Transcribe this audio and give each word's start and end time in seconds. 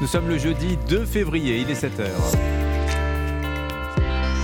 Nous 0.00 0.06
sommes 0.06 0.28
le 0.28 0.38
jeudi 0.38 0.78
2 0.88 1.04
février, 1.04 1.58
il 1.58 1.70
est 1.70 1.74
7h. 1.74 2.06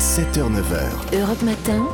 7h, 0.00 0.50
9h. 0.50 1.16
Europe 1.16 1.42
Matin. 1.42 1.86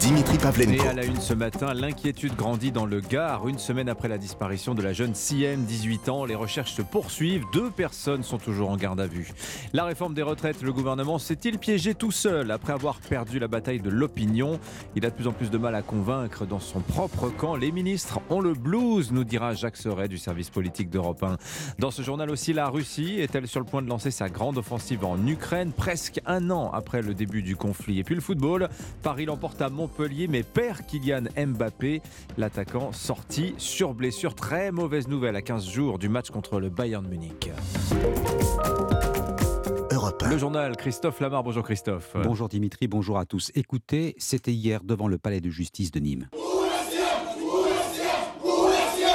Dimitri 0.00 0.38
Pavlenko. 0.38 0.84
Et 0.84 0.86
à 0.86 0.92
la 0.92 1.04
une 1.04 1.20
ce 1.20 1.34
matin, 1.34 1.74
l'inquiétude 1.74 2.36
grandit 2.36 2.70
dans 2.70 2.86
le 2.86 3.00
Gard. 3.00 3.48
Une 3.48 3.58
semaine 3.58 3.88
après 3.88 4.06
la 4.06 4.16
disparition 4.16 4.76
de 4.76 4.80
la 4.80 4.92
jeune 4.92 5.14
Siem, 5.14 5.64
18 5.64 6.08
ans, 6.08 6.24
les 6.24 6.36
recherches 6.36 6.72
se 6.72 6.82
poursuivent. 6.82 7.44
Deux 7.52 7.70
personnes 7.70 8.22
sont 8.22 8.38
toujours 8.38 8.70
en 8.70 8.76
garde 8.76 9.00
à 9.00 9.08
vue. 9.08 9.32
La 9.72 9.84
réforme 9.84 10.14
des 10.14 10.22
retraites, 10.22 10.62
le 10.62 10.72
gouvernement 10.72 11.18
s'est-il 11.18 11.58
piégé 11.58 11.94
tout 11.94 12.12
seul 12.12 12.52
après 12.52 12.72
avoir 12.72 13.00
perdu 13.00 13.40
la 13.40 13.48
bataille 13.48 13.80
de 13.80 13.90
l'opinion? 13.90 14.60
Il 14.94 15.04
a 15.04 15.10
de 15.10 15.14
plus 15.16 15.26
en 15.26 15.32
plus 15.32 15.50
de 15.50 15.58
mal 15.58 15.74
à 15.74 15.82
convaincre 15.82 16.46
dans 16.46 16.60
son 16.60 16.78
propre 16.78 17.28
camp. 17.28 17.56
Les 17.56 17.72
ministres 17.72 18.20
ont 18.30 18.40
le 18.40 18.54
blues, 18.54 19.10
nous 19.10 19.24
dira 19.24 19.54
Jacques 19.54 19.76
Serret 19.76 20.08
du 20.08 20.18
service 20.18 20.50
politique 20.50 20.90
d'Europe 20.90 21.24
1. 21.24 21.38
Dans 21.80 21.90
ce 21.90 22.02
journal 22.02 22.30
aussi, 22.30 22.52
la 22.52 22.68
Russie 22.68 23.18
est-elle 23.18 23.48
sur 23.48 23.58
le 23.60 23.66
point 23.66 23.82
de 23.82 23.88
lancer 23.88 24.12
sa 24.12 24.28
grande 24.28 24.58
offensive 24.58 25.04
en 25.04 25.26
Ukraine, 25.26 25.72
presque 25.72 26.20
un 26.24 26.50
an 26.50 26.70
après 26.72 27.02
le 27.02 27.14
début 27.14 27.42
du 27.42 27.56
conflit? 27.56 27.98
Et 27.98 28.04
puis 28.04 28.14
le 28.14 28.20
football, 28.20 28.68
Paris 29.02 29.24
l'emporte 29.24 29.60
à 29.60 29.68
Montpellier 29.88 30.28
mais 30.28 30.42
perd 30.42 30.84
Kylian 30.86 31.24
Mbappé, 31.36 32.02
l'attaquant 32.36 32.92
sorti 32.92 33.54
sur 33.56 33.94
blessure. 33.94 34.34
Très 34.34 34.70
mauvaise 34.70 35.08
nouvelle 35.08 35.34
à 35.36 35.42
15 35.42 35.66
jours 35.66 35.98
du 35.98 36.08
match 36.08 36.30
contre 36.30 36.60
le 36.60 36.68
Bayern 36.68 37.06
Munich. 37.06 37.50
Europe 39.90 40.22
1. 40.22 40.30
Le 40.30 40.38
journal 40.38 40.76
Christophe 40.76 41.20
Lamar. 41.20 41.42
Bonjour 41.42 41.64
Christophe. 41.64 42.14
Bonjour 42.22 42.48
Dimitri, 42.48 42.86
bonjour 42.86 43.18
à 43.18 43.24
tous. 43.24 43.50
Écoutez, 43.54 44.14
c'était 44.18 44.52
hier 44.52 44.84
devant 44.84 45.08
le 45.08 45.16
palais 45.16 45.40
de 45.40 45.48
justice 45.48 45.90
de 45.90 46.00
Nîmes. 46.00 46.28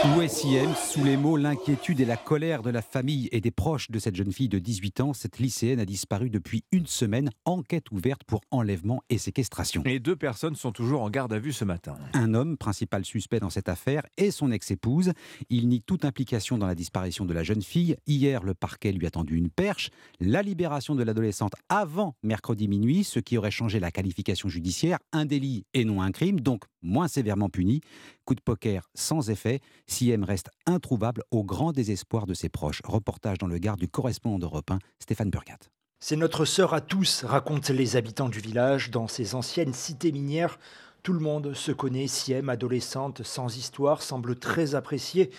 Est 0.03 0.27
Siem 0.27 0.73
Sous 0.75 1.03
les 1.03 1.15
mots 1.15 1.37
l'inquiétude 1.37 1.99
et 2.01 2.05
la 2.05 2.17
colère 2.17 2.61
de 2.61 2.69
la 2.69 2.81
famille 2.81 3.29
et 3.31 3.39
des 3.39 3.51
proches 3.51 3.89
de 3.89 3.99
cette 3.99 4.15
jeune 4.15 4.31
fille 4.33 4.49
de 4.49 4.59
18 4.59 4.99
ans, 4.99 5.13
cette 5.13 5.39
lycéenne 5.39 5.79
a 5.79 5.85
disparu 5.85 6.29
depuis 6.29 6.65
une 6.71 6.87
semaine. 6.87 7.29
Enquête 7.45 7.89
ouverte 7.91 8.23
pour 8.25 8.41
enlèvement 8.51 9.01
et 9.09 9.17
séquestration. 9.17 9.81
Et 9.85 9.99
deux 9.99 10.15
personnes 10.15 10.55
sont 10.55 10.71
toujours 10.73 11.03
en 11.03 11.09
garde 11.09 11.31
à 11.31 11.39
vue 11.39 11.53
ce 11.53 11.63
matin. 11.63 11.95
Un 12.13 12.33
homme, 12.33 12.57
principal 12.57 13.05
suspect 13.05 13.39
dans 13.39 13.49
cette 13.49 13.69
affaire, 13.69 14.03
et 14.17 14.31
son 14.31 14.51
ex-épouse. 14.51 15.13
Il 15.49 15.69
nie 15.69 15.81
toute 15.81 16.03
implication 16.03 16.57
dans 16.57 16.67
la 16.67 16.75
disparition 16.75 17.25
de 17.25 17.33
la 17.33 17.43
jeune 17.43 17.61
fille. 17.61 17.95
Hier, 18.05 18.43
le 18.43 18.53
parquet 18.53 18.91
lui 18.91 19.07
a 19.07 19.11
tendu 19.11 19.37
une 19.37 19.49
perche. 19.49 19.89
La 20.19 20.41
libération 20.41 20.95
de 20.95 21.03
l'adolescente 21.03 21.53
avant 21.69 22.15
mercredi 22.23 22.67
minuit, 22.67 23.03
ce 23.05 23.19
qui 23.19 23.37
aurait 23.37 23.51
changé 23.51 23.79
la 23.79 23.91
qualification 23.91 24.49
judiciaire. 24.49 24.97
Un 25.13 25.25
délit 25.25 25.65
et 25.73 25.85
non 25.85 26.01
un 26.01 26.11
crime, 26.11 26.41
donc 26.41 26.63
moins 26.83 27.07
sévèrement 27.07 27.49
puni. 27.49 27.81
Coup 28.25 28.35
de 28.35 28.41
poker 28.41 28.89
sans 28.93 29.29
effet. 29.29 29.61
Siem 29.87 30.23
reste 30.23 30.49
introuvable 30.65 31.23
au 31.31 31.43
grand 31.43 31.71
désespoir 31.71 32.25
de 32.25 32.33
ses 32.33 32.49
proches. 32.49 32.81
Reportage 32.83 33.37
dans 33.37 33.47
le 33.47 33.57
Gard 33.57 33.77
du 33.77 33.87
correspondant 33.87 34.39
d'Europe 34.39 34.71
1, 34.71 34.79
Stéphane 34.99 35.29
Burgat. 35.29 35.57
C'est 35.99 36.17
notre 36.17 36.43
sœur 36.43 36.73
à 36.73 36.81
tous, 36.81 37.23
racontent 37.23 37.73
les 37.73 37.95
habitants 37.95 38.27
du 38.27 38.39
village. 38.39 38.91
Dans 38.91 39.07
ces 39.07 39.35
anciennes 39.35 39.73
cités 39.73 40.11
minières, 40.11 40.59
tout 41.01 41.13
le 41.13 41.19
monde 41.19 41.53
se 41.53 41.71
connaît. 41.71 42.07
Siem, 42.07 42.49
adolescente 42.49 43.23
sans 43.23 43.55
histoire, 43.55 44.01
semble 44.01 44.35
très 44.37 44.75
appréciée. 44.75 45.31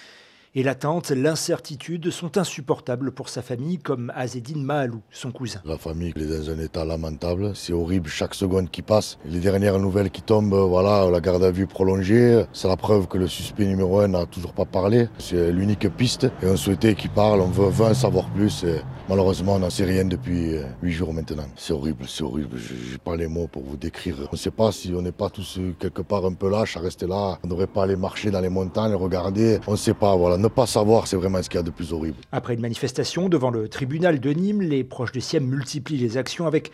Et 0.56 0.62
l'attente, 0.62 1.10
l'incertitude 1.10 2.10
sont 2.10 2.38
insupportables 2.38 3.10
pour 3.10 3.28
sa 3.28 3.42
famille, 3.42 3.78
comme 3.78 4.12
Azedine 4.14 4.62
Mahalou, 4.62 5.02
son 5.10 5.32
cousin. 5.32 5.60
La 5.64 5.78
famille 5.78 6.12
est 6.14 6.26
dans 6.26 6.48
un 6.48 6.60
état 6.60 6.84
lamentable. 6.84 7.56
C'est 7.56 7.72
horrible 7.72 8.08
chaque 8.08 8.36
seconde 8.36 8.70
qui 8.70 8.80
passe. 8.80 9.18
Les 9.26 9.40
dernières 9.40 9.80
nouvelles 9.80 10.10
qui 10.10 10.22
tombent, 10.22 10.54
voilà, 10.54 11.10
la 11.10 11.20
garde 11.20 11.42
à 11.42 11.50
vue 11.50 11.66
prolongée. 11.66 12.44
C'est 12.52 12.68
la 12.68 12.76
preuve 12.76 13.08
que 13.08 13.18
le 13.18 13.26
suspect 13.26 13.64
numéro 13.64 13.98
un 13.98 14.06
n'a 14.06 14.26
toujours 14.26 14.52
pas 14.52 14.64
parlé. 14.64 15.08
C'est 15.18 15.50
l'unique 15.50 15.88
piste. 15.88 16.30
Et 16.40 16.46
on 16.46 16.56
souhaitait 16.56 16.94
qu'il 16.94 17.10
parle. 17.10 17.40
On 17.40 17.48
veut, 17.48 17.68
veut 17.68 17.86
en 17.86 17.94
savoir 17.94 18.30
plus. 18.30 18.64
Malheureusement, 19.08 19.54
on 19.54 19.58
n'en 19.58 19.70
sait 19.70 19.84
rien 19.84 20.04
depuis 20.04 20.56
euh, 20.56 20.64
huit 20.82 20.92
jours 20.92 21.12
maintenant. 21.12 21.46
C'est 21.56 21.72
horrible, 21.72 22.04
c'est 22.08 22.22
horrible. 22.22 22.56
Je 22.56 22.92
n'ai 22.92 22.98
pas 22.98 23.16
les 23.16 23.26
mots 23.26 23.46
pour 23.46 23.62
vous 23.62 23.76
décrire. 23.76 24.16
On 24.20 24.28
ne 24.32 24.36
sait 24.36 24.50
pas 24.50 24.72
si 24.72 24.92
on 24.94 25.02
n'est 25.02 25.12
pas 25.12 25.30
tous 25.30 25.58
euh, 25.58 25.74
quelque 25.78 26.02
part 26.02 26.24
un 26.24 26.32
peu 26.32 26.50
lâches 26.50 26.76
à 26.76 26.80
rester 26.80 27.06
là. 27.06 27.38
On 27.42 27.46
ne 27.46 27.50
devrait 27.50 27.66
pas 27.66 27.84
aller 27.84 27.96
marcher 27.96 28.30
dans 28.30 28.40
les 28.40 28.48
montagnes, 28.48 28.94
regarder. 28.94 29.58
On 29.66 29.72
ne 29.72 29.76
sait 29.76 29.94
pas. 29.94 30.14
Voilà, 30.16 30.36
ne 30.36 30.48
pas 30.48 30.66
savoir, 30.66 31.06
c'est 31.06 31.16
vraiment 31.16 31.42
ce 31.42 31.48
qu'il 31.48 31.58
y 31.58 31.60
a 31.60 31.64
de 31.64 31.70
plus 31.70 31.92
horrible. 31.92 32.16
Après 32.32 32.54
une 32.54 32.60
manifestation 32.60 33.28
devant 33.28 33.50
le 33.50 33.68
tribunal 33.68 34.20
de 34.20 34.30
Nîmes, 34.30 34.62
les 34.62 34.84
proches 34.84 35.12
de 35.12 35.20
Siem 35.20 35.44
multiplient 35.44 35.98
les 35.98 36.16
actions 36.16 36.46
avec 36.46 36.70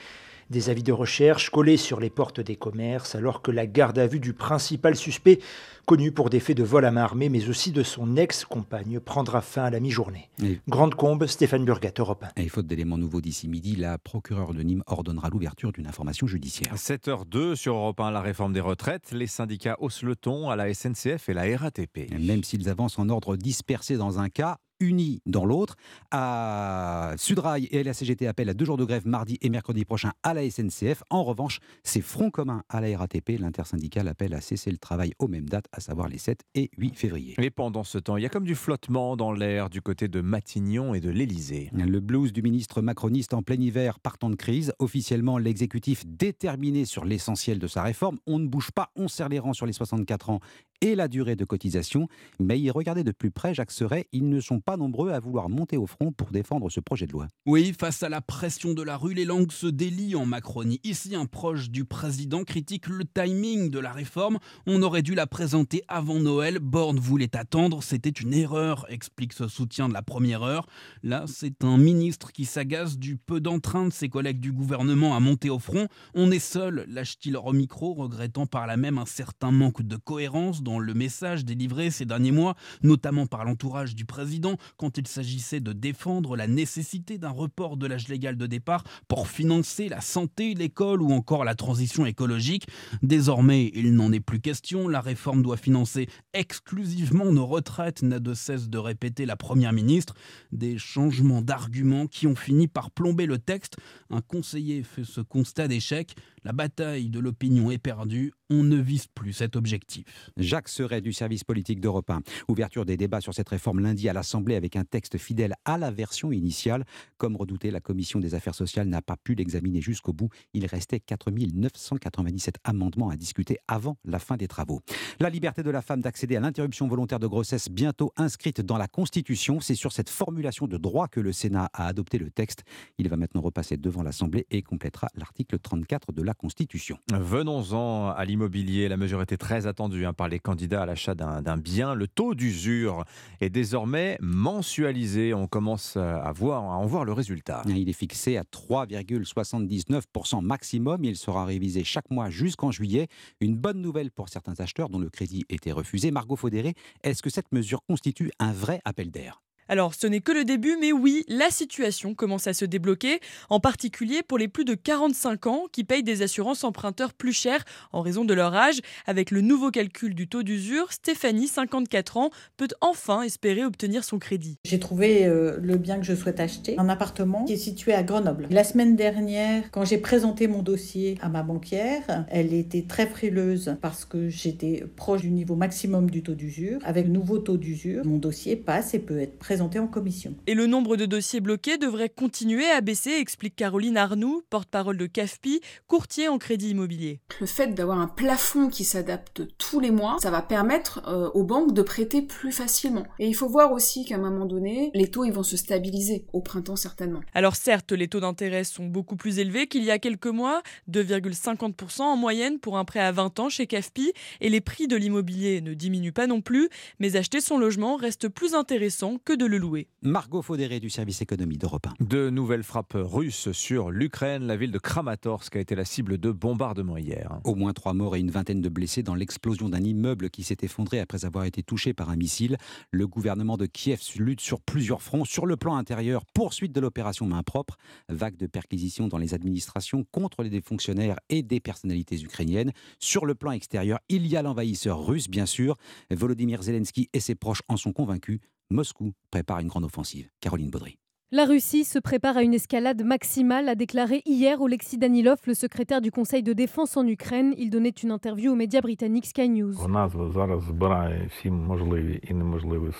des 0.50 0.68
avis 0.68 0.82
de 0.82 0.92
recherche 0.92 1.50
collés 1.50 1.76
sur 1.76 2.00
les 2.00 2.10
portes 2.10 2.40
des 2.40 2.56
commerces, 2.56 3.14
alors 3.14 3.40
que 3.40 3.50
la 3.50 3.66
garde 3.66 3.98
à 3.98 4.06
vue 4.06 4.20
du 4.20 4.32
principal 4.32 4.96
suspect, 4.96 5.38
connu 5.86 6.12
pour 6.12 6.28
des 6.30 6.40
faits 6.40 6.56
de 6.56 6.62
vol 6.64 6.84
à 6.84 6.90
main 6.90 7.02
armée, 7.02 7.28
mais 7.28 7.48
aussi 7.48 7.72
de 7.72 7.82
son 7.82 8.16
ex-compagne, 8.16 9.00
prendra 9.00 9.40
fin 9.40 9.64
à 9.64 9.70
la 9.70 9.80
mi-journée. 9.80 10.28
Et- 10.42 10.58
Grande 10.68 10.94
combe, 10.94 11.26
Stéphane 11.26 11.64
Burgat, 11.64 11.92
Europe 11.98 12.24
1. 12.36 12.42
Et 12.42 12.48
faute 12.48 12.66
d'éléments 12.66 12.98
nouveaux 12.98 13.20
d'ici 13.20 13.48
midi, 13.48 13.76
la 13.76 13.96
procureure 13.98 14.52
de 14.52 14.62
Nîmes 14.62 14.82
ordonnera 14.86 15.28
l'ouverture 15.30 15.72
d'une 15.72 15.86
information 15.86 16.26
judiciaire. 16.26 16.74
7h02 16.76 17.54
sur 17.56 17.74
Europe 17.74 18.00
1, 18.00 18.10
la 18.10 18.20
réforme 18.20 18.52
des 18.52 18.60
retraites. 18.60 19.12
Les 19.12 19.26
syndicats 19.26 19.76
haussent 19.80 20.02
le 20.02 20.16
ton 20.16 20.50
à 20.50 20.56
la 20.56 20.72
SNCF 20.72 21.28
et 21.28 21.34
la 21.34 21.56
RATP. 21.56 22.10
Même 22.20 22.44
s'ils 22.44 22.68
avancent 22.68 22.98
en 22.98 23.08
ordre 23.08 23.36
dispersé 23.36 23.96
dans 23.96 24.18
un 24.18 24.28
cas, 24.28 24.58
unis 24.80 25.22
dans 25.26 25.44
l'autre. 25.44 25.76
À 26.10 27.14
Sudrail 27.16 27.68
et 27.70 27.82
la 27.82 27.94
CGT 27.94 28.26
appellent 28.26 28.48
à 28.48 28.54
deux 28.54 28.64
jours 28.64 28.76
de 28.76 28.84
grève 28.84 29.06
mardi 29.06 29.38
et 29.42 29.48
mercredi 29.48 29.84
prochain 29.84 30.12
à 30.22 30.34
la 30.34 30.48
SNCF. 30.48 31.02
En 31.10 31.22
revanche, 31.24 31.60
c'est 31.82 32.00
front 32.00 32.30
commun 32.30 32.62
à 32.68 32.80
la 32.80 32.98
RATP. 32.98 33.38
L'intersyndical 33.38 34.08
appelle 34.08 34.34
à 34.34 34.40
cesser 34.40 34.70
le 34.70 34.78
travail 34.78 35.12
aux 35.18 35.28
mêmes 35.28 35.48
dates, 35.48 35.66
à 35.72 35.80
savoir 35.80 36.08
les 36.08 36.18
7 36.18 36.40
et 36.54 36.70
8 36.78 36.96
février. 36.96 37.34
Et 37.38 37.50
pendant 37.50 37.84
ce 37.84 37.98
temps, 37.98 38.16
il 38.16 38.22
y 38.22 38.26
a 38.26 38.28
comme 38.28 38.44
du 38.44 38.54
flottement 38.54 39.16
dans 39.16 39.32
l'air 39.32 39.70
du 39.70 39.82
côté 39.82 40.08
de 40.08 40.20
Matignon 40.20 40.94
et 40.94 41.00
de 41.00 41.10
l'Elysée. 41.10 41.70
Le 41.72 42.00
blues 42.00 42.32
du 42.32 42.42
ministre 42.42 42.82
macroniste 42.82 43.34
en 43.34 43.42
plein 43.42 43.60
hiver 43.60 44.00
partant 44.00 44.30
de 44.30 44.36
crise. 44.36 44.72
Officiellement, 44.78 45.38
l'exécutif 45.38 46.06
déterminé 46.06 46.84
sur 46.84 47.04
l'essentiel 47.04 47.58
de 47.58 47.66
sa 47.66 47.82
réforme. 47.82 48.18
On 48.26 48.38
ne 48.38 48.46
bouge 48.46 48.70
pas, 48.70 48.90
on 48.96 49.08
serre 49.08 49.28
les 49.28 49.38
rangs 49.38 49.52
sur 49.52 49.66
les 49.66 49.72
64 49.72 50.30
ans 50.30 50.40
et 50.80 50.94
la 50.94 51.08
durée 51.08 51.36
de 51.36 51.44
cotisation. 51.44 52.08
Mais 52.38 52.58
y 52.58 52.70
regarder 52.70 53.04
de 53.04 53.12
plus 53.12 53.30
près, 53.30 53.54
Jacques 53.54 53.70
Serret, 53.70 54.06
ils 54.12 54.28
ne 54.28 54.40
sont 54.40 54.60
pas 54.60 54.76
nombreux 54.76 55.10
à 55.10 55.20
vouloir 55.20 55.48
monter 55.48 55.76
au 55.76 55.86
front 55.86 56.12
pour 56.12 56.30
défendre 56.30 56.70
ce 56.70 56.80
projet 56.80 57.06
de 57.06 57.12
loi. 57.12 57.28
Oui, 57.46 57.74
face 57.78 58.02
à 58.02 58.08
la 58.08 58.20
pression 58.20 58.74
de 58.74 58.82
la 58.82 58.96
rue, 58.96 59.14
les 59.14 59.24
langues 59.24 59.52
se 59.52 59.66
délient 59.66 60.16
en 60.16 60.26
Macronie. 60.26 60.80
Ici, 60.84 61.14
un 61.14 61.26
proche 61.26 61.70
du 61.70 61.84
président 61.84 62.44
critique 62.44 62.86
le 62.88 63.04
timing 63.04 63.70
de 63.70 63.78
la 63.78 63.92
réforme. 63.92 64.38
On 64.66 64.82
aurait 64.82 65.02
dû 65.02 65.14
la 65.14 65.26
présenter 65.26 65.82
avant 65.88 66.18
Noël. 66.18 66.58
Borne 66.58 66.98
voulait 66.98 67.36
attendre. 67.36 67.82
C'était 67.82 68.10
une 68.10 68.34
erreur, 68.34 68.86
explique 68.88 69.32
ce 69.32 69.48
soutien 69.48 69.88
de 69.88 69.94
la 69.94 70.02
première 70.02 70.42
heure. 70.42 70.66
Là, 71.02 71.24
c'est 71.26 71.64
un 71.64 71.78
ministre 71.78 72.32
qui 72.32 72.44
s'agace 72.44 72.98
du 72.98 73.16
peu 73.16 73.40
d'entrain 73.40 73.86
de 73.86 73.92
ses 73.92 74.08
collègues 74.08 74.40
du 74.40 74.52
gouvernement 74.52 75.14
à 75.14 75.20
monter 75.20 75.50
au 75.50 75.58
front. 75.58 75.88
On 76.14 76.30
est 76.30 76.38
seul, 76.38 76.84
lâche-t-il 76.88 77.36
au 77.36 77.52
micro, 77.52 77.94
regrettant 77.94 78.46
par 78.46 78.66
là 78.66 78.76
même 78.76 78.98
un 78.98 79.06
certain 79.06 79.50
manque 79.50 79.82
de 79.82 79.96
cohérence 79.96 80.62
le 80.78 80.94
message 80.94 81.44
délivré 81.44 81.90
ces 81.90 82.04
derniers 82.04 82.32
mois, 82.32 82.54
notamment 82.82 83.26
par 83.26 83.44
l'entourage 83.44 83.94
du 83.94 84.04
président, 84.04 84.56
quand 84.76 84.98
il 84.98 85.06
s'agissait 85.06 85.60
de 85.60 85.72
défendre 85.72 86.36
la 86.36 86.46
nécessité 86.46 87.18
d'un 87.18 87.30
report 87.30 87.76
de 87.76 87.86
l'âge 87.86 88.08
légal 88.08 88.36
de 88.36 88.46
départ 88.46 88.84
pour 89.08 89.28
financer 89.28 89.88
la 89.88 90.00
santé, 90.00 90.54
l'école 90.54 91.02
ou 91.02 91.12
encore 91.12 91.44
la 91.44 91.54
transition 91.54 92.06
écologique. 92.06 92.66
Désormais, 93.02 93.70
il 93.74 93.94
n'en 93.94 94.12
est 94.12 94.20
plus 94.20 94.40
question. 94.40 94.88
La 94.88 95.00
réforme 95.00 95.42
doit 95.42 95.56
financer 95.56 96.08
exclusivement 96.32 97.32
nos 97.32 97.46
retraites, 97.46 98.02
n'a 98.02 98.18
de 98.18 98.34
cesse 98.34 98.68
de 98.68 98.78
répéter 98.78 99.26
la 99.26 99.36
première 99.36 99.72
ministre. 99.72 100.14
Des 100.52 100.78
changements 100.78 101.42
d'arguments 101.42 102.06
qui 102.06 102.26
ont 102.26 102.36
fini 102.36 102.68
par 102.68 102.90
plomber 102.90 103.26
le 103.26 103.38
texte. 103.38 103.76
Un 104.10 104.20
conseiller 104.20 104.82
fait 104.82 105.04
ce 105.04 105.20
constat 105.20 105.68
d'échec. 105.68 106.14
La 106.44 106.52
bataille 106.52 107.10
de 107.10 107.18
l'opinion 107.18 107.70
est 107.70 107.78
perdue. 107.78 108.32
On 108.48 108.62
ne 108.62 108.76
vise 108.76 109.06
plus 109.06 109.32
cet 109.32 109.56
objectif. 109.56 110.04
Jacques 110.36 110.59
Serret 110.68 111.00
du 111.00 111.12
service 111.12 111.44
politique 111.44 111.80
d'Europe 111.80 112.10
1. 112.10 112.20
Ouverture 112.48 112.84
des 112.84 112.96
débats 112.96 113.20
sur 113.20 113.34
cette 113.34 113.48
réforme 113.48 113.80
lundi 113.80 114.08
à 114.08 114.12
l'Assemblée 114.12 114.56
avec 114.56 114.76
un 114.76 114.84
texte 114.84 115.18
fidèle 115.18 115.54
à 115.64 115.78
la 115.78 115.90
version 115.90 116.32
initiale. 116.32 116.84
Comme 117.18 117.36
redouté, 117.36 117.70
la 117.70 117.80
Commission 117.80 118.20
des 118.20 118.34
affaires 118.34 118.54
sociales 118.54 118.88
n'a 118.88 119.02
pas 119.02 119.16
pu 119.16 119.34
l'examiner 119.34 119.80
jusqu'au 119.80 120.12
bout. 120.12 120.28
Il 120.54 120.66
restait 120.66 121.00
4 121.00 121.30
997 121.30 122.56
amendements 122.64 123.10
à 123.10 123.16
discuter 123.16 123.58
avant 123.68 123.96
la 124.04 124.18
fin 124.18 124.36
des 124.36 124.48
travaux. 124.48 124.80
La 125.18 125.30
liberté 125.30 125.62
de 125.62 125.70
la 125.70 125.82
femme 125.82 126.00
d'accéder 126.00 126.36
à 126.36 126.40
l'interruption 126.40 126.88
volontaire 126.88 127.18
de 127.18 127.26
grossesse 127.26 127.68
bientôt 127.68 128.12
inscrite 128.16 128.60
dans 128.60 128.78
la 128.78 128.88
Constitution. 128.88 129.60
C'est 129.60 129.74
sur 129.74 129.92
cette 129.92 130.08
formulation 130.08 130.66
de 130.66 130.76
droit 130.76 131.08
que 131.08 131.20
le 131.20 131.32
Sénat 131.32 131.70
a 131.72 131.86
adopté 131.86 132.18
le 132.18 132.30
texte. 132.30 132.64
Il 132.98 133.08
va 133.08 133.16
maintenant 133.16 133.40
repasser 133.40 133.76
devant 133.76 134.02
l'Assemblée 134.02 134.46
et 134.50 134.62
complétera 134.62 135.08
l'article 135.14 135.58
34 135.58 136.12
de 136.12 136.22
la 136.22 136.34
Constitution. 136.34 136.98
Venons-en 137.12 138.08
à 138.08 138.24
l'immobilier. 138.24 138.88
La 138.88 138.96
mesure 138.96 139.22
était 139.22 139.36
très 139.36 139.66
attendue 139.66 140.06
hein, 140.06 140.12
par 140.12 140.28
les 140.28 140.38
candidats 140.50 140.82
à 140.82 140.86
l'achat 140.86 141.14
d'un 141.14 141.56
bien. 141.56 141.94
Le 141.94 142.08
taux 142.08 142.34
d'usure 142.34 143.04
est 143.40 143.50
désormais 143.50 144.18
mensualisé. 144.20 145.32
On 145.32 145.46
commence 145.46 145.96
à, 145.96 146.32
voir, 146.32 146.64
à 146.64 146.76
en 146.76 146.86
voir 146.86 147.04
le 147.04 147.12
résultat. 147.12 147.62
Il 147.68 147.88
est 147.88 147.92
fixé 147.92 148.36
à 148.36 148.42
3,79% 148.42 150.42
maximum. 150.42 151.04
Il 151.04 151.14
sera 151.14 151.44
révisé 151.44 151.84
chaque 151.84 152.10
mois 152.10 152.30
jusqu'en 152.30 152.72
juillet. 152.72 153.06
Une 153.40 153.54
bonne 153.54 153.80
nouvelle 153.80 154.10
pour 154.10 154.28
certains 154.28 154.58
acheteurs 154.58 154.88
dont 154.88 154.98
le 154.98 155.08
crédit 155.08 155.44
était 155.48 155.70
refusé. 155.70 156.10
Margot 156.10 156.34
Faudéré, 156.34 156.74
est-ce 157.04 157.22
que 157.22 157.30
cette 157.30 157.52
mesure 157.52 157.84
constitue 157.86 158.32
un 158.40 158.52
vrai 158.52 158.80
appel 158.84 159.12
d'air? 159.12 159.40
Alors, 159.70 159.94
ce 159.94 160.08
n'est 160.08 160.18
que 160.18 160.32
le 160.32 160.44
début, 160.44 160.76
mais 160.80 160.90
oui, 160.90 161.22
la 161.28 161.48
situation 161.48 162.12
commence 162.12 162.48
à 162.48 162.54
se 162.54 162.64
débloquer, 162.64 163.20
en 163.50 163.60
particulier 163.60 164.20
pour 164.26 164.36
les 164.36 164.48
plus 164.48 164.64
de 164.64 164.74
45 164.74 165.46
ans 165.46 165.66
qui 165.70 165.84
payent 165.84 166.02
des 166.02 166.22
assurances 166.22 166.64
emprunteurs 166.64 167.14
plus 167.14 167.32
chères 167.32 167.64
en 167.92 168.00
raison 168.00 168.24
de 168.24 168.34
leur 168.34 168.52
âge. 168.52 168.80
Avec 169.06 169.30
le 169.30 169.42
nouveau 169.42 169.70
calcul 169.70 170.16
du 170.16 170.26
taux 170.26 170.42
d'usure, 170.42 170.90
Stéphanie, 170.90 171.46
54 171.46 172.16
ans, 172.16 172.30
peut 172.56 172.66
enfin 172.80 173.22
espérer 173.22 173.64
obtenir 173.64 174.02
son 174.02 174.18
crédit. 174.18 174.56
J'ai 174.64 174.80
trouvé 174.80 175.24
euh, 175.26 175.56
le 175.62 175.76
bien 175.76 176.00
que 176.00 176.04
je 176.04 176.16
souhaite 176.16 176.40
acheter, 176.40 176.74
un 176.76 176.88
appartement 176.88 177.44
qui 177.44 177.52
est 177.52 177.56
situé 177.56 177.94
à 177.94 178.02
Grenoble. 178.02 178.48
La 178.50 178.64
semaine 178.64 178.96
dernière, 178.96 179.70
quand 179.70 179.84
j'ai 179.84 179.98
présenté 179.98 180.48
mon 180.48 180.62
dossier 180.62 181.16
à 181.22 181.28
ma 181.28 181.44
banquière, 181.44 182.26
elle 182.28 182.54
était 182.54 182.86
très 182.88 183.06
frileuse 183.06 183.76
parce 183.80 184.04
que 184.04 184.28
j'étais 184.28 184.84
proche 184.96 185.20
du 185.20 185.30
niveau 185.30 185.54
maximum 185.54 186.10
du 186.10 186.24
taux 186.24 186.34
d'usure. 186.34 186.80
Avec 186.82 187.06
le 187.06 187.12
nouveau 187.12 187.38
taux 187.38 187.56
d'usure, 187.56 188.04
mon 188.04 188.18
dossier 188.18 188.56
passe 188.56 188.94
et 188.94 188.98
peut 188.98 189.20
être 189.20 189.38
présenté 189.38 189.59
en 189.60 189.86
commission. 189.86 190.34
Et 190.46 190.54
le 190.54 190.66
nombre 190.66 190.96
de 190.96 191.06
dossiers 191.06 191.40
bloqués 191.40 191.78
devrait 191.78 192.08
continuer 192.08 192.68
à 192.70 192.80
baisser, 192.80 193.10
explique 193.10 193.56
Caroline 193.56 193.96
Arnoux, 193.96 194.42
porte-parole 194.50 194.96
de 194.96 195.06
CAFPI, 195.06 195.60
courtier 195.86 196.28
en 196.28 196.38
crédit 196.38 196.70
immobilier. 196.70 197.20
Le 197.40 197.46
fait 197.46 197.68
d'avoir 197.68 197.98
un 197.98 198.06
plafond 198.06 198.68
qui 198.68 198.84
s'adapte 198.84 199.42
tous 199.58 199.80
les 199.80 199.90
mois, 199.90 200.16
ça 200.20 200.30
va 200.30 200.42
permettre 200.42 201.02
euh, 201.08 201.30
aux 201.34 201.44
banques 201.44 201.74
de 201.74 201.82
prêter 201.82 202.22
plus 202.22 202.52
facilement. 202.52 203.04
Et 203.18 203.28
il 203.28 203.34
faut 203.34 203.48
voir 203.48 203.72
aussi 203.72 204.04
qu'à 204.04 204.16
un 204.16 204.18
moment 204.18 204.46
donné, 204.46 204.90
les 204.94 205.10
taux 205.10 205.24
ils 205.24 205.32
vont 205.32 205.42
se 205.42 205.56
stabiliser 205.56 206.24
au 206.32 206.40
printemps 206.40 206.76
certainement. 206.76 207.20
Alors 207.34 207.56
certes, 207.56 207.92
les 207.92 208.08
taux 208.08 208.20
d'intérêt 208.20 208.64
sont 208.64 208.86
beaucoup 208.86 209.16
plus 209.16 209.38
élevés 209.38 209.66
qu'il 209.66 209.84
y 209.84 209.90
a 209.90 209.98
quelques 209.98 210.26
mois, 210.26 210.62
2,50% 210.90 212.02
en 212.02 212.16
moyenne 212.16 212.58
pour 212.58 212.78
un 212.78 212.84
prêt 212.84 213.00
à 213.00 213.12
20 213.12 213.40
ans 213.40 213.48
chez 213.48 213.66
CAFPI, 213.66 214.12
et 214.40 214.48
les 214.48 214.60
prix 214.60 214.88
de 214.88 214.96
l'immobilier 214.96 215.60
ne 215.60 215.74
diminuent 215.74 216.12
pas 216.12 216.26
non 216.26 216.40
plus, 216.40 216.68
mais 216.98 217.16
acheter 217.16 217.40
son 217.40 217.58
logement 217.58 217.96
reste 217.96 218.28
plus 218.28 218.54
intéressant 218.54 219.18
que 219.24 219.32
de 219.32 219.46
le 219.50 219.58
louer. 219.58 219.88
Margot 220.02 220.42
Faudéré 220.42 220.78
du 220.78 220.90
service 220.90 221.20
économie 221.22 221.58
d'Europe 221.58 221.88
1. 222.00 222.04
De 222.04 222.30
nouvelles 222.30 222.62
frappes 222.62 222.94
russes 222.94 223.50
sur 223.50 223.90
l'Ukraine. 223.90 224.44
La 224.44 224.56
ville 224.56 224.70
de 224.70 224.78
Kramatorsk 224.78 225.56
a 225.56 225.58
été 225.58 225.74
la 225.74 225.84
cible 225.84 226.18
de 226.18 226.30
bombardements 226.30 226.96
hier. 226.96 227.40
Au 227.42 227.56
moins 227.56 227.72
trois 227.72 227.92
morts 227.92 228.14
et 228.14 228.20
une 228.20 228.30
vingtaine 228.30 228.60
de 228.60 228.68
blessés 228.68 229.02
dans 229.02 229.16
l'explosion 229.16 229.68
d'un 229.68 229.82
immeuble 229.82 230.30
qui 230.30 230.44
s'est 230.44 230.58
effondré 230.62 231.00
après 231.00 231.24
avoir 231.24 231.44
été 231.44 231.64
touché 231.64 231.92
par 231.92 232.10
un 232.10 232.16
missile. 232.16 232.58
Le 232.92 233.08
gouvernement 233.08 233.56
de 233.56 233.66
Kiev 233.66 234.00
lutte 234.18 234.40
sur 234.40 234.60
plusieurs 234.60 235.02
fronts. 235.02 235.24
Sur 235.24 235.46
le 235.46 235.56
plan 235.56 235.74
intérieur, 235.74 236.24
poursuite 236.32 236.72
de 236.72 236.80
l'opération 236.80 237.26
main 237.26 237.42
propre, 237.42 237.76
vague 238.08 238.36
de 238.36 238.46
perquisitions 238.46 239.08
dans 239.08 239.18
les 239.18 239.34
administrations 239.34 240.04
contre 240.12 240.44
les 240.44 240.60
fonctionnaires 240.60 241.18
et 241.28 241.42
des 241.42 241.58
personnalités 241.58 242.22
ukrainiennes. 242.22 242.70
Sur 243.00 243.26
le 243.26 243.34
plan 243.34 243.50
extérieur, 243.50 243.98
il 244.08 244.28
y 244.28 244.36
a 244.36 244.42
l'envahisseur 244.42 245.04
russe, 245.04 245.28
bien 245.28 245.46
sûr. 245.46 245.76
Volodymyr 246.10 246.62
Zelensky 246.62 247.08
et 247.12 247.20
ses 247.20 247.34
proches 247.34 247.62
en 247.68 247.76
sont 247.76 247.92
convaincus. 247.92 248.38
Moscou 248.72 249.12
prépare 249.32 249.58
une 249.58 249.66
grande 249.66 249.84
offensive. 249.84 250.28
Caroline 250.40 250.70
Baudry. 250.70 250.96
La 251.32 251.44
Russie 251.44 251.84
se 251.84 251.98
prépare 251.98 252.36
à 252.36 252.42
une 252.42 252.54
escalade 252.54 253.02
maximale, 253.04 253.68
a 253.68 253.74
déclaré 253.74 254.22
hier 254.26 254.60
Oleksiy 254.60 254.96
Danilov, 254.96 255.38
le 255.46 255.54
secrétaire 255.54 256.00
du 256.00 256.12
Conseil 256.12 256.44
de 256.44 256.52
défense 256.52 256.96
en 256.96 257.04
Ukraine. 257.06 257.52
Il 257.58 257.70
donnait 257.70 257.90
une 257.90 258.12
interview 258.12 258.52
aux 258.52 258.56
médias 258.56 258.80
britanniques 258.80 259.26
Sky 259.26 259.48
News. 259.48 259.74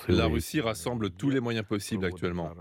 La 0.09 0.25
Russie 0.27 0.61
rassemble 0.61 1.09
tous 1.11 1.29
les 1.29 1.39
moyens 1.39 1.65
possibles 1.65 2.05
actuellement. 2.05 2.51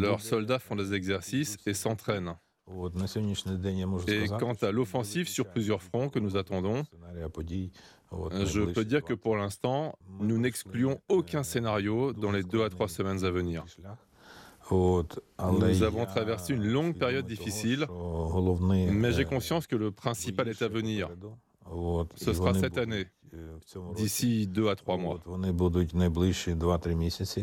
Leurs 0.00 0.20
soldats 0.20 0.58
font 0.58 0.76
des 0.76 0.92
exercices 0.92 1.56
et 1.66 1.72
s'entraînent. 1.72 2.36
Et 4.08 4.26
quant 4.40 4.54
à 4.60 4.72
l'offensive 4.72 5.28
sur 5.28 5.48
plusieurs 5.48 5.82
fronts 5.82 6.08
que 6.08 6.18
nous 6.18 6.36
attendons, 6.36 6.84
je 8.12 8.60
peux 8.72 8.84
dire 8.84 9.02
que 9.02 9.14
pour 9.14 9.36
l'instant, 9.36 9.98
nous 10.20 10.38
n'excluons 10.38 11.00
aucun 11.08 11.42
scénario 11.42 12.12
dans 12.12 12.30
les 12.32 12.42
deux 12.42 12.62
à 12.62 12.70
trois 12.70 12.88
semaines 12.88 13.24
à 13.24 13.30
venir. 13.30 13.64
Nous 14.70 15.82
avons 15.82 16.06
traversé 16.06 16.54
une 16.54 16.66
longue 16.66 16.96
période 16.98 17.26
difficile, 17.26 17.86
mais 18.90 19.12
j'ai 19.12 19.24
conscience 19.24 19.66
que 19.66 19.76
le 19.76 19.90
principal 19.90 20.48
est 20.48 20.62
à 20.62 20.68
venir. 20.68 21.08
Ce 22.16 22.32
sera 22.32 22.54
cette 22.54 22.78
année 22.78 23.06
d'ici 23.96 24.46
deux 24.46 24.68
à 24.68 24.76
trois 24.76 24.96
mois. 24.96 25.20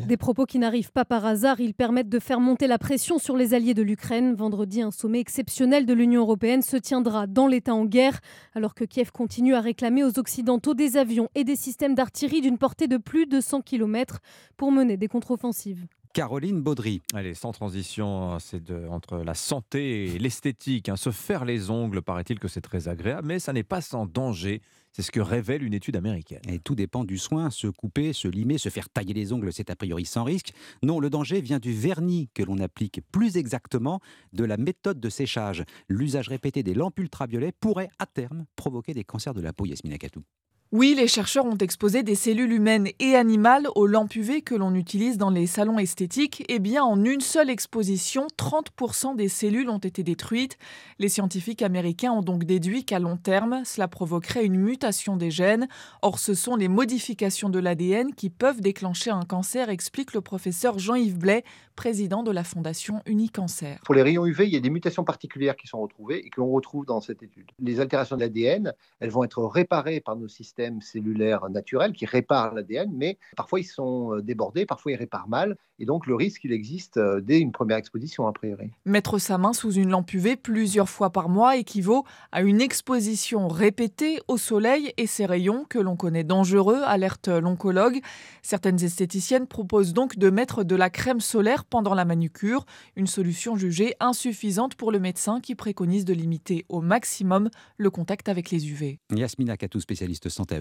Des 0.07 0.17
propos 0.17 0.45
qui 0.45 0.59
n'arrivent 0.59 0.91
pas 0.91 1.05
par 1.05 1.25
hasard, 1.25 1.59
ils 1.59 1.73
permettent 1.73 2.09
de 2.09 2.19
faire 2.19 2.39
monter 2.39 2.67
la 2.67 2.77
pression 2.77 3.19
sur 3.19 3.35
les 3.35 3.53
alliés 3.53 3.73
de 3.73 3.81
l'Ukraine. 3.81 4.35
Vendredi, 4.35 4.81
un 4.81 4.91
sommet 4.91 5.19
exceptionnel 5.19 5.85
de 5.85 5.93
l'Union 5.93 6.21
européenne 6.21 6.61
se 6.61 6.77
tiendra 6.77 7.27
dans 7.27 7.47
l'État 7.47 7.73
en 7.73 7.85
guerre, 7.85 8.19
alors 8.53 8.73
que 8.73 8.85
Kiev 8.85 9.11
continue 9.11 9.55
à 9.55 9.61
réclamer 9.61 10.03
aux 10.03 10.19
Occidentaux 10.19 10.73
des 10.73 10.97
avions 10.97 11.29
et 11.35 11.43
des 11.43 11.55
systèmes 11.55 11.95
d'artillerie 11.95 12.41
d'une 12.41 12.57
portée 12.57 12.87
de 12.87 12.97
plus 12.97 13.25
de 13.25 13.41
100 13.41 13.61
km 13.61 14.19
pour 14.57 14.71
mener 14.71 14.97
des 14.97 15.07
contre-offensives. 15.07 15.85
Caroline 16.13 16.61
Baudry. 16.61 17.01
Allez, 17.15 17.33
sans 17.33 17.51
transition, 17.51 18.37
c'est 18.39 18.71
entre 18.89 19.17
la 19.17 19.33
santé 19.33 20.05
et 20.05 20.19
l'esthétique. 20.19 20.87
Hein. 20.87 20.95
Se 20.95 21.09
faire 21.09 21.43
les 21.43 21.71
ongles, 21.71 22.03
paraît-il 22.03 22.39
que 22.39 22.47
c'est 22.47 22.61
très 22.61 22.87
agréable, 22.87 23.27
mais 23.27 23.39
ça 23.39 23.51
n'est 23.51 23.63
pas 23.63 23.81
sans 23.81 24.05
danger. 24.05 24.61
C'est 24.93 25.01
ce 25.01 25.11
que 25.11 25.19
révèle 25.19 25.63
une 25.63 25.73
étude 25.73 25.95
américaine. 25.95 26.41
Et 26.47 26.59
tout 26.59 26.75
dépend 26.75 27.03
du 27.03 27.17
soin. 27.17 27.49
Se 27.49 27.65
couper, 27.67 28.13
se 28.13 28.27
limer, 28.27 28.59
se 28.59 28.69
faire 28.69 28.89
tailler 28.89 29.15
les 29.15 29.33
ongles, 29.33 29.51
c'est 29.51 29.71
a 29.71 29.75
priori 29.75 30.05
sans 30.05 30.23
risque. 30.23 30.53
Non, 30.83 30.99
le 30.99 31.09
danger 31.09 31.41
vient 31.41 31.57
du 31.59 31.73
vernis 31.73 32.29
que 32.35 32.43
l'on 32.43 32.59
applique, 32.59 33.01
plus 33.11 33.37
exactement 33.37 33.99
de 34.33 34.43
la 34.43 34.57
méthode 34.57 34.99
de 34.99 35.09
séchage. 35.09 35.63
L'usage 35.89 36.29
répété 36.29 36.61
des 36.61 36.75
lampes 36.75 36.99
ultraviolets 36.99 37.51
pourrait 37.51 37.89
à 37.97 38.05
terme 38.05 38.45
provoquer 38.55 38.93
des 38.93 39.03
cancers 39.03 39.33
de 39.33 39.41
la 39.41 39.51
peau, 39.51 39.65
Yasmina 39.65 39.97
Katou. 39.97 40.23
Oui, 40.71 40.95
les 40.97 41.07
chercheurs 41.07 41.45
ont 41.45 41.57
exposé 41.57 42.01
des 42.01 42.15
cellules 42.15 42.51
humaines 42.51 42.87
et 42.99 43.15
animales 43.15 43.67
aux 43.75 43.85
lampes 43.85 44.15
UV 44.15 44.41
que 44.41 44.55
l'on 44.55 44.73
utilise 44.73 45.19
dans 45.19 45.29
les 45.29 45.45
salons 45.45 45.77
esthétiques. 45.77 46.43
Eh 46.49 46.57
bien, 46.57 46.83
en 46.83 47.05
une 47.05 47.21
seule 47.21 47.51
exposition, 47.51 48.25
30% 48.39 49.15
des 49.15 49.27
cellules 49.27 49.69
ont 49.69 49.77
été 49.77 50.01
détruites. 50.01 50.57
Les 50.97 51.09
scientifiques 51.09 51.61
américains 51.61 52.11
ont 52.11 52.23
donc 52.23 52.45
déduit 52.45 52.85
qu'à 52.85 52.97
long 52.97 53.17
terme, 53.17 53.61
cela 53.65 53.87
provoquerait 53.87 54.45
une 54.45 54.57
mutation 54.57 55.15
des 55.15 55.29
gènes. 55.29 55.67
Or, 56.01 56.17
ce 56.17 56.33
sont 56.33 56.55
les 56.55 56.69
modifications 56.69 57.49
de 57.49 57.59
l'ADN 57.59 58.15
qui 58.15 58.31
peuvent 58.31 58.61
déclencher 58.61 59.11
un 59.11 59.25
cancer, 59.25 59.69
explique 59.69 60.13
le 60.13 60.21
professeur 60.21 60.79
Jean-Yves 60.79 61.19
Blais, 61.19 61.43
président 61.75 62.23
de 62.23 62.31
la 62.31 62.43
fondation 62.43 63.01
Unicancer. 63.05 63.77
Pour 63.85 63.95
les 63.95 64.01
rayons 64.01 64.25
UV, 64.25 64.45
il 64.45 64.53
y 64.53 64.57
a 64.57 64.59
des 64.59 64.69
mutations 64.69 65.03
particulières 65.03 65.55
qui 65.55 65.67
sont 65.67 65.81
retrouvées 65.81 66.25
et 66.25 66.29
que 66.29 66.39
l'on 66.39 66.51
retrouve 66.51 66.85
dans 66.85 67.01
cette 67.01 67.23
étude. 67.23 67.49
Les 67.59 67.79
altérations 67.79 68.15
de 68.15 68.21
l'ADN, 68.21 68.73
elles 68.99 69.09
vont 69.09 69.23
être 69.23 69.43
réparées 69.43 69.99
par 69.99 70.15
nos 70.15 70.27
systèmes 70.27 70.81
cellulaire 70.81 71.49
naturel 71.49 71.93
qui 71.93 72.05
répare 72.05 72.53
l'ADN, 72.53 72.91
mais 72.93 73.17
parfois 73.35 73.59
ils 73.59 73.65
sont 73.65 74.15
euh, 74.15 74.21
débordés, 74.21 74.65
parfois 74.65 74.91
ils 74.91 74.97
réparent 74.97 75.27
mal, 75.27 75.57
et 75.79 75.85
donc 75.85 76.05
le 76.05 76.15
risque, 76.15 76.43
il 76.43 76.51
existe 76.51 76.97
euh, 76.97 77.19
dès 77.19 77.39
une 77.39 77.51
première 77.51 77.77
exposition, 77.77 78.27
a 78.27 78.31
priori. 78.31 78.71
Mettre 78.85 79.17
sa 79.17 79.37
main 79.37 79.53
sous 79.53 79.71
une 79.71 79.89
lampe 79.89 80.13
UV 80.13 80.35
plusieurs 80.35 80.89
fois 80.89 81.09
par 81.09 81.29
mois 81.29 81.57
équivaut 81.57 82.05
à 82.31 82.41
une 82.41 82.61
exposition 82.61 83.47
répétée 83.47 84.19
au 84.27 84.37
soleil 84.37 84.93
et 84.97 85.07
ses 85.07 85.25
rayons 85.25 85.65
que 85.67 85.79
l'on 85.79 85.95
connaît 85.95 86.23
dangereux, 86.23 86.81
alerte 86.85 87.27
l'oncologue. 87.27 87.99
Certaines 88.41 88.83
esthéticiennes 88.83 89.47
proposent 89.47 89.93
donc 89.93 90.17
de 90.17 90.29
mettre 90.29 90.63
de 90.63 90.75
la 90.75 90.89
crème 90.89 91.21
solaire 91.21 91.62
pendant 91.69 91.93
la 91.93 92.05
manucure, 92.05 92.65
une 92.95 93.07
solution 93.07 93.55
jugée 93.55 93.95
insuffisante 93.99 94.75
pour 94.75 94.91
le 94.91 94.99
médecin 94.99 95.41
qui 95.41 95.55
préconise 95.55 96.05
de 96.05 96.13
limiter 96.13 96.65
au 96.69 96.81
maximum 96.81 97.49
le 97.77 97.89
contact 97.89 98.29
avec 98.29 98.51
les 98.51 98.69
UV. 98.69 98.99
Yasmina 99.13 99.57
Katou, 99.57 99.79
spécialiste 99.79 100.29
santé 100.29 100.55
à 100.55 100.59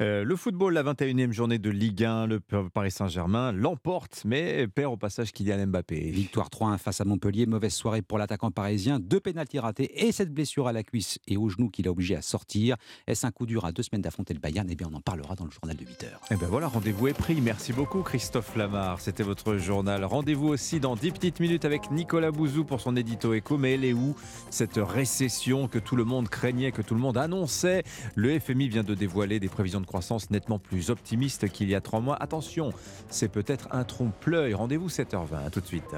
euh, 0.00 0.24
le 0.24 0.36
football, 0.36 0.74
la 0.74 0.82
21e 0.82 1.32
journée 1.32 1.58
de 1.58 1.68
Ligue 1.68 2.04
1, 2.04 2.26
le 2.26 2.40
Paris 2.40 2.90
Saint-Germain 2.90 3.52
l'emporte, 3.52 4.22
mais 4.24 4.66
perd 4.66 4.94
au 4.94 4.96
passage 4.96 5.32
Kylian 5.32 5.66
Mbappé. 5.66 6.10
Victoire 6.10 6.48
3-1 6.48 6.78
face 6.78 7.00
à 7.00 7.04
Montpellier, 7.04 7.44
mauvaise 7.44 7.74
soirée 7.74 8.00
pour 8.00 8.16
l'attaquant 8.16 8.50
parisien, 8.50 8.98
deux 8.98 9.20
pénalties 9.20 9.58
ratés 9.58 10.06
et 10.06 10.12
cette 10.12 10.32
blessure 10.32 10.68
à 10.68 10.72
la 10.72 10.82
cuisse 10.82 11.18
et 11.26 11.36
au 11.36 11.48
genou 11.50 11.68
qui 11.68 11.82
l'a 11.82 11.90
obligé 11.90 12.16
à 12.16 12.22
sortir. 12.22 12.76
Est-ce 13.06 13.26
un 13.26 13.30
coup 13.30 13.44
dur 13.44 13.66
à 13.66 13.72
deux 13.72 13.82
semaines 13.82 14.00
d'affronter 14.00 14.32
le 14.32 14.40
Bayern? 14.40 14.66
Eh 14.70 14.74
bien, 14.74 14.88
on 14.90 14.96
en 14.96 15.00
parlera 15.00 15.34
dans 15.34 15.44
le 15.44 15.50
journal 15.50 15.76
de 15.76 15.84
8 15.84 16.04
h 16.04 16.06
Eh 16.30 16.36
bien 16.36 16.48
voilà, 16.48 16.68
rendez-vous 16.68 17.08
est 17.08 17.12
pris. 17.12 17.40
Merci 17.40 17.72
beaucoup 17.74 18.02
Christophe 18.02 18.56
Lamar, 18.56 19.00
c'était 19.00 19.22
votre 19.22 19.58
journal. 19.58 20.04
Rendez-vous 20.04 20.48
aussi 20.48 20.80
dans 20.80 20.96
10 20.96 21.10
petites 21.12 21.40
minutes 21.40 21.66
avec 21.66 21.90
Nicolas 21.90 22.30
Bouzou 22.30 22.64
pour 22.64 22.80
son 22.80 22.96
édito 22.96 23.34
éco. 23.34 23.58
Mais 23.58 23.74
elle 23.74 23.84
est 23.84 23.92
où 23.92 24.16
cette 24.48 24.78
récession 24.78 25.68
que 25.68 25.78
tout 25.78 25.96
le 25.96 26.04
monde 26.04 26.30
craignait, 26.30 26.72
que 26.72 26.82
tout 26.82 26.94
le 26.94 27.00
monde 27.00 27.18
annonçait? 27.18 27.82
Le 28.14 28.38
FMI 28.38 28.68
vient 28.68 28.84
de 28.84 28.94
dévoiler 28.94 29.40
des 29.40 29.48
prévisions 29.48 29.80
de 29.80 29.89
croissance 29.90 30.30
nettement 30.30 30.60
plus 30.60 30.88
optimiste 30.90 31.48
qu'il 31.48 31.68
y 31.68 31.74
a 31.74 31.80
trois 31.80 31.98
mois. 31.98 32.16
Attention, 32.22 32.72
c'est 33.08 33.26
peut-être 33.26 33.66
un 33.72 33.82
trompe-l'œil. 33.82 34.54
Rendez-vous 34.54 34.88
7h20, 34.88 35.50
tout 35.50 35.60
de 35.60 35.66
suite. 35.66 35.96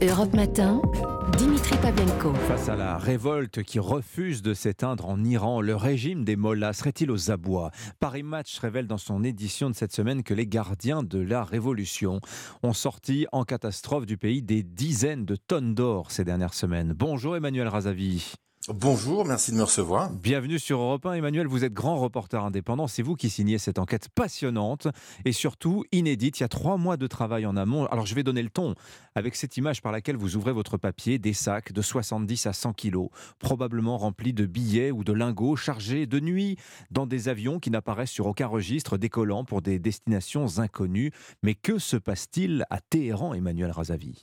Europe 0.00 0.32
Matin, 0.34 0.80
Dimitri 1.36 1.76
Pavlenko. 1.82 2.32
Face 2.48 2.70
à 2.70 2.76
la 2.76 2.96
révolte 2.96 3.62
qui 3.62 3.78
refuse 3.78 4.40
de 4.40 4.54
s'éteindre 4.54 5.06
en 5.06 5.22
Iran, 5.22 5.60
le 5.60 5.76
régime 5.76 6.24
des 6.24 6.34
mollahs 6.34 6.72
serait-il 6.72 7.10
aux 7.10 7.30
abois? 7.30 7.72
Paris 7.98 8.22
Match 8.22 8.58
révèle 8.58 8.86
dans 8.86 8.96
son 8.96 9.22
édition 9.22 9.68
de 9.68 9.74
cette 9.74 9.92
semaine 9.92 10.22
que 10.22 10.32
les 10.32 10.46
gardiens 10.46 11.02
de 11.02 11.18
la 11.18 11.44
révolution 11.44 12.20
ont 12.62 12.72
sorti 12.72 13.26
en 13.32 13.44
catastrophe 13.44 14.06
du 14.06 14.16
pays 14.16 14.40
des 14.40 14.62
dizaines 14.62 15.26
de 15.26 15.36
tonnes 15.36 15.74
d'or 15.74 16.10
ces 16.10 16.24
dernières 16.24 16.54
semaines. 16.54 16.94
Bonjour 16.96 17.36
Emmanuel 17.36 17.68
Razavi. 17.68 18.32
Bonjour, 18.68 19.24
merci 19.24 19.52
de 19.52 19.56
me 19.56 19.62
recevoir. 19.62 20.10
Bienvenue 20.10 20.58
sur 20.58 20.80
Europe 20.80 21.06
1. 21.06 21.14
Emmanuel, 21.14 21.46
vous 21.46 21.64
êtes 21.64 21.72
grand 21.72 21.96
reporter 21.96 22.44
indépendant. 22.44 22.88
C'est 22.88 23.02
vous 23.02 23.14
qui 23.14 23.30
signez 23.30 23.56
cette 23.56 23.78
enquête 23.78 24.10
passionnante 24.10 24.86
et 25.24 25.32
surtout 25.32 25.86
inédite. 25.92 26.38
Il 26.38 26.42
y 26.42 26.44
a 26.44 26.48
trois 26.48 26.76
mois 26.76 26.98
de 26.98 27.06
travail 27.06 27.46
en 27.46 27.56
amont. 27.56 27.86
Alors 27.86 28.04
je 28.04 28.14
vais 28.14 28.22
donner 28.22 28.42
le 28.42 28.50
ton 28.50 28.74
avec 29.14 29.34
cette 29.34 29.56
image 29.56 29.80
par 29.80 29.92
laquelle 29.92 30.16
vous 30.16 30.36
ouvrez 30.36 30.52
votre 30.52 30.76
papier, 30.76 31.18
des 31.18 31.32
sacs 31.32 31.72
de 31.72 31.80
70 31.80 32.44
à 32.44 32.52
100 32.52 32.74
kilos, 32.74 33.08
probablement 33.38 33.96
remplis 33.96 34.34
de 34.34 34.44
billets 34.44 34.90
ou 34.90 35.04
de 35.04 35.14
lingots 35.14 35.56
chargés 35.56 36.04
de 36.04 36.20
nuit 36.20 36.58
dans 36.90 37.06
des 37.06 37.30
avions 37.30 37.60
qui 37.60 37.70
n'apparaissent 37.70 38.10
sur 38.10 38.26
aucun 38.26 38.46
registre 38.46 38.98
décollant 38.98 39.46
pour 39.46 39.62
des 39.62 39.78
destinations 39.78 40.58
inconnues. 40.58 41.12
Mais 41.42 41.54
que 41.54 41.78
se 41.78 41.96
passe-t-il 41.96 42.66
à 42.68 42.80
Téhéran, 42.82 43.32
Emmanuel 43.32 43.70
Razavi? 43.70 44.20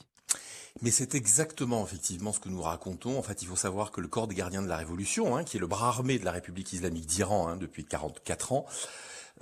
Mais 0.82 0.90
c'est 0.90 1.14
exactement 1.14 1.84
effectivement 1.84 2.32
ce 2.32 2.40
que 2.40 2.48
nous 2.48 2.62
racontons. 2.62 3.18
En 3.18 3.22
fait, 3.22 3.42
il 3.42 3.48
faut 3.48 3.56
savoir 3.56 3.90
que 3.90 4.00
le 4.00 4.08
corps 4.08 4.28
des 4.28 4.34
gardiens 4.34 4.62
de 4.62 4.68
la 4.68 4.76
Révolution, 4.76 5.36
hein, 5.36 5.44
qui 5.44 5.56
est 5.56 5.60
le 5.60 5.66
bras 5.66 5.88
armé 5.88 6.18
de 6.18 6.24
la 6.24 6.32
République 6.32 6.72
islamique 6.72 7.06
d'Iran 7.06 7.48
hein, 7.48 7.56
depuis 7.56 7.84
44 7.84 8.52
ans, 8.52 8.66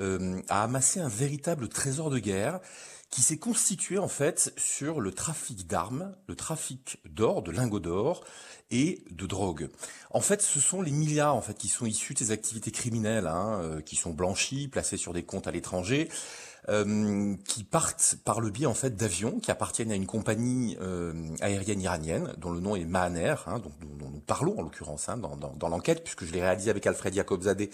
euh, 0.01 0.41
a 0.49 0.63
amassé 0.63 1.01
un 1.01 1.09
véritable 1.09 1.69
trésor 1.69 2.11
de 2.11 2.19
guerre 2.19 2.61
qui 3.11 3.23
s'est 3.23 3.39
constitué 3.39 3.99
en 3.99 4.09
fait 4.09 4.53
sur 4.57 5.01
le 5.01 5.13
trafic 5.13 5.67
d'armes, 5.67 6.15
le 6.27 6.35
trafic 6.35 6.99
d'or, 7.09 7.43
de 7.43 7.51
lingots 7.51 7.81
d'or 7.81 8.25
et 8.71 9.05
de 9.11 9.27
drogue. 9.27 9.69
En 10.11 10.21
fait, 10.21 10.43
ce 10.43 10.61
sont 10.61 10.83
les 10.83 10.91
milliards 10.91 11.35
en 11.35 11.41
fait 11.41 11.57
qui 11.57 11.69
sont 11.69 11.87
issus 11.87 12.15
de 12.15 12.19
ces 12.19 12.31
activités 12.31 12.73
criminelles, 12.73 13.27
hein, 13.27 13.61
euh, 13.63 13.81
qui 13.81 13.97
sont 13.97 14.13
blanchis, 14.13 14.69
placés 14.69 14.97
sur 14.97 15.13
des 15.13 15.23
comptes 15.23 15.47
à 15.47 15.53
l'étranger, 15.53 16.09
euh, 16.69 17.35
qui 17.47 17.65
partent 17.65 18.17
par 18.25 18.41
le 18.41 18.51
biais 18.51 18.67
en 18.67 18.75
fait 18.75 18.97
d'avions 18.97 19.39
qui 19.41 19.51
appartiennent 19.51 19.93
à 19.93 19.95
une 19.95 20.07
compagnie 20.07 20.77
euh, 20.81 21.13
aérienne 21.41 21.81
iranienne 21.81 22.35
dont 22.39 22.51
le 22.51 22.61
nom 22.61 22.77
est 22.77 22.85
Mahaner, 22.85 23.35
hein, 23.47 23.61
dont, 23.61 23.73
nous 23.81 24.21
parlons 24.21 24.59
en 24.59 24.63
l'occurrence 24.63 25.09
hein, 25.09 25.17
dans, 25.17 25.37
dans 25.37 25.69
l'enquête 25.69 26.03
puisque 26.03 26.25
je 26.25 26.33
l'ai 26.33 26.43
réalisé 26.43 26.71
avec 26.71 26.87
Alfred 26.87 27.15
Yakobzadeh 27.15 27.71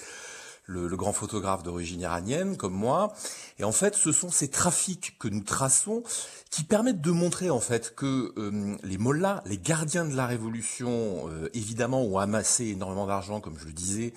le, 0.66 0.86
le, 0.86 0.96
grand 0.96 1.12
photographe 1.12 1.62
d'origine 1.62 2.00
iranienne 2.00 2.56
comme 2.56 2.74
moi. 2.74 3.12
Et 3.58 3.64
en 3.64 3.72
fait, 3.72 3.94
ce 3.94 4.12
sont 4.12 4.30
ces 4.30 4.48
trafics 4.48 5.18
que 5.18 5.28
nous 5.28 5.42
traçons 5.42 6.02
qui 6.50 6.64
permettent 6.64 7.00
de 7.00 7.10
montrer 7.10 7.50
en 7.50 7.60
fait 7.60 7.94
que 7.94 8.32
euh, 8.36 8.76
les 8.82 8.98
mollahs, 8.98 9.42
les 9.46 9.58
gardiens 9.58 10.04
de 10.04 10.14
la 10.14 10.26
révolution, 10.26 11.28
euh, 11.28 11.48
évidemment, 11.54 12.02
ont 12.02 12.18
amassé 12.18 12.66
énormément 12.66 13.06
d'argent, 13.06 13.40
comme 13.40 13.58
je 13.58 13.66
le 13.66 13.72
disais, 13.72 14.12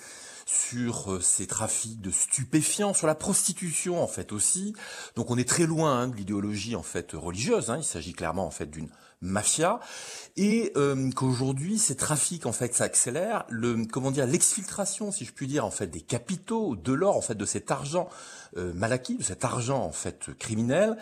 sur 0.45 1.13
euh, 1.13 1.21
ces 1.21 1.47
trafics 1.47 2.01
de 2.01 2.11
stupéfiants, 2.11 2.93
sur 2.93 3.07
la 3.07 3.15
prostitution 3.15 4.01
en 4.01 4.07
fait 4.07 4.31
aussi. 4.31 4.73
Donc 5.15 5.31
on 5.31 5.37
est 5.37 5.47
très 5.47 5.65
loin 5.65 5.99
hein, 5.99 6.07
de 6.07 6.15
l'idéologie 6.15 6.75
en 6.75 6.83
fait 6.83 7.11
religieuse. 7.13 7.69
Hein. 7.69 7.77
Il 7.77 7.83
s'agit 7.83 8.13
clairement 8.13 8.45
en 8.45 8.51
fait 8.51 8.69
d'une 8.69 8.89
mafia 9.21 9.79
et 10.37 10.71
euh, 10.75 11.09
qu'aujourd'hui 11.11 11.77
ces 11.77 11.95
trafics 11.95 12.45
en 12.45 12.51
fait 12.51 12.73
s'accélèrent 12.73 13.45
le 13.49 13.85
comment 13.85 14.11
dire 14.11 14.27
l'exfiltration 14.27 15.11
si 15.11 15.25
je 15.25 15.33
puis 15.33 15.47
dire 15.47 15.65
en 15.65 15.71
fait 15.71 15.87
des 15.87 16.01
capitaux 16.01 16.75
de 16.75 16.93
l'or 16.93 17.17
en 17.17 17.21
fait 17.21 17.35
de 17.35 17.45
cet 17.45 17.71
argent 17.71 18.09
euh, 18.57 18.73
de 18.73 19.23
cet 19.23 19.43
argent 19.43 19.81
en 19.81 19.91
fait 19.91 20.29
criminel 20.37 20.97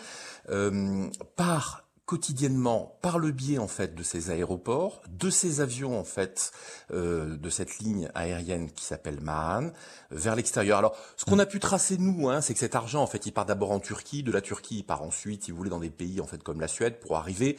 euh, 0.48 1.08
par 1.36 1.83
quotidiennement 2.06 2.98
par 3.00 3.18
le 3.18 3.30
biais 3.30 3.58
en 3.58 3.68
fait 3.68 3.94
de 3.94 4.02
ces 4.02 4.30
aéroports, 4.30 5.02
de 5.08 5.30
ces 5.30 5.60
avions 5.60 5.98
en 5.98 6.04
fait, 6.04 6.52
euh, 6.92 7.36
de 7.36 7.48
cette 7.48 7.78
ligne 7.78 8.10
aérienne 8.14 8.70
qui 8.70 8.84
s'appelle 8.84 9.20
Mahan, 9.22 9.70
vers 10.10 10.36
l'extérieur. 10.36 10.78
Alors, 10.78 10.96
ce 11.16 11.24
qu'on 11.24 11.38
a 11.38 11.46
pu 11.46 11.60
tracer 11.60 11.96
nous, 11.96 12.28
hein, 12.28 12.42
c'est 12.42 12.52
que 12.52 12.60
cet 12.60 12.74
argent 12.74 13.02
en 13.02 13.06
fait, 13.06 13.24
il 13.24 13.32
part 13.32 13.46
d'abord 13.46 13.70
en 13.70 13.80
Turquie, 13.80 14.22
de 14.22 14.30
la 14.30 14.42
Turquie, 14.42 14.78
il 14.78 14.82
part 14.82 15.02
ensuite, 15.02 15.44
si 15.44 15.50
vous 15.50 15.56
voulez, 15.56 15.70
dans 15.70 15.80
des 15.80 15.90
pays 15.90 16.20
en 16.20 16.26
fait 16.26 16.42
comme 16.42 16.60
la 16.60 16.68
Suède 16.68 17.00
pour 17.00 17.16
arriver, 17.16 17.56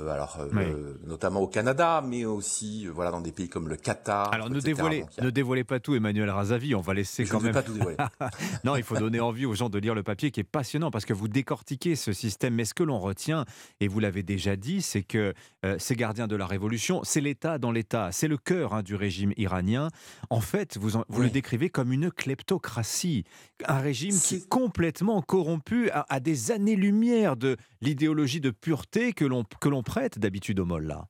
euh, 0.00 0.08
alors 0.08 0.38
euh, 0.40 0.98
notamment 1.06 1.40
au 1.40 1.48
Canada, 1.48 2.02
mais 2.04 2.24
aussi 2.24 2.86
voilà 2.86 3.12
dans 3.12 3.20
des 3.20 3.32
pays 3.32 3.48
comme 3.48 3.68
le 3.68 3.76
Qatar. 3.76 4.32
Alors 4.32 4.50
ne 4.50 4.60
dévoilez, 4.60 5.04
ne 5.22 5.30
dévoilez 5.30 5.64
pas 5.64 5.78
tout, 5.78 5.94
Emmanuel 5.94 6.30
Razavi, 6.30 6.74
on 6.74 6.80
va 6.80 6.94
laisser 6.94 7.24
quand 7.24 7.40
même. 7.40 7.52
Pas 7.52 7.62
tout 7.62 7.74
dévoiler. 7.74 7.96
non, 8.64 8.74
il 8.74 8.82
faut 8.82 8.96
donner 8.96 9.20
envie 9.20 9.46
aux 9.46 9.54
gens 9.54 9.68
de 9.68 9.78
lire 9.78 9.94
le 9.94 10.02
papier 10.02 10.32
qui 10.32 10.40
est 10.40 10.44
passionnant 10.44 10.90
parce 10.90 11.04
que 11.04 11.12
vous 11.12 11.28
décortiquez 11.28 11.94
ce 11.94 12.12
système. 12.12 12.54
Mais 12.54 12.64
ce 12.64 12.74
que 12.74 12.82
l'on 12.82 12.98
retient 12.98 13.44
et 13.84 13.88
vous 13.88 14.00
l'avez 14.00 14.22
déjà 14.22 14.56
dit, 14.56 14.80
c'est 14.80 15.02
que 15.02 15.34
euh, 15.64 15.76
ces 15.78 15.94
gardiens 15.94 16.26
de 16.26 16.36
la 16.36 16.46
révolution, 16.46 17.02
c'est 17.04 17.20
l'État 17.20 17.58
dans 17.58 17.70
l'État, 17.70 18.10
c'est 18.12 18.28
le 18.28 18.38
cœur 18.38 18.72
hein, 18.72 18.82
du 18.82 18.94
régime 18.94 19.32
iranien. 19.36 19.88
En 20.30 20.40
fait, 20.40 20.78
vous, 20.78 21.02
vous 21.08 21.22
le 21.22 21.28
décrivez 21.28 21.68
comme 21.68 21.92
une 21.92 22.10
kleptocratie, 22.10 23.24
un 23.66 23.78
régime 23.78 24.18
qui 24.18 24.36
est 24.36 24.48
complètement 24.48 25.20
corrompu 25.20 25.90
à, 25.90 26.18
des 26.20 26.50
années-lumière 26.50 27.36
de 27.36 27.58
l'idéologie 27.82 28.40
de 28.40 28.50
pureté 28.50 29.12
que 29.12 29.24
l'on 29.26 29.82
prête 29.82 30.18
d'habitude 30.18 30.60
aux 30.60 30.64
mollahs. 30.64 31.06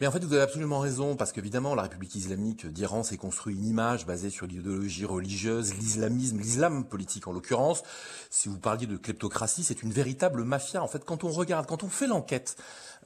Mais 0.00 0.06
en 0.06 0.10
fait, 0.10 0.22
vous 0.24 0.32
avez 0.32 0.42
absolument 0.42 0.80
raison, 0.80 1.16
parce 1.16 1.32
qu'évidemment, 1.32 1.74
la 1.74 1.82
République 1.82 2.14
islamique 2.14 2.66
d'Iran 2.66 3.02
s'est 3.02 3.16
construit 3.16 3.54
une 3.54 3.66
image 3.66 4.06
basée 4.06 4.30
sur 4.30 4.46
l'idéologie 4.46 5.04
religieuse, 5.04 5.74
l'islamisme, 5.74 6.38
l'islam 6.38 6.84
politique 6.84 7.28
en 7.28 7.32
l'occurrence. 7.32 7.82
Si 8.30 8.48
vous 8.48 8.58
parliez 8.58 8.86
de 8.86 8.96
kleptocratie, 8.96 9.64
c'est 9.64 9.82
une 9.82 9.92
véritable 9.92 10.44
mafia. 10.44 10.82
En 10.82 10.88
fait, 10.88 11.04
quand 11.04 11.24
on 11.24 11.30
regarde, 11.30 11.66
quand 11.66 11.82
on 11.82 11.88
fait 11.88 12.06
l'enquête 12.06 12.56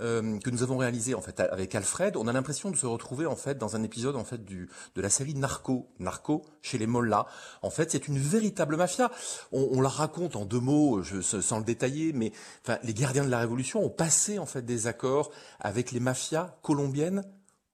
euh, 0.00 0.38
que 0.38 0.50
nous 0.50 0.62
avons 0.62 0.76
réalisée 0.76 1.14
en 1.14 1.20
fait 1.20 1.40
avec 1.40 1.74
Alfred, 1.74 2.16
on 2.16 2.26
a 2.26 2.32
l'impression 2.32 2.70
de 2.70 2.76
se 2.76 2.86
retrouver 2.86 3.26
en 3.26 3.36
fait 3.36 3.58
dans 3.58 3.76
un 3.76 3.82
épisode 3.82 4.16
en 4.16 4.24
fait 4.24 4.44
du 4.44 4.68
de 4.94 5.02
la 5.02 5.10
série 5.10 5.34
Narco, 5.34 5.88
Narco 5.98 6.42
chez 6.62 6.78
les 6.78 6.86
Mollahs. 6.86 7.26
En 7.62 7.70
fait, 7.70 7.90
c'est 7.90 8.08
une 8.08 8.18
véritable 8.18 8.76
mafia. 8.76 9.10
On, 9.52 9.80
la 9.80 9.88
raconte 9.88 10.36
en 10.36 10.44
deux 10.44 10.60
mots, 10.60 11.02
je, 11.02 11.20
sans 11.20 11.58
le 11.58 11.64
détailler, 11.64 12.12
mais 12.12 12.32
enfin, 12.64 12.78
les 12.82 12.94
gardiens 12.94 13.24
de 13.24 13.30
la 13.30 13.38
révolution 13.38 13.84
ont 13.84 13.90
passé 13.90 14.38
en 14.38 14.46
fait 14.46 14.62
des 14.62 14.86
accords 14.86 15.30
avec 15.60 15.92
les 15.92 16.00
mafias 16.00 16.56
colombienne 16.62 17.24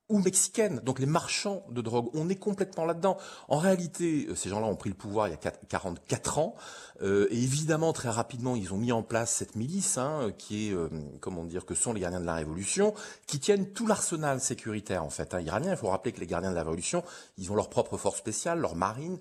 ou 0.09 0.21
mexicaine, 0.21 0.81
donc 0.85 1.01
les 1.01 1.07
marchands 1.07 1.65
de 1.71 1.81
drogue. 1.83 2.09
On 2.15 2.29
est 2.29 2.37
complètement 2.37 2.85
là-dedans. 2.85 3.17
En 3.49 3.59
réalité, 3.59 4.27
euh, 4.29 4.35
ces 4.37 4.49
gens-là 4.49 4.67
ont 4.67 4.77
pris 4.77 4.91
le 4.91 4.95
pouvoir 4.95 5.27
il 5.27 5.33
y 5.33 5.35
a 5.35 5.37
44 5.37 6.39
ans, 6.39 6.55
euh, 7.03 7.29
et 7.31 7.43
évidemment 7.43 7.93
très 7.93 8.09
rapidement 8.09 8.57
ils 8.57 8.73
ont 8.73 8.79
mis 8.79 8.93
en 8.93 9.03
place 9.03 9.31
cette 9.31 9.57
milice, 9.57 9.99
hein, 9.99 10.33
qui 10.39 10.69
est, 10.69 10.73
euh, 10.73 10.89
comment 11.21 11.45
dire, 11.45 11.67
que 11.67 11.75
sont 11.75 11.93
les 11.93 12.01
gardiens 12.01 12.21
de 12.21 12.27
la 12.27 12.35
Révolution, 12.35 12.95
qui 13.27 13.39
tiennent 13.39 13.67
tout 13.73 13.87
l'arsenal 13.87 14.41
sécuritaire 14.41 15.05
en 15.05 15.11
fait 15.11 15.35
hein, 15.35 15.41
iranien. 15.41 15.73
Il 15.73 15.77
faut 15.77 15.89
rappeler 15.89 16.13
que 16.13 16.21
les 16.21 16.27
gardiens 16.27 16.51
de 16.51 16.55
la 16.55 16.63
Révolution, 16.63 17.03
ils 17.39 17.53
ont 17.53 17.55
leur 17.55 17.69
propre 17.71 17.97
force 17.97 18.19
spéciale, 18.19 18.59
leur 18.59 18.77
marine, 18.77 19.19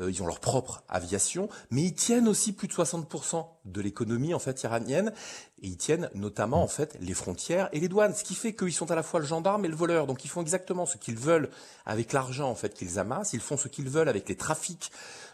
ils 0.00 0.22
ont 0.22 0.26
leur 0.26 0.40
propre 0.40 0.82
aviation, 0.88 1.48
mais 1.70 1.82
ils 1.82 1.94
tiennent 1.94 2.28
aussi 2.28 2.52
plus 2.52 2.68
de 2.68 2.72
60% 2.72 3.46
de 3.64 3.80
l'économie 3.80 4.34
en 4.34 4.38
fait 4.38 4.62
iranienne, 4.62 5.12
et 5.62 5.68
ils 5.68 5.76
tiennent 5.76 6.08
notamment 6.14 6.62
en 6.62 6.68
fait 6.68 6.96
les 7.00 7.14
frontières 7.14 7.68
et 7.72 7.80
les 7.80 7.88
douanes, 7.88 8.14
ce 8.14 8.24
qui 8.24 8.34
fait 8.34 8.54
qu'ils 8.54 8.72
sont 8.72 8.90
à 8.90 8.94
la 8.94 9.02
fois 9.02 9.20
le 9.20 9.26
gendarme 9.26 9.64
et 9.64 9.68
le 9.68 9.74
voleur. 9.74 10.06
Donc 10.06 10.24
ils 10.24 10.28
font 10.28 10.40
exactement 10.40 10.86
ce 10.86 10.96
qu'ils 10.96 11.18
veulent 11.18 11.50
avec 11.86 12.12
l'argent 12.12 12.48
en 12.48 12.54
fait 12.54 12.74
qu'ils 12.74 12.98
amassent, 12.98 13.32
ils 13.32 13.40
font 13.40 13.56
ce 13.56 13.68
qu'ils 13.68 13.88
veulent 13.88 14.08
avec 14.08 14.28
les 14.28 14.36
trafics 14.36 14.90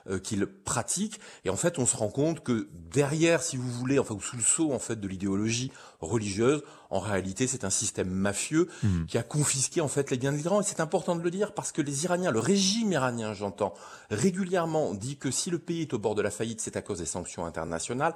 euh, 0.09 0.19
qu'ils 0.19 0.47
pratiquent. 0.47 1.19
Et 1.45 1.51
en 1.51 1.57
fait, 1.57 1.79
on 1.79 1.87
se 1.87 1.97
rend 1.97 2.09
compte 2.09 2.41
que 2.41 2.69
derrière, 2.73 3.43
si 3.43 3.57
vous 3.57 3.71
voulez, 3.71 3.99
enfin 3.99 4.17
sous 4.21 4.37
le 4.37 4.43
sceau 4.43 4.73
en 4.73 4.79
fait 4.79 5.01
de 5.01 5.09
l'idéologie 5.09 5.73
religieuse, 6.01 6.63
en 6.91 7.01
réalité, 7.01 7.47
c'est 7.47 7.65
un 7.65 7.71
système 7.71 8.11
mafieux 8.11 8.69
mmh. 8.83 9.07
qui 9.07 9.19
a 9.19 9.23
confisqué 9.23 9.81
en 9.81 9.89
fait 9.89 10.11
les 10.11 10.17
biens 10.17 10.33
de 10.33 10.37
l'Iran. 10.37 10.61
Et 10.61 10.65
c'est 10.65 10.81
important 10.81 11.17
de 11.17 11.23
le 11.23 11.31
dire 11.31 11.55
parce 11.55 11.73
que 11.73 11.83
les 11.83 12.05
Iraniens, 12.05 12.31
le 12.31 12.39
régime 12.39 12.93
iranien, 12.93 13.33
j'entends 13.33 13.75
régulièrement 14.11 14.95
dit 14.95 15.17
que 15.17 15.31
si 15.31 15.51
le 15.51 15.59
pays 15.59 15.83
est 15.83 15.95
au 15.95 15.99
bord 15.99 16.15
de 16.15 16.23
la 16.23 16.31
faillite, 16.31 16.61
c'est 16.61 16.77
à 16.77 16.83
cause 16.83 16.99
des 16.99 17.07
sanctions 17.07 17.47
internationales. 17.47 18.15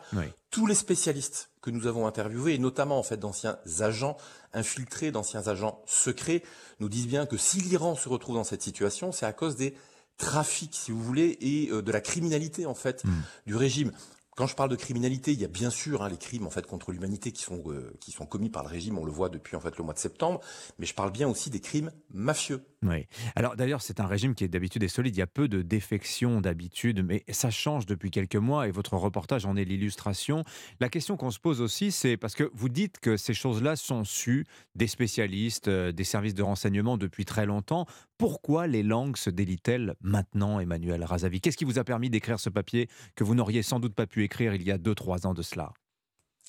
Tous 0.50 0.66
les 0.66 0.74
spécialistes 0.74 1.50
que 1.60 1.70
nous 1.70 1.86
avons 1.86 2.06
interviewés, 2.06 2.54
et 2.54 2.58
notamment 2.58 2.98
en 2.98 3.02
fait 3.02 3.16
d'anciens 3.16 3.58
agents 3.80 4.16
infiltrés, 4.52 5.10
d'anciens 5.10 5.48
agents 5.48 5.82
secrets, 5.86 6.42
nous 6.80 6.88
disent 6.88 7.08
bien 7.08 7.26
que 7.26 7.36
si 7.36 7.60
l'Iran 7.60 7.94
se 7.94 8.08
retrouve 8.08 8.36
dans 8.36 8.44
cette 8.44 8.62
situation, 8.62 9.10
c'est 9.12 9.26
à 9.26 9.32
cause 9.32 9.56
des 9.56 9.74
trafics, 10.18 10.74
si 10.74 10.90
vous 10.90 11.02
voulez, 11.02 11.38
et 11.40 11.70
euh, 11.70 11.80
de 11.80 11.92
la 11.92 12.00
criminalité 12.00 12.66
en 12.66 12.74
fait 12.74 13.04
hmm. 13.04 13.22
du 13.46 13.56
régime. 13.56 13.92
Quand 14.38 14.46
je 14.46 14.54
parle 14.54 14.70
de 14.70 14.76
criminalité, 14.76 15.32
il 15.32 15.40
y 15.40 15.44
a 15.44 15.48
bien 15.48 15.68
sûr 15.68 16.04
hein, 16.04 16.08
les 16.08 16.16
crimes 16.16 16.46
en 16.46 16.50
fait 16.50 16.64
contre 16.64 16.92
l'humanité 16.92 17.32
qui 17.32 17.42
sont 17.42 17.60
euh, 17.66 17.92
qui 17.98 18.12
sont 18.12 18.24
commis 18.24 18.50
par 18.50 18.62
le 18.62 18.68
régime. 18.68 18.96
On 18.96 19.04
le 19.04 19.10
voit 19.10 19.30
depuis 19.30 19.56
en 19.56 19.60
fait 19.60 19.76
le 19.76 19.82
mois 19.82 19.94
de 19.94 19.98
septembre, 19.98 20.40
mais 20.78 20.86
je 20.86 20.94
parle 20.94 21.10
bien 21.10 21.26
aussi 21.26 21.50
des 21.50 21.58
crimes 21.58 21.90
mafieux. 22.14 22.62
Oui. 22.84 23.08
Alors 23.34 23.56
d'ailleurs, 23.56 23.82
c'est 23.82 23.98
un 23.98 24.06
régime 24.06 24.36
qui 24.36 24.44
est 24.44 24.48
d'habitude 24.48 24.84
est 24.84 24.88
solide. 24.88 25.16
Il 25.16 25.18
y 25.18 25.22
a 25.22 25.26
peu 25.26 25.48
de 25.48 25.62
défections 25.62 26.40
d'habitude, 26.40 27.04
mais 27.04 27.24
ça 27.30 27.50
change 27.50 27.84
depuis 27.86 28.12
quelques 28.12 28.36
mois 28.36 28.68
et 28.68 28.70
votre 28.70 28.94
reportage 28.94 29.44
en 29.44 29.56
est 29.56 29.64
l'illustration. 29.64 30.44
La 30.78 30.88
question 30.88 31.16
qu'on 31.16 31.32
se 31.32 31.40
pose 31.40 31.60
aussi, 31.60 31.90
c'est 31.90 32.16
parce 32.16 32.36
que 32.36 32.48
vous 32.54 32.68
dites 32.68 33.00
que 33.00 33.16
ces 33.16 33.34
choses-là 33.34 33.74
sont 33.74 34.04
sues 34.04 34.46
des 34.76 34.86
spécialistes, 34.86 35.66
euh, 35.66 35.90
des 35.90 36.04
services 36.04 36.34
de 36.34 36.44
renseignement 36.44 36.96
depuis 36.96 37.24
très 37.24 37.44
longtemps. 37.44 37.86
Pourquoi 38.18 38.66
les 38.66 38.82
langues 38.82 39.16
se 39.16 39.30
délient-elles 39.30 39.94
maintenant, 40.00 40.58
Emmanuel 40.58 41.04
Razavi? 41.04 41.40
Qu'est-ce 41.40 41.56
qui 41.56 41.64
vous 41.64 41.78
a 41.78 41.84
permis 41.84 42.10
d'écrire 42.10 42.40
ce 42.40 42.50
papier 42.50 42.88
que 43.14 43.22
vous 43.22 43.36
n'auriez 43.36 43.62
sans 43.62 43.78
doute 43.78 43.94
pas 43.94 44.08
pu 44.08 44.24
écrire 44.24 44.54
il 44.54 44.64
y 44.64 44.72
a 44.72 44.76
2-3 44.76 45.24
ans 45.28 45.34
de 45.34 45.42
cela? 45.42 45.72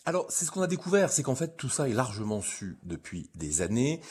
Alors, 0.10 0.26
c'est 0.30 0.46
ce 0.46 0.50
qu'on 0.50 0.64
a 0.64 0.68
découvert, 0.68 1.12
c'est 1.12 1.22
qu'en 1.22 1.36
fait, 1.36 1.56
tout 1.56 1.70
ça 1.70 1.88
est 1.88 1.94
largement 1.94 2.42
su 2.42 2.80
depuis 2.82 3.30
des 3.36 3.62
années. 3.62 4.02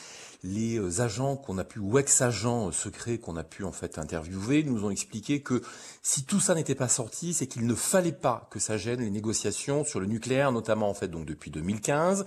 Les 0.45 0.77
euh, 0.79 1.01
agents 1.01 1.35
qu'on 1.35 1.57
a 1.57 1.65
pu, 1.65 1.79
ou 1.79 1.99
ex-agents 1.99 2.71
secrets 2.71 3.17
qu'on 3.17 3.35
a 3.35 3.43
pu 3.43 3.65
en 3.65 3.73
fait 3.73 3.97
interviewer, 3.97 4.63
nous 4.63 4.85
ont 4.85 4.91
expliqué 4.91 5.41
que 5.41 5.61
si 6.01 6.23
tout 6.23 6.39
ça 6.39 6.55
n'était 6.55 6.73
pas 6.73 6.87
sorti, 6.87 7.33
c'est 7.33 7.47
qu'il 7.47 7.67
ne 7.67 7.75
fallait 7.75 8.13
pas 8.13 8.47
que 8.49 8.59
ça 8.59 8.77
gêne 8.77 9.01
les 9.01 9.09
négociations 9.09 9.83
sur 9.83 9.99
le 9.99 10.05
nucléaire, 10.05 10.53
notamment 10.53 10.89
en 10.89 10.93
fait 10.93 11.09
donc 11.09 11.25
depuis 11.25 11.51
2015, 11.51 12.23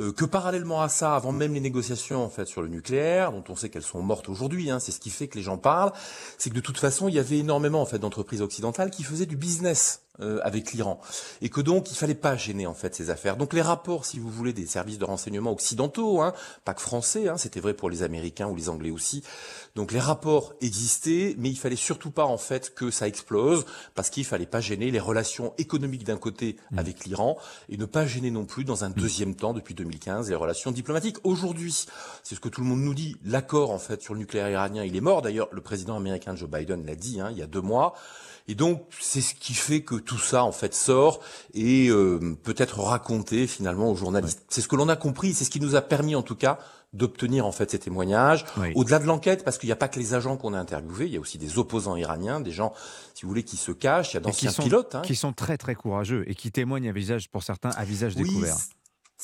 euh, 0.00 0.10
que 0.10 0.24
parallèlement 0.24 0.82
à 0.82 0.88
ça, 0.88 1.14
avant 1.14 1.30
même 1.30 1.54
les 1.54 1.60
négociations 1.60 2.24
en 2.24 2.30
fait 2.30 2.46
sur 2.46 2.62
le 2.62 2.68
nucléaire, 2.68 3.30
dont 3.30 3.44
on 3.48 3.54
sait 3.54 3.68
qu'elles 3.68 3.82
sont 3.84 4.02
mortes 4.02 4.28
aujourd'hui, 4.28 4.72
hein, 4.72 4.80
c'est 4.80 4.90
ce 4.90 4.98
qui 4.98 5.10
fait 5.10 5.28
que 5.28 5.38
les 5.38 5.44
gens 5.44 5.56
parlent, 5.56 5.92
c'est 6.36 6.50
que 6.50 6.56
de 6.56 6.60
toute 6.60 6.78
façon, 6.78 7.06
il 7.06 7.14
y 7.14 7.20
avait 7.20 7.38
énormément 7.38 7.80
en 7.80 7.86
fait 7.86 8.00
d'entreprises 8.00 8.42
occidentales 8.42 8.90
qui 8.90 9.04
faisaient 9.04 9.24
du 9.24 9.36
business 9.36 10.03
euh, 10.20 10.38
avec 10.44 10.72
l'Iran 10.72 11.00
et 11.42 11.48
que 11.48 11.60
donc 11.60 11.90
il 11.90 11.96
fallait 11.96 12.14
pas 12.14 12.36
gêner 12.36 12.68
en 12.68 12.74
fait 12.74 12.94
ces 12.94 13.10
affaires. 13.10 13.36
Donc 13.36 13.52
les 13.52 13.62
rapports, 13.62 14.04
si 14.04 14.20
vous 14.20 14.30
voulez, 14.30 14.52
des 14.52 14.66
services 14.66 14.98
de 14.98 15.04
renseignement 15.04 15.50
occidentaux, 15.50 16.20
hein, 16.22 16.34
pas 16.64 16.72
que 16.72 16.80
français, 16.80 17.28
hein, 17.28 17.36
c'était 17.36 17.58
vrai 17.58 17.74
pour 17.74 17.90
les 17.90 18.04
Américains 18.04 18.46
ou 18.46 18.54
les 18.54 18.68
Anglais 18.68 18.92
aussi. 18.92 19.24
Donc 19.74 19.90
les 19.90 19.98
rapports 19.98 20.54
existaient, 20.60 21.34
mais 21.36 21.50
il 21.50 21.56
fallait 21.56 21.74
surtout 21.74 22.12
pas 22.12 22.26
en 22.26 22.38
fait 22.38 22.74
que 22.74 22.92
ça 22.92 23.08
explose 23.08 23.66
parce 23.96 24.08
qu'il 24.08 24.24
fallait 24.24 24.46
pas 24.46 24.60
gêner 24.60 24.92
les 24.92 25.00
relations 25.00 25.52
économiques 25.58 26.04
d'un 26.04 26.16
côté 26.16 26.58
mmh. 26.70 26.78
avec 26.78 27.04
l'Iran 27.06 27.36
et 27.68 27.76
ne 27.76 27.84
pas 27.84 28.06
gêner 28.06 28.30
non 28.30 28.44
plus 28.44 28.62
dans 28.62 28.84
un 28.84 28.90
mmh. 28.90 28.94
deuxième 28.94 29.34
temps 29.34 29.52
depuis 29.52 29.74
2015 29.74 30.30
les 30.30 30.36
relations 30.36 30.70
diplomatiques. 30.70 31.16
Aujourd'hui, 31.24 31.86
c'est 32.22 32.36
ce 32.36 32.40
que 32.40 32.48
tout 32.48 32.60
le 32.60 32.68
monde 32.68 32.82
nous 32.82 32.94
dit. 32.94 33.16
L'accord 33.24 33.72
en 33.72 33.80
fait 33.80 34.00
sur 34.00 34.14
le 34.14 34.20
nucléaire 34.20 34.48
iranien, 34.48 34.84
il 34.84 34.94
est 34.94 35.00
mort. 35.00 35.22
D'ailleurs, 35.22 35.48
le 35.50 35.60
président 35.60 35.96
américain 35.96 36.36
Joe 36.36 36.48
Biden 36.48 36.86
l'a 36.86 36.94
dit 36.94 37.20
hein, 37.20 37.30
il 37.32 37.38
y 37.38 37.42
a 37.42 37.46
deux 37.46 37.60
mois. 37.60 37.94
Et 38.46 38.54
donc, 38.54 38.82
c'est 39.00 39.22
ce 39.22 39.34
qui 39.34 39.54
fait 39.54 39.82
que 39.82 39.94
tout 39.94 40.18
ça, 40.18 40.44
en 40.44 40.52
fait, 40.52 40.74
sort 40.74 41.20
et 41.54 41.88
euh, 41.88 42.36
peut 42.42 42.54
être 42.58 42.80
raconté 42.80 43.46
finalement 43.46 43.90
aux 43.90 43.96
journalistes. 43.96 44.44
C'est 44.48 44.60
ce 44.60 44.68
que 44.68 44.76
l'on 44.76 44.88
a 44.88 44.96
compris, 44.96 45.32
c'est 45.32 45.44
ce 45.44 45.50
qui 45.50 45.60
nous 45.60 45.76
a 45.76 45.82
permis, 45.82 46.14
en 46.14 46.22
tout 46.22 46.36
cas, 46.36 46.58
d'obtenir 46.92 47.44
en 47.46 47.52
fait 47.52 47.70
ces 47.70 47.78
témoignages. 47.78 48.44
Au-delà 48.74 48.98
de 48.98 49.06
l'enquête, 49.06 49.44
parce 49.44 49.58
qu'il 49.58 49.68
n'y 49.68 49.72
a 49.72 49.76
pas 49.76 49.88
que 49.88 49.98
les 49.98 50.14
agents 50.14 50.36
qu'on 50.36 50.54
a 50.54 50.58
interviewés, 50.58 51.06
il 51.06 51.12
y 51.12 51.16
a 51.16 51.20
aussi 51.20 51.38
des 51.38 51.58
opposants 51.58 51.96
iraniens, 51.96 52.40
des 52.40 52.52
gens, 52.52 52.72
si 53.14 53.22
vous 53.22 53.28
voulez, 53.28 53.42
qui 53.42 53.56
se 53.56 53.72
cachent, 53.72 54.12
il 54.12 54.14
y 54.14 54.16
a 54.18 54.20
d'anciens 54.20 54.52
pilotes. 54.52 54.94
Hein. 54.94 55.02
Qui 55.02 55.16
sont 55.16 55.32
très 55.32 55.56
très 55.56 55.74
courageux 55.74 56.24
et 56.26 56.34
qui 56.34 56.52
témoignent 56.52 56.88
à 56.88 56.92
visage, 56.92 57.28
pour 57.30 57.42
certains, 57.42 57.70
à 57.70 57.84
visage 57.84 58.14
découvert. 58.14 58.56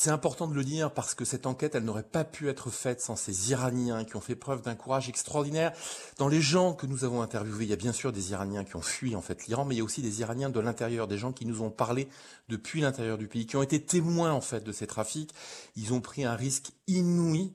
C'est 0.03 0.09
important 0.09 0.47
de 0.47 0.55
le 0.55 0.65
dire 0.65 0.95
parce 0.95 1.15
que 1.15 1.27
cette 1.27 1.45
enquête, 1.45 1.75
elle 1.75 1.85
n'aurait 1.85 2.03
pas 2.03 2.25
pu 2.25 2.49
être 2.49 2.71
faite 2.71 3.03
sans 3.03 3.17
ces 3.17 3.51
Iraniens 3.51 4.07
qui 4.07 4.17
ont 4.17 4.23
fait 4.23 4.35
preuve 4.35 4.63
d'un 4.63 4.75
courage 4.75 5.11
extraordinaire. 5.11 5.75
Dans 6.17 6.27
les 6.27 6.41
gens 6.41 6.73
que 6.73 6.87
nous 6.87 7.05
avons 7.05 7.21
interviewés, 7.21 7.65
il 7.65 7.69
y 7.69 7.75
a 7.75 7.77
bien 7.77 7.93
sûr 7.93 8.11
des 8.11 8.31
Iraniens 8.31 8.65
qui 8.65 8.77
ont 8.77 8.81
fui 8.81 9.15
en 9.15 9.21
fait 9.21 9.47
l'Iran, 9.47 9.67
mais 9.67 9.75
il 9.75 9.79
y 9.79 9.81
a 9.83 9.85
aussi 9.85 10.01
des 10.01 10.23
Iraniens 10.23 10.49
de 10.49 10.59
l'intérieur, 10.59 11.07
des 11.07 11.19
gens 11.19 11.33
qui 11.33 11.45
nous 11.45 11.61
ont 11.61 11.69
parlé 11.69 12.09
depuis 12.49 12.81
l'intérieur 12.81 13.19
du 13.19 13.29
pays, 13.29 13.45
qui 13.45 13.57
ont 13.57 13.63
été 13.63 13.85
témoins 13.85 14.33
en 14.33 14.41
fait 14.41 14.65
de 14.65 14.73
ces 14.73 14.87
trafics. 14.87 15.35
Ils 15.77 15.93
ont 15.93 16.01
pris 16.01 16.25
un 16.25 16.35
risque 16.35 16.71
inouï 16.87 17.53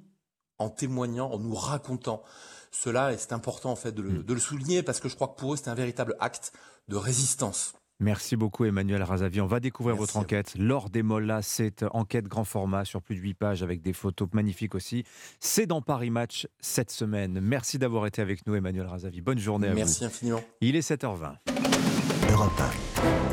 en 0.59 0.69
témoignant, 0.69 1.31
en 1.31 1.39
nous 1.39 1.55
racontant 1.55 2.21
cela, 2.69 3.11
et 3.11 3.17
c'est 3.17 3.33
important 3.33 3.71
en 3.71 3.75
fait 3.75 3.91
de 3.91 4.03
le, 4.03 4.19
mm. 4.19 4.23
de 4.23 4.33
le 4.35 4.39
souligner 4.39 4.83
parce 4.83 4.99
que 4.99 5.09
je 5.09 5.15
crois 5.15 5.29
que 5.29 5.39
pour 5.39 5.55
eux, 5.55 5.57
c'est 5.57 5.69
un 5.71 5.73
véritable 5.73 6.15
acte 6.19 6.53
de 6.89 6.95
résistance. 6.95 7.73
Merci 7.99 8.35
beaucoup 8.35 8.65
Emmanuel 8.65 9.01
Razavi. 9.03 9.39
On 9.41 9.47
va 9.47 9.59
découvrir 9.59 9.95
votre 9.95 10.17
enquête. 10.17 10.53
Lors 10.57 10.89
des 10.89 11.03
Mollas, 11.03 11.43
cette 11.43 11.85
enquête 11.91 12.27
grand 12.27 12.43
format 12.43 12.83
sur 12.83 13.01
plus 13.01 13.15
de 13.15 13.21
8 13.21 13.33
pages 13.35 13.63
avec 13.63 13.81
des 13.81 13.93
photos 13.93 14.27
magnifiques 14.33 14.75
aussi. 14.75 15.03
C'est 15.39 15.65
dans 15.65 15.81
Paris 15.81 16.09
Match 16.09 16.47
cette 16.59 16.91
semaine. 16.91 17.39
Merci 17.41 17.79
d'avoir 17.79 18.05
été 18.05 18.21
avec 18.21 18.45
nous 18.47 18.55
Emmanuel 18.55 18.87
Razavi. 18.87 19.21
Bonne 19.21 19.39
journée 19.39 19.67
à 19.67 19.71
vous. 19.71 19.77
Merci 19.77 20.03
infiniment. 20.05 20.41
Il 20.61 20.75
est 20.75 20.87
7h20. 20.87 21.35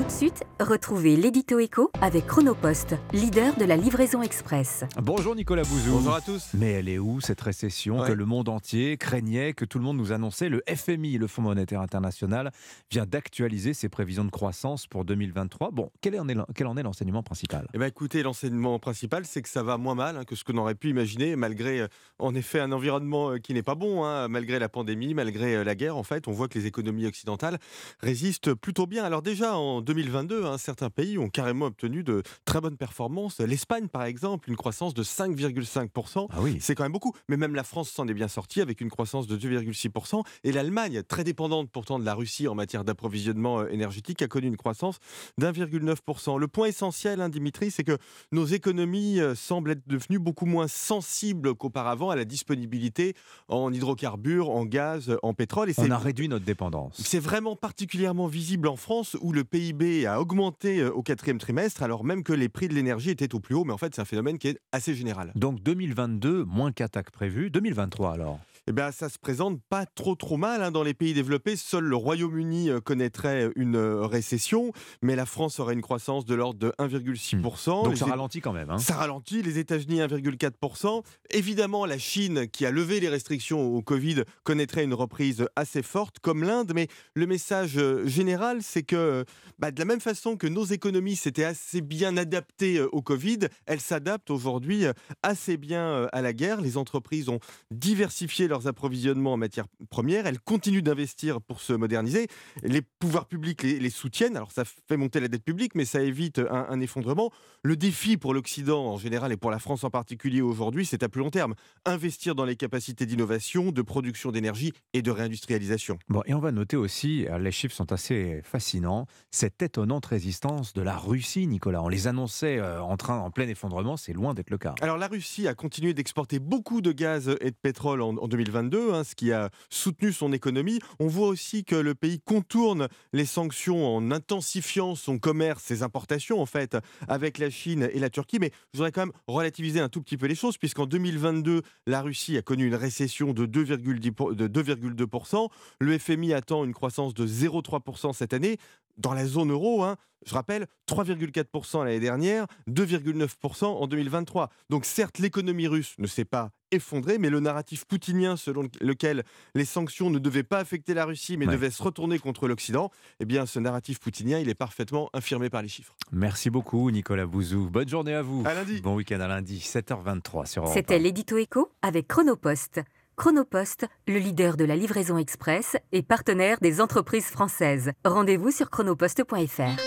Tout 0.02 0.08
de 0.08 0.12
suite, 0.12 0.44
retrouvez 0.58 1.14
l'édito 1.14 1.60
écho 1.60 1.92
avec 2.00 2.26
Chronopost, 2.26 2.96
leader 3.12 3.54
de 3.54 3.64
la 3.64 3.76
livraison 3.76 4.20
express. 4.20 4.82
Bonjour 5.00 5.36
Nicolas 5.36 5.62
Bouzou. 5.62 5.92
Bonjour 5.92 6.14
à 6.14 6.20
tous. 6.20 6.48
Mais 6.54 6.72
elle 6.72 6.88
est 6.88 6.98
où 6.98 7.20
cette 7.20 7.40
récession 7.40 8.02
que 8.02 8.10
le 8.10 8.24
monde 8.24 8.48
entier 8.48 8.96
craignait, 8.96 9.52
que 9.52 9.64
tout 9.64 9.78
le 9.78 9.84
monde 9.84 9.98
nous 9.98 10.10
annonçait? 10.10 10.48
Le 10.48 10.60
FMI, 10.66 11.18
le 11.18 11.28
Fonds 11.28 11.42
monétaire 11.42 11.80
international, 11.80 12.50
vient 12.90 13.06
d'actualiser 13.06 13.74
ses 13.74 13.88
prévisions 13.88 14.24
de 14.24 14.32
croissance 14.32 14.88
pour 14.88 15.04
2023. 15.04 15.70
Bon, 15.70 15.92
quel 16.00 16.18
en 16.18 16.28
est, 16.28 16.36
quel 16.56 16.66
en 16.66 16.76
est 16.76 16.82
l'enseignement 16.82 17.22
principal? 17.22 17.68
Eh 17.72 17.78
bien 17.78 17.86
écoutez, 17.86 18.24
l'enseignement 18.24 18.80
principal, 18.80 19.24
c'est 19.24 19.40
que 19.40 19.48
ça 19.48 19.62
va 19.62 19.76
moins 19.76 19.94
mal 19.94 20.16
hein, 20.16 20.24
que 20.24 20.34
ce 20.34 20.42
qu'on 20.42 20.56
aurait 20.56 20.74
pu 20.74 20.88
imaginer, 20.88 21.36
malgré 21.36 21.82
euh, 21.82 21.88
en 22.18 22.34
effet 22.34 22.58
un 22.58 22.72
environnement 22.72 23.30
euh, 23.30 23.38
qui 23.38 23.54
n'est 23.54 23.62
pas 23.62 23.76
bon, 23.76 24.04
hein, 24.04 24.26
malgré 24.26 24.58
la 24.58 24.68
pandémie, 24.68 25.14
malgré 25.14 25.54
euh, 25.54 25.62
la 25.62 25.76
guerre. 25.76 25.96
En 25.96 26.02
fait, 26.02 26.26
on 26.26 26.32
voit 26.32 26.48
que 26.48 26.58
les 26.58 26.66
économies 26.66 27.06
occidentales 27.06 27.60
résistent 28.00 28.52
plutôt 28.54 28.88
bien. 28.88 29.04
Alors 29.04 29.22
déjà, 29.22 29.56
en 29.56 29.80
2022, 29.92 30.46
hein, 30.46 30.56
certains 30.56 30.88
pays 30.88 31.18
ont 31.18 31.28
carrément 31.28 31.66
obtenu 31.66 32.02
de 32.02 32.22
très 32.46 32.62
bonnes 32.62 32.78
performances. 32.78 33.40
L'Espagne, 33.40 33.88
par 33.88 34.04
exemple, 34.04 34.48
une 34.48 34.56
croissance 34.56 34.94
de 34.94 35.02
5,5%. 35.02 36.28
Ah 36.30 36.36
oui. 36.40 36.56
C'est 36.60 36.74
quand 36.74 36.84
même 36.84 36.92
beaucoup. 36.92 37.12
Mais 37.28 37.36
même 37.36 37.54
la 37.54 37.62
France 37.62 37.90
s'en 37.90 38.08
est 38.08 38.14
bien 38.14 38.28
sortie 38.28 38.62
avec 38.62 38.80
une 38.80 38.88
croissance 38.88 39.26
de 39.26 39.36
2,6%. 39.36 40.22
Et 40.44 40.52
l'Allemagne, 40.52 41.02
très 41.02 41.24
dépendante 41.24 41.70
pourtant 41.70 41.98
de 41.98 42.06
la 42.06 42.14
Russie 42.14 42.48
en 42.48 42.54
matière 42.54 42.84
d'approvisionnement 42.84 43.60
euh, 43.60 43.68
énergétique, 43.68 44.22
a 44.22 44.28
connu 44.28 44.46
une 44.46 44.56
croissance 44.56 44.98
d'1,9%. 45.36 46.38
Le 46.38 46.48
point 46.48 46.68
essentiel, 46.68 47.20
hein, 47.20 47.28
Dimitri, 47.28 47.70
c'est 47.70 47.84
que 47.84 47.98
nos 48.32 48.46
économies 48.46 49.20
euh, 49.20 49.34
semblent 49.34 49.72
être 49.72 49.86
devenues 49.86 50.18
beaucoup 50.18 50.46
moins 50.46 50.68
sensibles 50.68 51.54
qu'auparavant 51.54 52.08
à 52.08 52.16
la 52.16 52.24
disponibilité 52.24 53.14
en 53.48 53.70
hydrocarbures, 53.70 54.48
en 54.48 54.64
gaz, 54.64 55.14
en 55.22 55.34
pétrole. 55.34 55.68
Et 55.68 55.74
On 55.76 55.90
a 55.90 55.98
réduit 55.98 56.28
notre 56.28 56.46
dépendance. 56.46 56.94
C'est 57.04 57.20
vraiment 57.20 57.56
particulièrement 57.56 58.26
visible 58.26 58.68
en 58.68 58.76
France 58.76 59.18
où 59.20 59.32
le 59.32 59.44
PIB 59.44 59.81
a 60.06 60.20
augmenté 60.20 60.80
euh, 60.80 60.90
au 60.90 61.02
quatrième 61.02 61.38
trimestre 61.38 61.82
alors 61.82 62.04
même 62.04 62.22
que 62.22 62.32
les 62.32 62.48
prix 62.48 62.68
de 62.68 62.74
l'énergie 62.74 63.10
étaient 63.10 63.34
au 63.34 63.40
plus 63.40 63.54
haut. 63.54 63.64
Mais 63.64 63.72
en 63.72 63.78
fait, 63.78 63.94
c'est 63.94 64.00
un 64.00 64.06
phénomène 64.06 64.38
qui 64.38 64.48
est 64.48 64.58
assez 64.72 64.94
général. 64.94 65.32
Donc 65.34 65.62
2022, 65.62 66.44
moins 66.44 66.72
qu'attaque 66.72 67.10
prévue. 67.10 67.50
2023 67.50 68.12
alors 68.12 68.38
eh 68.72 68.74
bien, 68.74 68.90
ça 68.90 69.10
se 69.10 69.18
présente 69.18 69.60
pas 69.68 69.84
trop 69.84 70.14
trop 70.14 70.38
mal 70.38 70.62
hein. 70.62 70.70
dans 70.70 70.82
les 70.82 70.94
pays 70.94 71.12
développés. 71.12 71.56
Seul 71.56 71.84
le 71.84 71.94
Royaume-Uni 71.94 72.70
euh, 72.70 72.80
connaîtrait 72.80 73.50
une 73.54 73.76
euh, 73.76 74.06
récession, 74.06 74.72
mais 75.02 75.14
la 75.14 75.26
France 75.26 75.60
aurait 75.60 75.74
une 75.74 75.82
croissance 75.82 76.24
de 76.24 76.34
l'ordre 76.34 76.58
de 76.58 76.72
1,6%. 76.78 77.36
Hmm. 77.36 77.84
Donc 77.84 77.98
ça 77.98 78.06
ralentit 78.06 78.40
quand 78.40 78.54
même. 78.54 78.70
Hein. 78.70 78.78
Ça 78.78 78.94
ralentit. 78.94 79.42
Les 79.42 79.58
États-Unis 79.58 80.00
1,4%. 80.00 81.02
Évidemment, 81.32 81.84
la 81.84 81.98
Chine, 81.98 82.48
qui 82.48 82.64
a 82.64 82.70
levé 82.70 82.98
les 82.98 83.10
restrictions 83.10 83.60
au 83.60 83.82
Covid, 83.82 84.22
connaîtrait 84.42 84.84
une 84.84 84.94
reprise 84.94 85.46
assez 85.54 85.82
forte, 85.82 86.18
comme 86.20 86.42
l'Inde. 86.42 86.72
Mais 86.74 86.88
le 87.12 87.26
message 87.26 87.76
euh, 87.76 88.06
général, 88.06 88.62
c'est 88.62 88.84
que 88.84 89.26
bah, 89.58 89.70
de 89.70 89.78
la 89.78 89.84
même 89.84 90.00
façon 90.00 90.38
que 90.38 90.46
nos 90.46 90.64
économies 90.64 91.16
s'étaient 91.16 91.44
assez 91.44 91.82
bien 91.82 92.16
adaptées 92.16 92.80
au 92.80 93.02
Covid, 93.02 93.40
elles 93.66 93.80
s'adaptent 93.82 94.30
aujourd'hui 94.30 94.86
assez 95.22 95.58
bien 95.58 96.08
à 96.10 96.22
la 96.22 96.32
guerre. 96.32 96.62
Les 96.62 96.78
entreprises 96.78 97.28
ont 97.28 97.40
diversifié 97.70 98.48
leurs 98.48 98.61
approvisionnements 98.66 99.34
en 99.34 99.36
matières 99.36 99.66
premières. 99.90 100.26
Elles 100.26 100.40
continuent 100.40 100.82
d'investir 100.82 101.40
pour 101.40 101.60
se 101.60 101.72
moderniser. 101.72 102.28
Les 102.62 102.82
pouvoirs 102.82 103.26
publics 103.26 103.62
les, 103.62 103.90
soutiennent. 103.90 104.36
Alors 104.36 104.52
ça 104.52 104.64
fait 104.64 104.96
monter 104.96 105.20
la 105.20 105.28
dette 105.28 105.44
publique, 105.44 105.74
mais 105.74 105.84
ça 105.84 106.02
évite 106.02 106.40
un, 106.50 106.80
effondrement. 106.80 107.30
Le 107.62 107.76
défi 107.76 108.16
pour 108.16 108.34
l'Occident 108.34 108.86
en 108.86 108.98
général 108.98 109.32
et 109.32 109.36
pour 109.36 109.50
la 109.50 109.58
France 109.58 109.84
en 109.84 109.90
particulier 109.90 110.40
aujourd'hui, 110.40 110.86
c'est 110.86 111.02
à 111.02 111.08
plus 111.08 111.20
long 111.20 111.30
terme. 111.30 111.54
Investir 111.84 112.34
dans 112.34 112.44
les 112.44 112.56
capacités 112.56 113.06
d'innovation, 113.06 113.72
de 113.72 113.82
production 113.82 114.32
d'énergie 114.32 114.72
et 114.92 115.02
de 115.02 115.10
réindustrialisation. 115.10 115.98
Bon, 116.08 116.22
et 116.26 116.34
on 116.34 116.40
va 116.40 116.52
noter 116.52 116.76
aussi, 116.76 117.26
euh, 117.26 117.38
les 117.38 117.52
chiffres 117.52 117.74
sont 117.74 117.92
assez 117.92 118.40
fascinants, 118.44 119.06
cette 119.30 119.62
étonnante 119.62 120.06
résistance 120.06 120.72
de 120.72 120.82
la 120.82 120.96
Russie, 120.96 121.46
Nicolas. 121.46 121.82
On 121.82 121.88
les 121.88 122.06
annonçait 122.06 122.58
euh, 122.58 122.82
en 122.82 122.96
train, 122.96 123.18
en 123.18 123.30
plein 123.30 123.48
effondrement, 123.48 123.96
c'est 123.96 124.12
loin 124.12 124.34
d'être 124.34 124.50
le 124.50 124.58
cas. 124.58 124.74
Alors 124.80 124.98
la 124.98 125.08
Russie 125.08 125.48
a 125.48 125.54
continué 125.54 125.94
d'exporter 125.94 126.38
beaucoup 126.38 126.80
de 126.80 126.92
gaz 126.92 127.34
et 127.40 127.50
de 127.50 127.56
pétrole 127.60 128.02
en, 128.02 128.16
en 128.16 128.28
2020 128.28 128.41
2022, 128.44 128.92
hein, 128.92 129.04
ce 129.04 129.14
qui 129.14 129.32
a 129.32 129.50
soutenu 129.70 130.12
son 130.12 130.32
économie. 130.32 130.78
On 130.98 131.06
voit 131.06 131.28
aussi 131.28 131.64
que 131.64 131.76
le 131.76 131.94
pays 131.94 132.20
contourne 132.20 132.88
les 133.12 133.26
sanctions 133.26 133.96
en 133.96 134.10
intensifiant 134.10 134.94
son 134.94 135.18
commerce, 135.18 135.62
ses 135.62 135.82
importations 135.82 136.40
en 136.40 136.46
fait, 136.46 136.76
avec 137.08 137.38
la 137.38 137.50
Chine 137.50 137.88
et 137.92 137.98
la 137.98 138.10
Turquie. 138.10 138.38
Mais 138.38 138.50
je 138.72 138.78
voudrais 138.78 138.92
quand 138.92 139.06
même 139.06 139.14
relativiser 139.26 139.80
un 139.80 139.88
tout 139.88 140.02
petit 140.02 140.16
peu 140.16 140.26
les 140.26 140.34
choses, 140.34 140.58
puisqu'en 140.58 140.86
2022, 140.86 141.62
la 141.86 142.02
Russie 142.02 142.36
a 142.36 142.42
connu 142.42 142.66
une 142.66 142.74
récession 142.74 143.32
de 143.32 143.46
2,2%. 143.46 145.48
Le 145.80 145.98
FMI 145.98 146.32
attend 146.32 146.64
une 146.64 146.74
croissance 146.74 147.14
de 147.14 147.26
0,3% 147.26 148.12
cette 148.12 148.32
année. 148.32 148.58
Dans 148.98 149.14
la 149.14 149.26
zone 149.26 149.50
euro, 149.50 149.82
hein, 149.82 149.96
je 150.26 150.34
rappelle, 150.34 150.66
3,4% 150.88 151.84
l'année 151.84 152.00
dernière, 152.00 152.46
2,9% 152.68 153.64
en 153.64 153.86
2023. 153.86 154.50
Donc 154.70 154.84
certes, 154.84 155.18
l'économie 155.18 155.66
russe 155.66 155.94
ne 155.98 156.06
s'est 156.06 156.24
pas 156.24 156.50
effondrée, 156.70 157.18
mais 157.18 157.30
le 157.30 157.40
narratif 157.40 157.84
poutinien 157.84 158.36
selon 158.36 158.68
lequel 158.80 159.24
les 159.54 159.64
sanctions 159.64 160.10
ne 160.10 160.18
devaient 160.18 160.42
pas 160.42 160.58
affecter 160.58 160.94
la 160.94 161.04
Russie, 161.04 161.36
mais 161.36 161.46
devaient 161.46 161.70
se 161.70 161.82
retourner 161.82 162.18
contre 162.18 162.48
l'Occident, 162.48 162.90
eh 163.20 163.24
bien 163.26 163.44
ce 163.46 163.58
narratif 163.58 164.00
poutinien, 164.00 164.38
il 164.38 164.48
est 164.48 164.54
parfaitement 164.54 165.10
infirmé 165.12 165.50
par 165.50 165.62
les 165.62 165.68
chiffres. 165.68 165.94
Merci 166.12 166.48
beaucoup 166.48 166.90
Nicolas 166.90 167.26
Bouzou. 167.26 167.68
Bonne 167.70 167.88
journée 167.88 168.14
à 168.14 168.22
vous. 168.22 168.42
À 168.46 168.54
lundi. 168.54 168.80
Bon 168.80 168.94
week-end 168.94 169.20
à 169.20 169.28
lundi, 169.28 169.58
7h23 169.58 170.46
sur 170.46 170.68
C'était 170.68 170.98
l'édito 170.98 171.36
écho 171.36 171.70
avec 171.82 172.08
Chronopost. 172.08 172.80
Chronopost, 173.16 173.86
le 174.08 174.18
leader 174.18 174.56
de 174.56 174.64
la 174.64 174.74
livraison 174.74 175.18
express 175.18 175.76
et 175.92 176.02
partenaire 176.02 176.58
des 176.60 176.80
entreprises 176.80 177.26
françaises. 177.26 177.92
Rendez-vous 178.04 178.50
sur 178.50 178.70
chronopost.fr. 178.70 179.78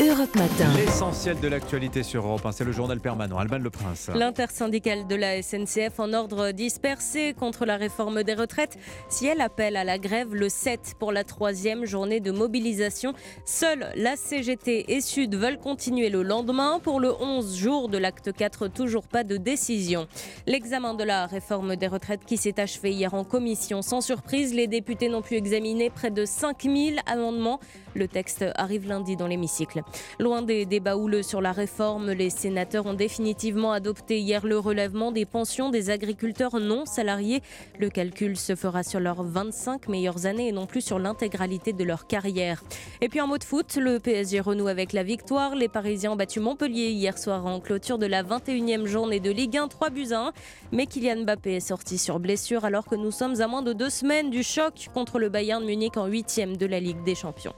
Europe 0.00 0.34
Matin. 0.34 0.72
L'essentiel 0.76 1.38
de 1.38 1.46
l'actualité 1.46 2.02
sur 2.02 2.26
Europe 2.26 2.44
1, 2.44 2.50
c'est 2.50 2.64
le 2.64 2.72
journal 2.72 2.98
permanent. 2.98 3.38
Alban 3.38 3.58
Le 3.58 3.70
Prince. 3.70 4.10
L'intersyndicale 4.12 5.06
de 5.06 5.14
la 5.14 5.40
SNCF 5.40 6.00
en 6.00 6.12
ordre 6.12 6.50
dispersé 6.50 7.32
contre 7.32 7.64
la 7.64 7.76
réforme 7.76 8.24
des 8.24 8.34
retraites. 8.34 8.76
Si 9.08 9.26
elle 9.26 9.40
appelle 9.40 9.76
à 9.76 9.84
la 9.84 9.98
grève 9.98 10.34
le 10.34 10.48
7 10.48 10.94
pour 10.98 11.12
la 11.12 11.22
troisième 11.22 11.84
journée 11.84 12.18
de 12.18 12.32
mobilisation, 12.32 13.14
seuls 13.44 13.86
la 13.94 14.16
CGT 14.16 14.92
et 14.92 15.00
Sud 15.00 15.36
veulent 15.36 15.58
continuer 15.58 16.10
le 16.10 16.24
lendemain. 16.24 16.80
Pour 16.82 16.98
le 16.98 17.12
11 17.12 17.56
jour 17.56 17.88
de 17.88 17.96
l'acte 17.96 18.32
4, 18.32 18.66
toujours 18.66 19.06
pas 19.06 19.22
de 19.22 19.36
décision. 19.36 20.08
L'examen 20.46 20.94
de 20.94 21.04
la 21.04 21.26
réforme 21.26 21.76
des 21.76 21.86
retraites 21.86 22.24
qui 22.24 22.36
s'est 22.36 22.58
achevé 22.58 22.90
hier 22.90 23.14
en 23.14 23.22
commission. 23.22 23.80
Sans 23.80 24.00
surprise, 24.00 24.54
les 24.54 24.66
députés 24.66 25.08
n'ont 25.08 25.22
pu 25.22 25.36
examiner 25.36 25.88
près 25.88 26.10
de 26.10 26.24
5000 26.24 26.98
amendements. 27.06 27.60
Le 27.94 28.08
texte 28.08 28.44
arrive 28.56 28.88
lundi 28.88 29.14
dans 29.14 29.28
l'hémicycle. 29.28 29.83
Loin 30.18 30.42
des 30.42 30.66
débats 30.66 30.96
houleux 30.96 31.22
sur 31.22 31.40
la 31.40 31.52
réforme, 31.52 32.12
les 32.12 32.30
sénateurs 32.30 32.86
ont 32.86 32.94
définitivement 32.94 33.72
adopté 33.72 34.20
hier 34.20 34.46
le 34.46 34.58
relèvement 34.58 35.12
des 35.12 35.24
pensions 35.24 35.70
des 35.70 35.90
agriculteurs 35.90 36.58
non 36.60 36.86
salariés. 36.86 37.42
Le 37.78 37.90
calcul 37.90 38.36
se 38.36 38.54
fera 38.54 38.82
sur 38.82 39.00
leurs 39.00 39.22
25 39.22 39.88
meilleures 39.88 40.26
années 40.26 40.48
et 40.48 40.52
non 40.52 40.66
plus 40.66 40.80
sur 40.80 40.98
l'intégralité 40.98 41.72
de 41.72 41.84
leur 41.84 42.06
carrière. 42.06 42.62
Et 43.00 43.08
puis 43.08 43.20
en 43.20 43.26
mode 43.26 43.44
foot, 43.44 43.76
le 43.76 43.98
PSG 43.98 44.40
renoue 44.40 44.68
avec 44.68 44.92
la 44.92 45.02
victoire. 45.02 45.54
Les 45.54 45.68
Parisiens 45.68 46.12
ont 46.12 46.16
battu 46.16 46.40
Montpellier 46.40 46.90
hier 46.90 47.18
soir 47.18 47.46
en 47.46 47.60
clôture 47.60 47.98
de 47.98 48.06
la 48.06 48.22
21e 48.22 48.86
journée 48.86 49.20
de 49.20 49.30
Ligue 49.30 49.56
1, 49.56 49.68
3 49.68 49.90
buts 49.90 50.12
à 50.12 50.28
1. 50.28 50.32
Mais 50.72 50.86
Kylian 50.86 51.22
Mbappé 51.22 51.56
est 51.56 51.60
sorti 51.60 51.98
sur 51.98 52.18
blessure 52.18 52.64
alors 52.64 52.86
que 52.86 52.94
nous 52.94 53.10
sommes 53.10 53.40
à 53.40 53.46
moins 53.46 53.62
de 53.62 53.72
deux 53.72 53.90
semaines 53.90 54.30
du 54.30 54.42
choc 54.42 54.88
contre 54.94 55.18
le 55.18 55.28
Bayern 55.28 55.64
Munich 55.64 55.96
en 55.96 56.08
8e 56.08 56.56
de 56.56 56.66
la 56.66 56.80
Ligue 56.80 57.02
des 57.04 57.14
Champions. 57.14 57.54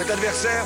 Cet 0.00 0.12
adversaire, 0.12 0.64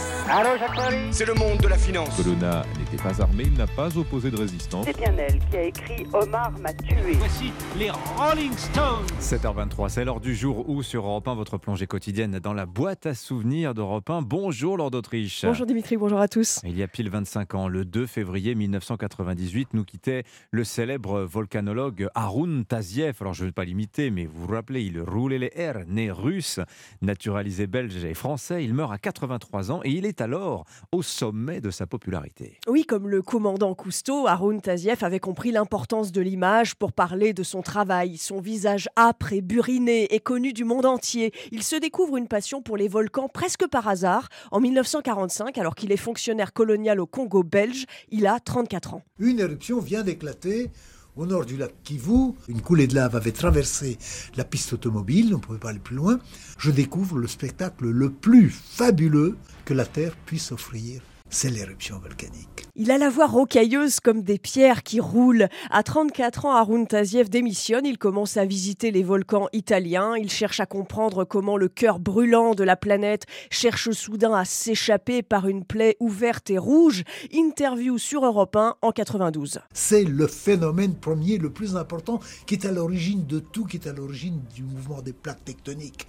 c'est 1.11 1.27
le 1.27 1.35
monde 1.35 1.59
de 1.59 1.67
la 1.67 1.77
finance. 1.77 2.17
Colonna 2.17 2.65
n'était 2.79 3.03
pas 3.03 3.21
armé, 3.21 3.43
il 3.47 3.55
n'a 3.55 3.67
pas 3.67 3.99
opposé 3.99 4.31
de 4.31 4.37
résistance. 4.37 4.87
C'est 4.87 4.97
bien 4.97 5.13
elle 5.19 5.41
qui 5.51 5.57
a 5.57 5.63
écrit 5.65 6.07
Omar 6.13 6.53
m'a 6.61 6.73
tué. 6.73 7.15
Voici 7.15 7.51
les 7.77 7.91
Rolling 7.91 8.53
Stones. 8.57 9.05
7h23, 9.21 9.89
c'est 9.89 10.05
l'heure 10.05 10.21
du 10.21 10.37
jour 10.37 10.69
où 10.69 10.85
sur 10.85 11.05
Europe 11.05 11.27
1, 11.27 11.35
votre 11.35 11.59
plongée 11.59 11.89
quotidienne 11.89 12.39
dans 12.39 12.53
la 12.53 12.65
boîte 12.65 13.07
à 13.07 13.15
souvenirs 13.15 13.75
d'Europe 13.75 14.09
1. 14.09 14.23
Bonjour 14.23 14.77
Lord 14.77 14.93
d'Autriche. 14.93 15.45
Bonjour 15.45 15.67
Dimitri, 15.67 15.97
bonjour 15.97 16.21
à 16.21 16.29
tous. 16.29 16.61
Il 16.63 16.79
y 16.79 16.85
a 16.85 16.87
pile 16.87 17.11
25 17.11 17.57
ans, 17.57 17.67
le 17.67 17.85
2 17.85 18.07
février 18.07 18.55
1998, 18.55 19.75
nous 19.75 19.85
quittait 19.85 20.23
le 20.53 20.63
célèbre 20.63 21.23
volcanologue 21.23 22.07
Arun 22.15 22.63
Taziev. 22.63 23.17
Alors 23.21 23.35
je 23.35 23.43
ne 23.43 23.49
vais 23.49 23.53
pas 23.53 23.65
l'imiter, 23.65 24.13
mais 24.13 24.27
vous 24.27 24.47
vous 24.47 24.55
rappelez, 24.55 24.83
il 24.85 25.01
roulait 25.01 25.39
les 25.39 25.51
airs, 25.57 25.81
né 25.89 26.13
russe, 26.13 26.61
naturalisé 27.03 27.67
belge 27.67 28.05
et 28.05 28.15
français. 28.15 28.63
Il 28.63 28.75
meurt 28.75 28.93
à 28.93 28.99
80 28.99 29.24
83 29.25 29.73
ans 29.73 29.81
et 29.85 29.91
il 29.91 30.05
est 30.05 30.21
alors 30.21 30.65
au 30.93 31.03
sommet 31.03 31.61
de 31.61 31.71
sa 31.71 31.87
popularité. 31.87 32.59
Oui, 32.69 32.85
comme 32.85 33.09
le 33.09 33.23
commandant 33.23 33.75
Cousteau, 33.75 34.27
Arun 34.27 34.59
Taziev 34.59 35.03
avait 35.03 35.21
compris 35.21 35.51
l'importance 35.51 36.13
de 36.13 36.21
l'image 36.21 36.75
pour 36.75 36.93
parler 36.93 37.33
de 37.33 37.43
son 37.43 37.63
travail. 37.63 38.19
Son 38.19 38.41
visage 38.41 38.89
âpre 38.97 39.33
et 39.33 39.41
buriné 39.41 40.15
est 40.15 40.21
connu 40.21 40.53
du 40.53 40.65
monde 40.65 40.87
entier. 40.87 41.33
Il 41.53 41.63
se 41.63 41.77
découvre 41.77 42.17
une 42.17 42.29
passion 42.29 42.63
pour 42.63 42.77
les 42.77 42.89
volcans 42.89 43.29
presque 43.29 43.67
par 43.67 43.89
hasard. 43.89 44.29
En 44.51 44.61
1945, 44.61 45.57
alors 45.59 45.75
qu'il 45.75 45.93
est 45.93 45.97
fonctionnaire 45.97 46.53
colonial 46.53 47.01
au 47.01 47.07
Congo 47.07 47.43
belge, 47.43 47.87
il 48.11 48.27
a 48.27 48.41
34 48.41 48.95
ans. 48.95 49.03
Une 49.19 49.41
éruption 49.41 49.81
vient 49.81 50.03
d'éclater 50.03 50.71
au 51.17 51.27
nord 51.27 51.45
du 51.45 51.57
lac 51.57 51.73
Kivu. 51.83 52.33
Une 52.49 52.61
coulée 52.61 52.87
de 52.87 52.95
lave 52.95 53.17
avait 53.17 53.33
traversé 53.33 53.99
la 54.37 54.45
piste 54.45 54.73
automobile, 54.73 55.35
on 55.35 55.39
ne 55.39 55.43
pouvait 55.43 55.59
pas 55.59 55.71
aller 55.71 55.79
plus 55.79 55.97
loin. 55.97 56.19
Je 56.59 56.71
découvre 56.71 57.19
le 57.19 57.27
spectacle 57.27 57.89
le 57.89 58.11
plus 58.11 58.51
fabuleux 58.51 59.37
que 59.65 59.75
la 59.75 59.87
Terre 59.87 60.17
puisse 60.27 60.53
offrir 60.53 61.03
c'est 61.35 61.51
l'éruption 61.51 61.99
volcanique. 61.99 62.69
Il 62.77 62.93
a 62.93 62.99
la 62.99 63.11
voix 63.11 63.27
rocailleuse 63.27 63.99
comme 63.99 64.23
des 64.23 64.39
pierres 64.39 64.85
qui 64.85 65.01
roulent. 65.01 65.49
À 65.71 65.83
34 65.83 66.45
ans, 66.45 66.55
Arun 66.55 66.85
Taziev 66.85 67.29
démissionne. 67.29 67.87
Il 67.87 67.99
commence 67.99 68.37
à 68.37 68.45
visiter 68.45 68.93
les 68.93 69.03
volcans 69.03 69.49
italiens. 69.53 70.15
Il 70.17 70.31
cherche 70.31 70.61
à 70.61 70.67
comprendre 70.67 71.25
comment 71.25 71.57
le 71.57 71.69
cœur 71.69 71.99
brûlant 71.99 72.55
de 72.55 72.63
la 72.63 72.77
planète 72.77 73.25
cherche 73.51 73.91
soudain 73.91 74.33
à 74.33 74.45
s'échapper 74.45 75.23
par 75.23 75.49
une 75.49 75.65
plaie 75.65 75.97
ouverte 75.99 76.51
et 76.51 76.59
rouge. 76.59 77.03
Interview 77.33 77.99
sur 77.99 78.25
Europe 78.25 78.55
1 78.55 78.77
en 78.81 78.93
92. 78.93 79.59
C'est 79.73 80.05
le 80.05 80.29
phénomène 80.29 80.95
premier, 80.95 81.39
le 81.39 81.51
plus 81.51 81.77
important, 81.77 82.21
qui 82.47 82.55
est 82.55 82.65
à 82.65 82.71
l'origine 82.71 83.27
de 83.27 83.41
tout, 83.41 83.65
qui 83.65 83.77
est 83.77 83.89
à 83.89 83.93
l'origine 83.93 84.41
du 84.55 84.63
mouvement 84.63 85.03
des 85.03 85.13
plaques 85.13 85.45
tectoniques 85.45 86.07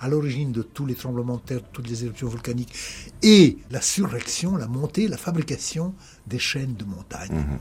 à 0.00 0.08
l'origine 0.08 0.52
de 0.52 0.62
tous 0.62 0.86
les 0.86 0.94
tremblements 0.94 1.36
de 1.36 1.42
terre, 1.42 1.60
toutes 1.72 1.88
les 1.88 2.04
éruptions 2.04 2.28
volcaniques, 2.28 2.74
et 3.22 3.58
la 3.70 3.80
surrection, 3.80 4.56
la 4.56 4.68
montée, 4.68 5.08
la 5.08 5.16
fabrication 5.16 5.94
des 6.26 6.38
chaînes 6.38 6.74
de 6.74 6.84
montagnes. 6.84 7.34
Mhm. 7.34 7.58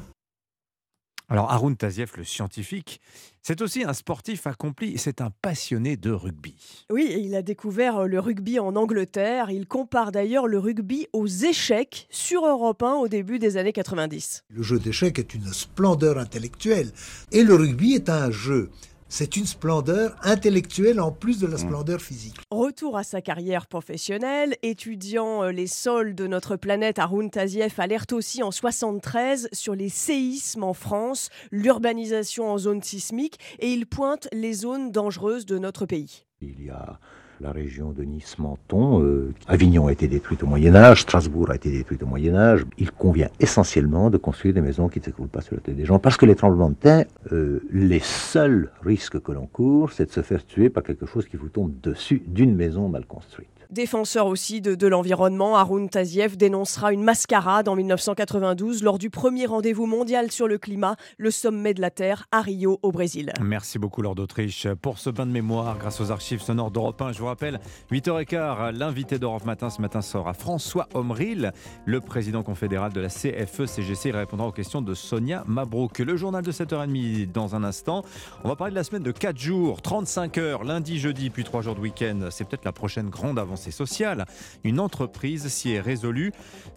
Alors 1.30 1.52
Arun 1.52 1.73
Taziev, 1.73 2.12
le 2.15 2.23
scientifique, 2.23 3.02
c'est 3.41 3.62
aussi 3.62 3.84
un 3.84 3.91
sportif 3.91 4.47
accompli, 4.47 4.97
c'est 4.97 5.19
un 5.19 5.30
passionné 5.41 5.97
de 5.97 6.10
rugby. 6.10 6.56
Oui, 6.89 7.17
il 7.19 7.36
a 7.36 7.41
découvert 7.41 8.08
le 8.08 8.19
rugby 8.21 8.60
en 8.60 8.78
Angleterre. 8.78 9.50
Il 9.50 9.67
compare 9.67 10.13
d'ailleurs 10.13 10.47
le 10.47 10.58
rugby 10.58 11.08
aux 11.12 11.28
échecs 11.28 12.08
sur 12.10 12.45
Europe 12.45 12.82
1 12.82 12.93
au 12.93 13.10
début 13.10 13.39
des 13.39 13.58
années 13.58 13.73
90. 13.73 14.45
Le 14.50 14.63
jeu 14.63 14.80
d'échecs 14.80 15.19
est 15.19 15.34
une 15.34 15.52
splendeur 15.52 16.17
intellectuelle 16.17 16.91
et 17.34 17.43
le 17.43 17.56
rugby 17.56 17.93
est 17.93 18.08
un 18.08 18.32
jeu 18.32 18.69
c'est 19.10 19.38
une 19.38 19.46
splendeur 19.46 20.15
intellectuelle 20.24 21.00
en 21.00 21.12
plus 21.12 21.39
de 21.39 21.48
la 21.48 21.56
mm. 21.56 21.60
splendeur 21.60 22.02
physique. 22.02 22.36
Retour 22.52 22.98
à 22.98 23.04
sa 23.04 23.22
carrière 23.22 23.67
professionnelle, 23.67 24.56
étudiant 24.63 25.43
euh, 25.43 25.52
les 25.52 25.67
sols 25.67 26.15
de 26.15 26.28
notre 26.28 26.56
planète, 26.56 27.00
Arun 27.00 27.30
Taziev 27.30 27.74
alerte 27.78 28.13
aussi 28.13 28.43
en 28.43 28.52
73 28.52 29.50
sur 29.52 29.76
les 29.76 29.89
séismes 29.89 30.63
en 30.63 30.74
France, 30.74 31.30
l'urbanisation 31.52 32.52
en 32.52 32.58
zone 32.58 32.82
sismique 32.84 33.39
et 33.60 33.72
il 33.72 33.86
pointe 33.86 34.28
les 34.34 34.54
zones 34.54 34.91
dangereuses 34.91 35.46
de 35.46 35.58
notre 35.58 35.86
pays. 35.86 36.26
Il 36.41 36.63
y 36.63 36.70
a 36.70 37.00
la 37.41 37.52
région 37.52 37.91
de 37.91 38.04
Nice-Menton. 38.04 39.04
Euh, 39.04 39.34
Avignon 39.47 39.88
a 39.88 39.91
été 39.91 40.08
détruite 40.08 40.43
au 40.43 40.47
Moyen 40.47 40.76
Âge, 40.76 41.02
Strasbourg 41.02 41.52
a 41.52 41.56
été 41.56 41.71
détruite 41.71 42.04
au 42.04 42.06
Moyen 42.06 42.36
Âge. 42.36 42.65
Il 42.78 42.91
convient 42.91 43.30
essentiellement 43.39 44.10
de 44.10 44.17
construire 44.17 44.54
des 44.54 44.62
maisons 44.62 44.89
qui 44.89 45.00
ne 45.00 45.06
s'écroulent 45.06 45.28
pas 45.28 45.41
sur 45.41 45.56
la 45.56 45.62
tête 45.62 45.76
des 45.76 45.86
gens, 45.86 46.00
parce 46.00 46.17
que 46.17 46.26
les 46.26 46.36
tremblements 46.36 46.69
de 46.69 46.76
terre, 46.76 47.06
euh, 47.32 47.62
les 47.71 48.00
seuls 48.00 48.71
risques 48.84 49.19
que 49.21 49.32
l'on 49.32 49.45
court, 49.45 49.91
c'est 49.91 50.06
de 50.06 50.12
se 50.12 50.21
faire 50.21 50.45
tuer 50.45 50.69
par 50.69 50.84
quelque 50.84 51.06
chose 51.06 51.28
qui 51.28 51.38
vous 51.38 51.50
tombe 51.50 51.71
dessus 51.82 52.21
d'une 52.28 52.56
maison 52.56 52.89
mal 52.89 53.06
construite. 53.06 53.47
Défenseur 53.69 54.27
aussi 54.27 54.62
de, 54.62 54.88
l'environnement, 54.88 55.58
Arun 55.58 55.88
Taziev 55.88 56.38
dénoncera 56.38 56.93
une 56.93 57.03
mascarade 57.03 57.67
en 57.67 57.75
1992 57.75 58.82
lors 58.82 58.97
du 58.97 59.10
premier 59.10 59.45
rendez-vous 59.45 59.86
mondial 59.86 60.32
sur 60.32 60.47
le 60.47 60.58
climat, 60.58 60.95
le 61.17 61.32
sommet 61.32 61.73
de 61.73 61.82
la 61.82 61.89
Terre 61.89 62.27
à 62.32 62.41
Rio 62.41 62.80
au 62.82 62.93
Brésil. 62.93 63.34
Merci 63.41 63.77
beaucoup 63.77 64.01
Lord 64.01 64.15
d'Autriche 64.15 64.69
pour 64.82 64.99
ce 64.99 65.10
bain 65.10 65.25
de 65.25 65.32
mémoire 65.32 65.77
grâce 65.77 65.99
aux 65.99 66.12
archives 66.12 66.41
sonores 66.41 66.71
d'Europe 66.71 67.01
1. 67.01 67.12
Je 67.12 67.19
vous 67.19 67.25
rappelle, 67.25 67.60
8h15, 67.91 68.71
l'invité 68.71 69.19
d'Europe 69.19 69.43
Matin 69.43 69.69
ce 69.69 69.82
matin 69.82 70.01
sera 70.01 70.34
François 70.34 70.88
Omril, 70.93 71.51
le 71.86 71.99
président 71.99 72.43
confédéral 72.43 72.93
de 72.93 73.01
la 73.01 73.10
CFE-CGC. 73.10 74.10
Il 74.10 74.15
répondra 74.15 74.47
aux 74.47 74.53
questions 74.53 74.82
de 74.82 74.93
Sonia 74.93 75.43
Mabrouk. 75.45 75.99
Le 75.99 76.15
journal 76.15 76.41
de 76.41 76.53
7h30 76.53 77.34
dans 77.34 77.53
un 77.53 77.65
instant. 77.65 78.03
On 78.45 78.47
va 78.47 78.56
parler 78.56 78.71
de 78.71 78.77
la 78.77 78.86
semaine 78.86 79.03
de 79.03 79.12
4 79.12 79.38
jours, 79.38 79.82
35 79.82 80.38
heures, 80.38 80.63
lundi, 80.63 80.99
jeudi, 80.99 81.30
puis 81.30 81.43
3 81.43 81.62
jours 81.63 81.75
de 81.75 81.82
week-end. 81.82 82.30
C'est 82.32 82.47
peut-être 82.47 82.63
la 82.63 82.71
prochaine 82.71 83.10
grande 83.10 83.38
avancée 83.38 83.57
c'est 83.58 83.72
social. 83.72 84.26
Une 84.63 84.80
entreprise 84.80 85.48
s'y 85.48 85.72
est 85.72 85.82
résolue, 85.82 86.32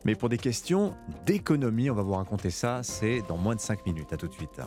mais 0.04 0.14
pour 0.14 0.28
des 0.28 0.38
questions 0.38 0.94
d'économie, 1.26 1.90
on 1.90 1.94
va 1.94 2.02
vous 2.02 2.14
raconter 2.14 2.50
ça, 2.50 2.82
c'est 2.82 3.22
dans 3.28 3.36
moins 3.36 3.54
de 3.54 3.60
5 3.60 3.86
minutes. 3.86 4.12
À 4.12 4.16
tout 4.16 4.28
de 4.28 4.34
suite. 4.34 4.60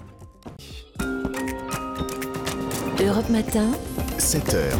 Europe 2.99 3.29
Matin. 3.29 3.71
7h, 4.17 4.71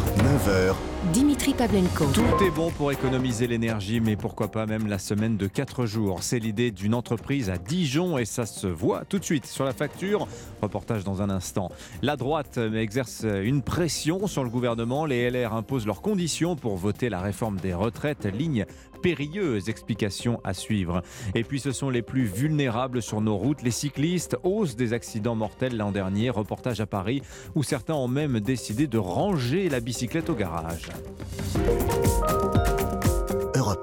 9h. 0.46 0.93
Dimitri 1.12 1.52
Pavlenko. 1.52 2.06
Tout 2.06 2.44
est 2.44 2.50
bon 2.50 2.70
pour 2.70 2.90
économiser 2.90 3.46
l'énergie, 3.46 4.00
mais 4.00 4.16
pourquoi 4.16 4.48
pas 4.50 4.64
même 4.64 4.86
la 4.86 4.98
semaine 4.98 5.36
de 5.36 5.46
4 5.46 5.84
jours? 5.84 6.22
C'est 6.22 6.38
l'idée 6.38 6.70
d'une 6.70 6.94
entreprise 6.94 7.50
à 7.50 7.58
Dijon 7.58 8.16
et 8.16 8.24
ça 8.24 8.46
se 8.46 8.66
voit 8.66 9.04
tout 9.04 9.18
de 9.18 9.24
suite 9.24 9.44
sur 9.44 9.64
la 9.64 9.72
facture. 9.72 10.26
Reportage 10.62 11.04
dans 11.04 11.20
un 11.20 11.28
instant. 11.28 11.70
La 12.00 12.16
droite 12.16 12.58
exerce 12.74 13.24
une 13.24 13.60
pression 13.60 14.26
sur 14.26 14.44
le 14.44 14.50
gouvernement. 14.50 15.04
Les 15.04 15.30
LR 15.30 15.52
imposent 15.52 15.86
leurs 15.86 16.00
conditions 16.00 16.56
pour 16.56 16.76
voter 16.76 17.10
la 17.10 17.20
réforme 17.20 17.58
des 17.58 17.74
retraites. 17.74 18.24
Ligne 18.24 18.64
périlleuse. 19.02 19.68
Explication 19.68 20.40
à 20.42 20.54
suivre. 20.54 21.02
Et 21.34 21.44
puis 21.44 21.60
ce 21.60 21.72
sont 21.72 21.90
les 21.90 22.02
plus 22.02 22.24
vulnérables 22.24 23.02
sur 23.02 23.20
nos 23.20 23.36
routes, 23.36 23.62
les 23.62 23.70
cyclistes. 23.70 24.38
Hausse 24.42 24.74
des 24.74 24.94
accidents 24.94 25.34
mortels 25.34 25.76
l'an 25.76 25.92
dernier. 25.92 26.30
Reportage 26.30 26.80
à 26.80 26.86
Paris 26.86 27.20
où 27.54 27.62
certains 27.62 27.94
ont 27.94 28.08
même 28.08 28.40
décidé 28.40 28.86
de 28.86 28.98
ranger 28.98 29.68
la 29.68 29.80
bicyclette 29.80 30.30
au 30.30 30.34
garage. 30.34 30.88
Música 30.94 32.43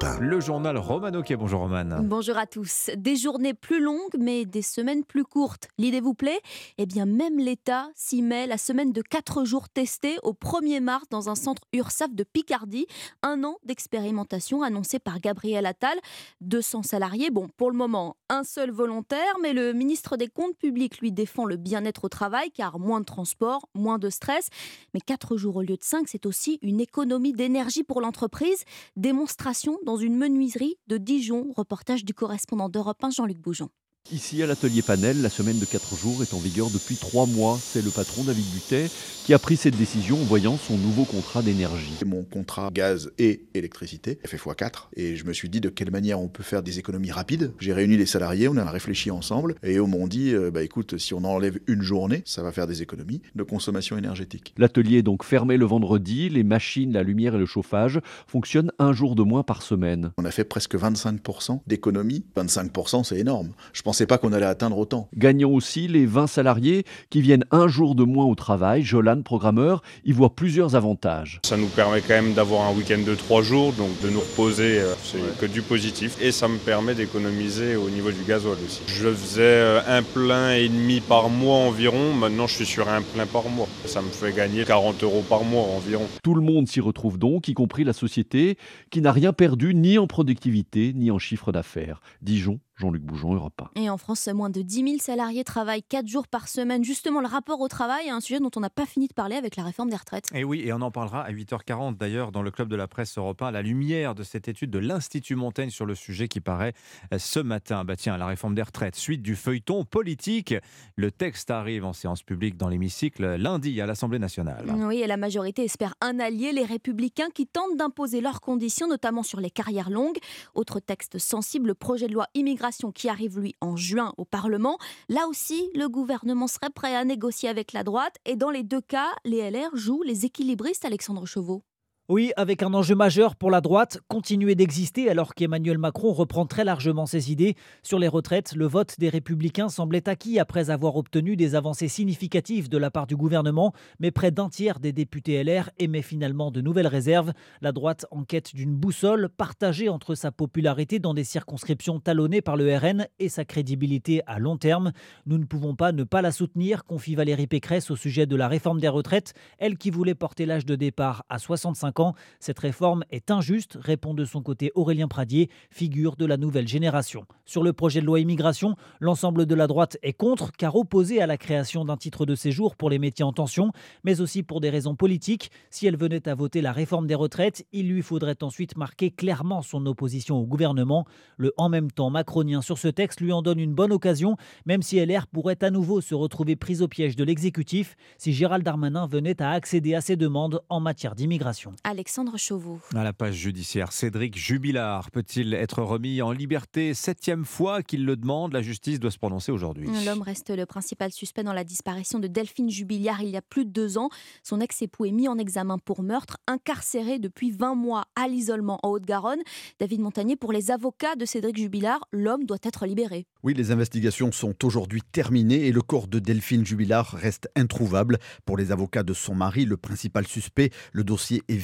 Europe 0.03 0.13
Europe 0.13 0.21
1. 0.21 0.25
Le 0.25 0.39
journal 0.39 0.77
Romano 0.77 1.21
qui 1.21 1.35
bonjour 1.35 1.61
Roman. 1.61 2.01
Bonjour 2.03 2.37
à 2.37 2.45
tous. 2.45 2.89
Des 2.95 3.15
journées 3.15 3.53
plus 3.53 3.79
longues 3.81 4.15
mais 4.17 4.45
des 4.45 4.61
semaines 4.61 5.03
plus 5.03 5.23
courtes. 5.23 5.67
L'idée 5.77 6.01
vous 6.01 6.13
plaît? 6.13 6.39
Eh 6.77 6.85
bien 6.85 7.05
même 7.05 7.37
l'État 7.37 7.89
s'y 7.95 8.21
met. 8.21 8.47
La 8.47 8.57
semaine 8.57 8.91
de 8.91 9.01
4 9.01 9.45
jours 9.45 9.69
testée 9.69 10.17
au 10.23 10.33
1er 10.33 10.79
mars 10.79 11.05
dans 11.09 11.29
un 11.29 11.35
centre 11.35 11.63
URSAF 11.73 12.13
de 12.13 12.23
Picardie. 12.23 12.87
Un 13.21 13.43
an 13.43 13.57
d'expérimentation 13.63 14.63
annoncé 14.63 14.99
par 14.99 15.19
Gabriel 15.19 15.65
Attal. 15.65 15.97
200 16.41 16.83
salariés. 16.83 17.29
Bon, 17.29 17.47
pour 17.57 17.71
le 17.71 17.77
moment, 17.77 18.15
un 18.29 18.43
seul 18.43 18.71
volontaire, 18.71 19.35
mais 19.41 19.53
le 19.53 19.73
ministre 19.73 20.17
des 20.17 20.27
Comptes 20.27 20.57
publics 20.57 20.99
lui 20.99 21.11
défend 21.11 21.45
le 21.45 21.57
bien-être 21.57 22.05
au 22.05 22.09
travail 22.09 22.51
car 22.51 22.79
moins 22.79 22.99
de 22.99 23.05
transport, 23.05 23.67
moins 23.75 23.99
de 23.99 24.09
stress. 24.09 24.47
Mais 24.93 25.01
4 25.01 25.37
jours 25.37 25.57
au 25.57 25.61
lieu 25.61 25.77
de 25.77 25.83
5, 25.83 26.07
c'est 26.07 26.25
aussi 26.25 26.59
une 26.61 26.79
économie 26.79 27.33
d'énergie 27.33 27.83
pour 27.83 28.01
l'entreprise. 28.01 28.63
Démonstration 28.95 29.77
dans 29.85 29.90
une 29.97 30.15
menuiserie 30.15 30.77
de 30.87 30.97
Dijon. 30.97 31.51
Reportage 31.55 32.05
du 32.05 32.13
correspondant 32.13 32.69
d'Europe 32.69 33.03
1, 33.03 33.11
Jean-Luc 33.11 33.39
Boujon. 33.39 33.69
Ici 34.09 34.43
à 34.43 34.47
l'atelier 34.47 34.81
Panel, 34.81 35.21
la 35.21 35.29
semaine 35.29 35.57
de 35.57 35.63
4 35.63 35.95
jours 35.95 36.21
est 36.21 36.33
en 36.33 36.39
vigueur 36.39 36.69
depuis 36.69 36.95
3 36.97 37.27
mois. 37.27 37.57
C'est 37.61 37.81
le 37.81 37.91
patron 37.91 38.23
David 38.23 38.43
Butet 38.51 38.89
qui 39.23 39.33
a 39.33 39.39
pris 39.39 39.55
cette 39.55 39.77
décision 39.77 40.19
en 40.19 40.25
voyant 40.25 40.57
son 40.57 40.77
nouveau 40.77 41.05
contrat 41.05 41.41
d'énergie. 41.41 41.93
Mon 42.05 42.23
contrat 42.23 42.71
gaz 42.73 43.11
et 43.19 43.45
électricité 43.53 44.19
fait 44.25 44.37
x4 44.37 44.87
et 44.97 45.15
je 45.15 45.25
me 45.25 45.31
suis 45.31 45.47
dit 45.47 45.61
de 45.61 45.69
quelle 45.69 45.91
manière 45.91 46.19
on 46.19 46.27
peut 46.27 46.43
faire 46.43 46.63
des 46.63 46.79
économies 46.79 47.11
rapides. 47.11 47.53
J'ai 47.59 47.71
réuni 47.71 47.95
les 47.95 48.07
salariés, 48.07 48.47
on 48.49 48.57
a 48.57 48.69
réfléchi 48.69 49.11
ensemble 49.11 49.55
et 49.63 49.75
ils 49.75 49.81
m'ont 49.81 50.07
dit 50.07 50.33
euh, 50.33 50.51
bah 50.51 50.63
écoute, 50.63 50.97
si 50.97 51.13
on 51.13 51.23
enlève 51.23 51.59
une 51.67 51.83
journée, 51.83 52.23
ça 52.25 52.41
va 52.41 52.51
faire 52.51 52.67
des 52.67 52.81
économies 52.81 53.21
de 53.35 53.43
consommation 53.43 53.97
énergétique. 53.97 54.53
L'atelier 54.57 54.97
est 54.97 55.03
donc 55.03 55.23
fermé 55.23 55.55
le 55.55 55.65
vendredi, 55.65 56.27
les 56.27 56.43
machines, 56.43 56.91
la 56.91 57.03
lumière 57.03 57.35
et 57.35 57.39
le 57.39 57.45
chauffage 57.45 58.01
fonctionnent 58.27 58.71
un 58.79 58.91
jour 58.91 59.15
de 59.15 59.23
moins 59.23 59.43
par 59.43 59.61
semaine. 59.61 60.11
On 60.17 60.25
a 60.25 60.31
fait 60.31 60.43
presque 60.43 60.75
25% 60.75 61.61
d'économies. 61.67 62.25
25% 62.35 63.03
c'est 63.05 63.19
énorme. 63.19 63.51
Je 63.71 63.83
pensais 63.91 64.05
pas 64.05 64.17
qu'on 64.17 64.31
allait 64.31 64.45
atteindre 64.45 64.77
autant. 64.77 65.09
Gagnant 65.17 65.49
aussi 65.49 65.89
les 65.89 66.05
20 66.05 66.25
salariés 66.25 66.85
qui 67.09 67.21
viennent 67.21 67.43
un 67.51 67.67
jour 67.67 67.93
de 67.93 68.05
moins 68.05 68.23
au 68.23 68.35
travail. 68.35 68.83
Jolan, 68.83 69.21
programmeur, 69.21 69.81
y 70.05 70.13
voit 70.13 70.33
plusieurs 70.33 70.77
avantages. 70.77 71.41
Ça 71.45 71.57
nous 71.57 71.67
permet 71.67 71.99
quand 71.99 72.13
même 72.13 72.31
d'avoir 72.31 72.69
un 72.69 72.73
week-end 72.73 73.01
de 73.05 73.15
3 73.15 73.41
jours, 73.41 73.73
donc 73.73 73.89
de 74.01 74.09
nous 74.09 74.21
reposer, 74.21 74.79
euh, 74.79 74.93
c'est 75.03 75.37
que 75.37 75.45
du 75.45 75.61
positif. 75.61 76.15
Et 76.21 76.31
ça 76.31 76.47
me 76.47 76.57
permet 76.57 76.95
d'économiser 76.95 77.75
au 77.75 77.89
niveau 77.89 78.11
du 78.11 78.23
gasoil 78.25 78.55
aussi. 78.65 78.79
Je 78.87 79.09
faisais 79.09 79.41
euh, 79.41 79.81
un 79.85 80.03
plein 80.03 80.53
et 80.53 80.69
demi 80.69 81.01
par 81.01 81.27
mois 81.27 81.57
environ, 81.57 82.13
maintenant 82.13 82.47
je 82.47 82.55
suis 82.55 82.65
sur 82.65 82.87
un 82.87 83.01
plein 83.01 83.25
par 83.25 83.49
mois. 83.49 83.67
Ça 83.83 84.01
me 84.01 84.09
fait 84.09 84.31
gagner 84.31 84.63
40 84.63 85.03
euros 85.03 85.25
par 85.27 85.43
mois 85.43 85.63
environ. 85.63 86.07
Tout 86.23 86.35
le 86.35 86.41
monde 86.41 86.69
s'y 86.69 86.79
retrouve 86.79 87.17
donc, 87.17 87.49
y 87.49 87.53
compris 87.53 87.83
la 87.83 87.91
société, 87.91 88.57
qui 88.89 89.01
n'a 89.01 89.11
rien 89.11 89.33
perdu 89.33 89.75
ni 89.75 89.97
en 89.97 90.07
productivité 90.07 90.93
ni 90.95 91.11
en 91.11 91.19
chiffre 91.19 91.51
d'affaires. 91.51 91.99
Dijon 92.21 92.61
Jean-Luc 92.81 93.03
Bougeon, 93.03 93.35
Europe 93.35 93.61
1. 93.75 93.81
Et 93.81 93.89
en 93.91 93.97
France, 93.97 94.27
moins 94.33 94.49
de 94.49 94.63
10 94.63 94.75
000 94.83 94.97
salariés 94.97 95.43
travaillent 95.43 95.83
4 95.83 96.07
jours 96.07 96.27
par 96.27 96.47
semaine. 96.47 96.83
Justement, 96.83 97.21
le 97.21 97.27
rapport 97.27 97.61
au 97.61 97.67
travail 97.67 98.07
est 98.07 98.09
un 98.11 98.19
sujet 98.19 98.39
dont 98.39 98.49
on 98.55 98.59
n'a 98.59 98.71
pas 98.71 98.87
fini 98.87 99.07
de 99.07 99.13
parler 99.13 99.35
avec 99.35 99.55
la 99.55 99.63
réforme 99.63 99.89
des 99.91 99.95
retraites. 99.95 100.25
Et 100.33 100.43
oui, 100.43 100.63
et 100.65 100.73
on 100.73 100.81
en 100.81 100.89
parlera 100.89 101.21
à 101.21 101.31
8h40 101.31 101.97
d'ailleurs 101.97 102.31
dans 102.31 102.41
le 102.41 102.49
club 102.49 102.69
de 102.69 102.75
la 102.75 102.87
presse 102.87 103.19
européen 103.19 103.47
à 103.47 103.51
la 103.51 103.61
lumière 103.61 104.15
de 104.15 104.23
cette 104.23 104.47
étude 104.47 104.71
de 104.71 104.79
l'Institut 104.79 105.35
Montaigne 105.35 105.69
sur 105.69 105.85
le 105.85 105.93
sujet 105.93 106.27
qui 106.27 106.41
paraît 106.41 106.73
euh, 107.13 107.19
ce 107.19 107.39
matin. 107.39 107.85
Bah 107.85 107.95
tiens, 107.95 108.17
la 108.17 108.25
réforme 108.25 108.55
des 108.55 108.63
retraites, 108.63 108.95
suite 108.95 109.21
du 109.21 109.35
feuilleton 109.35 109.85
politique. 109.85 110.55
Le 110.95 111.11
texte 111.11 111.51
arrive 111.51 111.85
en 111.85 111.93
séance 111.93 112.23
publique 112.23 112.57
dans 112.57 112.67
l'hémicycle 112.67 113.35
lundi 113.35 113.79
à 113.79 113.85
l'Assemblée 113.85 114.19
nationale. 114.19 114.65
Oui, 114.75 115.01
et 115.01 115.07
la 115.07 115.17
majorité 115.17 115.63
espère 115.63 115.93
un 116.01 116.19
allié, 116.19 116.51
les 116.51 116.65
républicains 116.65 117.29
qui 117.31 117.45
tentent 117.45 117.77
d'imposer 117.77 118.21
leurs 118.21 118.41
conditions, 118.41 118.87
notamment 118.87 119.21
sur 119.21 119.39
les 119.39 119.51
carrières 119.51 119.91
longues. 119.91 120.17
Autre 120.55 120.79
texte 120.79 121.19
sensible, 121.19 121.67
le 121.67 121.75
projet 121.75 122.07
de 122.07 122.13
loi 122.13 122.25
immigration 122.33 122.70
qui 122.91 123.09
arrive, 123.09 123.39
lui, 123.39 123.55
en 123.61 123.75
juin 123.75 124.13
au 124.17 124.25
Parlement. 124.25 124.77
Là 125.09 125.27
aussi, 125.27 125.69
le 125.75 125.87
gouvernement 125.89 126.47
serait 126.47 126.69
prêt 126.69 126.95
à 126.95 127.03
négocier 127.03 127.49
avec 127.49 127.73
la 127.73 127.83
droite. 127.83 128.15
Et 128.25 128.35
dans 128.35 128.49
les 128.49 128.63
deux 128.63 128.81
cas, 128.81 129.09
les 129.25 129.49
LR 129.49 129.75
jouent 129.75 130.03
les 130.03 130.25
équilibristes, 130.25 130.85
Alexandre 130.85 131.25
Chauveau. 131.25 131.63
Oui, 132.11 132.33
avec 132.35 132.61
un 132.61 132.73
enjeu 132.73 132.93
majeur 132.93 133.37
pour 133.37 133.49
la 133.51 133.61
droite, 133.61 134.01
continuer 134.09 134.53
d'exister 134.53 135.09
alors 135.09 135.33
qu'Emmanuel 135.33 135.77
Macron 135.77 136.11
reprend 136.11 136.45
très 136.45 136.65
largement 136.65 137.05
ses 137.05 137.31
idées. 137.31 137.55
Sur 137.83 137.99
les 137.99 138.09
retraites, 138.09 138.53
le 138.53 138.65
vote 138.65 138.99
des 138.99 139.07
républicains 139.07 139.69
semblait 139.69 140.09
acquis 140.09 140.37
après 140.37 140.71
avoir 140.71 140.97
obtenu 140.97 141.37
des 141.37 141.55
avancées 141.55 141.87
significatives 141.87 142.67
de 142.67 142.77
la 142.77 142.91
part 142.91 143.07
du 143.07 143.15
gouvernement, 143.15 143.71
mais 144.01 144.11
près 144.11 144.29
d'un 144.29 144.49
tiers 144.49 144.81
des 144.81 144.91
députés 144.91 145.41
LR 145.41 145.69
émet 145.79 146.01
finalement 146.01 146.51
de 146.51 146.59
nouvelles 146.59 146.87
réserves. 146.87 147.31
La 147.61 147.71
droite 147.71 148.05
en 148.11 148.25
quête 148.25 148.53
d'une 148.53 148.75
boussole 148.75 149.29
partagée 149.29 149.87
entre 149.87 150.13
sa 150.13 150.33
popularité 150.33 150.99
dans 150.99 151.13
des 151.13 151.23
circonscriptions 151.23 152.01
talonnées 152.01 152.41
par 152.41 152.57
le 152.57 152.75
RN 152.75 153.07
et 153.19 153.29
sa 153.29 153.45
crédibilité 153.45 154.21
à 154.27 154.37
long 154.37 154.57
terme. 154.57 154.91
Nous 155.27 155.37
ne 155.37 155.45
pouvons 155.45 155.77
pas 155.77 155.93
ne 155.93 156.03
pas 156.03 156.21
la 156.21 156.33
soutenir, 156.33 156.83
confie 156.83 157.15
Valérie 157.15 157.47
Pécresse 157.47 157.89
au 157.89 157.95
sujet 157.95 158.25
de 158.25 158.35
la 158.35 158.49
réforme 158.49 158.81
des 158.81 158.89
retraites, 158.89 159.33
elle 159.59 159.77
qui 159.77 159.91
voulait 159.91 160.13
porter 160.13 160.45
l'âge 160.45 160.65
de 160.65 160.75
départ 160.75 161.23
à 161.29 161.39
65 161.39 161.99
ans 161.99 162.00
cette 162.39 162.59
réforme 162.59 163.03
est 163.11 163.31
injuste, 163.31 163.77
répond 163.79 164.13
de 164.13 164.25
son 164.25 164.41
côté 164.41 164.71
Aurélien 164.75 165.07
Pradier, 165.07 165.49
figure 165.69 166.15
de 166.15 166.25
la 166.25 166.37
nouvelle 166.37 166.67
génération. 166.67 167.25
Sur 167.45 167.63
le 167.63 167.73
projet 167.73 168.01
de 168.01 168.05
loi 168.05 168.19
immigration, 168.19 168.75
l'ensemble 168.99 169.45
de 169.45 169.55
la 169.55 169.67
droite 169.67 169.97
est 170.03 170.13
contre, 170.13 170.51
car 170.51 170.75
opposé 170.75 171.21
à 171.21 171.27
la 171.27 171.37
création 171.37 171.85
d'un 171.85 171.97
titre 171.97 172.25
de 172.25 172.35
séjour 172.35 172.75
pour 172.75 172.89
les 172.89 172.99
métiers 172.99 173.25
en 173.25 173.33
tension, 173.33 173.71
mais 174.03 174.21
aussi 174.21 174.43
pour 174.43 174.61
des 174.61 174.69
raisons 174.69 174.95
politiques. 174.95 175.51
Si 175.69 175.87
elle 175.87 175.97
venait 175.97 176.27
à 176.27 176.35
voter 176.35 176.61
la 176.61 176.71
réforme 176.71 177.07
des 177.07 177.15
retraites, 177.15 177.65
il 177.71 177.89
lui 177.89 178.01
faudrait 178.01 178.41
ensuite 178.41 178.77
marquer 178.77 179.11
clairement 179.11 179.61
son 179.61 179.85
opposition 179.85 180.37
au 180.37 180.45
gouvernement. 180.45 181.05
Le 181.37 181.53
en 181.57 181.69
même 181.69 181.91
temps 181.91 182.09
macronien 182.09 182.61
sur 182.61 182.77
ce 182.77 182.87
texte 182.87 183.21
lui 183.21 183.31
en 183.31 183.41
donne 183.41 183.59
une 183.59 183.73
bonne 183.73 183.91
occasion, 183.91 184.37
même 184.65 184.81
si 184.81 185.03
LR 185.03 185.27
pourrait 185.27 185.63
à 185.63 185.69
nouveau 185.69 186.01
se 186.01 186.15
retrouver 186.15 186.55
prise 186.55 186.81
au 186.81 186.87
piège 186.87 187.15
de 187.15 187.23
l'exécutif 187.23 187.95
si 188.17 188.33
Gérald 188.33 188.63
Darmanin 188.63 189.07
venait 189.07 189.41
à 189.41 189.51
accéder 189.51 189.95
à 189.95 190.01
ses 190.01 190.15
demandes 190.15 190.61
en 190.69 190.79
matière 190.79 191.15
d'immigration. 191.15 191.73
Alexandre 191.91 192.37
Chauveau. 192.37 192.79
À 192.95 193.03
la 193.03 193.11
page 193.11 193.35
judiciaire, 193.35 193.91
Cédric 193.91 194.37
Jubilard 194.37 195.11
peut-il 195.11 195.53
être 195.53 195.81
remis 195.83 196.21
en 196.21 196.31
liberté 196.31 196.93
Septième 196.93 197.43
fois 197.43 197.83
qu'il 197.83 198.05
le 198.05 198.15
demande, 198.15 198.53
la 198.53 198.61
justice 198.61 198.97
doit 198.97 199.11
se 199.11 199.17
prononcer 199.17 199.51
aujourd'hui. 199.51 199.89
L'homme 200.05 200.21
reste 200.21 200.51
le 200.51 200.65
principal 200.65 201.11
suspect 201.11 201.43
dans 201.43 201.51
la 201.51 201.65
disparition 201.65 202.19
de 202.19 202.27
Delphine 202.27 202.69
Jubilard 202.69 203.21
il 203.21 203.29
y 203.29 203.35
a 203.35 203.41
plus 203.41 203.65
de 203.65 203.71
deux 203.71 203.97
ans. 203.97 204.09
Son 204.41 204.61
ex-époux 204.61 205.03
est 205.03 205.11
mis 205.11 205.27
en 205.27 205.37
examen 205.37 205.77
pour 205.79 206.01
meurtre, 206.01 206.37
incarcéré 206.47 207.19
depuis 207.19 207.51
20 207.51 207.75
mois 207.75 208.05
à 208.15 208.29
l'isolement 208.29 208.79
en 208.83 208.91
Haute-Garonne. 208.91 209.41
David 209.81 209.99
Montagnier, 209.99 210.37
pour 210.37 210.53
les 210.53 210.71
avocats 210.71 211.15
de 211.17 211.25
Cédric 211.25 211.57
Jubilard, 211.57 212.07
l'homme 212.13 212.45
doit 212.45 212.57
être 212.63 212.85
libéré. 212.85 213.25
Oui, 213.43 213.53
les 213.53 213.71
investigations 213.71 214.31
sont 214.31 214.55
aujourd'hui 214.63 215.01
terminées 215.11 215.67
et 215.67 215.73
le 215.73 215.81
corps 215.81 216.07
de 216.07 216.19
Delphine 216.19 216.65
Jubilard 216.65 217.07
reste 217.07 217.49
introuvable. 217.57 218.17
Pour 218.45 218.55
les 218.55 218.71
avocats 218.71 219.03
de 219.03 219.13
son 219.13 219.35
mari, 219.35 219.65
le 219.65 219.75
principal 219.75 220.25
suspect, 220.25 220.69
le 220.93 221.03
dossier 221.03 221.43
est 221.49 221.57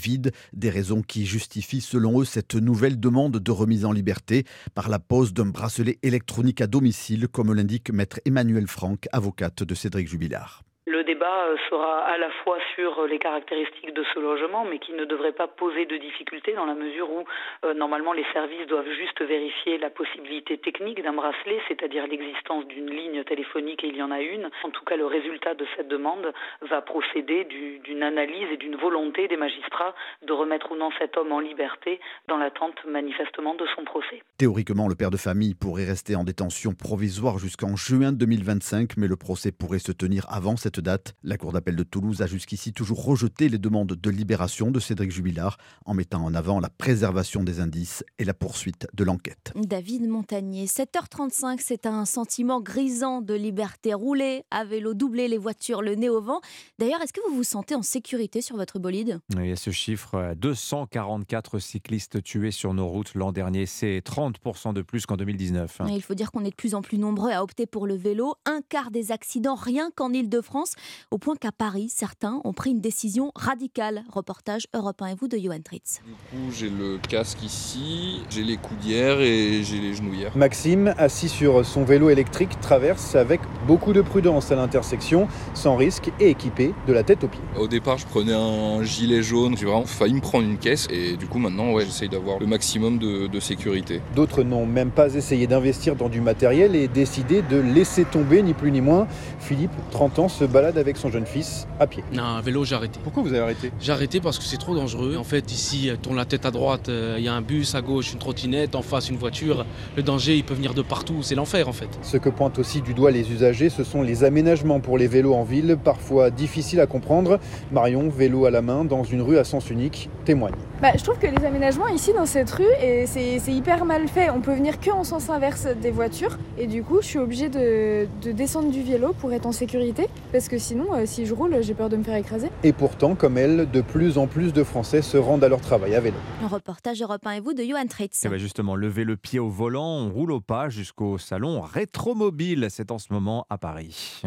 des 0.53 0.69
raisons 0.69 1.01
qui 1.01 1.25
justifient 1.25 1.81
selon 1.81 2.21
eux 2.21 2.25
cette 2.25 2.55
nouvelle 2.55 2.99
demande 2.99 3.37
de 3.37 3.51
remise 3.51 3.85
en 3.85 3.91
liberté 3.91 4.45
par 4.73 4.89
la 4.89 4.99
pose 4.99 5.33
d'un 5.33 5.47
bracelet 5.47 5.99
électronique 6.03 6.61
à 6.61 6.67
domicile, 6.67 7.27
comme 7.27 7.53
l'indique 7.53 7.91
maître 7.91 8.19
Emmanuel 8.25 8.67
Franck, 8.67 9.07
avocate 9.11 9.63
de 9.63 9.75
Cédric 9.75 10.07
Jubilard. 10.07 10.66
Le 10.89 11.04
débat 11.04 11.47
euh, 11.47 11.58
sera 11.69 12.06
à 12.06 12.17
la 12.17 12.30
fois 12.45 12.58
sur 12.73 13.00
euh, 13.00 13.08
les 13.08 13.19
caractéristiques 13.19 13.93
de 13.93 14.06
ce 14.13 14.19
logement, 14.21 14.63
mais 14.63 14.80
qui 14.80 14.93
ne 14.93 15.04
devrait 15.04 15.34
pas 15.34 15.50
poser 15.50 15.86
de 15.86 15.97
difficultés 15.97 16.54
dans 16.54 16.65
la 16.65 16.76
mesure 16.76 17.12
où 17.12 17.26
euh, 17.65 17.73
normalement 17.73 18.13
les 18.13 18.23
services 18.32 18.65
doivent 18.67 18.89
juste 18.97 19.21
vérifier 19.21 19.80
la 19.80 19.89
possibilité 19.89 20.58
technique 20.58 21.04
d'un 21.04 21.12
bracelet, 21.12 21.60
c'est-à-dire 21.67 22.08
l'existence 22.08 22.65
d'une 22.67 22.89
ligne 22.89 23.21
téléphonique 23.26 23.84
et 23.84 23.88
il 23.88 23.97
y 23.97 24.02
en 24.02 24.12
a 24.12 24.21
une. 24.21 24.50
En 24.63 24.69
tout 24.69 24.86
cas, 24.86 24.95
le 24.95 25.06
résultat 25.06 25.56
de 25.56 25.67
cette 25.76 25.89
demande 25.89 26.32
va 26.62 26.82
procéder 26.82 27.43
d'une 27.43 28.04
analyse 28.04 28.47
et 28.54 28.58
d'une 28.58 28.78
volonté 28.78 29.28
des 29.28 29.36
magistrats 29.36 29.93
de 30.26 30.32
remettre 30.32 30.71
ou 30.71 30.78
non 30.78 30.91
cet 31.00 31.17
homme 31.17 31.34
en 31.34 31.41
liberté 31.41 32.00
dans 32.30 32.38
l'attente 32.38 32.78
manifestement 32.86 33.56
de 33.56 33.65
son 33.76 33.84
procès. 33.84 34.23
Théoriquement, 34.38 34.88
le 34.88 34.95
père 34.95 35.12
de 35.12 35.17
famille 35.17 35.54
pourrait 35.54 35.84
rester 35.84 36.15
en 36.15 36.23
détention 36.23 36.71
provisoire 36.73 37.39
jusqu'en 37.39 37.76
juin 37.76 38.13
2025, 38.13 38.95
mais 38.95 39.08
le 39.08 39.17
procès 39.17 39.52
pourrait 39.52 39.80
se 39.80 39.91
tenir 39.91 40.26
avant 40.32 40.56
cette 40.56 40.76
date, 40.81 41.15
la 41.23 41.37
Cour 41.37 41.51
d'appel 41.51 41.75
de 41.75 41.83
Toulouse 41.83 42.21
a 42.21 42.27
jusqu'ici 42.27 42.73
toujours 42.73 43.03
rejeté 43.03 43.49
les 43.49 43.57
demandes 43.57 43.93
de 43.93 44.09
libération 44.09 44.71
de 44.71 44.79
Cédric 44.79 45.11
Jubilard 45.11 45.57
en 45.85 45.93
mettant 45.93 46.23
en 46.23 46.33
avant 46.33 46.59
la 46.59 46.69
préservation 46.69 47.43
des 47.43 47.59
indices 47.59 48.03
et 48.19 48.25
la 48.25 48.33
poursuite 48.33 48.87
de 48.93 49.03
l'enquête. 49.03 49.53
David 49.55 50.07
Montagnier, 50.07 50.65
7h35, 50.65 51.59
c'est 51.59 51.85
un 51.85 52.05
sentiment 52.05 52.61
grisant 52.61 53.21
de 53.21 53.33
liberté. 53.33 53.93
Rouler 53.93 54.43
à 54.51 54.65
vélo, 54.65 54.93
doubler 54.93 55.27
les 55.27 55.37
voitures, 55.37 55.81
le 55.81 55.95
nez 55.95 56.09
au 56.09 56.21
vent. 56.21 56.41
D'ailleurs, 56.79 57.01
est-ce 57.01 57.13
que 57.13 57.21
vous 57.29 57.35
vous 57.35 57.43
sentez 57.43 57.75
en 57.75 57.81
sécurité 57.81 58.41
sur 58.41 58.55
votre 58.55 58.79
bolide? 58.79 59.19
Il 59.35 59.45
y 59.45 59.51
a 59.51 59.55
ce 59.55 59.71
chiffre 59.71 60.33
244 60.35 61.59
cyclistes 61.59 62.23
tués 62.23 62.51
sur 62.51 62.73
nos 62.73 62.87
routes 62.87 63.13
l'an 63.15 63.31
dernier. 63.31 63.65
C'est 63.65 63.99
30% 63.99 64.73
de 64.73 64.81
plus 64.81 65.05
qu'en 65.05 65.17
2019. 65.17 65.81
Il 65.89 66.01
faut 66.01 66.13
dire 66.13 66.31
qu'on 66.31 66.43
est 66.43 66.49
de 66.49 66.55
plus 66.55 66.75
en 66.75 66.81
plus 66.81 66.97
nombreux 66.97 67.31
à 67.31 67.43
opter 67.43 67.65
pour 67.65 67.87
le 67.87 67.95
vélo. 67.95 68.35
Un 68.45 68.61
quart 68.67 68.91
des 68.91 69.11
accidents 69.11 69.55
rien 69.55 69.91
qu'en 69.95 70.11
Ile-de-France 70.11 70.66
France, 70.67 70.73
au 71.12 71.17
point 71.17 71.36
qu'à 71.36 71.51
Paris, 71.51 71.91
certains 71.93 72.41
ont 72.43 72.53
pris 72.53 72.71
une 72.71 72.82
décision 72.82 73.32
radicale. 73.36 74.03
Reportage 74.12 74.67
Europe 74.73 75.01
1 75.01 75.08
et 75.08 75.15
vous 75.19 75.27
de 75.27 75.38
Johan 75.38 75.60
Tritz. 75.63 76.01
Du 76.06 76.12
coup, 76.12 76.51
j'ai 76.53 76.69
le 76.69 76.97
casque 77.10 77.43
ici, 77.43 78.21
j'ai 78.30 78.43
les 78.43 78.58
coudières 78.58 79.21
et 79.21 79.63
j'ai 79.63 79.80
les 79.80 79.93
genouillères. 79.93 80.36
Maxime, 80.36 80.93
assis 80.97 81.30
sur 81.30 81.65
son 81.65 81.84
vélo 81.84 82.10
électrique, 82.10 82.60
traverse 82.62 83.15
avec 83.15 83.41
beaucoup 83.67 83.93
de 83.93 84.01
prudence 84.01 84.51
à 84.51 84.56
l'intersection, 84.56 85.27
sans 85.53 85.75
risque 85.75 86.12
et 86.19 86.30
équipé 86.30 86.73
de 86.88 86.93
la 86.93 87.03
tête 87.03 87.23
aux 87.23 87.27
pieds. 87.27 87.41
Au 87.58 87.67
départ, 87.67 87.97
je 87.97 88.06
prenais 88.06 88.34
un 88.34 88.84
gilet 88.84 89.21
jaune, 89.21 89.58
j'ai 89.58 89.65
vraiment 89.65 89.86
failli 89.86 90.13
me 90.13 90.21
prendre 90.21 90.45
une 90.45 90.58
caisse 90.58 90.88
et 90.89 91.17
du 91.17 91.27
coup, 91.27 91.39
maintenant, 91.39 91.71
ouais, 91.73 91.86
j'essaye 91.86 92.10
d'avoir 92.10 92.39
le 92.39 92.47
maximum 92.47 92.97
de, 92.97 93.27
de 93.27 93.39
sécurité. 93.39 94.01
D'autres 94.15 94.43
n'ont 94.43 94.65
même 94.65 94.91
pas 94.91 95.13
essayé 95.15 95.47
d'investir 95.47 95.95
dans 95.95 96.10
du 96.10 96.21
matériel 96.21 96.75
et 96.75 96.88
décidé 96.88 97.41
de 97.41 97.58
laisser 97.58 98.06
tomber, 98.06 98.41
ni 98.41 98.53
plus 98.53 98.71
ni 98.71 98.82
moins. 98.82 99.08
Philippe, 99.39 99.71
30 99.91 100.19
ans, 100.19 100.30
se 100.30 100.43
balade 100.57 100.79
avec 100.79 100.97
son 100.97 101.11
jeune 101.11 101.27
fils 101.27 101.67
à 101.79 101.85
pied. 101.85 102.03
Non, 102.11 102.23
un 102.23 102.41
vélo, 102.41 102.65
j'ai 102.65 102.73
arrêté. 102.73 102.99
Pourquoi 103.03 103.21
vous 103.21 103.29
avez 103.29 103.41
arrêté? 103.41 103.71
J'ai 103.79 103.91
arrêté 103.91 104.19
parce 104.19 104.39
que 104.39 104.43
c'est 104.43 104.57
trop 104.57 104.73
dangereux. 104.73 105.15
En 105.15 105.23
fait, 105.23 105.51
ici, 105.51 105.91
tourne 106.01 106.15
la 106.15 106.25
tête 106.25 106.47
à 106.47 106.51
droite, 106.51 106.89
euh, 106.89 107.15
il 107.19 107.23
y 107.23 107.27
a 107.27 107.33
un 107.33 107.41
bus 107.41 107.75
à 107.75 107.81
gauche, 107.81 108.11
une 108.11 108.17
trottinette, 108.17 108.73
en 108.73 108.81
face 108.81 109.11
une 109.11 109.17
voiture. 109.17 109.67
Le 109.95 110.01
danger, 110.01 110.35
il 110.35 110.43
peut 110.43 110.55
venir 110.55 110.73
de 110.73 110.81
partout, 110.81 111.21
c'est 111.21 111.35
l'enfer 111.35 111.69
en 111.69 111.73
fait. 111.73 111.89
Ce 112.01 112.17
que 112.17 112.29
pointent 112.29 112.57
aussi 112.57 112.81
du 112.81 112.95
doigt 112.95 113.11
les 113.11 113.31
usagers, 113.31 113.69
ce 113.69 113.83
sont 113.83 114.01
les 114.01 114.23
aménagements 114.23 114.79
pour 114.79 114.97
les 114.97 115.07
vélos 115.07 115.35
en 115.35 115.43
ville, 115.43 115.77
parfois 115.83 116.31
difficiles 116.31 116.79
à 116.79 116.87
comprendre. 116.87 117.39
Marion, 117.71 118.09
vélo 118.09 118.45
à 118.45 118.49
la 118.49 118.63
main, 118.63 118.83
dans 118.83 119.03
une 119.03 119.21
rue 119.21 119.37
à 119.37 119.43
sens 119.43 119.69
unique, 119.69 120.09
témoigne. 120.25 120.55
Bah, 120.81 120.89
je 120.97 121.03
trouve 121.03 121.19
que 121.19 121.27
les 121.27 121.45
aménagements 121.45 121.87
ici 121.87 122.13
dans 122.13 122.25
cette 122.25 122.49
rue, 122.49 122.63
et 122.81 123.05
c'est 123.05 123.37
c'est 123.37 123.53
hyper 123.53 123.85
mal 123.85 124.07
fait. 124.07 124.31
On 124.31 124.41
peut 124.41 124.55
venir 124.55 124.79
que 124.79 124.89
en 124.89 125.03
sens 125.03 125.29
inverse 125.29 125.67
des 125.79 125.91
voitures. 125.91 126.39
Et 126.57 126.65
du 126.65 126.81
coup, 126.81 126.97
je 127.01 127.07
suis 127.07 127.19
obligée 127.19 127.49
de, 127.49 128.07
de 128.23 128.31
descendre 128.31 128.71
du 128.71 128.81
vélo 128.81 129.13
pour 129.19 129.31
être 129.33 129.45
en 129.45 129.51
sécurité. 129.51 130.07
Parce 130.38 130.50
que 130.50 130.60
sinon, 130.60 130.93
euh, 130.93 131.08
si 131.08 131.26
je 131.26 131.34
roule, 131.34 131.63
j'ai 131.63 131.73
peur 131.73 131.89
de 131.89 131.97
me 131.97 132.04
faire 132.04 132.15
écraser. 132.15 132.52
Et 132.63 132.71
pourtant, 132.71 133.15
comme 133.15 133.39
elle, 133.39 133.71
de 133.71 133.82
plus 133.82 134.19
en 134.19 134.28
plus 134.28 134.54
de 134.54 134.63
Français 134.63 135.02
se 135.02 135.17
rendent 135.17 135.43
à 135.43 135.50
leur 135.50 135.62
travail 135.62 135.95
à 135.95 136.00
vélo. 136.00 136.17
Un 136.43 136.47
reportage 136.47 137.02
Europe 137.02 137.26
1 137.26 137.32
et 137.32 137.39
vous 137.39 137.56
de 137.56 137.63
Johan 137.63 137.88
Tritz. 137.88 138.21
Eh 138.23 138.30
ben 138.30 138.38
justement, 138.38 138.76
lever 138.76 139.04
le 139.04 139.17
pied 139.17 139.39
au 139.39 139.50
volant, 139.50 139.97
on 139.97 140.12
roule 140.12 140.32
au 140.32 140.39
pas 140.39 140.69
jusqu'au 140.69 141.17
salon 141.17 141.62
Rétromobile. 141.62 142.67
C'est 142.69 142.91
en 142.91 143.00
ce 143.00 143.12
moment 143.12 143.47
à 143.50 143.58
Paris. 143.58 144.21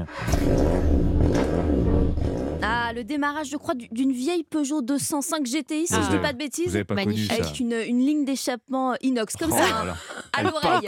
Ah, 2.90 2.92
le 2.92 3.04
démarrage, 3.04 3.48
je 3.50 3.56
crois, 3.56 3.74
du- 3.74 3.86
d'une 3.92 4.10
vieille 4.10 4.42
Peugeot 4.42 4.82
205 4.82 5.46
GTI, 5.46 5.86
si 5.86 5.94
je 5.94 6.00
dis 6.00 6.06
avez- 6.06 6.18
pas 6.18 6.32
de 6.32 6.38
bêtises. 6.38 6.66
vous 6.70 6.74
avez 6.74 6.84
pas 6.84 6.96
connu 6.96 7.24
ça. 7.24 7.34
Avec 7.34 7.60
une, 7.60 7.72
une 7.72 8.00
ligne 8.04 8.24
d'échappement 8.24 8.96
inox, 9.00 9.36
comme 9.36 9.52
Oh 9.52 9.56
ça, 9.56 9.62
là 9.68 9.84
là. 9.84 9.96
à 10.32 10.42
l'oreille. 10.42 10.80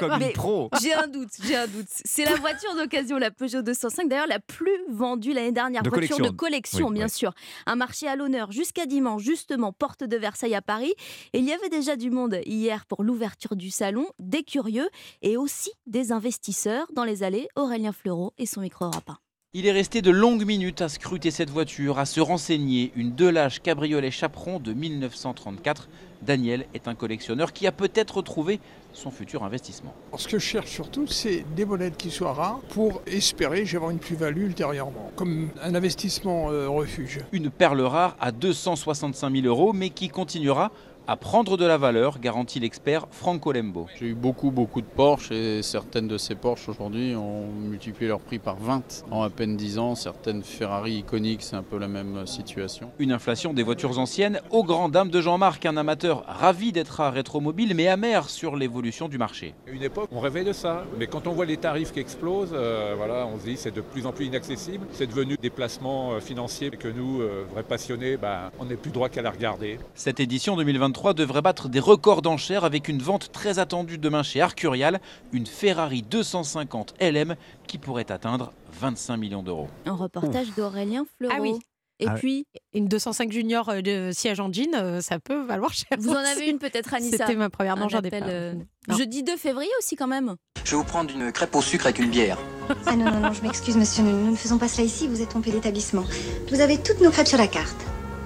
J'ai 0.83 0.93
un 0.95 1.07
doute, 1.07 1.29
j'ai 1.45 1.55
un 1.55 1.67
doute. 1.69 1.87
C'est 1.89 2.25
la 2.25 2.35
voiture 2.35 2.75
d'occasion, 2.75 3.19
la 3.19 3.31
Peugeot 3.31 3.63
205, 3.63 4.09
d'ailleurs 4.09 4.27
la 4.27 4.41
plus 4.41 4.73
vendue 4.91 5.33
l'année 5.33 5.53
dernière. 5.53 5.83
De 5.85 5.91
voiture 5.91 6.09
collection. 6.17 6.33
de 6.33 6.37
collection, 6.37 6.87
Oui, 6.89 6.95
bien 6.95 7.05
oui. 7.07 7.11
sûr. 7.11 7.33
Un 7.67 7.77
marché 7.77 8.09
à 8.09 8.17
l'honneur 8.17 8.51
jusqu'à 8.51 8.87
dimanche, 8.87 9.23
justement, 9.23 9.73
porte 9.73 10.03
de 10.03 10.17
Versailles 10.17 10.57
à 10.57 10.63
Paris. 10.63 10.93
Et 11.33 11.39
il 11.39 11.45
y 11.45 11.53
avait 11.53 11.69
déjà 11.69 11.95
du 11.95 12.11
monde 12.11 12.41
hier 12.47 12.85
pour 12.87 13.05
l'ouverture 13.05 13.55
du 13.55 13.71
salon, 13.71 14.07
des 14.19 14.43
curieux 14.43 14.89
et 15.23 15.37
aussi 15.37 15.71
des 15.87 16.11
investisseurs 16.11 16.87
dans 16.95 17.05
les 17.05 17.23
allées. 17.23 17.47
Aurélien 17.55 17.93
Fleureau 17.93 18.33
et 18.39 18.47
son 18.47 18.61
micro 18.63 18.87
Europe 18.87 19.09
1. 19.09 19.17
Il 19.55 19.67
est 19.67 19.73
resté 19.73 20.01
de 20.01 20.11
longues 20.11 20.47
minutes 20.47 20.81
à 20.81 20.89
scruter 20.89 21.31
cette 21.31 21.51
voiture, 21.51 21.99
à 21.99 22.07
se 22.07 22.23
renseigner. 22.23 22.91
Une 22.97 23.15
Delage 23.15 23.61
cabriolet 23.61 24.11
chaperon 24.11 24.59
de 24.59 24.73
1934. 24.73 25.91
Daniel 26.23 26.65
est 26.73 26.89
un 26.89 26.95
collectionneur 26.95 27.53
qui 27.53 27.67
a 27.67 27.73
peut-être 27.73 28.17
retrouvé 28.17 28.61
son 28.95 29.11
futur 29.11 29.45
investissement. 29.45 29.95
Ce 30.17 30.27
que 30.27 30.39
je 30.39 30.47
cherche 30.47 30.71
surtout, 30.71 31.07
c'est 31.07 31.45
des 31.55 31.67
monettes 31.67 31.99
qui 31.99 32.11
soient 32.11 32.33
rares 32.33 32.61
pour 32.71 33.03
espérer 33.07 33.67
avoir 33.75 33.91
une 33.91 33.99
plus-value 33.99 34.45
ultérieurement, 34.45 35.11
comme 35.17 35.51
un 35.63 35.75
investissement 35.75 36.51
euh, 36.51 36.71
refuge. 36.71 37.21
Une 37.33 37.51
perle 37.51 37.83
rare 37.83 38.17
à 38.21 38.33
265 38.33 39.35
000 39.35 39.47
euros, 39.47 39.75
mais 39.75 39.91
qui 39.91 40.09
continuera 40.09 40.73
à 41.07 41.17
prendre 41.17 41.57
de 41.57 41.65
la 41.65 41.79
valeur, 41.79 42.21
garantit 42.21 42.61
l'expert 42.61 43.07
Franco 43.11 43.53
Lembo. 43.53 43.87
J'ai 43.99 44.07
eu 44.07 44.15
beaucoup, 44.15 44.51
beaucoup 44.51 44.81
de 44.81 44.87
Porsche 44.87 45.33
et 45.33 45.63
certaines 45.63 46.09
de 46.09 46.19
ces 46.19 46.35
Porsche 46.35 46.69
aujourd'hui 46.69 47.15
ont 47.17 47.47
multiplié 47.49 48.09
leur 48.09 48.21
prix 48.21 48.39
par 48.39 48.57
20 48.57 49.05
en 49.11 49.23
à 49.23 49.31
peine 49.31 49.57
10 49.57 49.79
ans. 49.79 49.95
Certaines 49.95 50.43
Ferrari 50.43 50.99
iconiques, 50.99 51.43
c'est 51.43 51.57
un 51.57 51.63
peu 51.63 51.79
la 51.79 51.89
même 51.89 52.27
situation. 52.27 52.91
Une 52.99 53.13
inflation 53.13 53.53
des 53.53 53.63
voitures 53.63 53.99
anciennes 53.99 54.41
aux 54.51 54.65
grandes 54.65 54.93
dames 54.93 55.11
de 55.11 55.21
Jean-Marc, 55.21 55.67
un 55.67 55.77
amateur 55.77 56.25
ravi 56.27 56.73
d'être 56.73 57.01
à 57.01 57.11
Rétromobile, 57.11 57.75
mais 57.75 57.89
amer 57.89 58.29
sur 58.29 58.57
l'évolution 58.57 59.09
du 59.09 59.19
marché. 59.19 59.55
À 59.67 59.71
une 59.71 59.83
époque, 59.83 60.09
on 60.13 60.21
rêvait 60.21 60.45
de 60.45 60.53
ça, 60.53 60.85
mais 60.99 61.07
quand 61.07 61.27
on 61.27 61.33
voit 61.33 61.47
les 61.47 61.57
tarifs 61.57 61.93
qui 61.93 62.01
explosent, 62.01 62.53
euh, 62.53 62.95
voilà, 62.97 63.27
on 63.27 63.39
se 63.39 63.45
dit 63.45 63.57
c'est 63.57 63.75
de 63.75 63.81
plus 63.81 64.07
en 64.07 64.13
plus 64.13 64.27
inaccessible. 64.27 64.87
C'est 64.93 65.07
devenu 65.07 65.37
des 65.37 65.51
placements 65.51 66.13
euh, 66.13 66.21
financiers 66.21 66.71
que 66.71 66.89
nous, 66.89 67.21
euh, 67.21 67.45
vrais 67.53 67.63
passionnés, 67.63 68.17
bah, 68.17 68.53
on 68.59 68.67
n'est 68.67 68.77
plus 68.77 68.91
droit 68.91 69.09
qu'à 69.09 69.23
la 69.23 69.31
regarder. 69.31 69.79
Cette 69.95 70.21
édition 70.21 70.57
2023 70.93 71.15
devrait 71.15 71.41
battre 71.43 71.69
des 71.71 71.81
records 71.81 72.21
d'enchères 72.23 72.65
avec 72.65 72.87
une 72.89 73.01
vente 73.01 73.33
très 73.33 73.59
attendue 73.59 73.97
demain 73.99 74.23
chez 74.23 74.41
Arcurial, 74.43 75.01
une 75.33 75.47
Ferrari 75.47 76.03
250 76.03 76.95
LM 77.01 77.35
qui 77.67 77.79
pourrait 77.79 78.11
atteindre 78.13 78.53
25 78.81 79.17
millions 79.17 79.43
d'euros. 79.43 79.69
Un 79.87 79.95
reportage 79.95 80.49
d'Aurélien 80.57 81.05
Fleureau. 81.17 81.35
Ah 81.37 81.41
oui. 81.41 81.55
Et 81.99 82.07
Ah 82.09 82.13
ouais. 82.15 82.19
puis, 82.19 82.47
une 82.75 82.89
205 82.89 83.31
Junior 83.33 83.69
euh, 83.69 83.81
de 83.81 84.11
siège 84.13 84.41
en 84.41 84.53
jean, 84.53 84.75
euh, 84.75 85.01
ça 85.01 85.19
peut 85.21 85.41
valoir 85.47 85.73
cher. 85.73 85.87
Vous 85.99 86.11
en 86.11 86.17
avez 86.17 86.49
une 86.51 86.59
peut-être, 86.59 86.93
Anissa 86.95 87.17
C'était 87.19 87.37
ma 87.37 87.49
première. 87.49 87.77
Non, 87.77 87.85
Un 87.85 87.89
j'en 87.89 88.01
ai 88.01 88.07
appel, 88.09 88.23
pas. 88.25 88.29
euh, 88.29 88.55
Non. 88.89 88.97
Jeudi 88.99 89.23
2 89.23 89.37
février 89.37 89.71
aussi 89.79 89.95
quand 89.97 90.09
même. 90.09 90.35
Je 90.65 90.73
vais 90.73 90.77
vous 90.77 90.85
prendre 90.85 91.11
une 91.15 91.31
crêpe 91.33 91.55
au 91.55 91.63
sucre 91.63 91.87
avec 91.87 92.01
une 92.01 92.11
bière. 92.11 92.39
Ah 92.87 92.97
non, 92.97 93.05
non, 93.11 93.21
non, 93.21 93.33
je 93.33 93.43
m'excuse, 93.43 93.77
monsieur, 93.77 94.03
nous, 94.03 94.11
nous 94.25 94.31
ne 94.33 94.37
faisons 94.37 94.59
pas 94.59 94.67
cela 94.69 94.85
ici, 94.87 95.07
vous 95.09 95.21
êtes 95.23 95.29
trompé 95.31 95.51
d'établissement. 95.53 96.05
Vous 96.51 96.61
avez 96.61 96.79
toutes 96.79 97.01
nos 97.01 97.11
crêpes 97.11 97.27
sur 97.29 97.39
la 97.39 97.47
carte. 97.49 97.77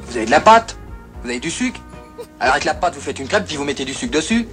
Vous 0.07 0.17
avez 0.17 0.27
de 0.27 0.31
la 0.31 0.41
pâte 0.41 0.77
Vous 1.23 1.29
avez 1.31 1.41
du 1.41 1.51
sucre 1.51 1.81
Alors 2.41 2.55
avec 2.55 2.65
la 2.65 2.75
pâte, 2.75 2.95
vous 2.95 3.01
faites 3.01 3.19
une 3.19 3.29
crêpe 3.29 3.47
puis 3.47 3.57
vous 3.57 3.65
mettez 3.65 3.85
du 3.85 3.95
sucre 3.95 4.13
dessus. 4.13 4.47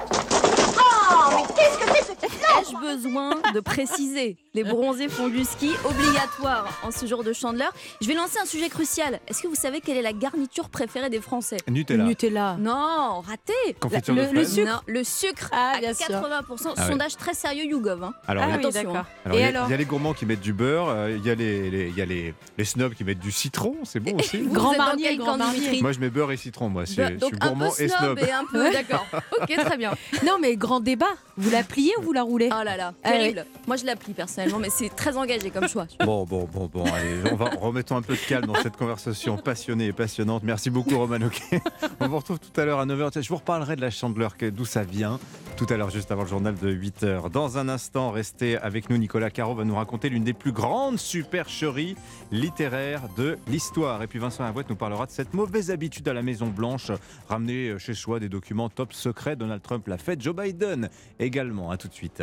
Oh, 0.00 1.30
mais 1.30 1.42
qu'est-ce 1.54 1.78
que 1.78 1.84
c'est 1.94 2.26
ce 2.26 2.39
Ai-je 2.58 2.76
besoin 2.76 3.30
de 3.54 3.60
préciser 3.60 4.36
Les 4.54 4.64
bronzés 4.64 5.08
font 5.08 5.28
du 5.28 5.44
ski, 5.44 5.70
obligatoire 5.84 6.66
en 6.82 6.90
ce 6.90 7.06
jour 7.06 7.22
de 7.24 7.32
chandeleur. 7.32 7.72
Je 8.00 8.06
vais 8.08 8.14
lancer 8.14 8.38
un 8.42 8.44
sujet 8.46 8.68
crucial. 8.68 9.20
Est-ce 9.28 9.42
que 9.42 9.48
vous 9.48 9.54
savez 9.54 9.80
quelle 9.80 9.96
est 9.96 10.02
la 10.02 10.12
garniture 10.12 10.68
préférée 10.68 11.10
des 11.10 11.20
Français? 11.20 11.58
Nutella. 11.68 12.04
Nutella. 12.04 12.56
Non, 12.58 13.20
raté. 13.26 13.52
Confiture 13.78 14.14
La- 14.14 14.26
de 14.26 14.34
le, 14.34 14.44
sucre. 14.44 14.70
Non, 14.70 14.80
le 14.86 15.04
sucre 15.04 15.48
Ah, 15.52 15.74
à 15.76 15.80
bien 15.80 15.94
sûr. 15.94 16.06
80%. 16.08 16.74
Ah 16.76 16.82
ouais. 16.84 16.88
Sondage 16.90 17.16
très 17.16 17.34
sérieux 17.34 17.64
YouGov. 17.64 18.02
hein. 18.04 18.14
Alors, 18.26 18.44
il 18.44 18.48
y 18.48 18.52
a- 18.52 18.54
Attention. 18.56 18.96
hein. 18.96 19.06
Alors, 19.24 19.38
il 19.38 19.40
y, 19.40 19.44
a- 19.44 19.64
il 19.66 19.70
y 19.70 19.74
a 19.74 19.76
les 19.76 19.84
gourmands 19.84 20.12
qui 20.14 20.26
mettent 20.26 20.40
du 20.40 20.52
beurre, 20.52 20.88
euh, 20.88 21.16
il 21.16 21.24
y 21.24 21.30
a, 21.30 21.34
les, 21.34 21.70
les- 21.70 21.88
il 21.88 21.96
y 21.96 22.02
a 22.02 22.06
les, 22.06 22.34
les 22.58 22.64
snobs 22.64 22.94
qui 22.94 23.04
mettent 23.04 23.18
du 23.20 23.32
citron, 23.32 23.76
c'est 23.84 24.00
bon 24.00 24.16
aussi. 24.18 24.38
Vous 24.42 24.52
Grand 24.52 24.76
Marnier, 24.76 25.16
Grand 25.16 25.36
Marnier. 25.36 25.80
Moi, 25.80 25.92
je 25.92 26.00
mets 26.00 26.10
beurre 26.10 26.32
et 26.32 26.36
citron, 26.36 26.68
moi. 26.68 26.84
c'est- 26.86 26.96
Beurre- 26.96 27.10
Je 27.14 27.18
Donc 27.18 27.30
suis 27.34 27.38
un 27.40 27.46
gourmand 27.48 27.70
peu 27.70 27.82
et 27.82 27.88
snob. 27.88 28.18
et 28.18 28.30
un 28.32 28.44
peu, 28.44 28.72
d'accord. 28.72 29.06
Ok, 29.40 29.54
très 29.56 29.76
bien. 29.76 29.92
Non, 30.26 30.38
mais 30.40 30.56
grand 30.56 30.80
débat. 30.80 31.06
Vous 31.36 31.50
la 31.50 31.62
pliez 31.62 31.92
ou 31.98 32.02
vous 32.02 32.12
la 32.12 32.22
roulez 32.22 32.39
Oh 32.46 32.64
là 32.64 32.76
là, 32.76 32.94
Ah 33.02 33.10
terrible. 33.10 33.44
Moi, 33.66 33.76
je 33.76 33.84
l'applique 33.84 34.16
personnellement, 34.16 34.58
mais 34.58 34.70
c'est 34.70 34.88
très 34.88 35.16
engagé 35.16 35.50
comme 35.50 35.68
choix. 35.68 35.86
Bon, 36.04 36.24
bon, 36.24 36.48
bon, 36.52 36.66
bon, 36.72 36.84
allez, 36.84 37.30
on 37.30 37.36
va 37.36 37.50
remettons 37.60 37.96
un 37.96 38.02
peu 38.02 38.14
de 38.14 38.20
calme 38.20 38.46
dans 38.46 38.54
cette 38.54 38.76
conversation 38.76 39.36
passionnée 39.36 39.86
et 39.86 39.92
passionnante. 39.92 40.42
Merci 40.42 40.70
beaucoup, 40.70 40.96
Roman 40.98 41.24
Oquet. 41.26 41.60
On 42.00 42.08
vous 42.08 42.16
retrouve 42.16 42.38
tout 42.40 42.58
à 42.60 42.64
l'heure 42.64 42.80
à 42.80 42.86
9h. 42.86 43.22
Je 43.22 43.28
vous 43.28 43.36
reparlerai 43.36 43.76
de 43.76 43.80
la 43.80 43.90
chandeleur, 43.90 44.34
d'où 44.52 44.64
ça 44.64 44.82
vient, 44.82 45.18
tout 45.56 45.66
à 45.68 45.76
l'heure, 45.76 45.90
juste 45.90 46.10
avant 46.10 46.22
le 46.22 46.28
journal 46.28 46.54
de 46.54 46.72
8h. 46.72 47.30
Dans 47.30 47.58
un 47.58 47.68
instant, 47.68 48.10
restez 48.10 48.56
avec 48.56 48.88
nous. 48.90 48.96
Nicolas 48.98 49.30
Caro 49.30 49.54
va 49.54 49.64
nous 49.64 49.74
raconter 49.76 50.08
l'une 50.08 50.24
des 50.24 50.32
plus 50.32 50.52
grandes 50.52 50.98
supercheries 50.98 51.96
littéraires 52.32 53.02
de 53.16 53.38
l'histoire. 53.46 54.02
Et 54.02 54.06
puis 54.06 54.18
Vincent 54.18 54.44
Avouette 54.44 54.70
nous 54.70 54.76
parlera 54.76 55.06
de 55.06 55.10
cette 55.10 55.34
mauvaise 55.34 55.70
habitude 55.70 56.08
à 56.08 56.12
la 56.14 56.22
Maison-Blanche, 56.22 56.92
ramener 57.28 57.78
chez 57.78 57.94
soi 57.94 58.20
des 58.20 58.28
documents 58.28 58.68
top 58.68 58.92
secrets. 58.92 59.36
Donald 59.36 59.62
Trump 59.62 59.86
l'a 59.86 59.98
fait, 59.98 60.20
Joe 60.20 60.34
Biden 60.34 60.88
également. 61.18 61.70
À 61.70 61.76
tout 61.76 61.88
de 61.88 61.94
suite. 61.94 62.22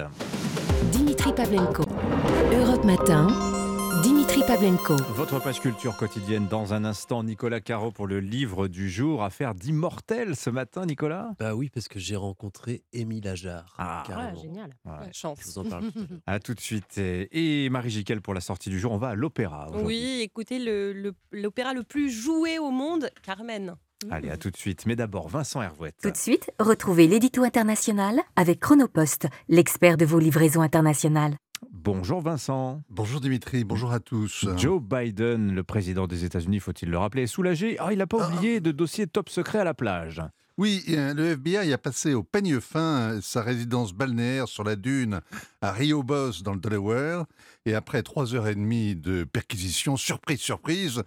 Dimitri 0.91 1.33
Pavlenko. 1.33 1.83
Europe 2.53 2.83
Matin. 2.85 3.27
Dimitri 4.03 4.41
Pavlenko. 4.45 4.95
Votre 5.15 5.41
page 5.41 5.59
culture 5.59 5.97
quotidienne 5.97 6.47
dans 6.47 6.73
un 6.73 6.85
instant. 6.85 7.23
Nicolas 7.23 7.59
Caro 7.61 7.91
pour 7.91 8.07
le 8.07 8.19
livre 8.19 8.67
du 8.67 8.89
jour. 8.89 9.23
Affaire 9.23 9.55
d'immortel 9.55 10.35
ce 10.35 10.49
matin, 10.49 10.85
Nicolas 10.85 11.31
Bah 11.39 11.55
oui, 11.55 11.69
parce 11.73 11.87
que 11.87 11.99
j'ai 11.99 12.15
rencontré 12.15 12.83
Émile 12.93 13.27
Ajar. 13.27 13.73
Ah, 13.77 14.03
carrément. 14.07 14.39
génial. 14.41 14.69
Ouais. 14.85 15.11
Chance. 15.13 15.39
Je 15.41 15.45
vous 15.47 15.59
en 15.59 15.63
parle 15.65 15.91
tout 15.91 15.99
à 16.27 16.39
tout 16.39 16.53
de 16.53 16.59
suite. 16.61 16.97
Et 16.97 17.69
Marie 17.69 17.89
Jiquel 17.89 18.21
pour 18.21 18.33
la 18.33 18.41
sortie 18.41 18.69
du 18.69 18.79
jour. 18.79 18.91
On 18.91 18.97
va 18.97 19.09
à 19.09 19.15
l'opéra. 19.15 19.67
Oui, 19.73 20.19
écoutez, 20.21 20.59
le- 20.59 20.93
le- 20.93 21.13
l'opéra 21.31 21.73
le, 21.73 21.83
plus 21.83 22.09
joué 22.11 22.59
au 22.59 22.69
monde, 22.71 23.09
Carmen. 23.23 23.75
Allez, 24.11 24.29
à 24.29 24.37
tout 24.37 24.51
de 24.51 24.57
suite. 24.57 24.85
Mais 24.85 24.95
d'abord, 24.95 25.27
Vincent 25.27 25.61
Hervouette. 25.61 25.95
Tout 26.01 26.11
de 26.11 26.17
suite, 26.17 26.51
retrouvez 26.59 27.07
l'édito 27.07 27.43
international 27.43 28.19
avec 28.35 28.59
Chronopost, 28.59 29.27
l'expert 29.49 29.97
de 29.97 30.05
vos 30.05 30.19
livraisons 30.19 30.61
internationales. 30.61 31.35
Bonjour 31.71 32.21
Vincent. 32.21 32.83
Bonjour 32.89 33.19
Dimitri, 33.19 33.63
bonjour 33.63 33.91
à 33.91 33.99
tous. 33.99 34.45
Joe 34.57 34.81
Biden, 34.81 35.55
le 35.55 35.63
président 35.63 36.05
des 36.05 36.25
États-Unis, 36.25 36.59
faut-il 36.59 36.89
le 36.89 36.97
rappeler, 36.97 37.23
est 37.23 37.27
soulagé. 37.27 37.77
Ah, 37.79 37.91
il 37.91 37.97
n'a 37.97 38.05
pas 38.05 38.27
oublié 38.27 38.59
de 38.59 38.71
dossier 38.71 39.07
top 39.07 39.29
secret 39.29 39.59
à 39.59 39.63
la 39.63 39.73
plage. 39.73 40.21
Oui, 40.57 40.83
euh, 40.89 41.13
le 41.13 41.31
FBI 41.31 41.71
a 41.71 41.77
passé 41.77 42.15
au 42.15 42.23
peigne 42.23 42.59
fin 42.59 43.11
euh, 43.11 43.21
sa 43.21 43.43
résidence 43.43 43.93
balnéaire 43.93 44.47
sur 44.47 44.63
la 44.63 44.75
dune 44.75 45.21
à 45.61 45.71
Rio 45.71 46.01
Boss 46.01 46.41
dans 46.41 46.53
le 46.53 46.59
Delaware. 46.59 47.25
Et 47.65 47.75
après 47.75 48.01
trois 48.01 48.33
heures 48.33 48.47
et 48.47 48.55
demie 48.55 48.95
de 48.95 49.23
perquisition, 49.23 49.97
surprise, 49.97 50.39
surprise, 50.39 51.03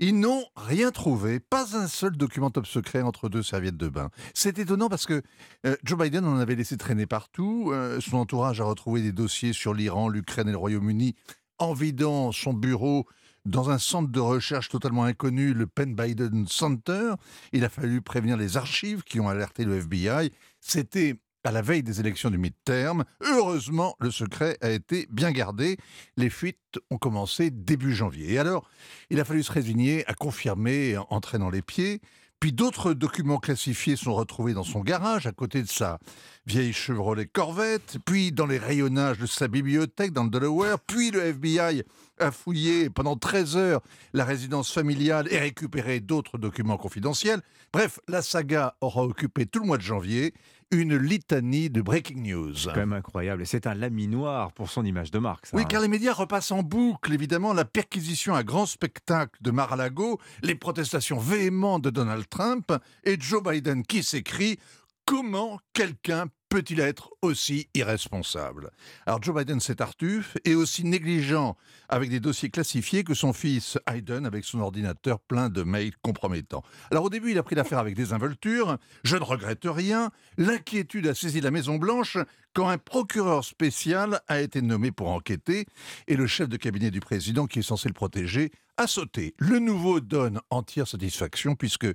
ils 0.00 0.18
n'ont 0.18 0.44
rien 0.56 0.90
trouvé, 0.90 1.40
pas 1.40 1.76
un 1.76 1.86
seul 1.86 2.16
document 2.16 2.50
top 2.50 2.66
secret 2.66 3.02
entre 3.02 3.28
deux 3.28 3.42
serviettes 3.42 3.76
de 3.76 3.88
bain. 3.88 4.08
C'est 4.32 4.58
étonnant 4.58 4.88
parce 4.88 5.04
que 5.04 5.22
euh, 5.66 5.76
Joe 5.84 5.98
Biden 5.98 6.24
en 6.24 6.38
avait 6.38 6.56
laissé 6.56 6.78
traîner 6.78 7.04
partout. 7.04 7.70
Euh, 7.72 8.00
son 8.00 8.16
entourage 8.16 8.62
a 8.62 8.64
retrouvé 8.64 9.02
des 9.02 9.12
dossiers 9.12 9.52
sur 9.52 9.74
l'Iran, 9.74 10.08
l'Ukraine 10.08 10.48
et 10.48 10.52
le 10.52 10.56
Royaume-Uni 10.56 11.14
en 11.58 11.74
vidant 11.74 12.32
son 12.32 12.54
bureau 12.54 13.06
dans 13.44 13.68
un 13.68 13.78
centre 13.78 14.10
de 14.10 14.20
recherche 14.20 14.70
totalement 14.70 15.04
inconnu, 15.04 15.52
le 15.52 15.66
Penn 15.66 15.94
Biden 15.94 16.46
Center. 16.46 17.12
Il 17.52 17.64
a 17.64 17.68
fallu 17.68 18.00
prévenir 18.00 18.38
les 18.38 18.56
archives 18.56 19.02
qui 19.02 19.20
ont 19.20 19.28
alerté 19.28 19.64
le 19.64 19.76
FBI. 19.76 20.32
C'était 20.60 21.16
à 21.44 21.50
la 21.52 21.62
veille 21.62 21.82
des 21.82 22.00
élections 22.00 22.30
du 22.30 22.38
midterm. 22.38 23.04
Heureusement, 23.20 23.96
le 24.00 24.10
secret 24.10 24.56
a 24.60 24.70
été 24.70 25.06
bien 25.10 25.32
gardé. 25.32 25.78
Les 26.16 26.30
fuites 26.30 26.78
ont 26.90 26.98
commencé 26.98 27.50
début 27.50 27.94
janvier. 27.94 28.34
Et 28.34 28.38
alors, 28.38 28.68
il 29.10 29.20
a 29.20 29.24
fallu 29.24 29.42
se 29.42 29.52
résigner 29.52 30.06
à 30.06 30.14
confirmer 30.14 30.96
en 30.96 31.20
traînant 31.20 31.50
les 31.50 31.62
pieds. 31.62 32.00
Puis 32.40 32.52
d'autres 32.52 32.94
documents 32.94 33.36
classifiés 33.36 33.96
sont 33.96 34.14
retrouvés 34.14 34.54
dans 34.54 34.64
son 34.64 34.80
garage, 34.80 35.26
à 35.26 35.32
côté 35.32 35.62
de 35.62 35.68
sa 35.68 35.98
vieille 36.46 36.72
Chevrolet 36.72 37.26
Corvette, 37.26 37.98
puis 38.06 38.32
dans 38.32 38.46
les 38.46 38.56
rayonnages 38.56 39.18
de 39.18 39.26
sa 39.26 39.46
bibliothèque 39.46 40.12
dans 40.12 40.24
le 40.24 40.30
Delaware, 40.30 40.80
puis 40.80 41.10
le 41.10 41.20
FBI 41.20 41.82
a 42.18 42.30
fouillé 42.30 42.88
pendant 42.88 43.14
13 43.14 43.56
heures 43.58 43.82
la 44.14 44.24
résidence 44.24 44.72
familiale 44.72 45.28
et 45.30 45.38
récupéré 45.38 46.00
d'autres 46.00 46.38
documents 46.38 46.78
confidentiels. 46.78 47.42
Bref, 47.74 48.00
la 48.08 48.22
saga 48.22 48.74
aura 48.80 49.04
occupé 49.04 49.44
tout 49.44 49.60
le 49.60 49.66
mois 49.66 49.76
de 49.76 49.82
janvier 49.82 50.32
une 50.70 50.96
litanie 50.96 51.70
de 51.70 51.82
breaking 51.82 52.22
news. 52.22 52.54
C'est 52.54 52.68
quand 52.68 52.76
même 52.76 52.92
incroyable. 52.92 53.42
Et 53.42 53.44
c'est 53.44 53.66
un 53.66 53.74
laminoir 53.74 54.52
pour 54.52 54.70
son 54.70 54.84
image 54.84 55.10
de 55.10 55.18
marque. 55.18 55.46
ça, 55.46 55.56
Oui, 55.56 55.62
hein. 55.62 55.66
car 55.68 55.82
les 55.82 55.88
médias 55.88 56.12
repassent 56.12 56.52
en 56.52 56.62
boucle, 56.62 57.12
évidemment, 57.12 57.52
la 57.52 57.64
perquisition 57.64 58.34
à 58.34 58.42
grand 58.42 58.66
spectacle 58.66 59.36
de 59.42 59.50
Mar-a-Lago, 59.50 60.20
les 60.42 60.54
protestations 60.54 61.18
véhémentes 61.18 61.82
de 61.82 61.90
Donald 61.90 62.28
Trump 62.28 62.72
et 63.04 63.16
Joe 63.20 63.42
Biden 63.42 63.82
qui 63.84 64.02
s'écrit 64.02 64.58
Comment 65.06 65.58
quelqu'un 65.72 66.26
peut-il 66.50 66.80
être 66.80 67.10
aussi 67.22 67.68
irresponsable? 67.74 68.70
Alors 69.06 69.22
Joe 69.22 69.34
Biden, 69.34 69.60
c'est 69.60 69.76
Tartuffe, 69.76 70.36
et 70.44 70.54
aussi 70.54 70.84
négligent 70.84 71.56
avec 71.88 72.10
des 72.10 72.20
dossiers 72.20 72.50
classifiés 72.50 73.04
que 73.04 73.14
son 73.14 73.32
fils 73.32 73.78
Hayden 73.88 74.26
avec 74.26 74.44
son 74.44 74.60
ordinateur 74.60 75.20
plein 75.20 75.48
de 75.48 75.62
mails 75.62 75.96
compromettants. 76.02 76.62
Alors 76.90 77.04
au 77.04 77.10
début, 77.10 77.30
il 77.30 77.38
a 77.38 77.42
pris 77.42 77.54
l'affaire 77.54 77.78
avec 77.78 77.94
des 77.94 78.12
involtures, 78.12 78.76
je 79.04 79.16
ne 79.16 79.22
regrette 79.22 79.64
rien, 79.64 80.10
l'inquiétude 80.36 81.06
a 81.06 81.14
saisi 81.14 81.40
la 81.40 81.50
Maison-Blanche 81.50 82.18
quand 82.52 82.68
un 82.68 82.78
procureur 82.78 83.44
spécial 83.44 84.20
a 84.26 84.40
été 84.40 84.60
nommé 84.60 84.90
pour 84.90 85.08
enquêter, 85.08 85.66
et 86.08 86.16
le 86.16 86.26
chef 86.26 86.48
de 86.48 86.56
cabinet 86.56 86.90
du 86.90 86.98
président, 86.98 87.46
qui 87.46 87.60
est 87.60 87.62
censé 87.62 87.88
le 87.88 87.94
protéger, 87.94 88.50
a 88.76 88.88
sauté. 88.88 89.34
Le 89.38 89.60
nouveau 89.60 90.00
donne 90.00 90.40
entière 90.50 90.88
satisfaction, 90.88 91.54
puisque 91.54 91.86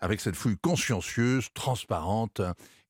avec 0.00 0.20
cette 0.20 0.36
fouille 0.36 0.58
consciencieuse, 0.58 1.48
transparente 1.54 2.40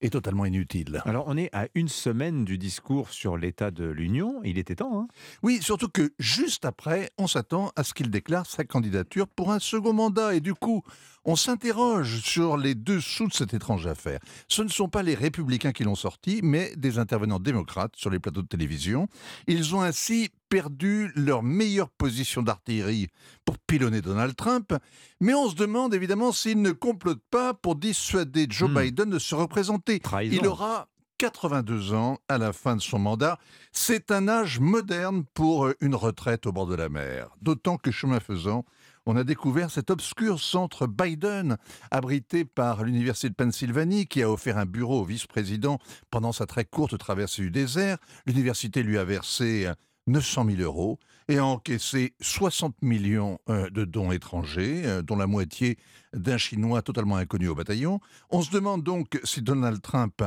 et 0.00 0.10
totalement 0.10 0.46
inutile. 0.46 1.02
Alors, 1.04 1.24
on 1.26 1.36
est 1.36 1.54
à 1.54 1.68
une 1.74 1.88
semaine 1.88 2.44
du 2.44 2.58
discours 2.58 3.10
sur 3.10 3.36
l'état 3.36 3.70
de 3.70 3.84
l'Union. 3.84 4.40
Il 4.44 4.58
était 4.58 4.76
temps, 4.76 5.00
hein 5.00 5.08
Oui, 5.42 5.60
surtout 5.60 5.88
que 5.88 6.12
juste 6.18 6.64
après, 6.64 7.10
on 7.18 7.26
s'attend 7.26 7.70
à 7.76 7.84
ce 7.84 7.92
qu'il 7.92 8.10
déclare 8.10 8.46
sa 8.46 8.64
candidature 8.64 9.28
pour 9.28 9.52
un 9.52 9.58
second 9.58 9.92
mandat. 9.92 10.34
Et 10.34 10.40
du 10.40 10.54
coup, 10.54 10.82
on 11.24 11.36
s'interroge 11.36 12.20
sur 12.20 12.56
les 12.56 12.74
dessous 12.74 13.28
de 13.28 13.32
cette 13.32 13.54
étrange 13.54 13.86
affaire. 13.86 14.20
Ce 14.48 14.62
ne 14.62 14.68
sont 14.68 14.88
pas 14.88 15.02
les 15.02 15.14
républicains 15.14 15.72
qui 15.72 15.84
l'ont 15.84 15.94
sorti, 15.94 16.40
mais 16.42 16.72
des 16.76 16.98
intervenants 16.98 17.40
démocrates 17.40 17.96
sur 17.96 18.10
les 18.10 18.18
plateaux 18.18 18.42
de 18.42 18.48
télévision. 18.48 19.08
Ils 19.46 19.74
ont 19.74 19.82
ainsi 19.82 20.30
perdu 20.48 21.12
leur 21.14 21.42
meilleure 21.42 21.90
position 21.90 22.42
d'artillerie 22.42 23.08
pour 23.44 23.58
pilonner 23.58 24.00
Donald 24.00 24.34
Trump. 24.34 24.74
Mais 25.20 25.34
on 25.34 25.48
se 25.48 25.54
demande 25.54 25.94
évidemment 25.94 26.32
s'ils 26.32 26.60
ne 26.60 26.72
complotent 26.72 27.22
pas 27.30 27.54
pour 27.54 27.76
dissuader 27.76 28.46
Joe 28.48 28.70
Biden 28.70 29.10
de 29.10 29.18
se 29.18 29.34
représenter. 29.34 30.00
Il 30.24 30.46
aura 30.46 30.88
82 31.18 31.92
ans 31.92 32.18
à 32.28 32.38
la 32.38 32.54
fin 32.54 32.76
de 32.76 32.80
son 32.80 32.98
mandat. 32.98 33.38
C'est 33.72 34.10
un 34.10 34.26
âge 34.26 34.58
moderne 34.58 35.24
pour 35.34 35.68
une 35.80 35.94
retraite 35.94 36.46
au 36.46 36.52
bord 36.52 36.66
de 36.66 36.74
la 36.74 36.88
mer. 36.88 37.28
D'autant 37.42 37.76
que 37.76 37.90
chemin 37.90 38.20
faisant, 38.20 38.64
on 39.10 39.16
a 39.16 39.24
découvert 39.24 39.72
cet 39.72 39.90
obscur 39.90 40.38
centre 40.38 40.86
Biden, 40.86 41.56
abrité 41.90 42.44
par 42.44 42.84
l'Université 42.84 43.28
de 43.28 43.34
Pennsylvanie, 43.34 44.06
qui 44.06 44.22
a 44.22 44.30
offert 44.30 44.56
un 44.56 44.66
bureau 44.66 45.00
au 45.00 45.04
vice-président 45.04 45.80
pendant 46.12 46.30
sa 46.30 46.46
très 46.46 46.64
courte 46.64 46.96
traversée 46.96 47.42
du 47.42 47.50
désert. 47.50 47.98
L'université 48.24 48.84
lui 48.84 48.98
a 48.98 49.04
versé 49.04 49.66
euh, 49.66 49.74
900 50.06 50.46
000 50.56 50.62
euros 50.62 51.00
et 51.26 51.38
a 51.38 51.44
encaissé 51.44 52.14
60 52.20 52.76
millions 52.82 53.40
euh, 53.48 53.68
de 53.70 53.84
dons 53.84 54.12
étrangers, 54.12 54.82
euh, 54.84 55.02
dont 55.02 55.16
la 55.16 55.26
moitié 55.26 55.76
d'un 56.14 56.38
Chinois 56.38 56.80
totalement 56.80 57.16
inconnu 57.16 57.48
au 57.48 57.56
bataillon. 57.56 57.98
On 58.30 58.42
se 58.42 58.52
demande 58.52 58.84
donc 58.84 59.18
si 59.24 59.42
Donald 59.42 59.82
Trump 59.82 60.22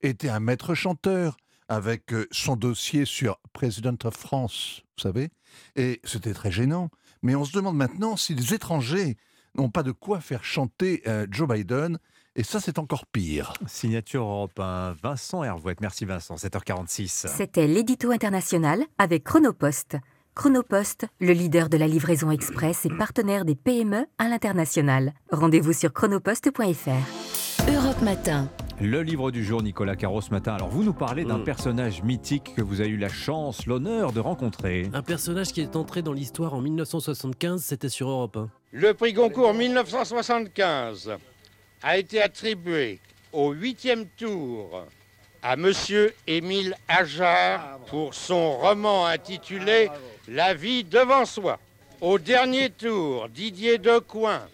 était 0.00 0.28
un 0.28 0.38
maître 0.38 0.74
chanteur 0.76 1.36
avec 1.68 2.12
son 2.30 2.56
dossier 2.56 3.04
sur 3.04 3.38
President 3.52 3.96
of 4.04 4.16
France, 4.16 4.82
vous 4.96 5.02
savez, 5.02 5.28
et 5.76 6.00
c'était 6.04 6.32
très 6.32 6.50
gênant. 6.50 6.90
Mais 7.22 7.34
on 7.34 7.44
se 7.44 7.52
demande 7.52 7.76
maintenant 7.76 8.16
si 8.16 8.34
les 8.34 8.54
étrangers 8.54 9.16
n'ont 9.54 9.70
pas 9.70 9.82
de 9.82 9.92
quoi 9.92 10.20
faire 10.20 10.44
chanter 10.44 11.02
euh, 11.06 11.26
Joe 11.30 11.48
Biden, 11.48 11.98
et 12.36 12.44
ça 12.44 12.60
c'est 12.60 12.78
encore 12.78 13.06
pire. 13.06 13.52
Signature 13.66 14.22
Europe 14.22 14.58
1, 14.58 14.92
Vincent 15.02 15.42
Hervouette. 15.42 15.80
Merci 15.80 16.04
Vincent, 16.04 16.36
7h46. 16.36 17.26
C'était 17.28 17.66
l'édito 17.66 18.10
international 18.10 18.84
avec 18.98 19.24
Chronopost. 19.24 19.96
Chronopost, 20.42 21.04
le 21.18 21.32
leader 21.32 21.68
de 21.68 21.76
la 21.76 21.88
livraison 21.88 22.30
express 22.30 22.86
et 22.86 22.90
partenaire 22.96 23.44
des 23.44 23.56
PME 23.56 24.06
à 24.18 24.28
l'international. 24.28 25.12
Rendez-vous 25.32 25.72
sur 25.72 25.92
chronopost.fr. 25.92 27.68
Europe 27.68 28.00
Matin. 28.02 28.48
Le 28.80 29.02
livre 29.02 29.32
du 29.32 29.44
jour, 29.44 29.64
Nicolas 29.64 29.96
Caro, 29.96 30.20
ce 30.20 30.30
matin. 30.30 30.54
Alors, 30.54 30.68
vous 30.68 30.84
nous 30.84 30.92
parlez 30.92 31.24
d'un 31.24 31.38
Mm. 31.38 31.44
personnage 31.44 32.04
mythique 32.04 32.52
que 32.54 32.62
vous 32.62 32.80
avez 32.80 32.90
eu 32.90 32.96
la 32.96 33.08
chance, 33.08 33.66
l'honneur 33.66 34.12
de 34.12 34.20
rencontrer. 34.20 34.88
Un 34.94 35.02
personnage 35.02 35.48
qui 35.48 35.60
est 35.60 35.74
entré 35.74 36.02
dans 36.02 36.12
l'histoire 36.12 36.54
en 36.54 36.60
1975, 36.60 37.60
c'était 37.60 37.88
sur 37.88 38.08
Europe 38.08 38.36
1. 38.36 38.48
Le 38.70 38.94
prix 38.94 39.14
Goncourt 39.14 39.54
1975 39.54 41.10
a 41.82 41.98
été 41.98 42.22
attribué 42.22 43.00
au 43.32 43.50
huitième 43.50 44.06
tour 44.16 44.84
à 45.42 45.56
Monsieur 45.56 46.14
Émile 46.28 46.76
Ajar 46.86 47.80
pour 47.88 48.14
son 48.14 48.52
roman 48.58 49.06
intitulé 49.06 49.88
La 50.30 50.52
vie 50.52 50.84
devant 50.84 51.24
soi. 51.24 51.58
Au 52.02 52.18
dernier 52.18 52.68
tour, 52.68 53.30
Didier 53.30 53.78
Decoing 53.78 54.46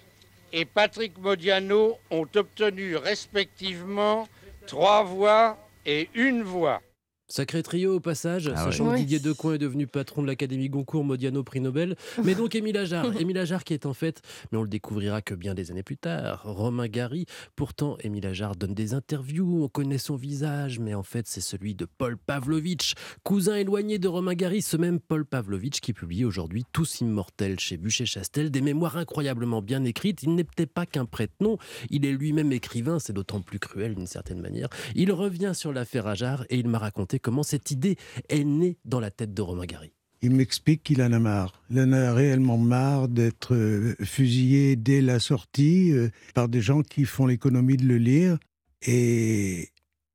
et 0.52 0.64
Patrick 0.64 1.18
Modiano 1.18 1.98
ont 2.12 2.28
obtenu 2.36 2.94
respectivement 2.94 4.28
trois 4.68 5.02
voix 5.02 5.58
et 5.84 6.10
une 6.14 6.44
voix. 6.44 6.80
Sacré 7.26 7.62
trio 7.62 7.96
au 7.96 8.00
passage, 8.00 8.52
Ah 8.54 8.64
sachant 8.64 8.88
ouais. 8.88 8.94
que. 8.94 8.98
Didier 9.00 9.18
Decoing 9.18 9.54
est 9.54 9.58
devenu 9.58 9.86
patron 9.86 10.20
de 10.20 10.26
l'Académie 10.26 10.68
Goncourt, 10.68 11.04
Modiano 11.04 11.42
prix 11.42 11.60
Nobel. 11.60 11.96
Mais 12.22 12.34
donc 12.34 12.54
Émile 12.54 12.76
Ajar, 12.76 13.18
Émile 13.18 13.38
Ajar 13.38 13.64
qui 13.64 13.72
est 13.72 13.86
en 13.86 13.94
fait, 13.94 14.20
mais 14.52 14.58
on 14.58 14.62
le 14.62 14.68
découvrira 14.68 15.22
que 15.22 15.34
bien 15.34 15.54
des 15.54 15.70
années 15.70 15.82
plus 15.82 15.96
tard, 15.96 16.42
Romain 16.44 16.86
Gary. 16.86 17.24
Pourtant, 17.56 17.96
Émile 18.00 18.26
Ajar 18.26 18.56
donne 18.56 18.74
des 18.74 18.92
interviews, 18.92 19.64
on 19.64 19.68
connaît 19.68 19.96
son 19.98 20.16
visage, 20.16 20.78
mais 20.78 20.92
en 20.94 21.02
fait 21.02 21.26
c'est 21.26 21.40
celui 21.40 21.74
de 21.74 21.86
Paul 21.86 22.18
Pavlovitch, 22.18 22.92
cousin 23.22 23.56
éloigné 23.56 23.98
de 23.98 24.06
Romain 24.08 24.34
Gary, 24.34 24.60
ce 24.60 24.76
même 24.76 25.00
Paul 25.00 25.24
Pavlovitch 25.24 25.80
qui 25.80 25.94
publie 25.94 26.26
aujourd'hui 26.26 26.64
Tous 26.72 27.00
immortels 27.00 27.58
chez 27.58 27.78
Bûcher-Chastel, 27.78 28.50
des 28.50 28.60
mémoires 28.60 28.98
incroyablement 28.98 29.62
bien 29.62 29.82
écrites. 29.84 30.22
Il 30.22 30.34
n'était 30.34 30.66
pas 30.66 30.84
qu'un 30.84 31.06
prête-nom, 31.06 31.56
il 31.88 32.04
est 32.04 32.12
lui-même 32.12 32.52
écrivain, 32.52 32.98
c'est 32.98 33.14
d'autant 33.14 33.40
plus 33.40 33.58
cruel 33.58 33.94
d'une 33.94 34.06
certaine 34.06 34.40
manière. 34.40 34.68
Il 34.94 35.10
revient 35.10 35.52
sur 35.54 35.72
l'affaire 35.72 36.06
Ajar 36.06 36.44
et 36.50 36.58
il 36.58 36.68
m'a 36.68 36.78
raconté 36.78 37.13
comment 37.18 37.42
cette 37.42 37.70
idée 37.70 37.96
est 38.28 38.44
née 38.44 38.78
dans 38.84 39.00
la 39.00 39.10
tête 39.10 39.34
de 39.34 39.42
Romain 39.42 39.66
Gary. 39.66 39.92
Il 40.22 40.30
m'explique 40.30 40.82
qu'il 40.82 41.02
en 41.02 41.12
a 41.12 41.18
marre. 41.18 41.62
Il 41.70 41.78
en 41.80 41.92
a 41.92 42.14
réellement 42.14 42.56
marre 42.56 43.08
d'être 43.08 43.54
euh, 43.54 43.94
fusillé 44.02 44.74
dès 44.74 45.02
la 45.02 45.18
sortie 45.18 45.92
euh, 45.92 46.08
par 46.34 46.48
des 46.48 46.62
gens 46.62 46.82
qui 46.82 47.04
font 47.04 47.26
l'économie 47.26 47.76
de 47.76 47.84
le 47.84 47.98
lire. 47.98 48.38
Et 48.86 49.68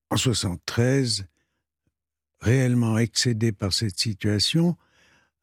en 0.09 0.17
73, 0.17 1.25
réellement 2.39 2.97
excédé 2.97 3.51
par 3.51 3.71
cette 3.71 3.99
situation, 3.99 4.75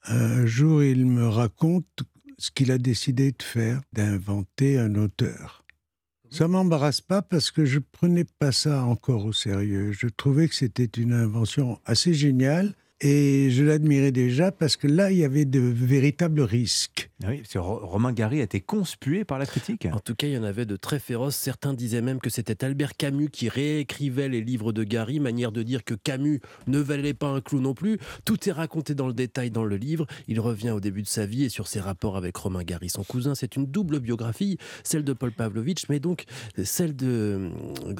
un 0.05 0.47
jour 0.47 0.83
il 0.83 1.07
me 1.07 1.29
raconte 1.29 2.03
ce 2.39 2.51
qu'il 2.51 2.71
a 2.73 2.79
décidé 2.79 3.33
de 3.33 3.43
faire, 3.43 3.81
d'inventer 3.93 4.79
un 4.79 4.95
auteur. 4.97 5.65
Ça 6.31 6.49
m'embarrasse 6.49 7.01
pas 7.01 7.23
parce 7.23 7.51
que 7.51 7.65
je 7.65 7.79
prenais 7.79 8.25
pas 8.39 8.53
ça 8.53 8.85
encore 8.85 9.25
au 9.25 9.33
sérieux. 9.33 9.93
Je 9.93 10.09
trouvais 10.09 10.49
que 10.49 10.55
c'était 10.55 10.85
une 10.85 11.13
invention 11.13 11.79
assez 11.85 12.15
géniale 12.15 12.75
Et 13.03 13.51
je 13.51 13.63
l'admirais 13.63 14.11
déjà 14.11 14.51
parce 14.51 14.77
que 14.77 14.87
là, 14.87 15.11
il 15.11 15.19
y 15.19 15.25
avait 15.25 15.45
de 15.45 15.61
véritables 15.61 16.41
risques. 16.41 17.11
Ah 17.23 17.29
Oui, 17.31 17.39
parce 17.39 17.53
que 17.53 17.59
Ro- 17.59 17.85
Romain 17.85 18.13
Gary 18.13 18.41
a 18.41 18.45
été 18.45 18.61
conspué 18.63 19.25
par 19.27 19.39
la 19.39 19.45
critique. 19.45 19.87
En 19.93 20.01
tout 20.01 20.15
cas, 20.15 20.27
il 20.29 20.33
y 20.33 20.39
en 20.39 20.43
avait 20.43 20.65
de 20.65 20.77
très 20.77 20.99
féroces. 20.99 21.37
Certains 21.37 21.75
disaient 21.75 22.01
même 22.01 22.21
que 22.21 22.31
c'était 22.31 22.65
Albert 22.65 22.97
Camus 22.97 23.29
qui 23.29 23.51
réécrivait 23.51 24.31
les 24.31 24.41
livres 24.41 24.73
de 24.73 24.83
Gary, 24.83 25.21
manière 25.21 25.53
de 25.53 25.63
dire 25.63 25.85
que 25.85 25.93
Camus 25.95 26.41
ne 26.69 26.79
valait 26.79 27.13
pas 27.13 27.29
un 27.29 27.43
clou 27.43 27.61
non 27.61 27.75
plus. 27.75 27.99
Tout 28.25 28.49
est 28.49 28.53
raconté 28.53 28.95
dans 28.95 29.07
le 29.09 29.13
détail 29.15 29.51
dans 29.51 29.65
le 29.65 29.77
livre. 29.77 30.07
Il 30.27 30.41
revient 30.41 30.71
au 30.71 30.81
début 30.81 31.03
de 31.03 31.07
sa 31.07 31.27
vie 31.27 31.45
et 31.45 31.49
sur 31.51 31.69
ses 31.69 31.81
rapports 31.81 32.17
avec 32.17 32.35
Romain 32.37 32.63
Gary, 32.63 32.89
son 32.89 33.05
cousin. 33.05 33.35
C'est 33.35 33.57
une 33.57 33.67
double 33.67 34.01
biographie, 34.01 34.57
celle 34.85 35.05
de 35.05 35.13
Paul 35.13 35.33
Pavlovitch, 35.33 35.91
mais 35.91 36.01
donc 36.01 36.25
celle 36.65 36.97
de 36.97 37.07
euh, 37.07 37.49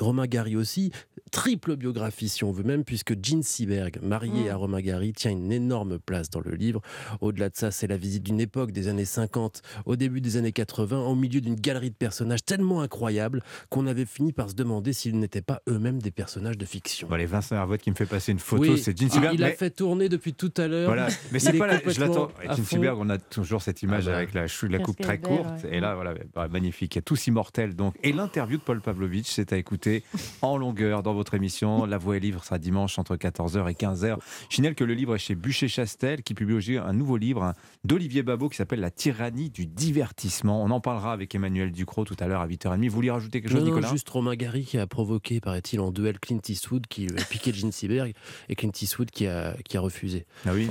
Romain 0.01 0.27
Gary 0.27 0.57
aussi. 0.57 0.91
Triple 1.33 1.77
biographie, 1.77 2.31
si 2.31 2.45
on 2.45 2.53
veut 2.53 2.65
même, 2.65 2.83
puisque 2.85 3.13
Jean 3.23 3.43
Seberg, 3.43 3.99
mariée 4.03 4.45
Mm. 4.47 4.49
à 4.49 4.57
Romain 4.57 4.81
Gary, 4.87 5.13
tient 5.13 5.33
une 5.33 5.51
énorme 5.53 5.99
place 5.99 6.31
dans 6.31 6.41
le 6.41 6.55
livre. 6.55 6.81
Au-delà 7.21 7.49
de 7.49 7.57
ça, 7.57 7.71
c'est 7.71 7.87
la 7.89 7.97
visite 7.97 8.23
d'une 8.23 8.41
époque 8.41 8.71
des 8.71 8.87
années 8.89 9.05
50 9.05 9.63
au 9.85 9.97
début 9.97 10.21
des 10.21 10.37
années 10.37 10.53
80, 10.53 11.01
au 11.07 11.15
milieu 11.17 11.41
d'une 11.41 11.57
galerie 11.57 11.91
de 11.91 11.97
personnages 11.97 12.45
tellement 12.45 12.81
incroyables 12.83 13.43
qu'on 13.69 13.87
avait 13.87 14.05
fini 14.07 14.33
par 14.33 14.49
se 14.51 14.55
demander 14.55 14.93
s'ils 14.93 15.19
n'étaient 15.19 15.43
pas 15.43 15.61
eux-mêmes 15.69 16.01
des 16.01 16.11
personnages 16.13 16.57
de 16.57 16.65
fiction. 16.65 17.09
Bon, 17.09 17.17
les 17.17 17.27
Vincent 17.27 17.57
Hervoët 17.57 17.83
qui 17.83 17.91
me 17.91 17.97
fait 17.97 18.07
passer 18.07 18.31
une 18.33 18.39
photo, 18.39 18.63
Oui, 18.63 18.79
c'est 18.79 18.97
Jean 18.97 19.07
il- 19.07 19.11
Seberg. 19.13 19.35
Il 19.35 19.43
a 19.45 19.49
mais- 19.49 19.55
fait 19.55 19.71
tourner 19.71 20.09
depuis 20.09 20.35
tout 20.35 20.53
à 20.57 20.69
l'heure. 20.69 20.87
Voilà, 20.87 21.09
mais 21.33 21.41
c'est 21.41 21.55
est 21.55 21.59
pas 21.59 21.67
la, 21.67 21.81
je 21.85 21.99
l'attends. 22.01 22.29
Seberg, 22.65 22.97
on 23.01 23.11
a 23.11 23.19
toujours 23.19 23.63
cette 23.63 23.83
image 23.83 24.05
Ah 24.07 24.13
bah. 24.13 24.17
avec 24.19 24.35
la, 24.35 24.47
chou- 24.47 24.69
la 24.69 24.79
coupe 24.79 25.01
très 25.01 25.19
courte. 25.19 25.65
ouais. 25.65 25.77
Et 25.77 25.81
là, 25.81 25.95
voilà, 25.97 26.15
bah, 26.35 26.47
magnifique. 26.49 27.01
Tous 27.05 27.27
immortels, 27.27 27.75
donc. 27.75 27.95
Et 28.05 28.13
l'interview 28.13 28.57
de 28.59 28.63
Paul 28.63 28.81
Pavlovitch, 28.81 29.29
c'est 29.31 29.53
à 29.53 29.57
écouter 29.57 30.05
en 30.43 30.57
longueur 30.57 31.03
dans 31.03 31.13
votre 31.15 31.35
émission. 31.35 31.87
La 31.87 31.99
Voix 31.99 32.17
et 32.17 32.21
Livre 32.21 32.45
sera 32.45 32.59
dimanche 32.59 32.99
entre 33.01 33.17
14h 33.17 33.69
et 33.69 33.75
15h. 33.75 34.17
Je 34.49 34.55
signale 34.55 34.75
que 34.77 34.85
le 34.85 34.95
livre 34.95 35.17
est 35.17 35.19
chez 35.19 35.35
Bûcher-Chastel, 35.35 36.23
qui 36.23 36.35
publie 36.35 36.55
aujourd'hui 36.55 36.79
un 36.79 36.93
nouveau 36.93 37.17
livre 37.17 37.43
hein, 37.43 37.55
d'Olivier 37.85 38.23
Babot 38.23 38.49
qui 38.49 38.57
s'appelle 38.57 38.81
La 38.81 38.91
tyrannie 38.93 39.51
du 39.51 39.67
divertissement. 39.67 40.63
On 40.63 40.71
en 40.71 40.81
parlera 40.81 41.13
avec 41.13 41.35
Emmanuel 41.35 41.73
Ducrot 41.73 42.05
tout 42.05 42.17
à 42.21 42.29
l'heure 42.29 42.41
à 42.43 42.47
8h30. 42.47 42.89
Vous 42.89 42.95
vouliez 42.95 43.11
rajouter 43.11 43.41
quelque 43.41 43.51
chose, 43.51 43.61
Non, 43.61 43.71
non, 43.71 43.75
Nicolas? 43.77 43.91
juste 43.93 44.09
Romain 44.09 44.35
Gary 44.37 44.65
qui 44.65 44.79
a 44.79 44.87
provoqué, 44.87 45.41
paraît-il, 45.41 45.81
en 45.81 45.91
duel 45.91 46.21
Clint 46.21 46.41
Eastwood 46.49 46.87
qui 46.87 47.07
a 47.09 47.25
piqué 47.31 47.53
Gene 47.53 47.73
Seberg 47.73 48.13
et 48.49 48.55
Clint 48.55 48.71
Eastwood 48.81 49.11
qui 49.11 49.27
a, 49.27 49.57
qui 49.65 49.77
a 49.77 49.81
refusé. 49.81 50.27
Ah 50.47 50.51
oui, 50.55 50.69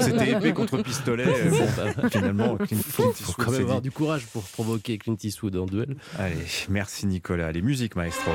c'était 0.00 0.32
épée 0.32 0.52
contre 0.52 0.82
pistolet. 0.82 1.24
euh, 1.26 1.50
bon, 1.50 2.08
finalement, 2.10 2.56
Clint, 2.56 2.66
Clint 2.66 2.78
faut 2.82 3.10
Eastwood 3.12 3.36
quand 3.36 3.52
même 3.52 3.60
avoir 3.62 3.80
dit- 3.80 3.88
du 3.88 3.92
courage 3.92 4.26
pour 4.26 4.42
provoquer 4.42 4.98
Clint 4.98 5.16
Eastwood 5.22 5.56
en 5.56 5.66
duel. 5.66 5.96
Allez, 6.18 6.34
merci 6.68 7.06
Nicolas. 7.06 7.52
Les 7.52 7.62
musiques, 7.62 7.94
maestro. 7.96 8.32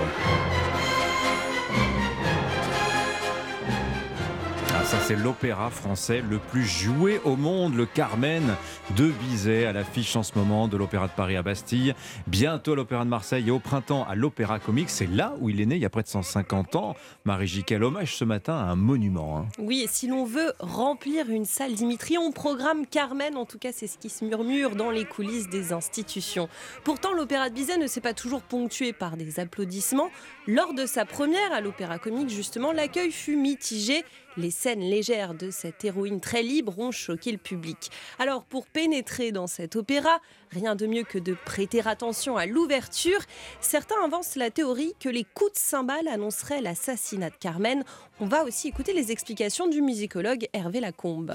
Ça, 4.92 5.00
c'est 5.00 5.16
l'opéra 5.16 5.70
français 5.70 6.22
le 6.30 6.38
plus 6.38 6.66
joué 6.66 7.22
au 7.24 7.38
monde, 7.38 7.76
le 7.76 7.86
Carmen 7.86 8.44
de 8.98 9.08
Bizet, 9.08 9.66
à 9.66 9.72
l'affiche 9.72 10.18
en 10.18 10.24
ce 10.24 10.34
moment 10.38 10.68
de 10.68 10.76
l'Opéra 10.76 11.08
de 11.08 11.14
Paris 11.14 11.38
à 11.38 11.42
Bastille. 11.42 11.94
Bientôt 12.28 12.74
à 12.74 12.76
l'Opéra 12.76 13.06
de 13.06 13.10
Marseille 13.10 13.48
et 13.48 13.52
au 13.52 13.60
printemps 13.60 14.06
à 14.06 14.16
l'Opéra 14.16 14.60
Comique. 14.60 14.90
C'est 14.90 15.08
là 15.10 15.34
où 15.40 15.50
il 15.50 15.62
est 15.62 15.66
né 15.66 15.76
il 15.76 15.82
y 15.82 15.86
a 15.86 15.90
près 15.90 16.04
de 16.04 16.10
150 16.10 16.76
ans. 16.76 16.98
Marie 17.24 17.48
Jiquel, 17.48 17.86
hommage 17.86 18.18
ce 18.18 18.26
matin 18.26 18.54
à 18.54 18.64
un 18.64 18.76
monument. 18.76 19.38
hein. 19.38 19.46
Oui, 19.60 19.82
et 19.82 19.88
si 19.88 20.08
l'on 20.08 20.26
veut 20.26 20.52
remplir 20.60 21.30
une 21.30 21.46
salle 21.46 21.74
Dimitri, 21.74 22.18
on 22.18 22.34
programme 22.34 22.86
Carmen. 22.86 23.38
En 23.38 23.46
tout 23.46 23.60
cas, 23.60 23.72
c'est 23.72 23.88
ce 23.88 23.98
qui 23.98 24.10
se 24.10 24.26
murmure 24.26 24.76
dans 24.76 24.92
les 24.92 25.06
coulisses 25.06 25.48
des 25.48 25.72
institutions. 25.72 26.50
Pourtant, 26.84 27.14
l'opéra 27.14 27.50
de 27.50 27.56
Bizet 27.56 27.78
ne 27.78 27.88
s'est 27.88 28.02
pas 28.02 28.14
toujours 28.14 28.42
ponctué 28.42 28.92
par 28.92 29.16
des 29.16 29.40
applaudissements. 29.40 30.10
Lors 30.48 30.74
de 30.74 30.86
sa 30.86 31.06
première 31.06 31.54
à 31.54 31.62
l'opéra 31.62 31.98
comique, 31.98 32.30
justement, 32.30 32.74
l'accueil 32.74 33.12
fut 33.12 33.38
mitigé. 33.38 34.04
Les 34.38 34.52
scènes 34.52 34.80
légères 34.80 35.34
de 35.34 35.52
cette 35.52 35.84
héroïne 35.84 36.22
très 36.22 36.42
libre 36.42 36.80
ont 36.80 36.92
choqué 36.92 37.34
le 37.34 37.38
public. 37.38 37.92
Alors, 38.18 38.44
pour 38.44 38.66
pénétrer 38.66 39.34
dans 39.34 39.48
cet 39.48 39.76
opéra, 39.76 40.22
rien 40.52 40.76
de 40.76 40.88
mieux 40.88 41.04
que 41.04 41.18
de 41.18 41.36
prêter 41.46 41.82
attention 41.86 42.38
à 42.38 42.46
l'ouverture. 42.46 43.20
Certains 43.60 44.02
avancent 44.04 44.38
la 44.38 44.50
théorie 44.50 44.94
que 45.02 45.10
les 45.10 45.26
coups 45.26 45.54
de 45.54 45.58
cymbales 45.58 46.08
annonceraient 46.08 46.62
l'assassinat 46.62 47.30
de 47.30 47.36
Carmen. 47.36 47.84
On 48.22 48.26
va 48.26 48.46
aussi 48.46 48.70
écouter 48.70 48.94
les 48.94 49.12
explications 49.12 49.68
du 49.68 49.82
musicologue 49.82 50.48
Hervé 50.54 50.80
Lacombe. 50.80 51.34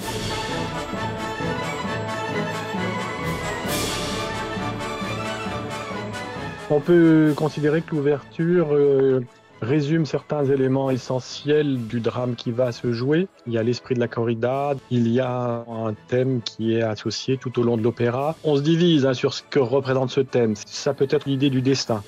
On 6.71 6.81
peut 6.81 7.33
considérer 7.37 7.83
que 7.83 7.95
l'ouverture 7.95 8.75
euh, 8.75 9.21
résume 9.63 10.07
certains 10.07 10.45
éléments 10.45 10.91
essentiels 10.91 11.87
du 11.87 12.01
drame 12.01 12.35
qui 12.37 12.51
va 12.51 12.73
se 12.73 12.93
jouer. 12.93 13.29
Il 13.47 13.53
y 13.53 13.59
a 13.59 13.63
l'esprit 13.63 13.95
de 13.95 14.01
la 14.01 14.09
corrida, 14.09 14.75
il 14.91 15.09
y 15.09 15.21
a 15.21 15.65
un 15.69 15.95
thème 16.09 16.43
qui 16.43 16.75
est 16.75 16.83
associé 16.83 17.37
tout 17.37 17.59
au 17.59 17.63
long 17.63 17.77
de 17.77 17.83
l'opéra. 17.83 18.37
On 18.45 18.57
se 18.57 18.63
divise 18.63 19.07
hein, 19.07 19.15
sur 19.15 19.35
ce 19.35 19.43
que 19.43 19.59
représente 19.59 20.11
ce 20.11 20.21
thème. 20.21 20.55
Ça 20.67 20.95
peut 20.95 21.09
être 21.11 21.27
l'idée 21.27 21.51
du 21.51 21.63
destin. 21.63 22.03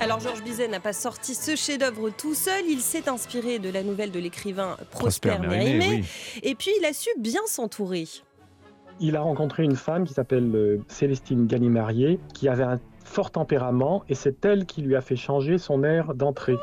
Alors 0.00 0.20
Georges 0.20 0.44
Bizet 0.44 0.68
n'a 0.68 0.78
pas 0.78 0.92
sorti 0.92 1.34
ce 1.34 1.56
chef-d'œuvre 1.56 2.10
tout 2.10 2.34
seul, 2.34 2.64
il 2.68 2.80
s'est 2.80 3.08
inspiré 3.08 3.58
de 3.58 3.68
la 3.68 3.82
nouvelle 3.82 4.12
de 4.12 4.20
l'écrivain 4.20 4.76
Prosper, 4.92 5.30
Prosper 5.30 5.48
Mérimée, 5.48 5.78
Mérimée, 5.78 6.04
oui. 6.04 6.40
et 6.44 6.54
puis 6.54 6.70
il 6.78 6.84
a 6.84 6.92
su 6.92 7.08
bien 7.18 7.40
s'entourer. 7.46 8.04
Il 9.00 9.16
a 9.16 9.20
rencontré 9.20 9.64
une 9.64 9.74
femme 9.74 10.06
qui 10.06 10.14
s'appelle 10.14 10.50
euh, 10.54 10.78
Célestine 10.88 11.46
Ganimarié, 11.46 12.20
qui 12.32 12.48
avait 12.48 12.64
un 12.64 12.80
fort 13.08 13.30
tempérament, 13.30 14.04
et 14.08 14.14
c'est 14.14 14.44
elle 14.44 14.66
qui 14.66 14.82
lui 14.82 14.94
a 14.94 15.00
fait 15.00 15.16
changer 15.16 15.58
son 15.58 15.82
air 15.82 16.14
d'entrée. 16.14 16.56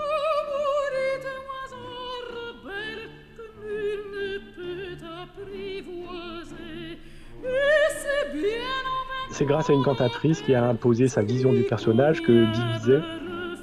C'est 9.31 9.45
grâce 9.45 9.69
à 9.69 9.73
une 9.73 9.83
cantatrice 9.83 10.41
qui 10.41 10.55
a 10.55 10.63
imposé 10.63 11.09
sa 11.09 11.21
vision 11.21 11.51
du 11.51 11.63
personnage 11.63 12.21
que 12.21 12.45
Bizet 12.51 13.01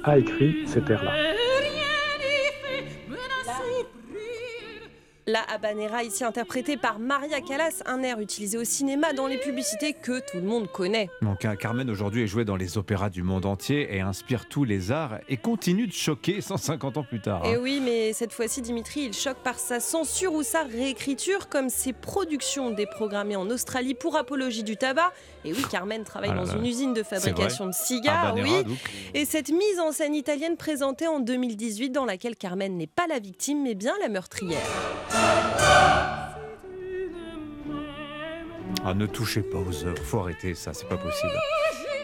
a 0.03 0.19
écrit 0.19 0.67
cet 0.67 0.87
air-là. 0.89 1.32
La 5.25 5.39
habanera 5.43 6.03
ici 6.03 6.25
interprétée 6.25 6.75
par 6.75 6.99
Maria 6.99 7.39
Callas, 7.39 7.81
un 7.85 8.03
air 8.03 8.19
utilisé 8.19 8.57
au 8.57 8.65
cinéma 8.65 9.13
dans 9.13 9.27
les 9.27 9.37
publicités 9.37 9.93
que 9.93 10.19
tout 10.19 10.35
le 10.35 10.41
monde 10.43 10.69
connaît. 10.69 11.09
Donc 11.21 11.45
un 11.45 11.55
Carmen 11.55 11.89
aujourd'hui 11.89 12.23
est 12.23 12.27
joué 12.27 12.43
dans 12.43 12.57
les 12.57 12.77
opéras 12.77 13.09
du 13.09 13.23
monde 13.23 13.45
entier 13.45 13.95
et 13.95 14.01
inspire 14.01 14.49
tous 14.49 14.65
les 14.65 14.91
arts 14.91 15.19
et 15.29 15.37
continue 15.37 15.87
de 15.87 15.93
choquer 15.93 16.41
150 16.41 16.97
ans 16.97 17.03
plus 17.03 17.21
tard. 17.21 17.41
hein. 17.45 17.51
Et 17.53 17.57
oui, 17.57 17.79
mais 17.81 18.11
cette 18.11 18.33
fois-ci, 18.33 18.61
Dimitri, 18.61 19.03
il 19.03 19.13
choque 19.13 19.37
par 19.37 19.59
sa 19.59 19.79
censure 19.79 20.33
ou 20.33 20.43
sa 20.43 20.63
réécriture, 20.63 21.47
comme 21.47 21.69
ses 21.69 21.93
productions 21.93 22.71
déprogrammées 22.71 23.37
en 23.37 23.49
Australie 23.49 23.93
pour 23.93 24.17
apologie 24.17 24.63
du 24.63 24.75
tabac. 24.75 25.13
Et 25.45 25.51
oui, 25.53 25.61
Carmen 25.69 26.03
travaille 26.03 26.29
Ah 26.33 26.35
dans 26.35 26.45
là. 26.45 26.55
une 26.55 26.65
usine 26.65 26.93
de 26.93 27.03
fabrication 27.03 27.67
de 27.67 27.73
cigares. 27.73 28.27
Habanera, 28.27 28.57
oui. 28.59 28.63
donc. 28.63 28.77
Et 29.13 29.25
cette 29.25 29.49
mise 29.49 29.79
en 29.79 29.91
scène 29.91 30.15
italienne 30.15 30.55
présentée 30.57 31.07
en 31.07 31.19
2018, 31.19 31.89
dans 31.89 32.05
laquelle 32.05 32.35
Carmen 32.35 32.77
n'est 32.77 32.87
pas 32.87 33.07
la 33.07 33.19
victime, 33.19 33.61
mais 33.63 33.75
bien 33.75 33.93
la 34.01 34.07
meurtrière. 34.09 34.59
Ah, 38.85 38.93
ne 38.93 39.05
touchez 39.05 39.41
pas 39.41 39.57
aux 39.59 39.85
œuvres, 39.85 40.03
faut 40.03 40.19
arrêter 40.19 40.55
ça, 40.55 40.73
c'est 40.73 40.87
pas 40.87 40.97
possible. 40.97 41.31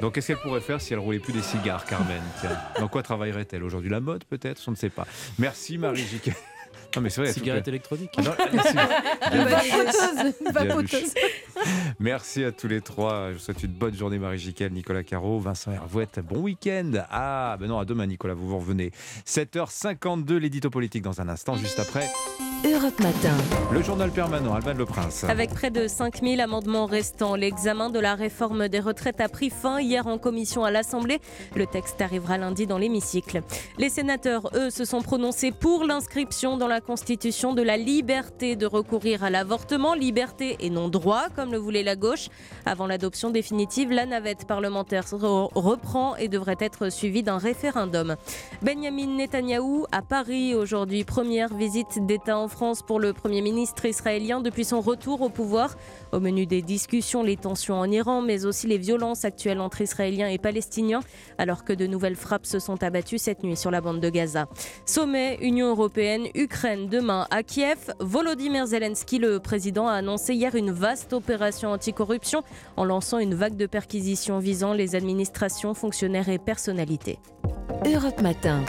Donc 0.01 0.15
qu'est-ce 0.15 0.27
qu'elle 0.27 0.37
pourrait 0.37 0.61
faire 0.61 0.79
si 0.79 0.93
elle 0.93 0.99
roulait 0.99 1.19
plus 1.19 1.33
des 1.33 1.41
cigares, 1.41 1.85
Carmen? 1.85 2.21
Tiens, 2.39 2.57
Dans 2.79 2.87
quoi 2.87 3.03
travaillerait-elle? 3.03 3.63
Aujourd'hui 3.63 3.89
La 3.89 3.99
mode 3.99 4.23
peut-être? 4.23 4.61
Je 4.63 4.69
ne 4.71 4.75
sais 4.75 4.89
pas. 4.89 5.05
Merci 5.37 5.77
Marie 5.77 6.05
Jiquet. 6.05 6.33
Non 6.95 7.01
mais 7.01 7.09
c'est 7.09 7.21
vrai. 7.21 7.33
Cigarette 7.33 7.67
électronique. 7.67 8.11
Ah 8.17 8.21
non, 8.21 8.31
merci. 8.53 8.75
Vapoteuse, 10.53 11.15
à 12.45 12.51
tous 12.51 12.67
les 12.67 12.81
trois. 12.81 13.29
Je 13.29 13.33
vous 13.33 13.39
souhaite 13.39 13.63
une 13.63 13.71
bonne 13.71 13.95
journée, 13.95 14.17
Marie 14.17 14.39
Jiquel, 14.39 14.71
Nicolas 14.73 15.03
Caro, 15.03 15.39
Vincent 15.39 15.71
Hervouette. 15.71 16.19
Bon 16.19 16.39
week-end. 16.39 16.91
Ah, 17.11 17.57
ben 17.59 17.67
non, 17.67 17.79
à 17.79 17.85
demain, 17.85 18.07
Nicolas, 18.07 18.33
vous 18.33 18.47
vous 18.47 18.57
revenez. 18.57 18.91
7h52, 19.25 20.35
l'édito 20.37 20.69
politique 20.69 21.03
dans 21.03 21.21
un 21.21 21.29
instant, 21.29 21.55
juste 21.55 21.79
après. 21.79 22.07
Europe 22.65 22.99
Matin. 22.99 23.35
Le 23.71 23.81
journal 23.81 24.11
permanent, 24.11 24.53
Alban 24.53 24.73
Le 24.73 24.85
Prince. 24.85 25.23
Avec 25.23 25.51
près 25.51 25.71
de 25.71 25.87
5000 25.87 26.41
amendements 26.41 26.87
restants, 26.87 27.35
l'examen 27.35 27.89
de 27.89 27.99
la 27.99 28.15
réforme 28.15 28.67
des 28.67 28.81
retraites 28.81 29.21
a 29.21 29.29
pris 29.29 29.49
fin 29.49 29.79
hier 29.79 30.07
en 30.07 30.17
commission 30.17 30.65
à 30.65 30.71
l'Assemblée. 30.71 31.19
Le 31.55 31.65
texte 31.65 32.01
arrivera 32.01 32.37
lundi 32.37 32.67
dans 32.67 32.77
l'hémicycle. 32.77 33.41
Les 33.77 33.87
sénateurs, 33.89 34.49
eux, 34.55 34.69
se 34.71 34.83
sont 34.83 35.01
prononcés 35.01 35.51
pour 35.51 35.85
l'inscription 35.85 36.57
dans 36.57 36.67
la 36.67 36.81
Constitution 36.81 37.53
de 37.53 37.61
la 37.61 37.77
liberté 37.77 38.57
de 38.57 38.65
recourir 38.65 39.23
à 39.23 39.29
l'avortement, 39.29 39.93
liberté 39.93 40.57
et 40.59 40.69
non 40.69 40.89
droit, 40.89 41.27
comme 41.35 41.51
le 41.53 41.57
voulait 41.59 41.83
la 41.83 41.95
gauche. 41.95 42.27
Avant 42.65 42.87
l'adoption 42.87 43.29
définitive, 43.29 43.89
la 43.91 44.05
navette 44.05 44.45
parlementaire 44.45 45.03
re- 45.05 45.49
reprend 45.55 46.17
et 46.17 46.27
devrait 46.27 46.57
être 46.59 46.91
suivie 46.91 47.23
d'un 47.23 47.37
référendum. 47.37 48.17
Benjamin 48.61 49.15
Netanyahou 49.17 49.85
à 49.93 50.01
Paris 50.01 50.55
aujourd'hui, 50.55 51.05
première 51.05 51.53
visite 51.53 52.05
d'État 52.05 52.37
en 52.37 52.48
France 52.49 52.81
pour 52.81 52.99
le 52.99 53.13
Premier 53.13 53.41
ministre 53.41 53.85
israélien 53.85 54.41
depuis 54.41 54.65
son 54.65 54.81
retour 54.81 55.21
au 55.21 55.29
pouvoir. 55.29 55.75
Au 56.11 56.19
menu 56.19 56.45
des 56.45 56.61
discussions, 56.61 57.23
les 57.23 57.37
tensions 57.37 57.79
en 57.79 57.89
Iran, 57.89 58.21
mais 58.21 58.45
aussi 58.45 58.67
les 58.67 58.77
violences 58.77 59.25
actuelles 59.25 59.61
entre 59.61 59.81
Israéliens 59.81 60.27
et 60.27 60.37
Palestiniens, 60.37 61.01
alors 61.37 61.63
que 61.63 61.73
de 61.73 61.87
nouvelles 61.87 62.15
frappes 62.15 62.45
se 62.45 62.59
sont 62.59 62.83
abattues 62.83 63.19
cette 63.19 63.43
nuit 63.43 63.55
sur 63.55 63.71
la 63.71 63.81
bande 63.81 63.99
de 63.99 64.09
Gaza. 64.09 64.47
Sommet 64.85 65.37
Union 65.41 65.69
européenne, 65.69 66.27
Ukraine 66.35 66.87
demain 66.87 67.27
à 67.31 67.43
Kiev. 67.43 67.93
Volodymyr 67.99 68.65
Zelensky, 68.67 69.19
le 69.19 69.39
président, 69.39 69.87
a 69.87 69.93
annoncé 69.93 70.33
hier 70.33 70.55
une 70.55 70.71
vaste 70.71 71.13
opération 71.13 71.69
anticorruption 71.71 72.43
en 72.77 72.85
lançant 72.85 73.19
une 73.19 73.35
vague 73.35 73.55
de 73.55 73.65
perquisitions 73.65 74.39
visant 74.39 74.73
les 74.73 74.95
administrations, 74.95 75.73
fonctionnaires 75.73 76.29
et 76.29 76.39
personnalités. 76.39 77.19
Europe 77.85 78.21
Matin. 78.21 78.63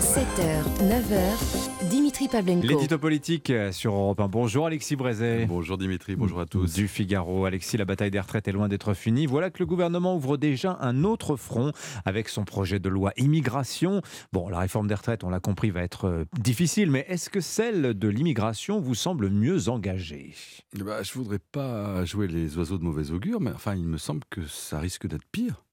7h, 0.00 0.64
9h, 0.80 1.79
Dimitri 1.90 2.28
Pavlenko. 2.28 2.68
L'édito 2.68 2.98
politique 2.98 3.52
sur 3.72 3.92
Europe 3.92 4.20
1. 4.20 4.28
Bonjour 4.28 4.66
Alexis 4.66 4.94
Brézet. 4.94 5.46
Bonjour 5.46 5.76
Dimitri, 5.76 6.14
bonjour 6.14 6.38
à 6.38 6.46
tous. 6.46 6.72
Du 6.72 6.86
Figaro. 6.86 7.46
Alexis, 7.46 7.76
la 7.76 7.84
bataille 7.84 8.12
des 8.12 8.20
retraites 8.20 8.46
est 8.46 8.52
loin 8.52 8.68
d'être 8.68 8.94
finie. 8.94 9.26
Voilà 9.26 9.50
que 9.50 9.58
le 9.58 9.66
gouvernement 9.66 10.14
ouvre 10.14 10.36
déjà 10.36 10.78
un 10.80 11.02
autre 11.02 11.34
front 11.34 11.72
avec 12.04 12.28
son 12.28 12.44
projet 12.44 12.78
de 12.78 12.88
loi 12.88 13.12
immigration. 13.16 14.02
Bon, 14.32 14.48
la 14.48 14.60
réforme 14.60 14.86
des 14.86 14.94
retraites, 14.94 15.24
on 15.24 15.30
l'a 15.30 15.40
compris, 15.40 15.70
va 15.70 15.82
être 15.82 16.04
euh, 16.04 16.24
difficile, 16.38 16.92
mais 16.92 17.04
est-ce 17.08 17.28
que 17.28 17.40
celle 17.40 17.98
de 17.98 18.08
l'immigration 18.08 18.78
vous 18.78 18.94
semble 18.94 19.28
mieux 19.28 19.68
engagée? 19.68 20.34
Bah, 20.78 21.02
Je 21.02 21.10
ne 21.18 21.24
voudrais 21.24 21.40
pas 21.40 22.04
jouer 22.04 22.28
les 22.28 22.56
oiseaux 22.56 22.78
de 22.78 22.84
mauvais 22.84 23.10
augure, 23.10 23.40
mais 23.40 23.50
enfin, 23.50 23.74
il 23.74 23.88
me 23.88 23.98
semble 23.98 24.22
que 24.30 24.46
ça 24.46 24.78
risque 24.78 25.08
d'être 25.08 25.26
pire 25.32 25.64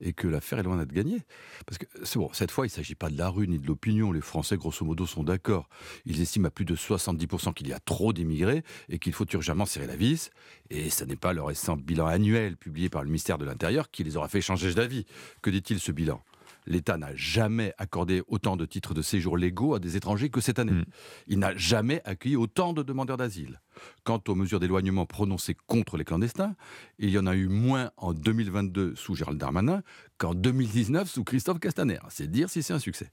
et 0.00 0.12
que 0.12 0.28
l'affaire 0.28 0.58
est 0.58 0.62
loin 0.62 0.76
d'être 0.76 0.92
gagnée. 0.92 1.22
Parce 1.66 1.78
que 1.78 1.86
c'est 2.04 2.18
bon, 2.18 2.30
cette 2.32 2.50
fois, 2.50 2.66
il 2.66 2.70
ne 2.70 2.74
s'agit 2.74 2.94
pas 2.94 3.10
de 3.10 3.18
la 3.18 3.28
rue 3.28 3.48
ni 3.48 3.58
de 3.58 3.66
l'opinion. 3.66 4.12
Les 4.12 4.20
Français, 4.20 4.56
grosso 4.56 4.84
modo, 4.84 5.06
sont 5.06 5.24
d'accord. 5.24 5.68
Ils 6.06 6.20
estiment 6.20 6.48
à 6.48 6.50
plus 6.50 6.64
de 6.64 6.76
70% 6.76 7.54
qu'il 7.54 7.68
y 7.68 7.72
a 7.72 7.80
trop 7.80 8.12
d'immigrés 8.12 8.62
et 8.88 8.98
qu'il 8.98 9.12
faut 9.12 9.26
urgemment 9.26 9.66
serrer 9.66 9.86
la 9.86 9.96
vis. 9.96 10.30
Et 10.70 10.90
ce 10.90 11.04
n'est 11.04 11.16
pas 11.16 11.32
le 11.32 11.42
récent 11.42 11.76
bilan 11.76 12.06
annuel 12.06 12.56
publié 12.56 12.88
par 12.88 13.02
le 13.02 13.08
ministère 13.08 13.38
de 13.38 13.44
l'Intérieur 13.44 13.90
qui 13.90 14.04
les 14.04 14.16
aura 14.16 14.28
fait 14.28 14.40
changer 14.40 14.72
d'avis. 14.74 15.04
Que 15.42 15.50
dit-il 15.50 15.80
ce 15.80 15.92
bilan? 15.92 16.22
L'État 16.66 16.96
n'a 16.96 17.14
jamais 17.14 17.74
accordé 17.78 18.22
autant 18.28 18.56
de 18.56 18.64
titres 18.64 18.94
de 18.94 19.02
séjour 19.02 19.36
légaux 19.36 19.74
à 19.74 19.78
des 19.78 19.96
étrangers 19.96 20.30
que 20.30 20.40
cette 20.40 20.58
année. 20.58 20.82
Il 21.26 21.38
n'a 21.38 21.56
jamais 21.56 22.02
accueilli 22.04 22.36
autant 22.36 22.72
de 22.72 22.82
demandeurs 22.82 23.16
d'asile. 23.16 23.60
Quant 24.04 24.22
aux 24.28 24.34
mesures 24.34 24.60
d'éloignement 24.60 25.06
prononcées 25.06 25.56
contre 25.66 25.96
les 25.96 26.04
clandestins, 26.04 26.54
il 26.98 27.10
y 27.10 27.18
en 27.18 27.26
a 27.26 27.34
eu 27.34 27.48
moins 27.48 27.90
en 27.96 28.12
2022 28.12 28.94
sous 28.94 29.14
Gérald 29.14 29.38
Darmanin 29.38 29.82
qu'en 30.18 30.34
2019 30.34 31.08
sous 31.08 31.24
Christophe 31.24 31.60
Castaner. 31.60 31.98
C'est 32.10 32.30
dire 32.30 32.50
si 32.50 32.62
c'est 32.62 32.74
un 32.74 32.78
succès. 32.78 33.10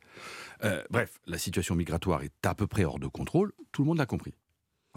Euh, 0.64 0.84
bref, 0.89 1.20
la 1.26 1.38
situation 1.38 1.76
migratoire 1.76 2.24
est 2.24 2.45
à 2.45 2.54
peu 2.54 2.68
près 2.68 2.84
hors 2.84 3.00
de 3.00 3.08
contrôle. 3.08 3.54
Tout 3.72 3.84
le 3.84 3.88
monde 3.88 3.98
l'a 3.98 4.06
compris. 4.06 4.34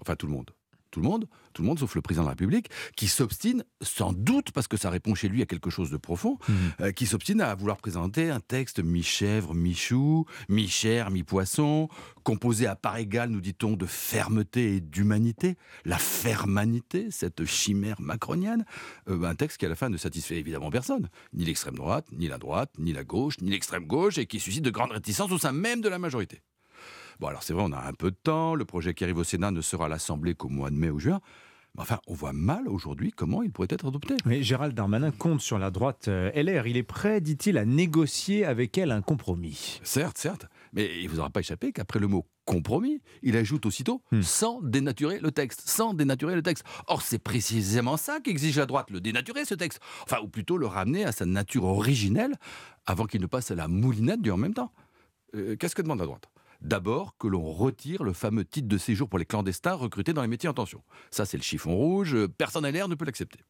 Enfin, 0.00 0.16
tout 0.16 0.26
le 0.26 0.32
monde 0.32 0.50
tout 0.90 1.00
le 1.00 1.08
monde, 1.08 1.26
tout 1.52 1.62
le 1.62 1.68
monde 1.68 1.78
sauf 1.78 1.94
le 1.94 2.02
président 2.02 2.22
de 2.22 2.28
la 2.28 2.32
République, 2.32 2.70
qui 2.96 3.08
s'obstine, 3.08 3.64
sans 3.82 4.12
doute 4.12 4.52
parce 4.52 4.68
que 4.68 4.76
ça 4.76 4.90
répond 4.90 5.14
chez 5.14 5.28
lui 5.28 5.42
à 5.42 5.46
quelque 5.46 5.70
chose 5.70 5.90
de 5.90 5.96
profond, 5.96 6.38
Mmh. 6.48 6.52
euh, 6.80 6.92
qui 6.92 7.06
s'obstine 7.06 7.40
à 7.40 7.54
vouloir 7.54 7.76
présenter 7.76 8.30
un 8.30 8.40
texte 8.40 8.80
mi-chèvre, 8.82 9.54
mi-chou, 9.54 10.26
mi-chair, 10.48 11.10
mi-poisson, 11.10 11.88
composé 12.22 12.66
à 12.66 12.76
part 12.76 12.96
égale, 12.96 13.30
nous 13.30 13.40
dit-on, 13.40 13.76
de 13.76 13.86
fermeté 13.86 14.76
et 14.76 14.80
d'humanité, 14.80 15.56
la 15.84 15.98
fermanité, 15.98 17.10
cette 17.10 17.44
chimère 17.44 18.00
macronienne, 18.00 18.64
euh, 19.08 19.24
un 19.24 19.34
texte 19.34 19.58
qui 19.58 19.66
à 19.66 19.68
la 19.68 19.76
fin 19.76 19.88
ne 19.88 19.96
satisfait 19.96 20.36
évidemment 20.36 20.70
personne, 20.70 21.08
ni 21.32 21.44
l'extrême 21.44 21.74
droite, 21.74 22.06
ni 22.12 22.28
la 22.28 22.38
droite, 22.38 22.72
ni 22.78 22.92
la 22.92 23.04
gauche, 23.04 23.34
ni 23.40 23.50
l'extrême 23.50 23.86
gauche, 23.86 24.18
et 24.18 24.26
qui 24.26 24.40
suscite 24.40 24.64
de 24.64 24.70
grandes 24.70 24.92
réticences 24.92 25.30
au 25.32 25.38
sein 25.38 25.52
même 25.52 25.80
de 25.80 25.88
la 25.88 25.98
majorité. 25.98 26.40
Bon, 27.20 27.26
alors 27.26 27.42
c'est 27.42 27.52
vrai, 27.52 27.64
on 27.66 27.72
a 27.72 27.86
un 27.86 27.92
peu 27.92 28.10
de 28.10 28.16
temps. 28.16 28.54
Le 28.54 28.64
projet 28.64 28.94
qui 28.94 29.04
arrive 29.04 29.18
au 29.18 29.24
Sénat 29.24 29.50
ne 29.50 29.60
sera 29.60 29.84
à 29.84 29.88
l'Assemblée 29.88 30.34
qu'au 30.34 30.48
mois 30.48 30.70
de 30.70 30.76
mai 30.76 30.88
ou 30.88 30.98
juin. 30.98 31.20
Mais 31.74 31.82
enfin, 31.82 32.00
on 32.06 32.14
voit 32.14 32.32
mal 32.32 32.66
aujourd'hui 32.66 33.12
comment 33.12 33.42
il 33.42 33.52
pourrait 33.52 33.68
être 33.70 33.86
adopté. 33.86 34.16
Mais 34.24 34.42
Gérald 34.42 34.74
Darmanin 34.74 35.10
compte 35.10 35.42
sur 35.42 35.58
la 35.58 35.70
droite 35.70 36.08
euh, 36.08 36.32
LR. 36.32 36.66
Il 36.66 36.78
est 36.78 36.82
prêt, 36.82 37.20
dit-il, 37.20 37.58
à 37.58 37.66
négocier 37.66 38.46
avec 38.46 38.78
elle 38.78 38.90
un 38.90 39.02
compromis. 39.02 39.80
Certes, 39.82 40.16
certes. 40.16 40.46
Mais 40.72 40.98
il 40.98 41.04
ne 41.04 41.10
vous 41.10 41.20
aura 41.20 41.28
pas 41.28 41.40
échappé 41.40 41.72
qu'après 41.72 41.98
le 41.98 42.08
mot 42.08 42.26
compromis, 42.46 43.02
il 43.22 43.36
ajoute 43.36 43.66
aussitôt 43.66 44.02
sans 44.22 44.62
dénaturer 44.62 45.20
le 45.20 45.30
texte. 45.30 45.68
Sans 45.68 45.92
dénaturer 45.92 46.34
le 46.34 46.42
texte. 46.42 46.64
Or, 46.86 47.02
c'est 47.02 47.18
précisément 47.18 47.98
ça 47.98 48.20
qu'exige 48.20 48.56
la 48.58 48.64
droite, 48.64 48.90
le 48.90 49.00
dénaturer 49.02 49.44
ce 49.44 49.54
texte. 49.54 49.78
Enfin, 50.04 50.22
ou 50.22 50.28
plutôt 50.28 50.56
le 50.56 50.66
ramener 50.66 51.04
à 51.04 51.12
sa 51.12 51.26
nature 51.26 51.64
originelle 51.64 52.34
avant 52.86 53.04
qu'il 53.04 53.20
ne 53.20 53.26
passe 53.26 53.50
à 53.50 53.54
la 53.54 53.68
moulinette 53.68 54.22
du 54.22 54.30
en 54.30 54.38
même 54.38 54.54
temps. 54.54 54.72
Euh, 55.36 55.54
Qu'est-ce 55.56 55.74
que 55.74 55.82
demande 55.82 55.98
la 55.98 56.06
droite? 56.06 56.30
D'abord, 56.60 57.16
que 57.18 57.26
l'on 57.26 57.50
retire 57.50 58.02
le 58.04 58.12
fameux 58.12 58.44
titre 58.44 58.68
de 58.68 58.78
séjour 58.78 59.08
pour 59.08 59.18
les 59.18 59.24
clandestins 59.24 59.74
recrutés 59.74 60.12
dans 60.12 60.22
les 60.22 60.28
métiers 60.28 60.48
en 60.48 60.54
tension. 60.54 60.82
Ça, 61.10 61.24
c'est 61.24 61.38
le 61.38 61.42
chiffon 61.42 61.74
rouge. 61.74 62.14
euh, 62.14 62.28
Personne 62.28 62.64
à 62.64 62.70
l'air 62.70 62.88
ne 62.88 62.94
peut 62.94 63.06
l'accepter. 63.06 63.40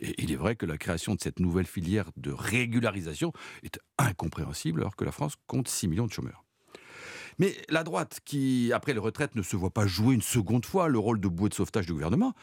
Et 0.00 0.20
il 0.22 0.32
est 0.32 0.36
vrai 0.36 0.56
que 0.56 0.66
la 0.66 0.78
création 0.78 1.14
de 1.14 1.20
cette 1.20 1.38
nouvelle 1.38 1.66
filière 1.66 2.10
de 2.16 2.32
régularisation 2.32 3.32
est 3.62 3.78
incompréhensible 3.98 4.80
alors 4.80 4.96
que 4.96 5.04
la 5.04 5.12
France 5.12 5.34
compte 5.46 5.68
6 5.68 5.86
millions 5.86 6.06
de 6.06 6.12
chômeurs. 6.12 6.44
Mais 7.38 7.56
la 7.68 7.84
droite, 7.84 8.20
qui, 8.24 8.72
après 8.74 8.92
les 8.92 8.98
retraites, 8.98 9.36
ne 9.36 9.42
se 9.42 9.56
voit 9.56 9.70
pas 9.70 9.86
jouer 9.86 10.14
une 10.14 10.22
seconde 10.22 10.66
fois 10.66 10.88
le 10.88 10.98
rôle 10.98 11.20
de 11.20 11.28
bouée 11.28 11.48
de 11.48 11.54
sauvetage 11.54 11.86
du 11.86 11.92
gouvernement, 11.92 12.34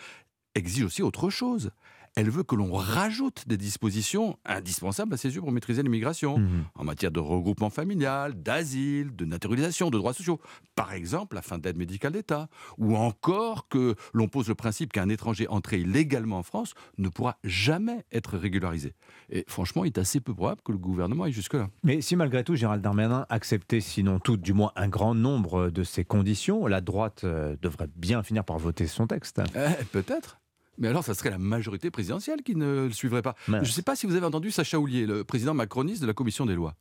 exige 0.55 0.85
aussi 0.85 1.01
autre 1.03 1.29
chose. 1.29 1.71
Elle 2.19 2.29
veut 2.29 2.43
que 2.43 2.55
l'on 2.55 2.73
rajoute 2.73 3.47
des 3.47 3.55
dispositions 3.55 4.37
indispensables 4.43 5.13
à 5.13 5.17
ses 5.17 5.33
yeux 5.35 5.39
pour 5.39 5.53
maîtriser 5.53 5.83
l'immigration, 5.83 6.41
en 6.75 6.83
matière 6.83 7.11
de 7.11 7.21
regroupement 7.21 7.69
familial, 7.69 8.33
d'asile, 8.33 9.15
de 9.15 9.23
naturalisation, 9.23 9.89
de 9.89 9.97
droits 9.97 10.13
sociaux. 10.13 10.41
Par 10.75 10.91
exemple, 10.91 11.37
la 11.37 11.41
fin 11.41 11.59
d'aide 11.59 11.77
médicale 11.77 12.11
d'État. 12.11 12.49
Ou 12.77 12.97
encore 12.97 13.69
que 13.69 13.95
l'on 14.11 14.27
pose 14.27 14.49
le 14.49 14.55
principe 14.55 14.91
qu'un 14.91 15.07
étranger 15.07 15.47
entré 15.47 15.79
illégalement 15.79 16.39
en 16.39 16.43
France 16.43 16.73
ne 16.97 17.07
pourra 17.07 17.37
jamais 17.45 18.03
être 18.11 18.37
régularisé. 18.37 18.95
Et 19.29 19.45
franchement, 19.47 19.85
il 19.85 19.87
est 19.87 19.97
assez 19.97 20.19
peu 20.19 20.33
probable 20.33 20.59
que 20.61 20.73
le 20.73 20.77
gouvernement 20.77 21.23
aille 21.23 21.31
jusque-là. 21.31 21.69
Mais 21.83 22.01
si 22.01 22.17
malgré 22.17 22.43
tout 22.43 22.55
Gérald 22.55 22.81
Darmanin 22.81 23.27
acceptait, 23.29 23.79
sinon 23.79 24.19
tout, 24.19 24.35
du 24.35 24.51
moins 24.51 24.73
un 24.75 24.89
grand 24.89 25.15
nombre 25.15 25.69
de 25.69 25.83
ces 25.85 26.03
conditions, 26.03 26.67
la 26.67 26.81
droite 26.81 27.21
euh, 27.23 27.55
devrait 27.61 27.87
bien 27.95 28.23
finir 28.23 28.43
par 28.43 28.57
voter 28.57 28.87
son 28.87 29.07
texte. 29.07 29.41
Eh, 29.55 29.85
Peut-être. 29.93 30.38
Mais 30.79 30.87
alors, 30.87 31.03
ça 31.03 31.13
serait 31.13 31.29
la 31.29 31.37
majorité 31.37 31.91
présidentielle 31.91 32.41
qui 32.41 32.55
ne 32.55 32.85
le 32.87 32.91
suivrait 32.91 33.21
pas. 33.21 33.35
Je 33.63 33.69
ne 33.69 33.73
sais 33.73 33.81
pas 33.81 33.95
si 33.95 34.05
vous 34.07 34.15
avez 34.15 34.25
entendu 34.25 34.49
Sacha 34.49 34.79
Houlier, 34.79 35.05
le 35.05 35.23
président 35.23 35.53
macroniste 35.53 36.01
de 36.01 36.07
la 36.07 36.13
commission 36.13 36.45
des 36.45 36.55
lois. 36.55 36.75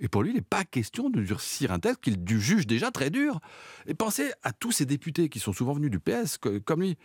Et 0.00 0.08
pour 0.08 0.22
lui, 0.22 0.30
il 0.30 0.34
n'est 0.34 0.40
pas 0.40 0.64
question 0.64 1.10
de 1.10 1.20
durcir 1.22 1.70
un 1.70 1.78
texte 1.78 2.00
qu'il 2.00 2.18
juge 2.26 2.66
déjà 2.66 2.90
très 2.90 3.10
dur. 3.10 3.40
Et 3.86 3.94
pensez 3.94 4.32
à 4.42 4.52
tous 4.52 4.72
ces 4.72 4.86
députés 4.86 5.28
qui 5.28 5.38
sont 5.38 5.52
souvent 5.52 5.74
venus 5.74 5.90
du 5.90 6.00
PS, 6.00 6.38
que- 6.38 6.58
comme 6.58 6.80
lui. 6.80 6.96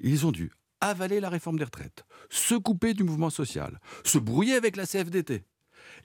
Ils 0.00 0.26
ont 0.26 0.32
dû 0.32 0.52
avaler 0.80 1.18
la 1.20 1.28
réforme 1.28 1.58
des 1.58 1.64
retraites, 1.64 2.04
se 2.30 2.54
couper 2.54 2.94
du 2.94 3.02
mouvement 3.02 3.30
social, 3.30 3.80
se 4.04 4.18
brouiller 4.18 4.54
avec 4.54 4.76
la 4.76 4.86
CFDT. 4.86 5.44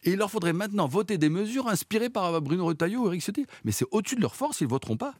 Et 0.04 0.12
il 0.14 0.18
leur 0.18 0.32
faudrait 0.32 0.54
maintenant 0.54 0.88
voter 0.88 1.18
des 1.18 1.30
mesures 1.30 1.68
inspirées 1.68 2.10
par 2.10 2.42
Bruno 2.42 2.66
Retailleau 2.66 3.04
ou 3.04 3.08
Eric 3.08 3.22
Ciotti. 3.22 3.46
Mais 3.66 3.72
c'est 3.72 3.86
au-dessus 3.92 4.16
de 4.16 4.22
leur 4.22 4.36
force, 4.36 4.62
ils 4.62 4.66
ne 4.66 4.70
voteront 4.70 4.98
pas. 4.98 5.14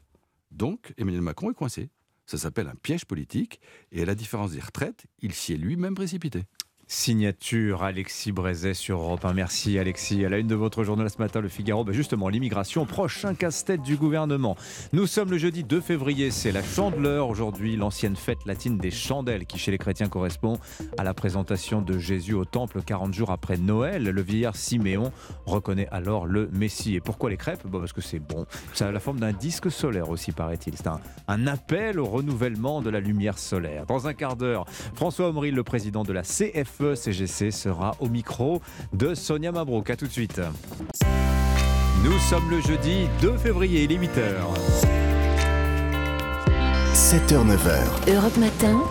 Donc, 0.52 0.94
Emmanuel 0.98 1.22
Macron 1.22 1.52
est 1.52 1.56
coincé. 1.56 1.90
Ça 2.32 2.38
s'appelle 2.38 2.70
un 2.70 2.76
piège 2.82 3.04
politique. 3.04 3.60
Et 3.92 4.04
à 4.04 4.06
la 4.06 4.16
différence 4.16 4.54
des 4.54 4.62
retraites, 4.62 5.04
il 5.20 5.34
s'y 5.34 5.52
est 5.52 5.58
lui-même 5.58 5.96
précipité. 5.96 6.46
Signature 6.94 7.84
Alexis 7.84 8.34
Brézet 8.34 8.74
sur 8.74 9.00
Europe 9.00 9.24
1. 9.24 9.32
Merci 9.32 9.80
Alexis. 9.80 10.26
À 10.26 10.30
la 10.30 10.40
une 10.40 10.48
de 10.48 10.56
votre 10.56 10.84
journal 10.84 11.10
ce 11.10 11.20
matin, 11.20 11.40
le 11.40 11.48
Figaro, 11.48 11.86
ben 11.86 11.94
justement 11.94 12.28
l'immigration, 12.28 12.86
prochain 12.86 13.34
casse-tête 13.34 13.82
du 13.82 13.96
gouvernement. 13.96 14.58
Nous 14.92 15.08
sommes 15.08 15.32
le 15.32 15.38
jeudi 15.38 15.64
2 15.64 15.80
février, 15.80 16.32
c'est 16.32 16.52
la 16.52 16.62
Chandeleur 16.62 17.30
aujourd'hui, 17.30 17.78
l'ancienne 17.78 18.18
fête 18.18 18.46
latine 18.46 18.78
des 18.78 18.92
chandelles 18.92 19.46
qui 19.46 19.58
chez 19.58 19.72
les 19.72 19.78
chrétiens 19.78 20.10
correspond 20.10 20.60
à 20.98 21.06
la 21.06 21.14
présentation 21.14 21.82
de 21.82 21.98
Jésus 21.98 22.34
au 22.34 22.44
temple 22.44 22.82
40 22.86 23.14
jours 23.14 23.32
après 23.32 23.56
Noël. 23.56 24.04
Le 24.04 24.22
vieillard 24.22 24.58
Siméon 24.58 25.14
reconnaît 25.46 25.88
alors 25.92 26.26
le 26.26 26.50
Messie. 26.52 26.96
Et 26.96 27.00
pourquoi 27.00 27.30
les 27.30 27.38
crêpes? 27.38 27.66
Bon, 27.66 27.80
Parce 27.80 27.94
que 27.94 28.02
c'est 28.02 28.20
bon. 28.20 28.46
Ça 28.74 28.90
a 28.90 28.92
la 28.92 29.00
forme 29.00 29.22
d'un 29.22 29.32
disque 29.32 29.72
solaire 29.72 30.10
aussi, 30.10 30.34
paraît-il. 30.34 30.76
C'est 30.76 30.88
un, 30.88 31.48
appel 31.48 32.02
au 32.02 32.06
renouvellement 32.06 32.82
de 32.82 32.90
la 32.90 33.00
lumière 33.00 33.38
solaire. 33.38 33.86
Dans 33.86 34.08
un 34.08 34.14
quart 34.14 34.36
d'heure, 34.36 34.66
François 34.94 35.30
Omril, 35.30 35.56
le 35.56 35.64
président 35.64 36.04
de 36.04 36.12
la 36.12 36.24
CFE 36.24 36.81
CGC, 36.96 37.52
sera 37.52 37.96
au 38.00 38.08
micro 38.08 38.62
de 38.94 39.14
Sonia 39.16 39.52
Mabrouk. 39.52 39.90
A 39.90 39.96
tout 39.96 40.08
de 40.08 40.12
suite. 40.12 40.42
Nous 42.04 42.18
sommes 42.30 42.50
le 42.50 42.62
jeudi 42.62 43.08
2 43.22 43.38
février, 43.38 43.84
il 43.84 43.92
est 43.92 43.98
8h. 43.98 44.10
7h, 46.94 47.46
9h. 47.46 48.14
Europe 48.14 48.38
Matin, 48.38 48.82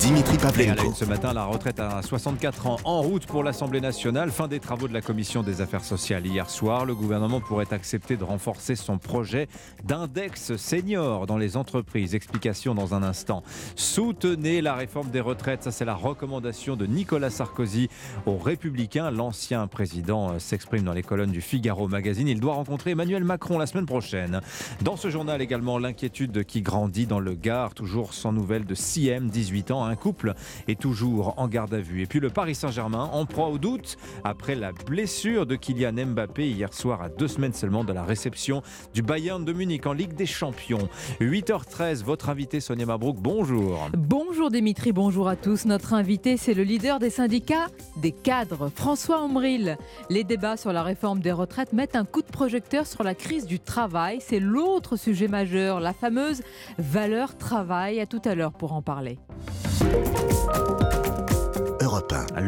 Dimitri 0.00 0.38
Pavlenko. 0.38 0.94
ce 0.94 1.04
matin, 1.04 1.34
la 1.34 1.44
retraite 1.44 1.78
à 1.78 2.00
64 2.00 2.66
ans 2.66 2.76
en 2.84 3.02
route 3.02 3.26
pour 3.26 3.42
l'Assemblée 3.42 3.82
nationale. 3.82 4.30
Fin 4.30 4.48
des 4.48 4.58
travaux 4.58 4.88
de 4.88 4.94
la 4.94 5.02
Commission 5.02 5.42
des 5.42 5.60
affaires 5.60 5.84
sociales 5.84 6.26
hier 6.26 6.48
soir. 6.48 6.86
Le 6.86 6.94
gouvernement 6.94 7.40
pourrait 7.40 7.70
accepter 7.70 8.16
de 8.16 8.24
renforcer 8.24 8.76
son 8.76 8.96
projet 8.96 9.46
d'index 9.84 10.56
senior 10.56 11.26
dans 11.26 11.36
les 11.36 11.58
entreprises. 11.58 12.14
Explication 12.14 12.74
dans 12.74 12.94
un 12.94 13.02
instant. 13.02 13.42
Soutenez 13.76 14.62
la 14.62 14.74
réforme 14.74 15.10
des 15.10 15.20
retraites. 15.20 15.64
Ça, 15.64 15.70
c'est 15.70 15.84
la 15.84 15.94
recommandation 15.94 16.76
de 16.76 16.86
Nicolas 16.86 17.28
Sarkozy 17.28 17.90
aux 18.24 18.38
Républicains. 18.38 19.10
L'ancien 19.10 19.66
président 19.66 20.38
s'exprime 20.38 20.84
dans 20.84 20.94
les 20.94 21.02
colonnes 21.02 21.32
du 21.32 21.42
Figaro 21.42 21.88
Magazine. 21.88 22.26
Il 22.26 22.40
doit 22.40 22.54
rencontrer 22.54 22.92
Emmanuel 22.92 23.24
Macron 23.24 23.58
la 23.58 23.66
semaine 23.66 23.86
prochaine. 23.86 24.40
Dans 24.80 24.96
ce 24.96 25.10
journal 25.10 25.42
également, 25.42 25.76
l'inquiétude 25.76 26.44
qui 26.44 26.62
grandit 26.62 27.06
dans 27.06 27.20
le 27.20 27.34
Gard. 27.34 27.74
Toujours 27.74 28.14
sans 28.14 28.32
nouvelles 28.32 28.64
de 28.64 28.74
CM, 28.74 29.28
18 29.28 29.72
ans 29.72 29.89
un 29.90 29.96
couple 29.96 30.34
est 30.68 30.80
toujours 30.80 31.34
en 31.36 31.48
garde 31.48 31.74
à 31.74 31.80
vue. 31.80 32.02
Et 32.02 32.06
puis 32.06 32.20
le 32.20 32.30
Paris 32.30 32.54
Saint-Germain 32.54 33.10
en 33.12 33.26
proie 33.26 33.48
au 33.48 33.58
doute 33.58 33.98
après 34.24 34.54
la 34.54 34.72
blessure 34.72 35.46
de 35.46 35.56
Kylian 35.56 36.06
Mbappé 36.06 36.48
hier 36.48 36.72
soir 36.72 37.02
à 37.02 37.08
deux 37.08 37.28
semaines 37.28 37.52
seulement 37.52 37.84
de 37.84 37.92
la 37.92 38.04
réception 38.04 38.62
du 38.94 39.02
Bayern 39.02 39.44
de 39.44 39.52
Munich 39.52 39.86
en 39.86 39.92
Ligue 39.92 40.14
des 40.14 40.26
Champions. 40.26 40.88
8h13, 41.20 42.04
votre 42.04 42.28
invité 42.28 42.60
Sonia 42.60 42.86
Mabrouk, 42.86 43.16
bonjour. 43.18 43.88
Bonjour 43.96 44.50
Dimitri, 44.50 44.92
bonjour 44.92 45.28
à 45.28 45.36
tous. 45.36 45.64
Notre 45.66 45.92
invité, 45.92 46.36
c'est 46.36 46.54
le 46.54 46.62
leader 46.62 46.98
des 46.98 47.10
syndicats 47.10 47.66
des 47.96 48.12
cadres, 48.12 48.70
François 48.74 49.22
Ombril. 49.22 49.76
Les 50.08 50.24
débats 50.24 50.56
sur 50.56 50.72
la 50.72 50.82
réforme 50.82 51.20
des 51.20 51.32
retraites 51.32 51.72
mettent 51.72 51.96
un 51.96 52.04
coup 52.04 52.22
de 52.22 52.30
projecteur 52.30 52.86
sur 52.86 53.02
la 53.02 53.14
crise 53.14 53.46
du 53.46 53.58
travail. 53.58 54.18
C'est 54.20 54.40
l'autre 54.40 54.96
sujet 54.96 55.28
majeur, 55.28 55.80
la 55.80 55.92
fameuse 55.92 56.42
valeur 56.78 57.36
travail. 57.36 58.00
À 58.00 58.06
tout 58.06 58.22
à 58.24 58.34
l'heure 58.34 58.52
pour 58.52 58.72
en 58.72 58.82
parler. 58.82 59.18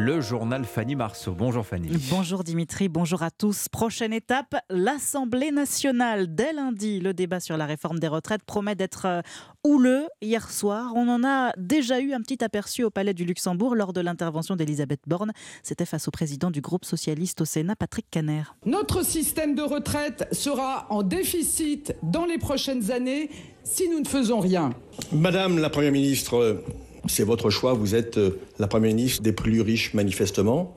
Le 0.04 0.20
journal 0.20 0.64
Fanny 0.64 0.96
Marceau. 0.96 1.32
Bonjour 1.32 1.64
Fanny. 1.64 1.88
Bonjour 2.10 2.42
Dimitri, 2.42 2.88
bonjour 2.88 3.22
à 3.22 3.30
tous. 3.30 3.68
Prochaine 3.68 4.12
étape, 4.12 4.56
l'Assemblée 4.68 5.52
nationale. 5.52 6.34
Dès 6.34 6.52
lundi, 6.52 6.98
le 6.98 7.14
débat 7.14 7.38
sur 7.38 7.56
la 7.56 7.66
réforme 7.66 8.00
des 8.00 8.08
retraites 8.08 8.42
promet 8.42 8.74
d'être 8.74 9.06
euh, 9.06 9.22
houleux. 9.62 10.08
Hier 10.20 10.50
soir, 10.50 10.92
on 10.96 11.08
en 11.08 11.22
a 11.24 11.52
déjà 11.56 12.00
eu 12.00 12.14
un 12.14 12.20
petit 12.20 12.42
aperçu 12.42 12.82
au 12.82 12.90
Palais 12.90 13.14
du 13.14 13.24
Luxembourg 13.24 13.76
lors 13.76 13.92
de 13.92 14.00
l'intervention 14.00 14.56
d'Elisabeth 14.56 15.02
Borne. 15.06 15.32
C'était 15.62 15.86
face 15.86 16.08
au 16.08 16.10
président 16.10 16.50
du 16.50 16.60
groupe 16.60 16.84
socialiste 16.84 17.40
au 17.40 17.44
Sénat, 17.44 17.76
Patrick 17.76 18.06
Caner. 18.10 18.42
Notre 18.66 19.04
système 19.04 19.54
de 19.54 19.62
retraite 19.62 20.26
sera 20.32 20.86
en 20.90 21.04
déficit 21.04 21.94
dans 22.02 22.24
les 22.24 22.38
prochaines 22.38 22.90
années 22.90 23.30
si 23.62 23.88
nous 23.88 24.00
ne 24.00 24.08
faisons 24.08 24.40
rien. 24.40 24.70
Madame 25.12 25.58
la 25.58 25.70
Première 25.70 25.92
ministre, 25.92 26.60
c'est 27.06 27.24
votre 27.24 27.50
choix, 27.50 27.72
vous 27.72 27.94
êtes 27.94 28.18
euh, 28.18 28.40
la 28.58 28.66
Première 28.66 28.94
ministre 28.94 29.22
des 29.22 29.32
plus 29.32 29.60
riches 29.60 29.94
manifestement. 29.94 30.76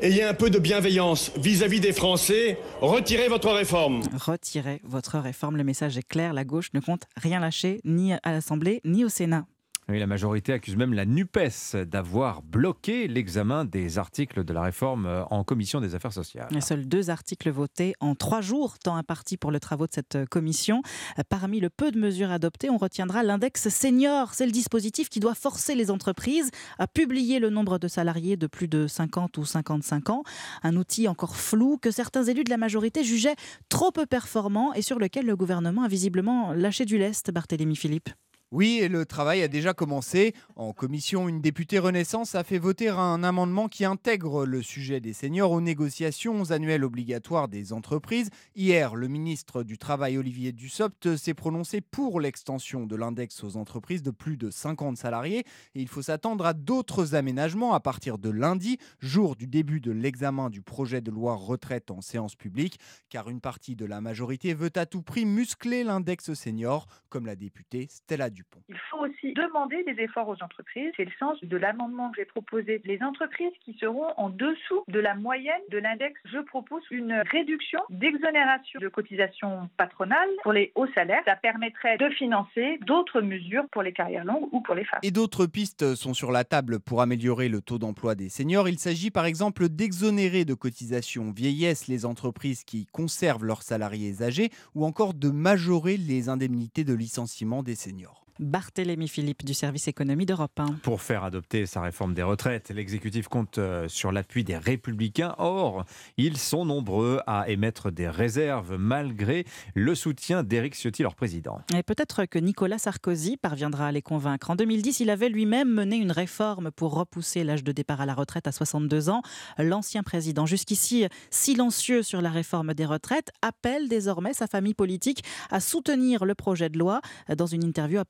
Ayez 0.00 0.24
un 0.24 0.34
peu 0.34 0.50
de 0.50 0.58
bienveillance 0.58 1.30
vis-à-vis 1.36 1.78
des 1.78 1.92
Français. 1.92 2.58
Retirez 2.80 3.28
votre 3.28 3.52
réforme. 3.52 4.02
Retirez 4.12 4.80
votre 4.82 5.18
réforme. 5.18 5.56
Le 5.56 5.62
message 5.62 5.96
est 5.96 6.02
clair. 6.02 6.32
La 6.32 6.44
gauche 6.44 6.70
ne 6.74 6.80
compte 6.80 7.04
rien 7.16 7.38
lâcher, 7.38 7.80
ni 7.84 8.12
à 8.12 8.32
l'Assemblée, 8.32 8.80
ni 8.84 9.04
au 9.04 9.08
Sénat 9.08 9.46
la 9.88 10.06
majorité 10.06 10.52
accuse 10.52 10.76
même 10.76 10.94
la 10.94 11.04
NUPES 11.04 11.84
d'avoir 11.86 12.42
bloqué 12.42 13.08
l'examen 13.08 13.64
des 13.64 13.98
articles 13.98 14.44
de 14.44 14.52
la 14.52 14.62
réforme 14.62 15.06
euh, 15.06 15.24
en 15.30 15.44
commission 15.44 15.80
des 15.80 15.94
affaires 15.94 16.12
sociales. 16.12 16.48
Seuls 16.62 16.86
deux 16.86 17.10
articles 17.10 17.50
votés 17.50 17.94
en 18.00 18.14
trois 18.14 18.40
jours, 18.40 18.78
tant 18.78 18.96
imparti 18.96 19.36
pour 19.36 19.50
le 19.50 19.60
travaux 19.60 19.86
de 19.86 19.92
cette 19.92 20.16
euh, 20.16 20.24
commission. 20.26 20.82
Euh, 21.18 21.22
parmi 21.28 21.60
le 21.60 21.68
peu 21.68 21.90
de 21.90 21.98
mesures 21.98 22.30
adoptées, 22.30 22.70
on 22.70 22.78
retiendra 22.78 23.22
l'index 23.22 23.68
senior. 23.68 24.34
C'est 24.34 24.46
le 24.46 24.52
dispositif 24.52 25.08
qui 25.08 25.20
doit 25.20 25.34
forcer 25.34 25.74
les 25.74 25.90
entreprises 25.90 26.50
à 26.78 26.86
publier 26.86 27.38
le 27.38 27.50
nombre 27.50 27.78
de 27.78 27.88
salariés 27.88 28.36
de 28.36 28.46
plus 28.46 28.68
de 28.68 28.86
50 28.86 29.36
ou 29.38 29.44
55 29.44 30.10
ans. 30.10 30.22
Un 30.62 30.76
outil 30.76 31.08
encore 31.08 31.36
flou 31.36 31.76
que 31.76 31.90
certains 31.90 32.24
élus 32.24 32.44
de 32.44 32.50
la 32.50 32.58
majorité 32.58 33.04
jugeaient 33.04 33.36
trop 33.68 33.90
peu 33.90 34.06
performant 34.06 34.72
et 34.74 34.82
sur 34.82 34.98
lequel 34.98 35.26
le 35.26 35.36
gouvernement 35.36 35.82
a 35.82 35.88
visiblement 35.88 36.52
lâché 36.52 36.84
du 36.84 36.98
lest, 36.98 37.30
Barthélémy 37.30 37.76
Philippe. 37.76 38.10
Oui, 38.52 38.80
et 38.82 38.88
le 38.88 39.06
travail 39.06 39.42
a 39.42 39.48
déjà 39.48 39.72
commencé. 39.72 40.34
En 40.56 40.74
commission, 40.74 41.26
une 41.26 41.40
députée 41.40 41.78
Renaissance 41.78 42.34
a 42.34 42.44
fait 42.44 42.58
voter 42.58 42.90
un 42.90 43.24
amendement 43.24 43.66
qui 43.66 43.86
intègre 43.86 44.44
le 44.44 44.60
sujet 44.60 45.00
des 45.00 45.14
seniors 45.14 45.52
aux 45.52 45.62
négociations 45.62 46.50
annuelles 46.50 46.84
obligatoires 46.84 47.48
des 47.48 47.72
entreprises. 47.72 48.28
Hier, 48.54 48.94
le 48.94 49.08
ministre 49.08 49.62
du 49.62 49.78
Travail, 49.78 50.18
Olivier 50.18 50.52
Dussopt, 50.52 51.16
s'est 51.16 51.32
prononcé 51.32 51.80
pour 51.80 52.20
l'extension 52.20 52.84
de 52.84 52.94
l'index 52.94 53.42
aux 53.42 53.56
entreprises 53.56 54.02
de 54.02 54.10
plus 54.10 54.36
de 54.36 54.50
50 54.50 54.98
salariés. 54.98 55.46
Et 55.74 55.80
il 55.80 55.88
faut 55.88 56.02
s'attendre 56.02 56.44
à 56.44 56.52
d'autres 56.52 57.14
aménagements 57.14 57.72
à 57.72 57.80
partir 57.80 58.18
de 58.18 58.28
lundi, 58.28 58.76
jour 59.00 59.34
du 59.34 59.46
début 59.46 59.80
de 59.80 59.92
l'examen 59.92 60.50
du 60.50 60.60
projet 60.60 61.00
de 61.00 61.10
loi 61.10 61.36
retraite 61.36 61.90
en 61.90 62.02
séance 62.02 62.34
publique, 62.34 62.78
car 63.08 63.30
une 63.30 63.40
partie 63.40 63.76
de 63.76 63.86
la 63.86 64.02
majorité 64.02 64.52
veut 64.52 64.72
à 64.76 64.84
tout 64.84 65.00
prix 65.00 65.24
muscler 65.24 65.84
l'index 65.84 66.34
senior, 66.34 66.86
comme 67.08 67.24
la 67.24 67.34
députée 67.34 67.88
Stella 67.88 68.28
Dupont. 68.28 68.41
Il 68.68 68.78
faut 68.90 68.98
aussi 68.98 69.32
demander 69.34 69.82
des 69.84 70.02
efforts 70.02 70.28
aux 70.28 70.42
entreprises. 70.42 70.92
C'est 70.96 71.04
le 71.04 71.12
sens 71.18 71.38
de 71.42 71.56
l'amendement 71.56 72.10
que 72.10 72.16
j'ai 72.18 72.24
proposé. 72.24 72.80
Les 72.84 73.02
entreprises 73.02 73.52
qui 73.64 73.76
seront 73.78 74.08
en 74.16 74.30
dessous 74.30 74.84
de 74.88 74.98
la 74.98 75.14
moyenne 75.14 75.60
de 75.70 75.78
l'index, 75.78 76.18
je 76.24 76.38
propose 76.38 76.82
une 76.90 77.12
réduction 77.30 77.80
d'exonération 77.90 78.80
de 78.80 78.88
cotisations 78.88 79.68
patronales 79.76 80.28
pour 80.42 80.52
les 80.52 80.72
hauts 80.74 80.86
salaires. 80.94 81.22
Ça 81.26 81.36
permettrait 81.36 81.98
de 81.98 82.08
financer 82.10 82.78
d'autres 82.86 83.20
mesures 83.20 83.64
pour 83.70 83.82
les 83.82 83.92
carrières 83.92 84.24
longues 84.24 84.48
ou 84.52 84.60
pour 84.60 84.74
les 84.74 84.84
femmes. 84.84 85.00
Et 85.02 85.10
d'autres 85.10 85.46
pistes 85.46 85.94
sont 85.94 86.14
sur 86.14 86.32
la 86.32 86.44
table 86.44 86.80
pour 86.80 87.00
améliorer 87.02 87.48
le 87.48 87.60
taux 87.60 87.78
d'emploi 87.78 88.14
des 88.14 88.28
seniors. 88.28 88.68
Il 88.68 88.78
s'agit 88.78 89.10
par 89.10 89.26
exemple 89.26 89.68
d'exonérer 89.68 90.44
de 90.44 90.54
cotisations 90.54 91.30
vieillesse 91.30 91.88
les 91.88 92.06
entreprises 92.06 92.64
qui 92.64 92.86
conservent 92.86 93.44
leurs 93.44 93.62
salariés 93.62 94.22
âgés 94.22 94.50
ou 94.74 94.84
encore 94.84 95.14
de 95.14 95.30
majorer 95.30 95.96
les 95.96 96.28
indemnités 96.28 96.84
de 96.84 96.94
licenciement 96.94 97.62
des 97.62 97.74
seniors. 97.74 98.24
Barthélémy 98.42 99.08
Philippe 99.08 99.44
du 99.44 99.54
service 99.54 99.88
économie 99.88 100.26
d'Europe 100.26 100.58
1. 100.58 100.66
Pour 100.82 101.00
faire 101.00 101.24
adopter 101.24 101.66
sa 101.66 101.80
réforme 101.80 102.12
des 102.12 102.22
retraites, 102.22 102.70
l'exécutif 102.70 103.28
compte 103.28 103.58
euh, 103.58 103.88
sur 103.88 104.12
l'appui 104.12 104.44
des 104.44 104.56
républicains. 104.56 105.34
Or, 105.38 105.84
ils 106.16 106.36
sont 106.36 106.64
nombreux 106.64 107.20
à 107.26 107.48
émettre 107.48 107.92
des 107.92 108.08
réserves 108.08 108.76
malgré 108.76 109.44
le 109.74 109.94
soutien 109.94 110.42
d'Éric 110.42 110.74
Ciotti, 110.74 111.02
leur 111.02 111.14
président. 111.14 111.60
Et 111.74 111.82
peut-être 111.82 112.24
que 112.24 112.38
Nicolas 112.38 112.78
Sarkozy 112.78 113.36
parviendra 113.36 113.86
à 113.86 113.92
les 113.92 114.02
convaincre. 114.02 114.50
En 114.50 114.56
2010, 114.56 115.00
il 115.00 115.10
avait 115.10 115.28
lui-même 115.28 115.72
mené 115.72 115.96
une 115.96 116.12
réforme 116.12 116.70
pour 116.70 116.94
repousser 116.94 117.44
l'âge 117.44 117.64
de 117.64 117.72
départ 117.72 118.00
à 118.00 118.06
la 118.06 118.14
retraite 118.14 118.46
à 118.46 118.52
62 118.52 119.08
ans. 119.08 119.22
L'ancien 119.58 120.02
président, 120.02 120.46
jusqu'ici 120.46 121.06
silencieux 121.30 122.02
sur 122.02 122.20
la 122.20 122.30
réforme 122.30 122.74
des 122.74 122.86
retraites, 122.86 123.30
appelle 123.40 123.88
désormais 123.88 124.34
sa 124.34 124.46
famille 124.46 124.74
politique 124.74 125.22
à 125.50 125.60
soutenir 125.60 126.24
le 126.24 126.34
projet 126.34 126.68
de 126.68 126.78
loi. 126.78 127.00
Dans 127.36 127.46
une 127.46 127.64
interview 127.64 128.00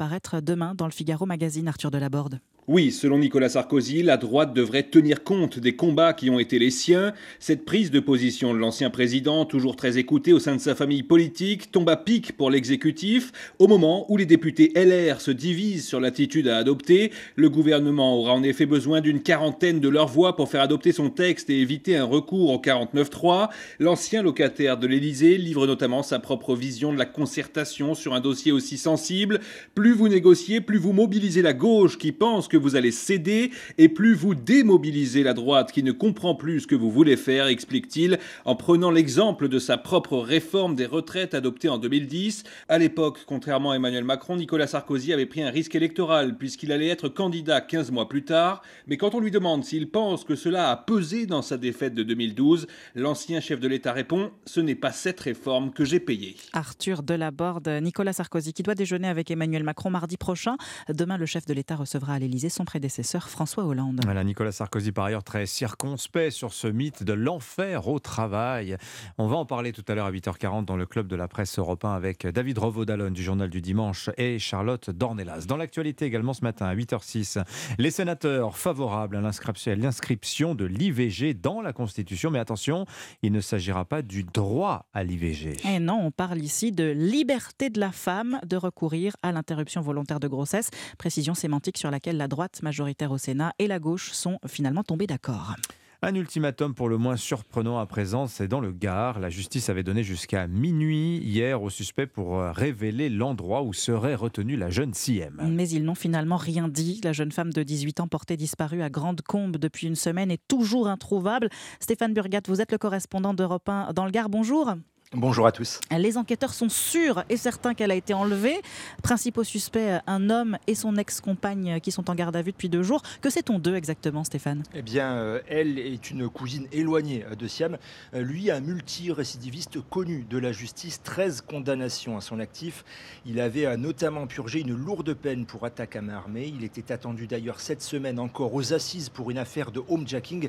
demain 0.40 0.74
dans 0.74 0.86
le 0.86 0.92
Figaro 0.92 1.26
Magazine, 1.26 1.68
Arthur 1.68 1.90
Delaborde. 1.90 2.40
Oui, 2.68 2.92
selon 2.92 3.18
Nicolas 3.18 3.48
Sarkozy, 3.48 4.04
la 4.04 4.16
droite 4.16 4.54
devrait 4.54 4.84
tenir 4.84 5.24
compte 5.24 5.58
des 5.58 5.74
combats 5.74 6.12
qui 6.12 6.30
ont 6.30 6.38
été 6.38 6.60
les 6.60 6.70
siens. 6.70 7.12
Cette 7.40 7.64
prise 7.64 7.90
de 7.90 7.98
position 7.98 8.54
de 8.54 8.58
l'ancien 8.60 8.88
président, 8.88 9.44
toujours 9.44 9.74
très 9.74 9.98
écouté 9.98 10.32
au 10.32 10.38
sein 10.38 10.54
de 10.54 10.60
sa 10.60 10.76
famille 10.76 11.02
politique, 11.02 11.72
tombe 11.72 11.90
à 11.90 11.96
pic 11.96 12.36
pour 12.36 12.52
l'exécutif. 12.52 13.32
Au 13.58 13.66
moment 13.66 14.06
où 14.08 14.16
les 14.16 14.26
députés 14.26 14.72
LR 14.76 15.20
se 15.20 15.32
divisent 15.32 15.88
sur 15.88 15.98
l'attitude 15.98 16.46
à 16.46 16.56
adopter, 16.56 17.10
le 17.34 17.50
gouvernement 17.50 18.16
aura 18.16 18.32
en 18.32 18.44
effet 18.44 18.64
besoin 18.64 19.00
d'une 19.00 19.24
quarantaine 19.24 19.80
de 19.80 19.88
leurs 19.88 20.06
voix 20.06 20.36
pour 20.36 20.48
faire 20.48 20.62
adopter 20.62 20.92
son 20.92 21.10
texte 21.10 21.50
et 21.50 21.60
éviter 21.60 21.96
un 21.96 22.04
recours 22.04 22.50
au 22.50 22.58
49-3. 22.58 23.48
L'ancien 23.80 24.22
locataire 24.22 24.78
de 24.78 24.86
l'Élysée 24.86 25.36
livre 25.36 25.66
notamment 25.66 26.04
sa 26.04 26.20
propre 26.20 26.54
vision 26.54 26.92
de 26.92 26.98
la 26.98 27.06
concertation 27.06 27.96
sur 27.96 28.14
un 28.14 28.20
dossier 28.20 28.52
aussi 28.52 28.78
sensible. 28.78 29.40
Plus 29.74 29.94
vous 29.94 30.08
négociez, 30.08 30.60
plus 30.60 30.78
vous 30.78 30.92
mobilisez 30.92 31.42
la 31.42 31.54
gauche 31.54 31.98
qui 31.98 32.12
pense 32.12 32.50
que 32.53 32.59
vous 32.59 32.76
allez 32.76 32.90
céder 32.90 33.50
et 33.78 33.88
plus 33.88 34.14
vous 34.14 34.34
démobilisez 34.34 35.22
la 35.22 35.32
droite 35.32 35.72
qui 35.72 35.82
ne 35.82 35.90
comprend 35.90 36.34
plus 36.34 36.61
ce 36.61 36.66
que 36.66 36.74
vous 36.74 36.90
voulez 36.90 37.16
faire, 37.16 37.46
explique-t-il, 37.46 38.18
en 38.44 38.57
prenant 38.57 38.90
l'exemple 38.90 39.48
de 39.48 39.59
sa 39.59 39.78
propre 39.78 40.18
réforme 40.18 40.74
des 40.74 40.84
retraites 40.84 41.32
adoptée 41.32 41.70
en 41.70 41.78
2010. 41.78 42.44
À 42.68 42.76
l'époque, 42.76 43.20
contrairement 43.26 43.70
à 43.70 43.76
Emmanuel 43.76 44.05
Macron, 44.05 44.36
Nicolas 44.36 44.66
Sarkozy 44.66 45.14
avait 45.14 45.24
pris 45.24 45.42
un 45.42 45.48
risque 45.48 45.74
électoral 45.74 46.36
puisqu'il 46.36 46.72
allait 46.72 46.88
être 46.88 47.09
candidat 47.09 47.62
15 47.62 47.90
mois 47.90 48.07
plus 48.07 48.24
tard. 48.24 48.61
Mais 48.86 48.98
quand 48.98 49.14
on 49.14 49.20
lui 49.20 49.30
demande 49.30 49.64
s'il 49.64 49.88
pense 49.88 50.24
que 50.24 50.34
cela 50.34 50.70
a 50.70 50.76
pesé 50.76 51.24
dans 51.24 51.40
sa 51.40 51.57
défaite 51.57 51.94
de 51.94 52.03
2012, 52.03 52.66
l'ancien 52.94 53.40
chef 53.40 53.61
de 53.61 53.68
l'État 53.68 53.94
répond 53.94 54.30
Ce 54.44 54.61
n'est 54.61 54.74
pas 54.74 54.92
cette 54.92 55.20
réforme 55.20 55.72
que 55.72 55.86
j'ai 55.86 56.00
payée. 56.00 56.36
Arthur 56.53 57.03
Delaborde, 57.03 57.68
Nicolas 57.80 58.12
Sarkozy 58.12 58.53
qui 58.53 58.62
doit 58.62 58.74
déjeuner 58.74 59.09
avec 59.09 59.30
Emmanuel 59.30 59.64
Macron 59.64 59.88
mardi 59.88 60.18
prochain. 60.18 60.57
Demain, 60.90 61.16
le 61.16 61.24
chef 61.24 61.46
de 61.46 61.55
l'État 61.55 61.76
recevra 61.76 62.12
à 62.12 62.18
l'Élysée 62.18 62.41
son 62.49 62.64
prédécesseur 62.64 63.28
François 63.28 63.64
Hollande. 63.64 64.01
Voilà, 64.05 64.24
Nicolas 64.24 64.53
Sarkozy, 64.53 64.93
par 64.93 65.07
ailleurs, 65.07 65.24
très 65.24 65.47
circonspect 65.47 66.32
sur 66.32 66.53
ce 66.53 66.66
mythe 66.66 67.03
de 67.03 67.12
l'enfer 67.12 67.88
au 67.88 67.99
travail. 67.99 68.76
On 69.18 69.28
va 69.28 69.36
en 69.36 69.47
parler 69.47 69.72
tout 69.72 69.84
à 69.88 69.95
l'heure 69.95 70.07
à 70.07 70.12
8h40 70.12 70.64
dans 70.64 70.76
le 70.76 70.86
club 70.86 71.07
de 71.07 71.16
la 71.16 71.28
presse 71.28 71.59
européen 71.59 71.93
avec 71.93 72.26
David 72.26 72.59
Revaud-Dallon 72.59 73.11
du 73.11 73.22
journal 73.22 73.51
du 73.51 73.61
dimanche 73.61 74.11
et 74.16 74.38
Charlotte 74.38 74.90
Dornelas. 74.90 75.47
Dans 75.47 75.57
l'actualité 75.57 76.05
également 76.05 76.32
ce 76.32 76.43
matin 76.43 76.66
à 76.66 76.74
8h06, 76.74 77.43
les 77.78 77.90
sénateurs 77.90 78.57
favorables 78.57 79.16
à 79.16 79.20
l'inscription 79.20 80.55
de 80.55 80.64
l'IVG 80.64 81.34
dans 81.34 81.61
la 81.61 81.72
Constitution. 81.72 82.30
Mais 82.30 82.38
attention, 82.38 82.86
il 83.22 83.32
ne 83.32 83.40
s'agira 83.40 83.84
pas 83.84 84.03
du 84.03 84.24
droit 84.24 84.86
à 84.93 85.05
l'IVG. 85.05 85.57
Et 85.66 85.78
non, 85.78 86.01
on 86.03 86.11
parle 86.11 86.40
ici 86.40 86.72
de 86.72 86.90
liberté 86.90 87.70
de 87.70 87.80
la 87.80 87.93
femme 87.93 88.40
de 88.47 88.57
recourir 88.57 89.16
à 89.22 89.32
l'interruption 89.32 89.80
volontaire 89.80 90.20
de 90.20 90.28
grossesse. 90.28 90.70
Précision 90.99 91.34
sémantique 91.34 91.78
sur 91.78 91.90
laquelle 91.90 92.16
la 92.16 92.28
droite 92.32 92.62
majoritaire 92.62 93.12
au 93.12 93.18
Sénat 93.18 93.52
et 93.58 93.66
la 93.66 93.78
gauche 93.78 94.12
sont 94.12 94.38
finalement 94.46 94.82
tombés 94.82 95.06
d'accord. 95.06 95.54
Un 96.00 96.14
ultimatum 96.14 96.74
pour 96.74 96.88
le 96.88 96.96
moins 96.96 97.16
surprenant 97.16 97.78
à 97.78 97.84
présent, 97.84 98.26
c'est 98.26 98.48
dans 98.48 98.58
le 98.58 98.72
Gard. 98.72 99.20
La 99.20 99.28
justice 99.28 99.68
avait 99.68 99.82
donné 99.82 100.02
jusqu'à 100.02 100.46
minuit 100.48 101.18
hier 101.18 101.62
au 101.62 101.68
suspect 101.68 102.06
pour 102.06 102.40
euh, 102.40 102.50
révéler 102.52 103.10
l'endroit 103.10 103.62
où 103.62 103.74
serait 103.74 104.14
retenue 104.14 104.56
la 104.56 104.70
jeune 104.70 104.94
Siem. 104.94 105.40
Mais 105.46 105.68
ils 105.68 105.84
n'ont 105.84 105.94
finalement 105.94 106.38
rien 106.38 106.68
dit. 106.68 107.00
La 107.04 107.12
jeune 107.12 107.30
femme 107.30 107.52
de 107.52 107.62
18 107.62 108.00
ans 108.00 108.08
portée 108.08 108.38
disparue 108.38 108.82
à 108.82 108.88
Grande 108.88 109.20
Combe 109.20 109.58
depuis 109.58 109.86
une 109.86 109.94
semaine 109.94 110.30
est 110.30 110.42
toujours 110.48 110.88
introuvable. 110.88 111.50
Stéphane 111.80 112.14
Burgat, 112.14 112.40
vous 112.48 112.62
êtes 112.62 112.72
le 112.72 112.78
correspondant 112.78 113.34
d'Europe 113.34 113.68
1 113.68 113.92
dans 113.92 114.06
le 114.06 114.10
Gard. 114.10 114.30
Bonjour. 114.30 114.74
Bonjour 115.14 115.46
à 115.46 115.52
tous. 115.52 115.78
Les 115.90 116.16
enquêteurs 116.16 116.54
sont 116.54 116.70
sûrs 116.70 117.22
et 117.28 117.36
certains 117.36 117.74
qu'elle 117.74 117.90
a 117.90 117.94
été 117.94 118.14
enlevée. 118.14 118.62
Principaux 119.02 119.44
suspects, 119.44 120.00
un 120.06 120.30
homme 120.30 120.56
et 120.66 120.74
son 120.74 120.96
ex-compagne 120.96 121.80
qui 121.80 121.92
sont 121.92 122.08
en 122.08 122.14
garde 122.14 122.34
à 122.34 122.40
vue 122.40 122.52
depuis 122.52 122.70
deux 122.70 122.82
jours. 122.82 123.02
Que 123.20 123.28
sait-on 123.28 123.58
d'eux 123.58 123.74
exactement, 123.74 124.24
Stéphane? 124.24 124.62
Eh 124.74 124.80
bien, 124.80 125.12
euh, 125.12 125.40
elle 125.50 125.78
est 125.78 126.10
une 126.10 126.30
cousine 126.30 126.66
éloignée 126.72 127.26
de 127.38 127.46
Siam. 127.46 127.76
Euh, 128.14 128.22
lui, 128.22 128.50
un 128.50 128.60
multirécidiviste 128.60 129.80
connu 129.90 130.24
de 130.30 130.38
la 130.38 130.50
justice, 130.50 131.02
13 131.02 131.42
condamnations 131.42 132.16
à 132.16 132.22
son 132.22 132.40
actif. 132.40 132.82
Il 133.26 133.38
avait 133.38 133.66
euh, 133.66 133.76
notamment 133.76 134.26
purgé 134.26 134.60
une 134.60 134.74
lourde 134.74 135.12
peine 135.12 135.44
pour 135.44 135.66
attaque 135.66 135.94
à 135.94 136.00
main 136.00 136.14
armée. 136.14 136.50
Il 136.56 136.64
était 136.64 136.90
attendu 136.90 137.26
d'ailleurs 137.26 137.60
cette 137.60 137.82
semaine 137.82 138.18
encore 138.18 138.54
aux 138.54 138.72
assises 138.72 139.10
pour 139.10 139.30
une 139.30 139.38
affaire 139.38 139.72
de 139.72 139.82
homejacking. 139.90 140.48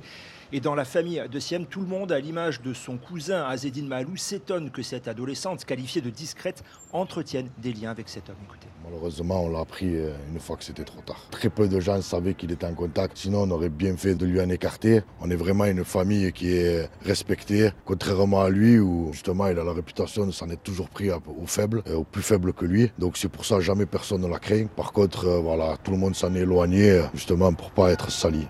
Et 0.56 0.60
dans 0.60 0.76
la 0.76 0.86
famille 0.86 1.20
de 1.32 1.40
Siem, 1.40 1.66
tout 1.66 1.80
le 1.80 1.88
monde, 1.88 2.12
à 2.12 2.20
l'image 2.20 2.62
de 2.62 2.76
son 2.76 2.98
cousin 2.98 3.44
Azedine 3.44 3.88
Malou, 3.88 4.16
s'étonne 4.18 4.70
que 4.70 4.84
cette 4.84 5.08
adolescente, 5.08 5.66
qualifiée 5.66 6.00
de 6.00 6.12
discrète, 6.12 6.64
entretienne 6.92 7.50
des 7.58 7.74
liens 7.74 7.90
avec 7.90 8.08
cet 8.08 8.30
homme. 8.30 8.36
Malheureusement, 8.84 9.46
on 9.46 9.50
l'a 9.50 9.62
appris 9.62 9.96
euh, 9.96 10.14
une 10.32 10.40
fois 10.40 10.56
que 10.56 10.64
c'était 10.64 10.84
trop 10.84 11.02
tard. 11.02 11.26
Très 11.32 11.50
peu 11.50 11.68
de 11.68 11.80
gens 11.80 12.00
savaient 12.04 12.36
qu'il 12.36 12.52
était 12.52 12.68
en 12.68 12.76
contact, 12.76 13.18
sinon 13.18 13.48
on 13.48 13.50
aurait 13.50 13.70
bien 13.70 13.98
fait 13.98 14.14
de 14.14 14.28
lui 14.28 14.40
en 14.40 14.50
écarter. 14.50 15.02
On 15.22 15.32
est 15.32 15.36
vraiment 15.36 15.66
une 15.66 15.84
famille 15.84 16.32
qui 16.32 16.54
est 16.54 16.88
respectée, 17.04 17.72
contrairement 17.84 18.42
à 18.42 18.52
lui 18.52 18.78
où 18.78 19.10
justement 19.12 19.48
il 19.48 19.58
a 19.58 19.64
la 19.64 19.74
réputation 19.74 20.28
de 20.28 20.32
s'en 20.32 20.52
être 20.52 20.62
toujours 20.62 20.90
pris 20.90 21.10
aux 21.10 21.48
faibles, 21.48 21.82
euh, 21.88 21.96
aux 21.96 22.04
plus 22.04 22.22
faibles 22.22 22.54
que 22.54 22.66
lui. 22.66 22.92
Donc 23.00 23.18
c'est 23.18 23.30
pour 23.30 23.44
ça 23.46 23.60
jamais 23.60 23.88
personne 23.88 24.22
ne 24.22 24.28
la 24.28 24.38
craint. 24.38 24.68
Par 24.68 24.94
contre, 24.94 25.26
euh, 25.26 25.40
voilà, 25.40 25.78
tout 25.84 25.90
le 25.90 25.98
monde 25.98 26.14
s'en 26.14 26.36
est 26.36 26.42
éloigné 26.42 27.02
justement 27.16 27.52
pour 27.54 27.72
pas 27.72 27.92
être 27.92 28.12
sali 28.12 28.46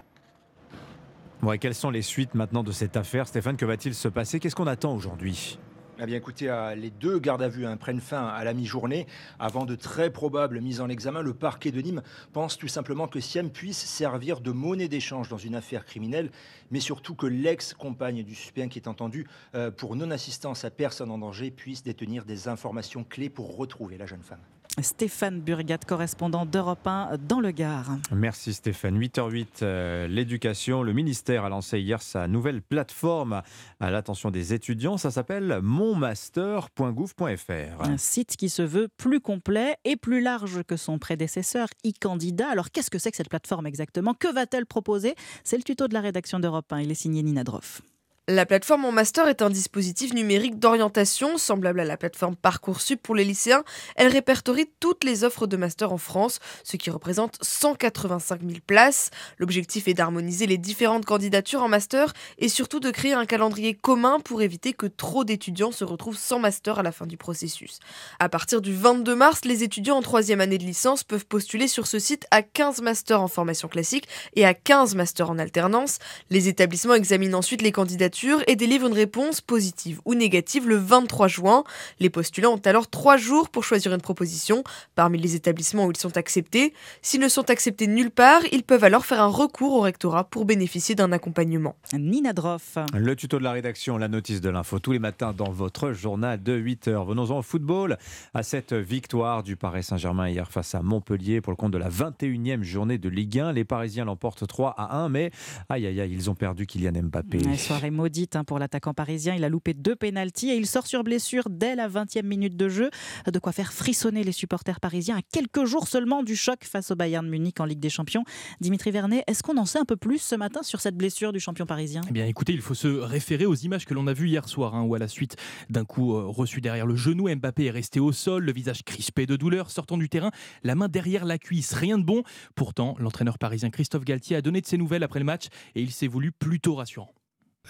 quelles 1.59 1.75
sont 1.75 1.91
les 1.91 2.01
suites 2.01 2.35
maintenant 2.35 2.63
de 2.63 2.71
cette 2.71 2.97
affaire 2.97 3.27
Stéphane, 3.27 3.57
que 3.57 3.65
va-t-il 3.65 3.93
se 3.93 4.07
passer? 4.07 4.39
Qu'est-ce 4.39 4.55
qu'on 4.55 4.67
attend 4.67 4.95
aujourd'hui? 4.95 5.59
Eh 5.99 6.05
bien, 6.07 6.17
écoutez, 6.17 6.49
euh, 6.49 6.73
les 6.73 6.89
deux 6.89 7.19
gardes 7.19 7.43
à 7.43 7.47
vue 7.47 7.67
hein, 7.67 7.77
prennent 7.77 8.01
fin 8.01 8.25
à 8.25 8.43
la 8.43 8.53
mi-journée. 8.53 9.05
Avant 9.37 9.65
de 9.65 9.75
très 9.75 10.09
probables 10.09 10.59
mises 10.59 10.81
en 10.81 10.89
examen, 10.89 11.21
le 11.21 11.35
parquet 11.35 11.71
de 11.71 11.79
Nîmes 11.81 12.01
pense 12.31 12.57
tout 12.57 12.67
simplement 12.67 13.07
que 13.07 13.19
Siem 13.19 13.51
puisse 13.51 13.77
servir 13.77 14.41
de 14.41 14.51
monnaie 14.51 14.87
d'échange 14.87 15.29
dans 15.29 15.37
une 15.37 15.53
affaire 15.53 15.85
criminelle, 15.85 16.31
mais 16.71 16.79
surtout 16.79 17.13
que 17.13 17.27
l'ex-compagne 17.27 18.23
du 18.23 18.33
suspect 18.33 18.67
qui 18.69 18.79
est 18.79 18.87
entendu 18.87 19.27
euh, 19.53 19.69
pour 19.69 19.95
non-assistance 19.95 20.65
à 20.65 20.71
personne 20.71 21.11
en 21.11 21.19
danger 21.19 21.51
puisse 21.51 21.83
détenir 21.83 22.25
des 22.25 22.47
informations 22.47 23.03
clés 23.03 23.29
pour 23.29 23.55
retrouver 23.55 23.97
la 23.97 24.07
jeune 24.07 24.23
femme. 24.23 24.41
Stéphane 24.81 25.39
Burgat, 25.39 25.79
correspondant 25.87 26.45
d'Europe 26.45 26.87
1 26.87 27.17
dans 27.27 27.39
le 27.39 27.51
Gard. 27.51 27.97
Merci 28.11 28.53
Stéphane. 28.53 28.99
8h08, 28.99 29.47
euh, 29.61 30.07
l'éducation. 30.07 30.81
Le 30.81 30.93
ministère 30.93 31.45
a 31.45 31.49
lancé 31.49 31.79
hier 31.79 32.01
sa 32.01 32.27
nouvelle 32.27 32.61
plateforme 32.61 33.43
à 33.79 33.91
l'attention 33.91 34.31
des 34.31 34.53
étudiants. 34.53 34.97
Ça 34.97 35.11
s'appelle 35.11 35.59
monmaster.gouv.fr. 35.61 37.81
Un 37.81 37.97
site 37.97 38.35
qui 38.35 38.49
se 38.49 38.63
veut 38.63 38.87
plus 38.97 39.19
complet 39.19 39.77
et 39.85 39.95
plus 39.95 40.21
large 40.21 40.63
que 40.63 40.75
son 40.75 40.97
prédécesseur, 40.97 41.67
e-candidat. 41.85 42.49
Alors 42.49 42.71
qu'est-ce 42.71 42.89
que 42.89 42.97
c'est 42.97 43.11
que 43.11 43.17
cette 43.17 43.29
plateforme 43.29 43.67
exactement? 43.67 44.15
Que 44.15 44.33
va-t-elle 44.33 44.65
proposer? 44.65 45.13
C'est 45.43 45.57
le 45.57 45.63
tuto 45.63 45.87
de 45.87 45.93
la 45.93 46.01
rédaction 46.01 46.39
d'Europe 46.39 46.73
1. 46.73 46.81
Il 46.81 46.91
est 46.91 46.95
signé 46.95 47.21
Nina 47.21 47.43
Droff. 47.43 47.83
La 48.29 48.45
plateforme 48.45 48.83
Mon 48.83 48.93
Master 48.93 49.27
est 49.27 49.41
un 49.41 49.49
dispositif 49.49 50.13
numérique 50.13 50.57
d'orientation 50.57 51.37
semblable 51.37 51.81
à 51.81 51.83
la 51.83 51.97
plateforme 51.97 52.37
Parcoursup 52.37 53.01
pour 53.03 53.15
les 53.15 53.25
lycéens. 53.25 53.65
Elle 53.97 54.07
répertorie 54.07 54.71
toutes 54.79 55.03
les 55.03 55.25
offres 55.25 55.45
de 55.45 55.57
master 55.57 55.91
en 55.91 55.97
France, 55.97 56.39
ce 56.63 56.77
qui 56.77 56.89
représente 56.89 57.37
185 57.41 58.39
000 58.39 58.53
places. 58.65 59.09
L'objectif 59.39 59.89
est 59.89 59.93
d'harmoniser 59.93 60.45
les 60.45 60.57
différentes 60.57 61.03
candidatures 61.03 61.63
en 61.63 61.67
master 61.67 62.13
et 62.37 62.47
surtout 62.47 62.79
de 62.79 62.91
créer 62.91 63.11
un 63.11 63.25
calendrier 63.25 63.73
commun 63.73 64.21
pour 64.21 64.41
éviter 64.41 64.71
que 64.71 64.87
trop 64.87 65.25
d'étudiants 65.25 65.73
se 65.73 65.83
retrouvent 65.83 66.15
sans 66.17 66.39
master 66.39 66.79
à 66.79 66.83
la 66.83 66.93
fin 66.93 67.07
du 67.07 67.17
processus. 67.17 67.79
À 68.19 68.29
partir 68.29 68.61
du 68.61 68.73
22 68.73 69.15
mars, 69.15 69.41
les 69.43 69.63
étudiants 69.63 69.97
en 69.97 70.01
troisième 70.01 70.39
année 70.39 70.57
de 70.57 70.63
licence 70.63 71.03
peuvent 71.03 71.25
postuler 71.25 71.67
sur 71.67 71.87
ce 71.87 71.99
site 71.99 72.25
à 72.31 72.41
15 72.41 72.83
masters 72.83 73.21
en 73.21 73.27
formation 73.27 73.67
classique 73.67 74.07
et 74.37 74.45
à 74.45 74.53
15 74.53 74.95
masters 74.95 75.29
en 75.29 75.39
alternance. 75.39 75.99
Les 76.29 76.47
établissements 76.47 76.93
examinent 76.93 77.35
ensuite 77.35 77.61
les 77.61 77.73
candidatures 77.73 78.12
et 78.47 78.55
délivrent 78.55 78.87
une 78.87 78.93
réponse 78.93 79.41
positive 79.41 79.99
ou 80.05 80.13
négative 80.13 80.67
le 80.67 80.75
23 80.75 81.27
juin. 81.27 81.63
Les 81.99 82.09
postulants 82.09 82.53
ont 82.53 82.61
alors 82.65 82.87
trois 82.87 83.17
jours 83.17 83.49
pour 83.49 83.63
choisir 83.63 83.93
une 83.93 84.01
proposition 84.01 84.63
parmi 84.95 85.17
les 85.17 85.35
établissements 85.35 85.85
où 85.85 85.91
ils 85.91 85.97
sont 85.97 86.15
acceptés. 86.17 86.73
S'ils 87.01 87.19
ne 87.19 87.27
sont 87.27 87.49
acceptés 87.49 87.87
nulle 87.87 88.11
part, 88.11 88.41
ils 88.51 88.63
peuvent 88.63 88.83
alors 88.83 89.05
faire 89.05 89.21
un 89.21 89.27
recours 89.27 89.73
au 89.73 89.81
rectorat 89.81 90.25
pour 90.25 90.45
bénéficier 90.45 90.95
d'un 90.95 91.11
accompagnement. 91.11 91.75
Nina 91.93 92.33
Droff. 92.33 92.77
Le 92.93 93.15
tuto 93.15 93.39
de 93.39 93.43
la 93.43 93.51
rédaction, 93.51 93.97
la 93.97 94.07
notice 94.07 94.41
de 94.41 94.49
l'info 94.49 94.79
tous 94.79 94.91
les 94.91 94.99
matins 94.99 95.33
dans 95.33 95.51
votre 95.51 95.93
journal 95.93 96.41
de 96.41 96.57
8h. 96.57 97.07
Venons-en 97.07 97.39
au 97.39 97.41
football, 97.41 97.97
à 98.33 98.43
cette 98.43 98.73
victoire 98.73 99.43
du 99.43 99.55
Paris 99.55 99.83
Saint-Germain 99.83 100.29
hier 100.29 100.51
face 100.51 100.75
à 100.75 100.81
Montpellier 100.81 101.41
pour 101.41 101.51
le 101.51 101.57
compte 101.57 101.71
de 101.71 101.77
la 101.77 101.89
21e 101.89 102.63
journée 102.63 102.97
de 102.97 103.09
Ligue 103.09 103.39
1. 103.39 103.53
Les 103.53 103.65
Parisiens 103.65 104.05
l'emportent 104.05 104.45
3 104.45 104.75
à 104.77 104.97
1, 104.97 105.09
mais 105.09 105.31
aïe 105.69 105.87
aïe 105.87 105.99
aïe, 105.99 106.11
ils 106.13 106.29
ont 106.29 106.35
perdu 106.35 106.67
Kylian 106.67 107.03
Mbappé. 107.03 107.57
soirée 107.57 107.91
hein, 108.33 108.43
pour 108.43 108.59
l'attaquant 108.59 108.93
parisien. 108.93 109.35
Il 109.35 109.43
a 109.43 109.49
loupé 109.49 109.73
deux 109.73 109.95
pénalties 109.95 110.49
et 110.49 110.55
il 110.55 110.67
sort 110.67 110.87
sur 110.87 111.03
blessure 111.03 111.49
dès 111.49 111.75
la 111.75 111.87
20e 111.87 112.25
minute 112.25 112.55
de 112.55 112.69
jeu. 112.69 112.89
De 113.31 113.39
quoi 113.39 113.51
faire 113.51 113.73
frissonner 113.73 114.23
les 114.23 114.31
supporters 114.31 114.79
parisiens 114.79 115.17
à 115.17 115.21
quelques 115.21 115.65
jours 115.65 115.87
seulement 115.87 116.23
du 116.23 116.35
choc 116.35 116.63
face 116.63 116.91
au 116.91 116.95
Bayern 116.95 117.27
Munich 117.27 117.59
en 117.59 117.65
Ligue 117.65 117.79
des 117.79 117.89
Champions. 117.89 118.23
Dimitri 118.61 118.91
Vernet, 118.91 119.23
est-ce 119.27 119.43
qu'on 119.43 119.57
en 119.57 119.65
sait 119.65 119.79
un 119.79 119.85
peu 119.85 119.95
plus 119.95 120.19
ce 120.19 120.35
matin 120.35 120.63
sur 120.63 120.81
cette 120.81 120.95
blessure 120.95 121.33
du 121.33 121.39
champion 121.39 121.65
parisien? 121.65 122.01
Eh 122.09 122.11
bien 122.11 122.25
écoutez, 122.25 122.53
il 122.53 122.61
faut 122.61 122.73
se 122.73 122.87
référer 122.87 123.45
aux 123.45 123.55
images 123.55 123.85
que 123.85 123.93
l'on 123.93 124.07
a 124.07 124.13
vues 124.13 124.29
hier 124.29 124.47
soir, 124.47 124.75
hein, 124.75 124.83
où 124.83 124.95
à 124.95 124.99
la 124.99 125.07
suite 125.07 125.35
d'un 125.69 125.85
coup 125.85 126.15
euh, 126.15 126.25
reçu 126.25 126.61
derrière 126.61 126.85
le 126.85 126.95
genou, 126.95 127.33
Mbappé 127.33 127.65
est 127.65 127.71
resté 127.71 127.99
au 127.99 128.11
sol, 128.11 128.43
le 128.43 128.53
visage 128.53 128.83
crispé 128.83 129.25
de 129.25 129.35
douleur, 129.35 129.71
sortant 129.71 129.97
du 129.97 130.09
terrain, 130.09 130.31
la 130.63 130.75
main 130.75 130.87
derrière 130.87 131.25
la 131.25 131.37
cuisse, 131.37 131.73
rien 131.73 131.97
de 131.97 132.03
bon. 132.03 132.23
Pourtant, 132.55 132.95
l'entraîneur 132.99 133.37
parisien 133.37 133.69
Christophe 133.69 134.05
Galtier 134.05 134.35
a 134.35 134.41
donné 134.41 134.61
de 134.61 134.67
ses 134.67 134.77
nouvelles 134.77 135.03
après 135.03 135.19
le 135.19 135.25
match 135.25 135.47
et 135.75 135.81
il 135.81 135.91
s'est 135.91 136.07
voulu 136.07 136.31
plutôt 136.31 136.75
rassurant. 136.75 137.13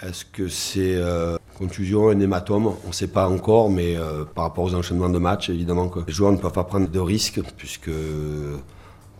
Est-ce 0.02 0.26
que 0.26 0.48
c'est 0.48 0.96
euh, 0.96 1.38
contusion, 1.56 2.10
un 2.10 2.20
hématome? 2.20 2.66
On 2.84 2.88
ne 2.88 2.94
sait 2.94 3.08
pas 3.08 3.30
encore, 3.30 3.70
mais 3.70 3.96
euh, 3.96 4.26
par 4.26 4.46
rapport 4.46 4.64
aux 4.64 4.74
enchaînements 4.74 5.10
de 5.10 5.20
matchs, 5.20 5.52
évidemment 5.52 5.88
que 5.88 6.00
les 6.08 6.12
joueurs 6.12 6.32
ne 6.32 6.38
peuvent 6.38 6.52
pas 6.52 6.64
prendre 6.64 6.90
de 6.90 7.00
risques, 7.00 7.40
puisque 7.58 7.92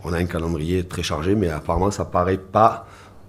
on 0.02 0.12
a 0.12 0.18
un 0.18 0.26
calendrier 0.26 0.84
très 0.84 1.04
chargé, 1.04 1.36
mais 1.36 1.48
apparemment 1.48 1.92
ça 1.92 2.04
paraît 2.04 2.38
pas 2.38 2.86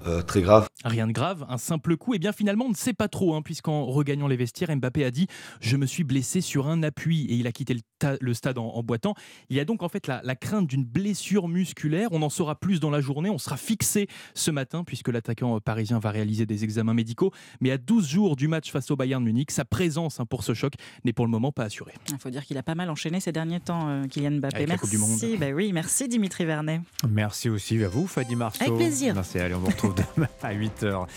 euh, 0.08 0.22
très 0.22 0.42
grave. 0.42 0.68
Rien 0.84 1.08
de 1.08 1.12
grave, 1.12 1.46
un 1.50 1.58
simple 1.58 1.98
coup. 1.98 2.14
Et 2.14 2.20
bien 2.20 2.32
finalement, 2.32 2.66
on 2.66 2.70
ne 2.70 2.76
sait 2.76 2.94
pas 2.94 3.08
trop, 3.08 3.36
hein, 3.36 3.42
puisqu'en 3.42 3.86
regagnant 3.86 4.28
les 4.28 4.36
vestiaires, 4.36 4.76
Mbappé 4.76 5.04
a 5.04 5.12
dit 5.12 5.28
Je 5.62 5.78
me 5.78 5.86
suis 5.86 6.04
blessé 6.04 6.42
sur 6.42 6.68
un 6.68 6.84
appui 6.84 7.26
et 7.26 7.36
il 7.36 7.48
a 7.48 7.52
quitté 7.52 7.76
le, 8.20 8.34
stade 8.34 8.58
en, 8.58 8.84
boitant. 8.84 9.16
Il 9.50 9.58
y 9.58 9.60
a 9.60 9.66
donc 9.66 9.84
en 9.84 9.90
fait 9.90 10.08
la, 10.08 10.36
crainte 10.36 10.68
d'une 10.68 10.86
blessure 10.86 11.48
musculaire. 11.48 12.10
On 12.12 12.22
en 12.22 12.30
saura 12.30 12.56
plus 12.56 12.80
dans 12.80 12.90
la 12.90 13.02
journée. 13.02 13.30
On 13.30 13.38
sera 13.38 13.58
fixé 13.58 14.08
ce 14.34 14.52
matin, 14.52 14.84
puisque 14.84 15.08
l'attaquant 15.10 15.60
parisien 15.60 16.00
va 16.00 16.12
réaliser 16.12 16.46
des 16.46 16.64
examens 16.64 16.94
médicaux. 16.94 17.32
Mais 17.62 17.72
à 17.72 17.78
12 17.78 18.08
jours 18.08 18.36
du 18.36 18.48
match 18.48 18.72
face 18.72 18.92
au 18.92 18.96
Bayern 18.96 19.24
Munich, 19.24 19.52
sa 19.52 19.66
présence 19.66 20.20
hein, 20.20 20.26
pour 20.26 20.44
ce 20.44 20.54
choc 20.54 20.74
n'est 21.04 21.14
pour 21.14 21.26
le 21.26 21.32
moment 21.32 21.52
pas 21.52 21.64
assurée. 21.64 21.94
Il 22.10 22.20
faut 22.20 22.30
dire 22.30 22.46
qu'il 22.46 22.58
a 22.58 22.64
pas 22.64 22.76
mal 22.76 22.90
enchaîné 22.90 23.20
ces 23.20 23.32
derniers 23.32 23.60
temps, 23.60 23.88
euh, 23.88 24.06
Kylian 24.08 24.40
Mbappé. 24.40 24.66
merci. 24.68 25.38
Bah 25.38 25.48
oui, 25.54 25.74
merci 25.74 26.08
Dimitri 26.08 26.46
Vernet. 26.46 26.82
Merci 27.10 27.50
aussi 27.50 27.84
à 27.84 27.88
vous, 27.88 28.08
Fadi 28.08 28.36
Marceau. 28.36 28.64
Avec 28.64 28.76
plaisir. 28.76 29.16
Merci. 29.16 29.40
Allez, 29.40 29.56
on 29.56 29.60
vous 29.60 29.68
retrouve 29.68 29.95
demain 29.96 30.28
à 30.44 30.54
8h. 30.54 31.08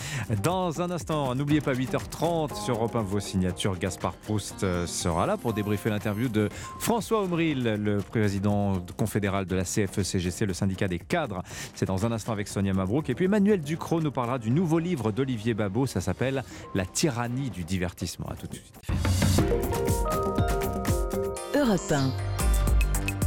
Dans 0.43 0.81
un 0.81 0.91
instant, 0.91 1.35
n'oubliez 1.35 1.61
pas 1.61 1.73
8h30 1.73 2.63
sur 2.63 2.75
Europe 2.75 2.95
1, 2.95 3.01
vos 3.01 3.19
signatures. 3.19 3.77
Gaspard 3.77 4.13
Proust 4.13 4.63
euh, 4.63 4.85
sera 4.87 5.25
là 5.25 5.37
pour 5.37 5.53
débriefer 5.53 5.89
l'interview 5.89 6.29
de 6.29 6.49
François 6.79 7.21
Omril, 7.21 7.63
le 7.63 7.97
président 7.97 8.81
confédéral 8.97 9.45
de 9.45 9.55
la 9.55 9.63
CFE-CGC, 9.63 10.45
le 10.45 10.53
syndicat 10.53 10.87
des 10.87 10.99
cadres. 10.99 11.41
C'est 11.75 11.85
dans 11.85 12.05
un 12.05 12.11
instant 12.11 12.31
avec 12.31 12.47
Sonia 12.47 12.73
Mabrouk. 12.73 13.09
Et 13.09 13.15
puis 13.15 13.25
Emmanuel 13.25 13.61
Ducrot 13.61 14.01
nous 14.01 14.11
parlera 14.11 14.39
du 14.39 14.51
nouveau 14.51 14.79
livre 14.79 15.11
d'Olivier 15.11 15.53
Babot. 15.53 15.87
Ça 15.87 16.01
s'appelle 16.01 16.43
La 16.75 16.85
tyrannie 16.85 17.49
du 17.49 17.63
divertissement. 17.63 18.27
À 18.29 18.35
tout 18.35 18.47
de 18.47 18.55
suite. 18.55 18.79
Europe 21.55 21.91
1. 21.91 22.38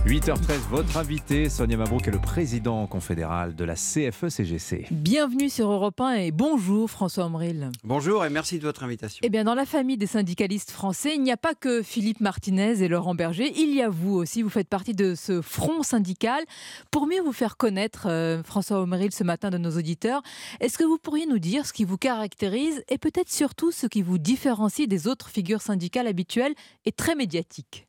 8h13, 0.07 0.69
votre 0.69 0.97
invité, 0.97 1.49
Sonia 1.49 1.77
Mabrouk, 1.77 2.09
est 2.09 2.11
le 2.11 2.21
président 2.21 2.89
confédéral 2.89 3.55
de 3.55 3.65
la 3.65 3.77
CFE-CGC. 3.77 4.89
Bienvenue 4.91 5.49
sur 5.49 5.71
Europe 5.71 6.01
1 6.01 6.15
et 6.15 6.31
bonjour 6.33 6.91
François 6.91 7.27
Omril. 7.27 7.71
Bonjour 7.85 8.25
et 8.25 8.29
merci 8.29 8.59
de 8.59 8.65
votre 8.65 8.83
invitation. 8.83 9.21
Eh 9.23 9.29
bien, 9.29 9.45
dans 9.45 9.55
la 9.55 9.65
famille 9.65 9.97
des 9.97 10.09
syndicalistes 10.09 10.73
français, 10.73 11.15
il 11.15 11.23
n'y 11.23 11.31
a 11.31 11.37
pas 11.37 11.55
que 11.55 11.83
Philippe 11.83 12.21
Martinez 12.21 12.83
et 12.83 12.89
Laurent 12.89 13.15
Berger, 13.15 13.53
il 13.57 13.73
y 13.73 13.81
a 13.81 13.89
vous 13.89 14.15
aussi, 14.15 14.43
vous 14.43 14.51
faites 14.51 14.69
partie 14.69 14.93
de 14.93 15.15
ce 15.15 15.41
front 15.41 15.85
syndical. 15.85 16.43
Pour 16.91 17.07
mieux 17.07 17.23
vous 17.23 17.33
faire 17.33 17.57
connaître, 17.57 18.09
euh, 18.09 18.43
François 18.43 18.81
Omril, 18.81 19.13
ce 19.13 19.23
matin 19.23 19.51
de 19.51 19.59
nos 19.59 19.71
auditeurs, 19.71 20.23
est-ce 20.59 20.79
que 20.79 20.85
vous 20.85 20.99
pourriez 20.99 21.27
nous 21.27 21.39
dire 21.39 21.65
ce 21.65 21.73
qui 21.73 21.85
vous 21.85 21.97
caractérise 21.97 22.83
et 22.89 22.99
peut-être 22.99 23.31
surtout 23.31 23.71
ce 23.71 23.87
qui 23.87 24.03
vous 24.03 24.19
différencie 24.19 24.89
des 24.89 25.07
autres 25.07 25.29
figures 25.29 25.63
syndicales 25.63 26.09
habituelles 26.09 26.55
et 26.87 26.91
très 26.91 27.15
médiatiques? 27.15 27.87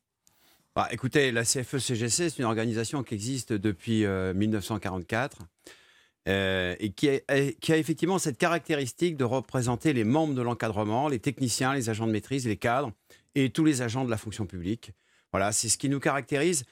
Bah, 0.74 0.88
écoutez, 0.90 1.30
la 1.30 1.44
CFE-CGC, 1.44 2.30
c'est 2.30 2.38
une 2.38 2.44
organisation 2.44 3.04
qui 3.04 3.14
existe 3.14 3.52
depuis 3.52 4.04
1944 4.04 5.38
euh, 5.40 5.44
euh, 6.26 6.74
et 6.80 6.90
qui, 6.90 7.08
qui, 7.60 7.72
a 7.72 7.76
effectivement 7.76 8.18
cette 8.18 8.38
caractéristique 8.38 9.16
de 9.16 9.24
représenter 9.24 9.92
les 9.92 10.04
membres 10.04 10.34
de 10.34 10.42
l'encadrement, 10.42 11.08
les 11.08 11.20
techniciens, 11.20 11.74
les 11.74 11.90
agents 11.90 12.06
de 12.06 12.12
maîtrise, 12.12 12.46
les 12.46 12.56
cadres 12.56 12.90
et 13.36 13.50
tous 13.50 13.64
les 13.64 13.82
agents 13.82 14.04
de 14.04 14.10
la 14.10 14.16
fonction 14.16 14.46
publique. 14.46 14.92
Voilà, 15.32 15.52
c'est 15.52 15.68
ce 15.68 15.78
qui 15.78 15.88
nous 15.88 16.00
caractérise. 16.00 16.64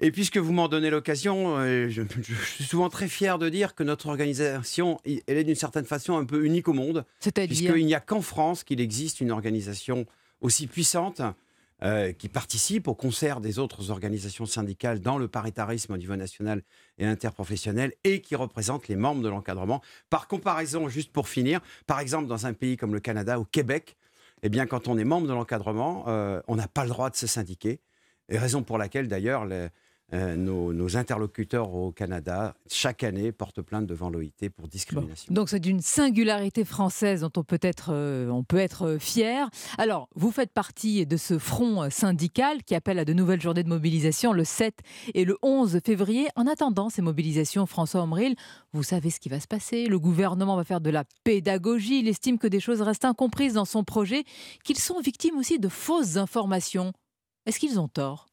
Et 0.00 0.10
puisque 0.10 0.38
vous 0.38 0.52
m'en 0.52 0.68
donnez 0.68 0.90
l'occasion, 0.90 1.56
euh, 1.58 1.88
je, 1.88 2.02
suis 2.54 2.64
souvent 2.64 2.88
très 2.88 3.08
fier 3.08 3.38
de 3.38 3.48
dire 3.48 3.74
que 3.74 3.82
notre 3.82 4.08
organisation, 4.08 5.00
elle 5.04 5.38
est 5.38 5.44
d'une 5.44 5.54
certaine 5.54 5.86
façon 5.86 6.16
un 6.16 6.24
peu 6.24 6.44
unique 6.44 6.68
au 6.68 6.72
monde. 6.72 7.04
C'est-à-dire? 7.20 7.70
Puisqu'il 7.70 7.86
n'y 7.86 7.94
a 7.94 8.00
qu'en 8.00 8.22
France 8.22 8.64
qu'il 8.64 8.80
existe 8.80 9.20
une 9.20 9.30
organisation 9.30 10.04
aussi 10.40 10.66
puissante 10.66 11.22
euh, 11.82 12.12
qui 12.12 12.28
participent 12.28 12.88
au 12.88 12.94
concert 12.94 13.40
des 13.40 13.58
autres 13.58 13.90
organisations 13.90 14.46
syndicales 14.46 15.00
dans 15.00 15.18
le 15.18 15.28
paritarisme 15.28 15.92
au 15.92 15.96
niveau 15.98 16.16
national 16.16 16.62
et 16.96 17.04
interprofessionnel 17.04 17.92
et 18.02 18.22
qui 18.22 18.34
représentent 18.34 18.88
les 18.88 18.96
membres 18.96 19.22
de 19.22 19.28
l'encadrement. 19.28 19.82
Par 20.08 20.26
comparaison, 20.26 20.88
juste 20.88 21.12
pour 21.12 21.28
finir, 21.28 21.60
par 21.86 22.00
exemple 22.00 22.28
dans 22.28 22.46
un 22.46 22.54
pays 22.54 22.78
comme 22.78 22.94
le 22.94 23.00
Canada, 23.00 23.38
au 23.38 23.44
Québec, 23.44 23.96
eh 24.42 24.48
bien, 24.48 24.66
quand 24.66 24.88
on 24.88 24.96
est 24.96 25.04
membre 25.04 25.26
de 25.26 25.32
l'encadrement, 25.32 26.04
euh, 26.08 26.40
on 26.48 26.56
n'a 26.56 26.68
pas 26.68 26.84
le 26.84 26.90
droit 26.90 27.10
de 27.10 27.16
se 27.16 27.26
syndiquer. 27.26 27.80
Et 28.28 28.38
raison 28.38 28.62
pour 28.62 28.78
laquelle, 28.78 29.08
d'ailleurs, 29.08 29.46
euh, 30.12 30.36
nos, 30.36 30.96
interlocuteurs 30.96 31.74
au 31.74 31.90
Canada, 31.90 32.54
chaque 32.70 33.02
année, 33.02 33.32
portent 33.32 33.60
plainte 33.60 33.86
devant 33.86 34.08
l'OIT 34.08 34.50
pour 34.54 34.68
discrimination. 34.68 35.34
donc 35.34 35.48
c'est 35.48 35.66
une 35.66 35.80
singularité 35.80 36.64
française 36.64 37.22
dont 37.22 37.32
on 37.36 37.42
peut 37.42 37.58
être, 37.60 37.90
euh, 37.90 38.28
on 38.28 38.44
peut 38.44 38.58
être 38.58 38.86
euh, 38.86 38.98
fier. 39.00 39.50
Alors, 39.78 40.08
vous 40.14 40.30
faites 40.30 40.52
partie 40.52 41.06
de 41.06 41.16
ce 41.16 41.38
front 41.38 41.90
syndical 41.90 42.62
qui 42.62 42.76
appelle 42.76 43.00
à 43.00 43.04
de 43.04 43.12
nouvelles 43.12 43.40
journées 43.40 43.64
de 43.64 43.68
mobilisation 43.68 44.32
le 44.32 44.44
7 44.44 44.78
et 45.14 45.24
le 45.24 45.38
11 45.42 45.80
février. 45.84 46.28
En 46.36 46.46
attendant 46.46 46.88
ces 46.88 47.02
mobilisations, 47.02 47.66
François 47.66 48.02
Omril, 48.02 48.36
vous 48.72 48.84
savez 48.84 49.10
ce 49.10 49.18
qui 49.18 49.28
va 49.28 49.40
se 49.40 49.48
passer. 49.48 49.86
Le 49.86 49.98
gouvernement 49.98 50.54
va 50.54 50.62
faire 50.62 50.80
de 50.80 50.90
la 50.90 51.02
pédagogie. 51.24 51.98
Il 51.98 52.08
estime 52.08 52.38
que 52.38 52.46
des 52.46 52.60
choses 52.60 52.80
restent 52.80 53.04
incomprises 53.04 53.54
dans 53.54 53.64
son 53.64 53.82
projet, 53.82 54.22
qu'ils 54.62 54.78
sont 54.78 55.00
victimes 55.00 55.36
aussi 55.36 55.58
de 55.58 55.68
fausses 55.68 56.16
informations. 56.16 56.92
Est-ce 57.46 57.58
qu'ils 57.58 57.80
ont 57.80 57.88
tort? 57.88 58.26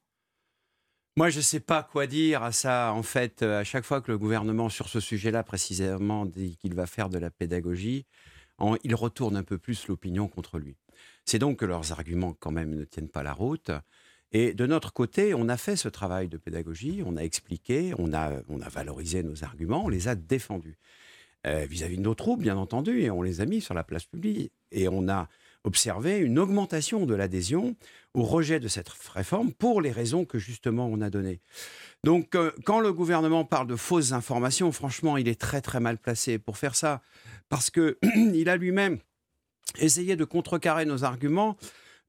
Moi, 1.16 1.30
je 1.30 1.38
ne 1.38 1.44
sais 1.44 1.60
pas 1.60 1.84
quoi 1.84 2.08
dire 2.08 2.44
à 2.44 2.52
ça. 2.52 2.92
En 2.94 3.04
fait, 3.04 3.44
euh, 3.44 3.60
à 3.60 3.64
chaque 3.64 3.86
fois 3.86 4.02
que 4.02 4.12
le 4.12 4.18
gouvernement, 4.18 4.70
sur 4.70 4.90
ce 4.90 5.00
sujet-là 5.00 5.44
précisément, 5.44 6.26
dit 6.26 6.58
qu'il 6.58 6.74
va 6.74 6.88
faire 6.88 7.10
de 7.10 7.18
la 7.20 7.30
pédagogie, 7.30 8.06
il 8.84 8.96
retourne 8.96 9.36
un 9.36 9.44
peu 9.44 9.58
plus 9.58 9.88
l'opinion 9.88 10.28
contre 10.28 10.58
lui. 10.58 10.78
C'est 11.26 11.40
donc 11.40 11.58
que 11.58 11.66
leurs 11.66 11.92
arguments, 11.92 12.34
quand 12.34 12.52
même, 12.52 12.76
ne 12.76 12.84
tiennent 12.84 13.10
pas 13.10 13.24
la 13.24 13.34
route. 13.34 13.72
Et 14.32 14.54
de 14.54 14.66
notre 14.66 14.94
côté, 14.94 15.34
on 15.34 15.50
a 15.50 15.58
fait 15.58 15.76
ce 15.76 15.90
travail 15.90 16.28
de 16.28 16.38
pédagogie, 16.38 17.04
on 17.06 17.18
a 17.18 17.22
expliqué, 17.22 17.94
on 18.00 18.14
a, 18.14 18.32
on 18.50 18.62
a 18.62 18.70
valorisé 18.70 19.22
nos 19.22 19.44
arguments, 19.44 19.86
on 19.86 19.90
les 19.90 20.08
a 20.08 20.16
défendus. 20.16 20.78
Euh, 21.46 21.66
vis-à-vis 21.66 21.96
-vis 21.96 21.98
de 21.98 22.04
nos 22.04 22.16
troupes, 22.16 22.42
bien 22.42 22.58
entendu, 22.58 23.02
et 23.02 23.12
on 23.12 23.22
les 23.22 23.42
a 23.42 23.46
mis 23.46 23.62
sur 23.62 23.74
la 23.74 23.84
place 23.84 24.06
publique. 24.06 24.52
Et 24.72 24.88
on 24.88 25.08
a 25.10 25.28
observé 25.64 26.18
une 26.18 26.40
augmentation 26.40 27.06
de 27.06 27.16
l'adhésion 27.16 27.76
au 28.14 28.24
rejet 28.24 28.60
de 28.60 28.68
cette 28.68 28.90
réforme 28.90 29.52
pour 29.54 29.82
les 29.82 29.92
raisons 29.92 30.26
que 30.26 30.38
justement 30.38 30.88
on 30.88 31.02
a 31.02 31.10
données. 31.10 31.40
Donc 32.04 32.36
euh, 32.36 32.52
quand 32.66 32.80
le 32.80 32.94
gouvernement 32.94 33.46
parle 33.46 33.68
de 33.68 33.76
fausses 33.76 34.12
informations, 34.12 34.72
franchement, 34.72 35.18
il 35.18 35.28
est 35.28 35.40
très 35.40 35.62
très 35.62 35.80
mal 35.80 35.98
placé 35.98 36.38
pour 36.38 36.58
faire 36.58 36.76
ça 36.76 37.02
parce 37.50 37.70
que 37.70 37.98
il 38.16 38.50
a 38.50 38.58
lui-même 38.58 39.00
essayé 39.80 40.16
de 40.16 40.26
contrecarrer 40.26 40.86
nos 40.86 41.04
arguments 41.04 41.58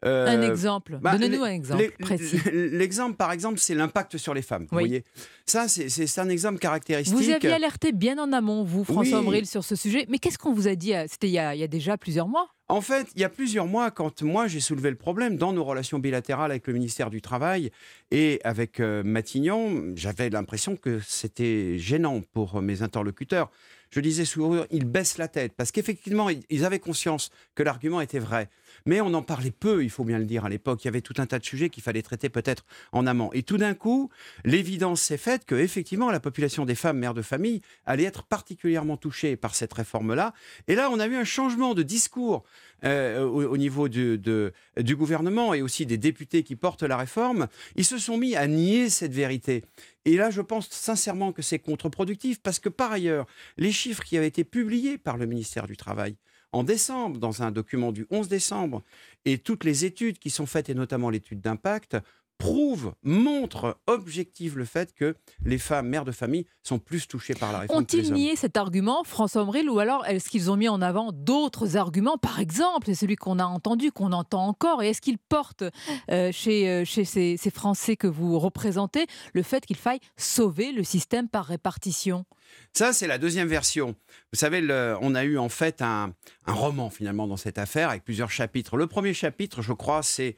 euh, 0.05 0.27
un 0.27 0.43
exemple. 0.43 0.99
Bah, 1.01 1.13
Donnez-nous 1.13 1.45
un 1.45 1.51
exemple 1.51 1.91
précis. 1.99 2.39
L'exemple, 2.53 3.17
par 3.17 3.33
exemple, 3.33 3.59
c'est 3.59 3.75
l'impact 3.75 4.17
sur 4.19 4.35
les 4.35 4.43
femmes. 4.43 4.63
Vous 4.63 4.77
voyez, 4.77 5.05
ça, 5.47 5.69
c'est 5.69 6.19
un 6.19 6.29
exemple 6.29 6.59
caractéristique. 6.59 7.15
Vous 7.15 7.31
aviez 7.31 7.53
alerté 7.53 7.93
bien 7.93 8.19
en 8.19 8.33
amont, 8.33 8.65
vous, 8.65 8.85
François 8.85 9.21
oui. 9.21 9.47
sur 9.47 9.65
ce 9.65 9.77
sujet. 9.77 10.07
Mais 10.09 10.19
qu'est-ce 10.19 10.39
qu'on 10.39 10.53
vous 10.53 10.69
a 10.69 10.75
dit 10.75 10.93
C'était 11.09 11.29
il, 11.29 11.33
y 11.33 11.39
a 11.39 11.67
déjà 11.67 11.97
plusieurs 11.97 12.29
mois? 12.29 12.55
En 12.69 12.81
fait, 12.81 13.09
il 13.15 13.21
y 13.21 13.25
a 13.25 13.29
plusieurs 13.29 13.67
mois, 13.67 13.91
quand 13.91 14.23
moi 14.23 14.47
j'ai 14.47 14.61
soulevé 14.61 14.89
le 14.89 14.97
problème 14.97 15.37
dans 15.37 15.53
nos 15.53 15.65
relations 15.65 15.99
bilatérales 15.99 16.51
avec 16.51 16.67
le 16.67 16.73
ministère 16.73 17.11
du 17.11 17.21
Travail 17.21 17.71
et 18.11 18.41
avec 18.43 18.81
euh, 18.81 19.03
Matignon, 19.05 19.93
j'avais 19.95 20.31
l'impression 20.31 20.75
que 20.75 20.99
c'était 21.07 21.77
gênant 21.77 22.23
pour 22.33 22.63
mes 22.63 22.81
interlocuteurs. 22.81 23.51
Je 23.91 24.01
disais 24.01 24.25
souvent, 24.25 24.65
ils 24.71 24.87
baissent 24.87 25.19
la 25.19 25.29
tête 25.29 25.53
parce 25.55 25.73
qu'effectivement, 25.73 26.29
ils 26.49 26.65
avaient 26.65 26.79
conscience 26.79 27.31
que 27.55 27.63
l'argument 27.63 28.01
était 28.01 28.19
vrai. 28.19 28.49
Mais 28.87 29.01
on 29.01 29.15
en 29.15 29.23
parlait 29.23 29.51
peu, 29.51 29.83
il 29.83 29.89
faut 29.89 30.05
bien 30.05 30.19
le 30.19 30.27
dire, 30.27 30.45
à 30.45 30.51
l'époque. 30.51 30.85
Il 30.85 30.87
y 30.87 30.89
avait 30.89 31.01
tout 31.01 31.15
un 31.17 31.25
tas 31.25 31.39
de 31.39 31.45
sujets 31.45 31.71
qu'il 31.71 31.83
fallait 31.83 32.03
traiter 32.03 32.29
peut-être 32.29 32.67
en 32.93 33.07
amont. 33.07 33.31
Et 33.33 33.43
tout 33.43 33.57
d'un 33.57 33.73
coup, 33.73 34.11
l'évidence 34.45 35.01
s'est 35.01 35.17
faite 35.17 35.47
que, 35.47 35.55
effectivement, 35.55 36.11
la 36.11 36.21
population 36.21 36.67
des 36.67 36.75
femmes 36.75 36.99
mères 36.99 37.15
de 37.15 37.23
famille 37.23 37.63
allait 37.87 38.05
être 38.05 38.25
particulièrement 38.25 38.99
touchée 38.99 39.37
par 39.37 39.55
cette 39.55 39.73
réforme-là. 39.73 40.35
Et 40.69 40.75
là, 40.75 40.91
on 40.91 41.01
a 41.01 41.07
eu 41.07 41.17
un 41.17 41.25
changement 41.25 41.73
de 41.73 41.83
discours 41.83 42.45
euh, 42.85 43.23
au, 43.23 43.57
niveau 43.57 43.89
du, 43.89 44.19
du 44.19 44.97
gouvernement 44.97 45.55
et 45.55 45.63
aussi 45.63 45.87
des 45.87 45.97
députés 45.97 46.43
qui 46.43 46.55
portent 46.55 46.83
la 46.83 46.99
réforme. 46.99 47.49
Ils 47.77 47.87
se 47.87 47.97
sont 47.97 48.19
mis 48.19 48.37
à 48.37 48.47
nier 48.47 48.91
cette 48.91 49.15
vérité. 49.15 49.65
Et 50.05 50.19
là, 50.19 50.31
je 50.31 50.43
pense 50.43 50.69
sincèrement 50.69 51.33
que 51.33 51.41
c'est 51.41 51.59
contre-productif 51.59 52.43
parce 52.43 52.59
que 52.59 52.69
par 52.69 52.93
ailleurs, 52.93 53.27
les 53.57 53.73
chiffres 53.73 54.05
qui 54.05 54.19
avaient 54.19 54.29
été 54.29 54.45
publiés 54.45 54.99
par 54.99 55.17
le 55.17 55.25
ministère 55.25 55.67
du 55.67 55.79
Travail 55.79 56.17
en 56.55 56.63
décembre, 56.63 57.19
dans 57.19 57.43
un 57.43 57.51
document 57.51 57.91
du 57.91 58.07
11 58.11 58.29
décembre, 58.29 58.85
et 59.25 59.39
toutes 59.39 59.65
les 59.65 59.85
études 59.85 60.19
qui 60.21 60.31
sont 60.31 60.47
faites, 60.47 60.69
et 60.69 60.75
notamment 60.75 61.11
l'étude 61.11 61.41
d'impact, 61.41 61.97
prouvent, 62.39 62.93
montrent, 63.03 63.79
objectivent 63.87 64.59
le 64.59 64.65
fait 64.65 64.93
que 64.95 65.15
les 65.45 65.59
femmes 65.59 65.89
mères 65.89 66.05
de 66.05 66.13
famille 66.13 66.47
sont 66.63 66.79
plus 66.79 67.07
touchées 67.07 67.35
par 67.35 67.53
la 67.53 67.61
réforme. 67.61 67.81
Ont-ils 67.81 68.13
nié 68.13 68.37
cet 68.37 68.57
argument, 68.57 69.05
François 69.05 69.43
Omril, 69.43 69.71
ou 69.71 69.79
alors 69.79 70.05
est-ce 70.07 70.29
qu'ils 70.29 70.51
ont 70.51 70.57
mis 70.57 70.69
en 70.69 70.83
avant 70.83 71.13
d'autres 71.13 71.77
arguments 71.77 72.19
Par 72.19 72.41
exemple, 72.41 72.87
c'est 72.87 72.95
celui 72.95 73.17
qu'on 73.17 73.39
a 73.39 73.45
entendu, 73.45 73.93
qu'on 73.93 74.13
entend 74.13 74.47
encore, 74.47 74.83
et 74.83 74.91
est-ce 74.91 75.01
qu'ils 75.01 75.19
portent 75.19 75.65
euh, 76.11 76.33
chez, 76.33 76.69
euh, 76.69 76.85
chez 76.85 77.05
ces, 77.05 77.37
ces 77.37 77.51
Français 77.51 77.97
que 77.97 78.07
vous 78.07 78.39
représentez 78.39 79.07
le 79.33 79.43
fait 79.43 79.65
qu'il 79.65 79.77
faille 79.77 80.01
sauver 80.17 80.73
le 80.73 80.85
système 80.85 81.29
par 81.29 81.47
répartition? 81.47 82.25
Ça, 82.73 82.93
c'est 82.93 83.07
la 83.07 83.19
deuxième 83.19 83.49
version. 83.49 83.95
Vous 84.33 84.39
savez, 84.39 84.67
on 85.01 85.15
a 85.15 85.25
eu 85.25 85.39
en 85.39 85.49
fait 85.49 85.81
un, 85.81 86.13
roman 86.47 86.91
finalement 86.91 87.27
dans 87.27 87.37
cette 87.37 87.59
affaire 87.59 87.91
avec 87.91 88.05
plusieurs 88.05 88.31
chapitres. 88.31 88.77
Le 88.77 88.87
premier 88.87 89.15
chapitre, 89.15 89.63
je 89.63 89.73
crois, 89.73 90.03
c'est 90.03 90.37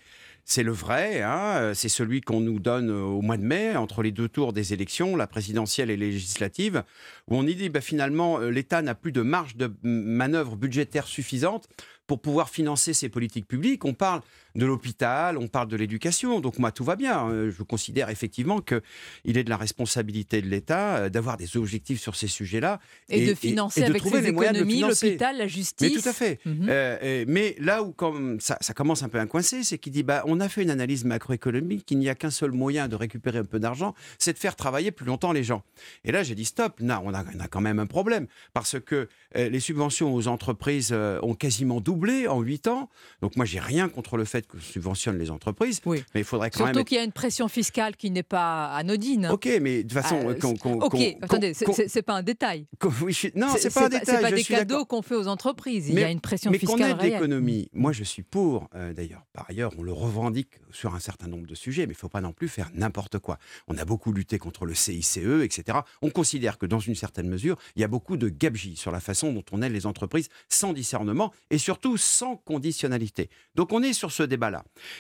c'est 0.48 0.62
le 0.62 0.70
vrai, 0.70 1.22
hein, 1.22 1.72
c'est 1.74 1.88
celui 1.88 2.20
qu'on 2.20 2.38
nous 2.38 2.60
donne 2.60 2.88
au 2.88 3.20
mois 3.20 3.36
de 3.36 3.42
mai, 3.42 3.74
entre 3.74 4.00
les 4.00 4.12
deux 4.12 4.28
tours 4.28 4.52
des 4.52 4.72
élections, 4.72 5.16
la 5.16 5.26
présidentielle 5.26 5.90
et 5.90 5.96
législative, 5.96 6.84
où 7.26 7.36
on 7.36 7.44
y 7.44 7.56
dit 7.56 7.68
bah, 7.68 7.80
finalement 7.80 8.38
euh, 8.38 8.50
l'État 8.50 8.80
n'a 8.80 8.94
plus 8.94 9.10
de 9.10 9.22
marge 9.22 9.56
de 9.56 9.74
manœuvre 9.82 10.54
budgétaire 10.54 11.08
suffisante 11.08 11.68
pour 12.06 12.20
pouvoir 12.20 12.48
financer 12.48 12.94
ses 12.94 13.08
politiques 13.08 13.48
publiques. 13.48 13.84
On 13.84 13.92
parle 13.92 14.20
de 14.56 14.66
l'hôpital, 14.66 15.38
on 15.38 15.48
parle 15.48 15.68
de 15.68 15.76
l'éducation. 15.76 16.40
Donc 16.40 16.58
moi, 16.58 16.72
tout 16.72 16.84
va 16.84 16.96
bien. 16.96 17.28
Euh, 17.28 17.50
Je 17.50 17.62
considère 17.62 18.10
effectivement 18.10 18.60
qu'il 18.60 19.38
est 19.38 19.44
de 19.44 19.50
la 19.50 19.56
responsabilité 19.56 20.42
de 20.42 20.48
l'État 20.48 20.96
euh, 20.96 21.08
d'avoir 21.08 21.36
des 21.36 21.56
objectifs 21.56 22.00
sur 22.00 22.16
ces 22.16 22.26
sujets-là. 22.28 22.80
Et, 23.08 23.26
de 23.26 23.34
financer 23.34 23.80
et 23.80 23.84
avec 23.84 24.02
ses 24.02 24.10
les 24.10 24.32
de 24.32 24.38
le 24.38 24.44
économies 24.44 24.80
l'hôpital, 24.80 25.36
la 25.36 25.46
justice. 25.46 25.92
Mais 25.94 26.00
tout 26.00 26.08
à 26.08 26.12
fait. 26.12 26.40
Mhm. 26.44 26.66
Euh, 26.68 26.98
euh, 27.02 27.24
mais 27.28 27.56
là 27.58 27.82
où 27.82 27.92
comme 27.92 28.40
ça, 28.40 28.56
ça 28.60 28.74
commence 28.74 29.02
un 29.02 29.08
peu 29.08 29.20
à 29.20 29.26
coincer, 29.26 29.62
c'est 29.62 29.78
qu'il 29.78 29.92
dit 29.92 30.02
bah, 30.02 30.22
on 30.26 30.40
a 30.40 30.48
fait 30.48 30.62
une 30.62 30.70
analyse 30.70 31.04
macroéconomique, 31.04 31.90
il 31.90 31.98
n'y 31.98 32.08
a 32.08 32.14
qu'un 32.14 32.30
seul 32.30 32.52
moyen 32.52 32.88
de 32.88 32.96
récupérer 32.96 33.38
un 33.38 33.44
peu 33.44 33.58
d'argent, 33.58 33.94
c'est 34.18 34.32
de 34.32 34.38
faire 34.38 34.56
travailler 34.56 34.90
plus 34.90 35.06
longtemps 35.06 35.32
les 35.32 35.44
gens. 35.44 35.62
Et 36.04 36.12
là, 36.12 36.22
j'ai 36.22 36.34
dit 36.34 36.44
stop, 36.44 36.80
non, 36.80 37.00
on 37.04 37.14
a, 37.14 37.24
on 37.24 37.40
a 37.40 37.48
quand 37.48 37.60
même 37.60 37.78
un 37.78 37.86
problème. 37.86 38.26
Parce 38.52 38.80
que 38.80 39.08
euh, 39.36 39.48
les 39.48 39.60
subventions 39.60 40.14
aux 40.14 40.28
entreprises 40.28 40.90
euh, 40.92 41.18
ont 41.22 41.34
quasiment 41.34 41.80
doublé 41.80 42.26
en 42.28 42.40
8 42.40 42.68
ans. 42.68 42.88
Donc 43.20 43.36
moi, 43.36 43.44
j'ai 43.44 43.60
rien 43.60 43.88
contre 43.88 44.16
le 44.16 44.24
fait 44.24 44.45
que 44.48 44.58
subventionne 44.58 45.18
les 45.18 45.30
entreprises. 45.30 45.80
Mais 45.86 46.02
il 46.14 46.24
faudrait 46.24 46.50
quand 46.50 46.58
Surtout 46.58 46.72
même. 46.72 46.78
être- 46.80 46.86
qu'il 46.88 46.96
y 46.96 47.00
a 47.00 47.04
une 47.04 47.12
pression 47.12 47.48
fiscale 47.48 47.96
qui 47.96 48.10
n'est 48.10 48.22
pas 48.22 48.66
anodine. 48.74 49.28
Ok, 49.32 49.48
mais 49.60 49.78
de 49.78 49.82
toute 49.82 49.92
façon, 49.92 50.16
euh, 50.28 50.34
qu'on- 50.34 50.56
qu'on- 50.56 50.80
ok, 50.80 50.90
qu'on- 50.90 51.18
attendez, 51.22 51.52
qu'on- 51.64 51.72
c'est- 51.72 52.02
pas 52.02 52.14
un 52.14 52.22
détail. 52.22 52.66
qu'on- 52.78 52.92
oui, 53.02 53.14
suis- 53.14 53.32
non, 53.34 53.48
c'est 53.58 53.72
pas 53.72 53.86
un 53.86 53.88
détail. 53.88 54.16
C'est 54.16 54.20
pas 54.22 54.30
des 54.32 54.44
cadeaux 54.44 54.84
qu'on 54.84 55.02
fait 55.02 55.14
aux 55.16 55.26
entreprises. 55.26 55.88
Il 55.88 55.92
y 55.92 55.94
Mais- 55.96 56.04
a 56.04 56.10
une 56.10 56.20
pression 56.20 56.50
mais 56.50 56.58
qu'on 56.58 56.66
fiscale 56.74 56.90
ait 56.90 56.94
de 56.94 56.98
réelle. 57.00 57.12
l'économie. 57.14 57.68
Moi, 57.72 57.92
je 57.92 58.04
suis 58.04 58.22
pour, 58.22 58.68
euh, 58.74 58.92
d'ailleurs. 58.92 59.24
Par 59.32 59.46
ailleurs, 59.48 59.72
on 59.78 59.82
le 59.82 59.92
revendique 59.92 60.60
sur 60.70 60.94
un 60.94 61.00
certain 61.00 61.26
nombre 61.28 61.46
de 61.46 61.54
sujets, 61.54 61.82
mais 61.86 61.92
il 61.92 61.96
ne 61.96 62.00
faut 62.00 62.08
pas 62.08 62.20
non 62.20 62.32
plus 62.32 62.48
faire 62.48 62.70
n'importe 62.74 63.18
quoi. 63.18 63.38
On 63.68 63.76
a 63.78 63.84
beaucoup 63.84 64.12
lutté 64.12 64.38
contre 64.38 64.66
le 64.66 64.74
CICE, 64.74 65.18
etc. 65.42 65.78
On 66.02 66.10
considère 66.10 66.58
que, 66.58 66.66
dans 66.66 66.80
une 66.80 66.94
certaine 66.94 67.28
mesure, 67.28 67.56
il 67.76 67.80
y 67.82 67.84
a 67.84 67.88
beaucoup 67.88 68.16
de 68.16 68.28
gabegie 68.28 68.76
sur 68.76 68.90
la 68.92 69.00
façon 69.00 69.32
dont 69.32 69.44
on 69.52 69.62
aide 69.62 69.72
les 69.72 69.86
entreprises 69.86 70.28
sans 70.48 70.72
discernement 70.72 71.32
et 71.50 71.58
surtout 71.58 71.96
sans 71.96 72.36
conditionnalité. 72.36 73.30
Donc, 73.54 73.72
on 73.72 73.82
est 73.82 73.92
sur 73.92 74.12
ce 74.12 74.22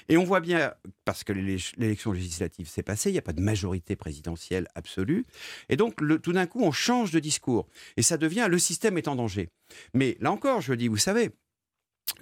Et 0.08 0.16
on 0.16 0.24
voit 0.24 0.40
bien, 0.40 0.72
parce 1.04 1.24
que 1.24 1.32
l'élec- 1.32 1.74
l'élection 1.76 2.12
législative 2.12 2.68
s'est 2.68 2.82
passée, 2.82 3.10
il 3.10 3.12
n'y 3.12 3.18
a 3.18 3.22
pas 3.22 3.32
de 3.32 3.40
majorité 3.40 3.96
présidentielle 3.96 4.68
absolue. 4.74 5.26
Et 5.68 5.76
donc, 5.76 5.96
tout 6.22 6.32
d'un 6.32 6.46
coup, 6.46 6.62
on 6.62 6.72
change 6.72 7.10
de 7.10 7.20
discours. 7.20 7.68
Et 7.96 8.02
ça 8.02 8.16
devient 8.16 8.46
le 8.48 8.58
système 8.58 8.98
est 8.98 9.08
en 9.08 9.16
danger. 9.16 9.48
Mais 9.94 10.16
là 10.20 10.32
encore, 10.32 10.60
je 10.60 10.74
dis, 10.74 10.88
vous 10.88 10.96
savez, 10.96 11.30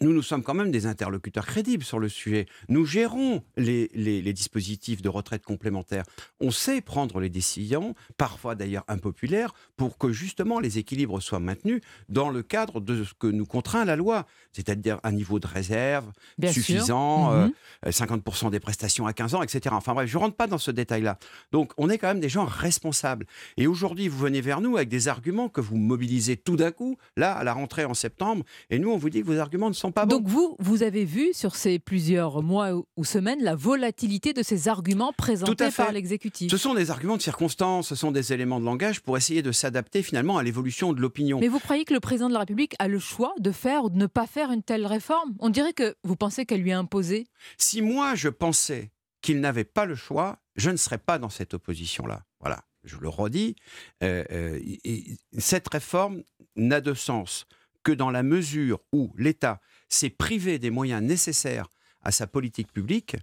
nous, 0.00 0.12
nous 0.12 0.22
sommes 0.22 0.42
quand 0.42 0.54
même 0.54 0.70
des 0.70 0.86
interlocuteurs 0.86 1.46
crédibles 1.46 1.84
sur 1.84 1.98
le 1.98 2.08
sujet. 2.08 2.46
Nous 2.68 2.84
gérons 2.86 3.42
les, 3.56 3.90
les- 3.94 4.22
les 4.22 4.32
dispositifs 4.32 5.02
de 5.02 5.08
retraite 5.08 5.44
complémentaire. 5.44 6.04
On 6.40 6.50
sait 6.50 6.80
prendre 6.80 7.20
les 7.20 7.28
décisions, 7.28 7.94
parfois 8.16 8.54
d'ailleurs 8.54 8.84
impopulaires, 8.88 9.52
pour 9.76 9.98
que 9.98 10.10
justement 10.10 10.58
les 10.58 10.78
équilibres 10.78 11.20
soient 11.20 11.38
maintenus 11.38 11.80
dans 12.08 12.30
le 12.30 12.42
cadre 12.42 12.80
de 12.80 13.04
ce 13.04 13.12
que 13.14 13.26
nous 13.26 13.44
contraint 13.46 13.84
la 13.84 13.94
loi, 13.94 14.26
c'est-à-dire 14.52 14.98
un 15.04 15.12
niveau 15.12 15.38
de 15.38 15.46
réserve 15.46 16.10
Bien 16.38 16.50
suffisant, 16.50 17.30
Mhm. 17.32 17.52
euh, 17.86 17.90
50% 17.90 18.50
des 18.50 18.60
prestations 18.60 19.06
à 19.06 19.12
15 19.12 19.34
ans, 19.34 19.42
etc. 19.42 19.74
Enfin 19.78 19.92
bref, 19.94 20.08
je 20.08 20.16
ne 20.16 20.22
rentre 20.22 20.36
pas 20.36 20.46
dans 20.46 20.58
ce 20.58 20.70
détail-là. 20.70 21.18
Donc 21.52 21.72
on 21.76 21.90
est 21.90 21.98
quand 21.98 22.08
même 22.08 22.20
des 22.20 22.28
gens 22.30 22.46
responsables. 22.46 23.26
Et 23.58 23.66
aujourd'hui, 23.66 24.08
vous 24.08 24.18
venez 24.18 24.40
vers 24.40 24.60
nous 24.60 24.76
avec 24.76 24.88
des 24.88 25.08
arguments 25.08 25.48
que 25.50 25.60
vous 25.60 25.76
mobilisez 25.76 26.36
tout 26.36 26.56
d'un 26.56 26.72
coup, 26.72 26.96
là, 27.16 27.32
à 27.34 27.44
la 27.44 27.52
rentrée 27.52 27.84
en 27.84 27.94
septembre, 27.94 28.44
et 28.70 28.78
nous, 28.78 28.90
on 28.90 28.96
vous 28.96 29.10
dit 29.10 29.20
que 29.20 29.26
vos 29.26 29.38
arguments 29.38 29.70
ne 29.74 29.80
sont 29.80 29.92
pas 29.92 30.06
bons. 30.06 30.16
Donc 30.16 30.26
vous, 30.28 30.56
vous 30.58 30.82
avez 30.82 31.04
vu 31.04 31.32
sur 31.34 31.54
ces 31.56 31.78
plusieurs 31.78 32.42
mois 32.42 32.72
ou- 32.74 33.04
semaines 33.04 33.42
la 33.42 33.54
volatilité 33.54 34.32
de 34.32 34.42
ces 34.42 34.68
arguments 34.68 35.12
présentés 35.12 35.68
par 35.76 35.92
l'exécutif. 35.92 36.50
Ce 36.50 36.56
sont 36.56 36.74
des 36.74 36.90
arguments 36.90 37.16
de 37.16 37.22
circonstance, 37.22 37.88
ce 37.88 37.94
sont 37.94 38.10
des 38.12 38.32
éléments 38.32 38.60
de 38.60 38.64
langage 38.64 39.00
pour 39.00 39.16
essayer 39.16 39.42
de 39.42 39.52
s'adapter 39.52 40.02
finalement 40.02 40.38
à 40.38 40.42
l'évolution 40.42 40.92
de 40.92 41.00
l'opinion. 41.00 41.38
Mais 41.40 41.48
vous 41.48 41.58
croyez 41.60 41.84
que 41.84 41.92
le 41.94 42.00
président 42.00 42.28
de 42.28 42.32
la 42.32 42.40
République 42.40 42.74
a 42.78 42.88
le 42.88 42.98
choix 42.98 43.34
de 43.38 43.50
faire 43.52 43.84
ou 43.84 43.90
de 43.90 43.96
ne 43.96 44.06
pas 44.06 44.26
faire 44.26 44.50
une 44.50 44.62
telle 44.62 44.86
réforme? 44.86 45.34
On 45.40 45.50
dirait 45.50 45.72
que 45.74 45.94
vous 46.04 46.16
pensez 46.16 46.46
qu'elle 46.46 46.60
lui 46.62 46.70
est 46.70 46.74
imposée. 46.74 47.26
Si 47.58 47.82
moi 47.82 48.14
je 48.14 48.28
pensais 48.28 48.90
qu'il 49.20 49.40
n'avait 49.40 49.64
pas 49.64 49.84
le 49.86 49.94
choix, 49.94 50.38
je 50.56 50.70
ne 50.70 50.76
serais 50.76 50.98
pas 50.98 51.18
dans 51.18 51.30
cette 51.30 51.54
opposition-là. 51.54 52.24
Voilà, 52.40 52.62
je 52.84 52.96
le 52.98 53.08
redis. 53.08 53.56
euh, 54.02 54.24
euh, 54.30 54.58
et- 54.62 54.80
et 55.12 55.16
cette 55.38 55.68
réforme 55.68 56.22
n'a 56.56 56.80
de 56.80 56.94
sens 56.94 57.46
que 57.84 57.92
dans 57.92 58.10
la 58.10 58.22
mesure 58.22 58.80
où 58.92 59.12
l'État 59.16 59.60
s'est 59.88 60.10
privé 60.10 60.58
des 60.58 60.70
moyens 60.70 61.02
nécessaires 61.02 61.68
à 62.02 62.10
sa 62.10 62.26
politique 62.26 62.72
publique 62.72 63.16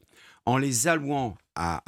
en 0.45 0.57
les 0.57 0.88
allouant 0.88 1.38
à, 1.55 1.84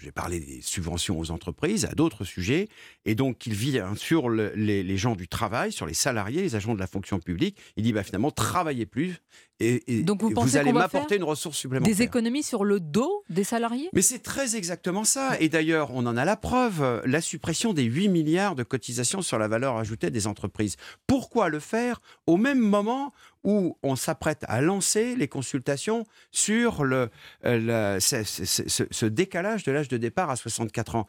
j'ai 0.00 0.12
parlé 0.12 0.40
des 0.40 0.60
subventions 0.62 1.18
aux 1.18 1.30
entreprises, 1.30 1.84
à 1.84 1.92
d'autres 1.94 2.24
sujets, 2.24 2.68
et 3.04 3.14
donc 3.14 3.46
il 3.46 3.54
vient 3.54 3.94
sur 3.96 4.28
le- 4.28 4.52
les, 4.54 4.82
les 4.82 4.96
gens 4.96 5.14
du 5.16 5.28
travail, 5.28 5.72
sur 5.72 5.86
les 5.86 5.94
salariés, 5.94 6.42
les 6.42 6.54
agents 6.56 6.74
de 6.74 6.80
la 6.80 6.86
fonction 6.86 7.18
publique. 7.18 7.56
Il 7.76 7.84
dit 7.84 7.92
bah, 7.92 8.02
finalement, 8.02 8.30
travaillez 8.30 8.86
plus, 8.86 9.16
et, 9.60 9.82
et- 9.86 10.02
Donc 10.02 10.22
vous 10.22 10.30
pensez 10.32 10.56
allez 10.56 10.72
m'apporter 10.72 11.16
une 11.16 11.24
ressource 11.24 11.56
supplémentaire. 11.58 11.94
Des 11.94 12.02
économies 12.02 12.42
sur 12.42 12.64
le 12.64 12.80
dos 12.80 13.22
des 13.30 13.44
salariés? 13.44 13.88
Mais 13.92 14.02
c'est 14.02 14.18
très 14.18 14.56
exactement 14.56 15.04
ça. 15.04 15.38
Et 15.40 15.48
d'ailleurs, 15.48 15.90
on 15.94 16.04
en 16.06 16.16
a 16.16 16.24
la 16.24 16.36
preuve, 16.36 17.02
la 17.06 17.20
suppression 17.20 17.72
des 17.72 17.84
8 17.84 18.08
milliards 18.08 18.54
de 18.56 18.62
cotisations 18.64 19.22
sur 19.22 19.38
la 19.38 19.48
valeur 19.48 19.76
ajoutée 19.76 20.10
des 20.10 20.26
entreprises. 20.26 20.76
Pourquoi 21.06 21.48
le 21.48 21.60
faire 21.60 22.00
au 22.26 22.36
même 22.36 22.58
moment 22.58 23.12
où 23.44 23.76
on 23.82 23.96
s'apprête 23.96 24.44
à 24.48 24.60
lancer 24.60 25.16
les 25.16 25.28
consultations 25.28 26.04
sur 26.30 26.84
le, 26.84 27.10
euh, 27.44 27.98
ce, 28.00 28.22
ce- 28.24 28.44
ce- 28.68 28.82
ce 28.90 29.06
décalage 29.06 29.64
de 29.64 29.72
l'âge 29.72 29.88
de 29.88 29.96
départ 29.96 30.30
à 30.30 30.36
64 30.36 30.94
ans 30.96 31.06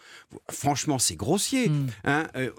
Franchement, 0.49 0.99
c'est 0.99 1.15
grossier. 1.15 1.71
hein. 2.05 2.27
Euh, 2.35 2.51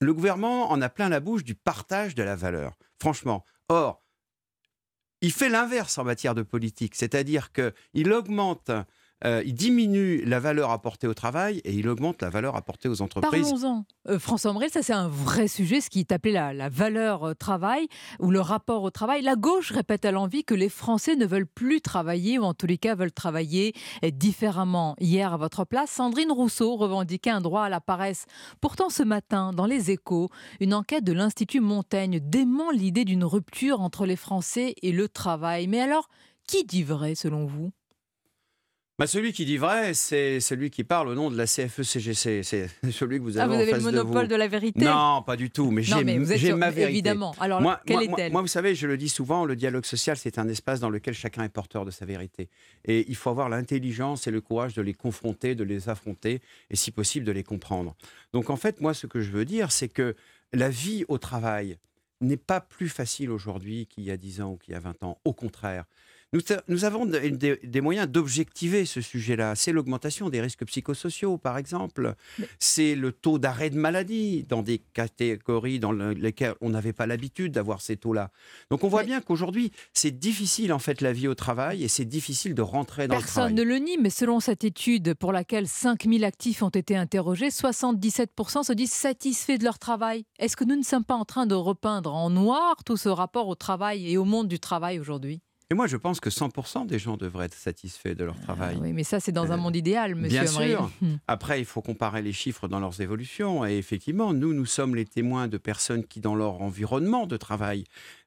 le 0.00 0.12
gouvernement 0.14 0.70
en 0.70 0.80
a 0.82 0.88
plein 0.88 1.08
la 1.08 1.20
bouche 1.20 1.42
du 1.44 1.54
partage 1.54 2.14
de 2.14 2.22
la 2.22 2.36
valeur. 2.36 2.76
Franchement. 3.00 3.44
Or, 3.68 4.02
il 5.22 5.32
fait 5.32 5.48
l'inverse 5.48 5.98
en 5.98 6.04
matière 6.04 6.34
de 6.34 6.42
politique, 6.42 6.94
c'est-à-dire 6.94 7.50
qu'il 7.52 8.12
augmente, 8.12 8.70
euh, 9.26 9.42
il 9.44 9.54
diminue 9.54 10.24
la 10.24 10.40
valeur 10.40 10.70
apportée 10.70 11.06
au 11.06 11.14
travail 11.14 11.60
et 11.64 11.74
il 11.74 11.88
augmente 11.88 12.22
la 12.22 12.30
valeur 12.30 12.56
apportée 12.56 12.88
aux 12.88 13.02
entreprises. 13.02 13.50
Parlons-en. 13.50 13.84
Euh, 14.08 14.18
François 14.18 14.52
Omrel, 14.52 14.70
ça 14.70 14.82
c'est 14.82 14.92
un 14.92 15.08
vrai 15.08 15.48
sujet, 15.48 15.80
ce 15.80 15.90
qui 15.90 16.00
est 16.00 16.12
appelé 16.12 16.32
la, 16.32 16.54
la 16.54 16.68
valeur 16.68 17.24
euh, 17.24 17.34
travail 17.34 17.88
ou 18.20 18.30
le 18.30 18.40
rapport 18.40 18.82
au 18.82 18.90
travail. 18.90 19.22
La 19.22 19.36
gauche 19.36 19.72
répète 19.72 20.04
à 20.04 20.12
l'envie 20.12 20.44
que 20.44 20.54
les 20.54 20.68
Français 20.68 21.16
ne 21.16 21.26
veulent 21.26 21.46
plus 21.46 21.80
travailler 21.80 22.38
ou 22.38 22.44
en 22.44 22.54
tous 22.54 22.66
les 22.66 22.78
cas 22.78 22.94
veulent 22.94 23.12
travailler 23.12 23.74
différemment. 24.12 24.94
Hier, 25.00 25.32
à 25.32 25.36
votre 25.36 25.64
place, 25.64 25.90
Sandrine 25.90 26.30
Rousseau 26.30 26.76
revendiquait 26.76 27.30
un 27.30 27.40
droit 27.40 27.62
à 27.62 27.68
la 27.68 27.80
paresse. 27.80 28.26
Pourtant, 28.60 28.88
ce 28.90 29.02
matin, 29.02 29.52
dans 29.52 29.66
les 29.66 29.90
échos, 29.90 30.28
une 30.60 30.74
enquête 30.74 31.04
de 31.04 31.12
l'Institut 31.12 31.60
Montaigne 31.60 32.20
dément 32.22 32.70
l'idée 32.70 33.04
d'une 33.04 33.24
rupture 33.24 33.80
entre 33.80 34.06
les 34.06 34.16
Français 34.16 34.74
et 34.82 34.92
le 34.92 35.08
travail. 35.08 35.66
Mais 35.66 35.80
alors, 35.80 36.08
qui 36.46 36.64
dit 36.64 36.84
vrai 36.84 37.14
selon 37.14 37.46
vous? 37.46 37.72
Bah, 38.98 39.06
celui 39.06 39.34
qui 39.34 39.44
dit 39.44 39.58
vrai, 39.58 39.92
c'est 39.92 40.40
celui 40.40 40.70
qui 40.70 40.82
parle 40.82 41.08
au 41.08 41.14
nom 41.14 41.30
de 41.30 41.36
la 41.36 41.44
CFE-CGC. 41.44 42.42
C'est 42.42 42.70
celui 42.90 43.18
que 43.18 43.24
vous 43.24 43.36
avez 43.36 43.44
Ah, 43.44 43.46
vous 43.46 43.52
en 43.52 43.56
avez 43.56 43.66
le 43.66 43.72
face 43.72 43.82
monopole 43.82 44.26
de 44.26 44.34
la 44.34 44.48
vérité 44.48 44.86
Non, 44.86 45.22
pas 45.22 45.36
du 45.36 45.50
tout. 45.50 45.70
Mais 45.70 45.82
j'ai 45.82 46.54
ma 46.54 46.70
vérité. 46.70 46.92
évidemment. 46.92 47.34
Alors, 47.38 47.60
moi, 47.60 47.78
quelle 47.84 48.04
est-elle 48.04 48.32
moi, 48.32 48.40
vous 48.40 48.46
savez, 48.46 48.74
je 48.74 48.86
le 48.86 48.96
dis 48.96 49.10
souvent, 49.10 49.44
le 49.44 49.54
dialogue 49.54 49.84
social, 49.84 50.16
c'est 50.16 50.38
un 50.38 50.48
espace 50.48 50.80
dans 50.80 50.88
lequel 50.88 51.12
chacun 51.12 51.42
est 51.44 51.50
porteur 51.50 51.84
de 51.84 51.90
sa 51.90 52.06
vérité. 52.06 52.48
Et 52.86 53.04
il 53.08 53.16
faut 53.16 53.28
avoir 53.28 53.50
l'intelligence 53.50 54.26
et 54.28 54.30
le 54.30 54.40
courage 54.40 54.72
de 54.72 54.80
les 54.80 54.94
confronter, 54.94 55.54
de 55.54 55.64
les 55.64 55.90
affronter, 55.90 56.40
et 56.70 56.76
si 56.76 56.90
possible, 56.90 57.26
de 57.26 57.32
les 57.32 57.44
comprendre. 57.44 57.94
Donc, 58.32 58.48
en 58.48 58.56
fait, 58.56 58.80
moi, 58.80 58.94
ce 58.94 59.06
que 59.06 59.20
je 59.20 59.30
veux 59.30 59.44
dire, 59.44 59.72
c'est 59.72 59.88
que 59.88 60.16
la 60.54 60.70
vie 60.70 61.04
au 61.08 61.18
travail 61.18 61.76
n'est 62.22 62.38
pas 62.38 62.60
plus 62.62 62.88
facile 62.88 63.30
aujourd'hui 63.30 63.86
qu'il 63.86 64.04
y 64.04 64.10
a 64.10 64.16
10 64.16 64.40
ans 64.40 64.52
ou 64.52 64.56
qu'il 64.56 64.72
y 64.72 64.76
a 64.76 64.80
20 64.80 65.02
ans. 65.02 65.18
Au 65.26 65.34
contraire. 65.34 65.84
Nous, 66.68 66.84
avons 66.84 67.06
de- 67.06 67.18
des, 67.18 67.58
des 67.62 67.80
moyens 67.80 68.08
d'objectiver 68.08 68.84
ce 68.84 69.00
sujet-là. 69.00 69.54
C'est 69.54 69.72
l'augmentation 69.72 70.28
des 70.28 70.40
risques 70.40 70.64
psychosociaux, 70.66 71.38
par 71.38 71.56
exemple. 71.56 72.14
C'est 72.58 72.94
le 72.94 73.12
taux 73.12 73.38
d'arrêt 73.38 73.70
de 73.70 73.76
maladie 73.78 74.42
dans 74.48 74.62
des 74.62 74.78
catégories 74.78 75.78
dans 75.78 75.92
le- 75.92 76.12
lesquelles 76.12 76.54
on 76.60 76.70
n'avait 76.70 76.92
pas 76.92 77.06
l'habitude 77.06 77.52
d'avoir 77.52 77.80
ces 77.80 77.96
taux-là. 77.96 78.30
Donc 78.70 78.84
on 78.84 78.88
voit 78.88 79.04
bien 79.04 79.20
qu'aujourd'hui, 79.20 79.70
c'est 79.94 80.18
difficile 80.18 80.72
en 80.72 80.78
fait 80.78 81.00
la 81.00 81.12
vie 81.12 81.28
au 81.28 81.34
travail 81.34 81.84
et 81.84 81.88
c'est 81.88 82.04
difficile 82.04 82.54
de 82.54 82.62
rentrer 82.62 83.06
dans 83.08 83.14
le 83.14 83.20
Personne 83.20 83.34
travail. 83.34 83.54
ne 83.54 83.62
le 83.62 83.76
nie, 83.78 83.96
mais 83.98 84.10
selon 84.10 84.40
cette 84.40 84.64
étude 84.64 85.14
pour 85.14 85.32
laquelle 85.32 85.68
5000 85.68 86.24
actifs 86.24 86.62
ont 86.62 86.68
été 86.70 86.96
interrogés, 86.96 87.50
77% 87.50 88.64
se 88.64 88.72
disent 88.72 88.92
satisfaits 88.92 89.58
de 89.58 89.64
leur 89.64 89.78
travail. 89.78 90.24
Est-ce 90.38 90.56
que 90.56 90.64
nous 90.64 90.76
ne 90.76 90.82
sommes 90.82 91.04
pas 91.04 91.14
en 91.14 91.24
train 91.24 91.46
de 91.46 91.54
repeindre 91.54 92.12
en 92.14 92.30
noir 92.30 92.82
tout 92.84 92.96
ce 92.96 93.08
rapport 93.08 93.48
au 93.48 93.54
travail 93.54 94.10
et 94.10 94.18
au 94.18 94.24
monde 94.24 94.48
du 94.48 94.58
travail 94.58 94.98
aujourd'hui? 94.98 95.40
Et 95.68 95.74
moi, 95.74 95.88
je 95.88 95.96
pense 95.96 96.20
que 96.20 96.30
100% 96.30 96.86
des 96.86 97.00
gens 97.00 97.16
devraient 97.16 97.46
être 97.46 97.54
satisfaits 97.54 98.14
de 98.14 98.22
leur 98.24 98.38
travail. 98.38 98.76
Ah 98.78 98.82
Oui, 98.84 98.92
mais 98.92 99.02
ça, 99.02 99.18
c'est 99.18 99.32
dans 99.32 99.50
un 99.50 99.56
monde 99.56 99.74
idéal, 99.74 100.14
monsieur 100.14 100.42
Bien 100.42 100.48
Amril. 100.52 100.70
sûr. 100.70 100.90
Après, 101.26 101.58
il 101.60 101.64
faut 101.64 101.82
comparer 101.82 102.22
les 102.22 102.32
chiffres 102.32 102.68
dans 102.68 102.78
leurs 102.78 103.00
évolutions. 103.00 103.66
Et 103.66 103.76
effectivement, 103.76 104.32
nous, 104.32 104.54
nous 104.54 104.64
sommes 104.66 104.94
les 104.94 105.04
témoins 105.04 105.48
de 105.48 105.58
personnes 105.58 106.04
qui, 106.04 106.20
dans 106.20 106.36
leur 106.36 106.62
environnement 106.62 107.26
de 107.26 107.36
travail, 107.36 107.82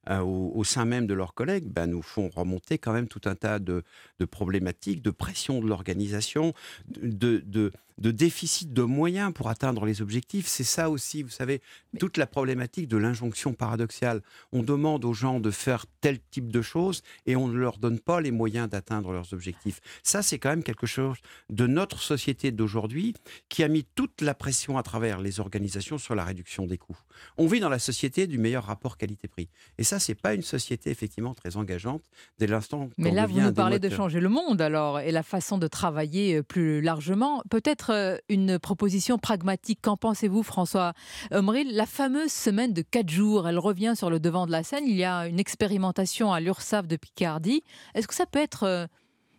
euh, 0.10 0.20
au, 0.20 0.52
au 0.54 0.64
sein 0.66 0.84
même 0.84 1.08
de 1.08 1.14
leurs 1.14 1.34
collègues, 1.34 1.66
ben, 1.68 1.88
nous 1.88 2.02
font 2.02 2.28
remonter 2.28 2.78
quand 2.78 2.92
même 2.92 3.08
tout 3.08 3.22
un 3.24 3.36
tas 3.36 3.60
de, 3.60 3.84
de 4.20 4.26
problématiques, 4.26 5.02
de 5.02 5.12
pression 5.12 5.62
de 5.62 5.68
l'organisation, 5.68 6.54
de, 6.90 7.42
de, 7.46 7.72
de 8.00 8.12
déficit 8.12 8.74
de 8.74 8.82
moyens 8.84 9.34
pour 9.34 9.50
atteindre 9.50 9.86
les 9.86 10.02
objectifs. 10.02 10.48
C'est 10.48 10.64
ça 10.64 10.90
aussi, 10.90 11.24
vous 11.24 11.30
savez, 11.30 11.62
toute 12.00 12.18
la 12.18 12.26
problématique 12.26 12.88
de 12.88 12.98
l'injonction 12.98 13.54
paradoxale. 13.54 14.22
On 14.52 14.64
demande 14.64 15.06
aux 15.06 15.14
gens 15.14 15.40
de 15.40 15.52
faire 15.52 15.86
tel 16.02 16.20
type 16.32 16.52
de 16.52 16.62
choses 16.62 17.04
et 17.26 17.36
on 17.36 17.48
ne 17.48 17.58
leur 17.58 17.78
donne 17.78 18.00
pas 18.00 18.22
les 18.22 18.32
moyens 18.32 18.70
d'atteindre 18.70 19.12
leurs 19.12 19.34
objectifs. 19.34 19.82
Ça, 20.04 20.22
c'est 20.22 20.40
quand 20.40 20.50
même 20.50 20.64
quelque 20.64 20.88
chose 20.88 21.18
de 21.50 21.68
notre 21.68 22.02
société 22.02 22.52
d'aujourd'hui 22.52 23.14
qui 23.50 23.64
a 23.64 23.68
mis 23.68 23.84
toute 23.96 24.22
la 24.22 24.34
pression 24.34 24.78
à 24.78 24.84
travers 24.84 25.20
les 25.20 25.40
organisations 25.40 25.98
sur 25.98 26.16
la 26.16 26.24
réduction 26.24 26.66
des 26.66 26.78
coûts. 26.78 26.98
On 27.38 27.48
vit 27.48 27.60
dans 27.60 27.70
la 27.70 27.80
société 27.80 28.28
du 28.28 28.38
meilleur 28.38 28.66
rapport 28.66 28.98
qualité-prix. 28.98 29.50
Et 29.78 29.84
ça, 29.84 30.00
c'est 30.00 30.16
pas 30.16 30.34
une 30.34 30.42
société 30.42 30.90
effectivement 30.90 31.34
très 31.34 31.58
engageante 31.58 32.04
dès 32.38 32.48
l'instant. 32.48 32.90
Mais 32.98 33.12
là, 33.12 33.28
vous 33.28 33.40
nous 33.40 33.54
parlez 33.54 33.80
de 33.80 33.90
changer 33.90 34.20
le 34.20 34.30
monde 34.30 34.62
alors 34.62 35.00
et 35.00 35.12
la 35.12 35.24
façon 35.24 35.58
de 35.58 35.68
travailler 35.68 36.38
euh, 36.38 36.44
plus 36.44 36.82
largement. 36.82 37.44
Peut-être 37.50 37.89
euh, 37.90 38.18
une 38.30 38.60
proposition 38.60 39.18
pragmatique. 39.18 39.80
Qu'en 39.82 39.98
pensez-vous, 39.98 40.44
François 40.44 40.94
Omril? 41.32 41.76
La 41.76 41.86
fameuse 41.86 42.32
semaine 42.32 42.74
de 42.74 42.82
4 42.82 43.10
jours, 43.10 43.48
elle 43.48 43.60
revient 43.60 43.94
sur 43.96 44.10
le 44.10 44.20
devant 44.20 44.46
de 44.46 44.52
la 44.52 44.64
scène. 44.64 44.84
Il 44.88 44.96
y 44.96 45.04
a 45.04 45.28
une 45.28 45.40
expérimentation 45.40 46.32
à 46.34 46.40
l'URSSAF 46.40 46.88
de 46.88 46.96
Picardie. 46.96 47.64
Est-ce 47.96 48.08
que 48.08 48.14
ça 48.16 48.26
peut 48.26 48.40
être, 48.40 48.64
euh, 48.64 48.86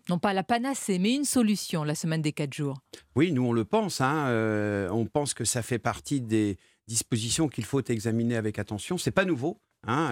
non 0.08 0.18
pas 0.18 0.32
la 0.32 0.42
panacée, 0.42 0.98
mais 0.98 1.14
une 1.14 1.24
solution, 1.24 1.84
la 1.84 1.94
semaine 1.94 2.22
des 2.22 2.32
4 2.32 2.52
jours? 2.54 2.78
Oui, 3.16 3.32
nous 3.32 3.44
on 3.44 3.52
le 3.52 3.64
pense. 3.64 4.00
hein, 4.00 4.26
euh, 4.28 4.88
on 4.90 5.06
pense 5.06 5.34
que 5.34 5.44
ça 5.44 5.62
fait 5.62 5.78
partie 5.78 6.20
des 6.20 6.56
dispositions 6.88 7.48
qu'il 7.48 7.64
faut 7.64 7.82
examiner 7.82 8.36
avec 8.36 8.58
attention. 8.58 8.98
C'est 8.98 9.10
pas 9.12 9.24
nouveau. 9.24 9.60
hein, 9.86 10.10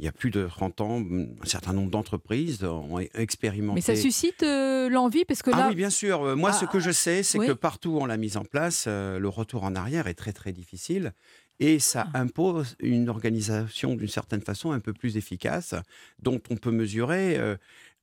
il 0.00 0.06
y 0.06 0.08
a 0.08 0.12
plus 0.12 0.30
de 0.30 0.46
30 0.48 0.80
ans, 0.80 1.00
un 1.00 1.46
certain 1.46 1.72
nombre 1.72 1.90
d'entreprises 1.90 2.64
ont 2.64 2.98
expérimenté. 3.14 3.76
Mais 3.76 3.80
ça 3.80 3.94
suscite 3.94 4.42
euh, 4.42 4.88
l'envie 4.88 5.24
parce 5.24 5.42
que 5.42 5.50
là. 5.50 5.56
Ah 5.60 5.68
oui, 5.68 5.74
bien 5.76 5.90
sûr. 5.90 6.22
Euh, 6.22 6.34
Moi, 6.36 6.52
ce 6.52 6.64
Ah, 6.64 6.68
que 6.72 6.80
je 6.80 6.90
sais, 6.90 7.22
c'est 7.22 7.38
oui. 7.38 7.46
que 7.46 7.52
partout 7.52 7.90
où 7.90 8.00
on 8.00 8.06
l'a 8.06 8.16
mise 8.16 8.36
en 8.36 8.44
place, 8.44 8.86
euh, 8.88 9.18
le 9.18 9.28
retour 9.28 9.62
en 9.64 9.74
arrière 9.76 10.06
est 10.08 10.14
très 10.14 10.32
très 10.32 10.52
difficile. 10.52 11.12
Et 11.60 11.78
ça 11.78 12.08
Ah. 12.12 12.18
impose 12.20 12.74
une 12.80 13.08
organisation 13.08 13.94
d'une 13.94 14.08
certaine 14.08 14.40
façon 14.42 14.72
un 14.72 14.80
peu 14.80 14.92
plus 14.92 15.16
efficace, 15.16 15.74
dont 16.20 16.40
on 16.50 16.56
peut 16.56 16.72
mesurer 16.72 17.36
euh, 17.38 17.56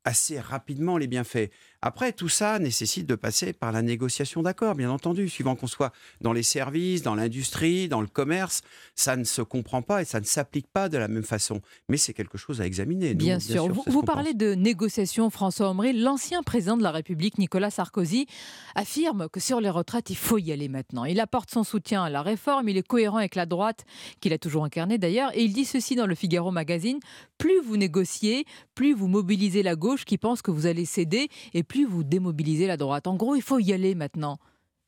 assez 0.05 0.39
rapidement 0.39 0.97
les 0.97 1.07
bienfaits. 1.07 1.49
Après, 1.81 2.13
tout 2.13 2.29
ça 2.29 2.59
nécessite 2.59 3.07
de 3.07 3.15
passer 3.15 3.53
par 3.53 3.71
la 3.71 3.81
négociation 3.81 4.43
d'accords, 4.43 4.75
bien 4.75 4.91
entendu, 4.91 5.27
suivant 5.29 5.55
qu'on 5.55 5.67
soit 5.67 5.91
dans 6.21 6.31
les 6.31 6.43
services, 6.43 7.01
dans 7.01 7.15
l'industrie, 7.15 7.87
dans 7.87 8.01
le 8.01 8.07
commerce. 8.07 8.61
Ça 8.95 9.15
ne 9.15 9.23
se 9.23 9.41
comprend 9.41 9.81
pas 9.81 10.01
et 10.01 10.05
ça 10.05 10.19
ne 10.19 10.25
s'applique 10.25 10.67
pas 10.67 10.89
de 10.89 10.97
la 10.97 11.07
même 11.07 11.23
façon. 11.23 11.61
Mais 11.89 11.97
c'est 11.97 12.13
quelque 12.13 12.37
chose 12.37 12.61
à 12.61 12.65
examiner. 12.65 13.15
Bien 13.15 13.39
sûr. 13.39 13.67
vous 13.67 13.83
pense. 13.83 14.05
parlez 14.05 14.33
de 14.33 14.53
négociations, 14.53 15.29
François 15.29 15.69
Omri. 15.69 15.93
L'ancien 15.93 16.43
président 16.43 16.77
de 16.77 16.83
la 16.83 16.91
République, 16.91 17.37
Nicolas 17.39 17.71
Sarkozy, 17.71 18.27
affirme 18.75 19.27
que 19.29 19.39
sur 19.39 19.59
les 19.59 19.69
retraites, 19.69 20.11
il 20.11 20.17
faut 20.17 20.37
y 20.37 20.51
aller 20.51 20.69
maintenant. 20.69 21.05
Il 21.05 21.19
apporte 21.19 21.49
son 21.49 21.63
soutien 21.63 22.03
à 22.03 22.09
la 22.09 22.21
réforme. 22.21 22.69
Il 22.69 22.77
est 22.77 22.87
cohérent 22.87 23.17
avec 23.17 23.33
la 23.35 23.47
droite, 23.47 23.85
qu'il 24.19 24.33
a 24.33 24.37
toujours 24.37 24.65
incarnée 24.65 24.99
d'ailleurs. 24.99 25.35
Et 25.35 25.43
il 25.43 25.53
dit 25.53 25.65
ceci 25.65 25.95
dans 25.95 26.05
le 26.05 26.15
Figaro 26.15 26.51
Magazine 26.51 26.99
plus 27.41 27.59
vous 27.59 27.75
négociez, 27.75 28.45
plus 28.75 28.93
vous 28.93 29.07
mobilisez 29.07 29.63
la 29.63 29.75
gauche 29.75 30.05
qui 30.05 30.19
pense 30.19 30.43
que 30.43 30.51
vous 30.51 30.67
allez 30.67 30.85
céder, 30.85 31.27
et 31.55 31.63
plus 31.71 31.85
vous 31.85 32.03
démobilisez 32.03 32.67
la 32.67 32.75
droite. 32.77 33.07
En 33.07 33.15
gros, 33.15 33.35
il 33.35 33.41
faut 33.41 33.59
y 33.59 33.71
aller 33.71 33.95
maintenant. 33.95 34.37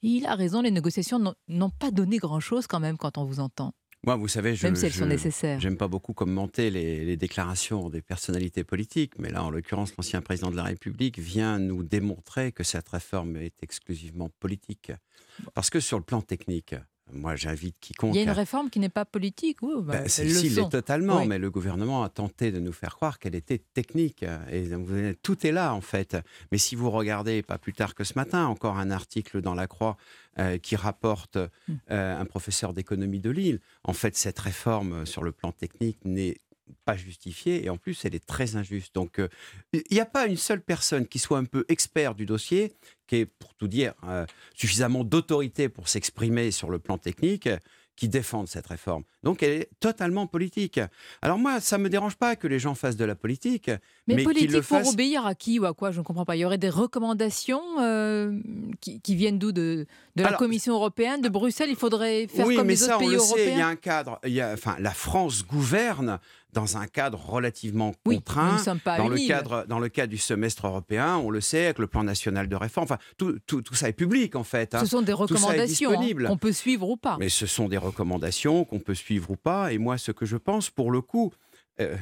Et 0.01 0.07
il 0.09 0.25
a 0.25 0.35
raison, 0.35 0.61
les 0.61 0.71
négociations 0.71 1.17
n'ont- 1.47 1.69
pas 1.69 1.91
donné 1.91 2.17
grand-chose 2.17 2.67
quand 2.67 2.81
même 2.81 2.97
quand 2.97 3.17
on 3.17 3.23
vous 3.23 3.39
entend. 3.39 3.73
Moi, 4.05 4.17
vous 4.17 4.27
savez, 4.27 4.53
je, 4.53 4.67
Même 4.67 4.75
si 4.75 4.85
elles 4.87 4.91
sont 4.91 5.05
nécessaires. 5.05 5.61
J'aime 5.61 5.77
pas 5.77 5.87
beaucoup 5.87 6.11
commenter 6.13 6.69
les, 6.69 7.05
les 7.05 7.15
déclarations 7.15 7.89
des 7.89 8.01
personnalités 8.01 8.65
politiques, 8.65 9.13
mais 9.17 9.29
là, 9.29 9.45
en 9.45 9.49
l'occurrence, 9.49 9.95
l'ancien 9.97 10.21
président 10.21 10.51
de 10.51 10.57
la 10.57 10.63
République 10.63 11.19
vient 11.19 11.57
nous 11.57 11.83
démontrer 11.83 12.51
que 12.51 12.65
cette 12.65 12.89
réforme 12.89 13.37
est 13.37 13.63
exclusivement 13.63 14.29
politique. 14.41 14.91
Parce 15.53 15.69
que 15.69 15.79
sur 15.79 15.97
le 15.99 16.03
plan 16.03 16.21
technique, 16.21 16.75
moi, 17.13 17.35
j'invite 17.35 17.75
quiconque. 17.79 18.13
Il 18.13 18.17
y 18.17 18.19
a 18.19 18.23
une 18.23 18.29
à- 18.29 18.33
réforme 18.33 18.69
qui 18.69 18.79
n'est 18.79 18.89
pas 18.89 19.05
politique. 19.05 19.57
Oui, 19.61 19.73
bah, 19.81 19.93
ben, 19.99 20.03
l'est 20.25 20.69
totalement, 20.69 21.19
Oui. 21.21 21.27
mais 21.27 21.37
le 21.39 21.49
gouvernement 21.49 22.03
a 22.03 22.09
tenté 22.09 22.51
de 22.51 22.59
nous 22.59 22.71
faire 22.73 22.95
croire 22.95 23.19
qu'elle 23.19 23.35
était 23.35 23.59
technique. 23.73 24.25
Et 24.51 24.69
tout 25.21 25.45
est 25.47 25.51
là, 25.51 25.73
en 25.73 25.81
fait. 25.81 26.17
Mais 26.51 26.57
si 26.57 26.75
vous 26.75 26.89
regardez, 26.91 27.41
pas 27.43 27.57
plus 27.57 27.73
tard 27.73 27.95
que 27.95 28.03
ce 28.03 28.13
matin, 28.15 28.45
encore 28.47 28.77
un 28.77 28.91
article 28.91 29.41
dans 29.41 29.53
La 29.55 29.67
Croix 29.67 29.97
euh, 30.39 30.57
qui 30.57 30.75
rapporte 30.75 31.37
Hmm. 31.67 31.73
euh, 31.91 32.19
un 32.19 32.25
professeur 32.25 32.73
d'économie 32.73 33.19
de 33.19 33.29
Lille, 33.29 33.59
en 33.83 33.93
fait, 33.93 34.15
cette 34.17 34.39
réforme 34.39 34.93
euh, 34.93 35.05
sur 35.05 35.23
le 35.23 35.31
plan 35.31 35.51
technique 35.51 35.99
n'est 36.05 36.37
pas 36.85 36.95
justifiée 36.95 37.65
et 37.65 37.69
en 37.69 37.77
plus 37.77 38.05
elle 38.05 38.15
est 38.15 38.25
très 38.25 38.55
injuste. 38.55 38.93
Donc 38.95 39.19
euh, 39.19 39.27
il 39.73 39.83
n'y 39.91 39.99
a 39.99 40.05
pas 40.05 40.27
une 40.27 40.37
seule 40.37 40.61
personne 40.61 41.07
qui 41.07 41.19
soit 41.19 41.37
un 41.37 41.45
peu 41.45 41.65
expert 41.67 42.15
du 42.15 42.25
dossier, 42.25 42.73
qui 43.07 43.17
ait, 43.17 43.25
pour 43.25 43.53
tout 43.55 43.67
dire, 43.67 43.93
euh, 44.07 44.25
suffisamment 44.55 45.03
d'autorité 45.03 45.69
pour 45.69 45.87
s'exprimer 45.89 46.51
sur 46.51 46.69
le 46.69 46.79
plan 46.79 46.97
technique, 46.97 47.49
qui 47.95 48.09
défende 48.09 48.47
cette 48.47 48.65
réforme. 48.65 49.03
Donc 49.21 49.43
elle 49.43 49.51
est 49.51 49.69
totalement 49.79 50.25
politique. 50.25 50.79
Alors 51.21 51.37
moi, 51.37 51.59
ça 51.59 51.77
me 51.77 51.89
dérange 51.89 52.15
pas 52.15 52.35
que 52.35 52.47
les 52.47 52.57
gens 52.57 52.73
fassent 52.73 52.95
de 52.97 53.05
la 53.05 53.13
politique, 53.13 53.69
Mais, 54.07 54.23
politique 54.23 54.49
le 54.51 54.61
pour 54.61 54.79
fassent. 54.79 54.93
obéir 54.93 55.27
à 55.27 55.35
qui 55.35 55.59
ou 55.59 55.65
à 55.65 55.75
quoi? 55.75 55.91
Je 55.91 55.99
ne 55.99 56.03
comprends 56.03 56.25
pas. 56.25 56.35
Il 56.35 56.39
y 56.39 56.45
aurait 56.45 56.57
des 56.57 56.71
recommandations 56.71 57.61
euh, 57.79 58.39
qui, 58.81 58.99
qui 58.99 59.13
viennent 59.15 59.37
d'où? 59.37 59.51
De, 59.51 59.85
de 60.15 60.21
la 60.23 60.29
Alors, 60.29 60.39
Commission 60.39 60.73
européenne, 60.73 61.21
de 61.21 61.29
Bruxelles? 61.29 61.69
Il 61.69 61.75
faudrait 61.75 62.25
faire 62.25 62.47
oui, 62.47 62.55
comme 62.55 62.65
mais 62.65 62.73
les 62.73 62.77
ça, 62.77 62.95
autres 62.95 63.05
on 63.05 63.07
pays 63.09 63.13
le 63.13 63.19
sait, 63.19 63.51
il 63.51 63.57
y 63.59 63.61
a 63.61 63.67
un 63.67 63.75
cadre. 63.75 64.19
Il 64.25 64.33
y 64.33 64.41
a, 64.41 64.53
enfin, 64.53 64.75
la 64.79 64.91
France 64.95 65.45
gouverne 65.45 66.19
dans 66.53 66.77
un 66.77 66.87
cadre 66.87 67.19
relativement 67.19 67.93
Oui, 68.05 68.15
contraint. 68.17 68.53
nous 68.53 68.63
sommes 68.63 68.79
pas 68.79 68.97
dans 68.97 69.07
le 69.09 69.17
cadre, 69.27 69.65
dans 69.67 69.79
le 69.79 69.89
cadre 69.89 70.09
du 70.09 70.17
semestre 70.17 70.67
européen, 70.67 71.17
on 71.17 71.29
le 71.29 71.41
sait, 71.41 71.65
avec 71.65 71.79
le 71.79 71.87
plan 71.87 72.03
national 72.03 72.47
de 72.47 72.55
réforme. 72.55 72.85
Enfin, 72.85 72.97
tout, 73.17 73.37
tout, 73.45 73.61
tout 73.61 73.75
ça 73.75 73.89
est 73.89 73.93
public 73.93 74.35
en 74.35 74.43
fait. 74.43 74.75
hein. 74.75 74.79
Ce 74.79 74.85
sont 74.85 75.01
des 75.01 75.13
recommandations 75.13 75.91
hein, 75.91 76.27
qu'on 76.27 76.37
peut 76.37 76.51
suivre 76.51 76.89
ou 76.89 76.97
pas. 76.97 77.17
Mais 77.19 77.29
ce 77.29 77.45
sont 77.45 77.67
des 77.67 77.77
recommandations 77.77 78.63
qu'on 78.65 78.79
peut 78.79 78.95
suivre 78.95 79.31
ou 79.31 79.35
pas. 79.35 79.73
Et 79.73 79.77
moi, 79.77 79.97
ce 79.97 80.11
que 80.11 80.25
je 80.25 80.37
pense, 80.37 80.69
pour 80.69 80.91
le 80.91 81.01
coup, 81.01 81.33
euh, 81.81 81.95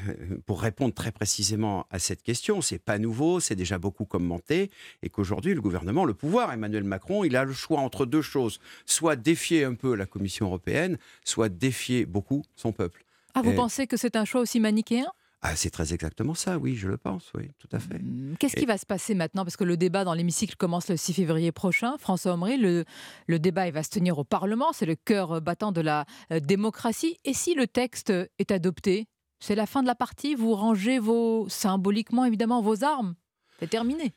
pour 0.46 0.62
répondre 0.62 0.94
très 0.94 1.12
précisément 1.14 1.86
à 1.92 1.98
cette 2.00 2.24
question, 2.24 2.62
c'est 2.62 2.78
pas 2.78 2.98
nouveau, 2.98 3.40
c'est 3.40 3.56
déjà 3.56 3.78
beaucoup 3.78 4.04
commenté, 4.04 4.70
et 5.02 5.10
qu'aujourd'hui, 5.10 5.54
le 5.54 5.62
gouvernement, 5.62 6.04
le 6.04 6.14
pouvoir, 6.14 6.52
Emmanuel 6.52 6.84
Macron, 6.84 7.24
il 7.24 7.38
a 7.38 7.46
le 7.46 7.54
choix 7.54 7.80
entre 7.80 8.06
deux 8.06 8.22
choses 8.22 8.60
soit 8.86 9.16
défier 9.16 9.64
un 9.64 9.76
peu 9.76 9.96
la 9.96 10.06
Commission 10.06 10.48
européenne, 10.48 10.98
soit 11.24 11.48
défier 11.48 12.06
beaucoup 12.06 12.44
son 12.58 12.74
peuple. 12.74 13.06
Ah, 13.34 13.42
vous 13.42 13.52
Et- 13.52 13.56
pensez 13.56 13.88
que 13.88 13.98
c'est 13.98 14.16
un 14.16 14.26
choix 14.26 14.42
aussi 14.42 14.60
manichéen? 14.60 15.08
Ah, 15.44 15.56
c'est 15.56 15.72
très 15.72 15.92
exactement 15.92 16.36
ça, 16.36 16.60
oui, 16.60 16.76
je 16.76 16.88
le 16.88 16.98
pense, 16.98 17.32
oui, 17.34 17.50
tout 17.58 17.68
à 17.72 17.80
fait. 17.80 18.00
Qu'est-ce 18.38 18.56
qui 18.56 18.68
va 18.68 18.78
se 18.78 18.86
passer 18.86 19.16
maintenant? 19.16 19.44
Parce 19.44 19.58
que 19.58 19.64
le 19.64 19.76
débat 19.76 20.04
dans 20.04 20.14
l'hémicycle 20.14 20.56
commence 20.56 20.88
le 20.88 20.98
6 20.98 21.14
février 21.14 21.52
prochain. 21.52 21.98
François 21.98 22.34
Omri, 22.34 22.58
le, 22.58 22.86
le 23.26 23.40
débat 23.40 23.66
il 23.66 23.74
va 23.74 23.82
se 23.82 23.90
tenir 23.90 24.20
au 24.20 24.24
Parlement. 24.24 24.72
C'est 24.72 24.86
le 24.86 24.94
cœur 24.96 25.42
battant 25.42 25.72
de 25.72 25.82
la 25.82 26.06
euh, 26.32 26.40
démocratie. 26.40 27.18
Et 27.26 27.34
si 27.34 27.56
le 27.56 27.66
texte 27.66 28.14
est 28.38 28.52
adopté, 28.52 29.08
c'est 29.40 29.56
la 29.56 29.66
fin 29.66 29.82
de 29.82 29.88
la 29.88 29.96
partie? 29.96 30.36
Vous 30.36 30.54
rangez 30.54 31.00
vos, 31.00 31.50
symboliquement 31.50 32.26
évidemment 32.26 32.62
vos 32.62 32.84
armes? 32.84 33.16
C'est 33.60 33.70
terminé. 33.70 34.14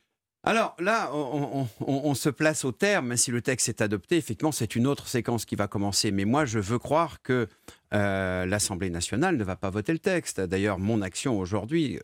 Alors 0.46 0.76
là, 0.78 1.10
on, 1.14 2.14
se 2.14 2.28
place 2.28 2.66
au 2.66 2.72
terme, 2.72 3.16
si 3.16 3.30
le 3.30 3.40
texte 3.40 3.70
est 3.70 3.80
adopté, 3.80 4.18
effectivement, 4.18 4.52
c'est 4.52 4.76
une 4.76 4.86
autre 4.86 5.06
séquence 5.06 5.46
qui 5.46 5.56
va 5.56 5.68
commencer. 5.68 6.10
Mais 6.10 6.26
moi, 6.26 6.44
je 6.44 6.58
veux 6.58 6.78
croire 6.78 7.22
que 7.22 7.48
euh, 7.94 8.44
l'Assemblée 8.44 8.90
nationale 8.90 9.38
ne 9.38 9.44
va 9.44 9.56
pas 9.56 9.70
voter 9.70 9.92
le 9.92 9.98
texte. 9.98 10.42
D'ailleurs, 10.42 10.78
mon 10.78 11.00
action 11.00 11.38
aujourd'hui, 11.38 11.98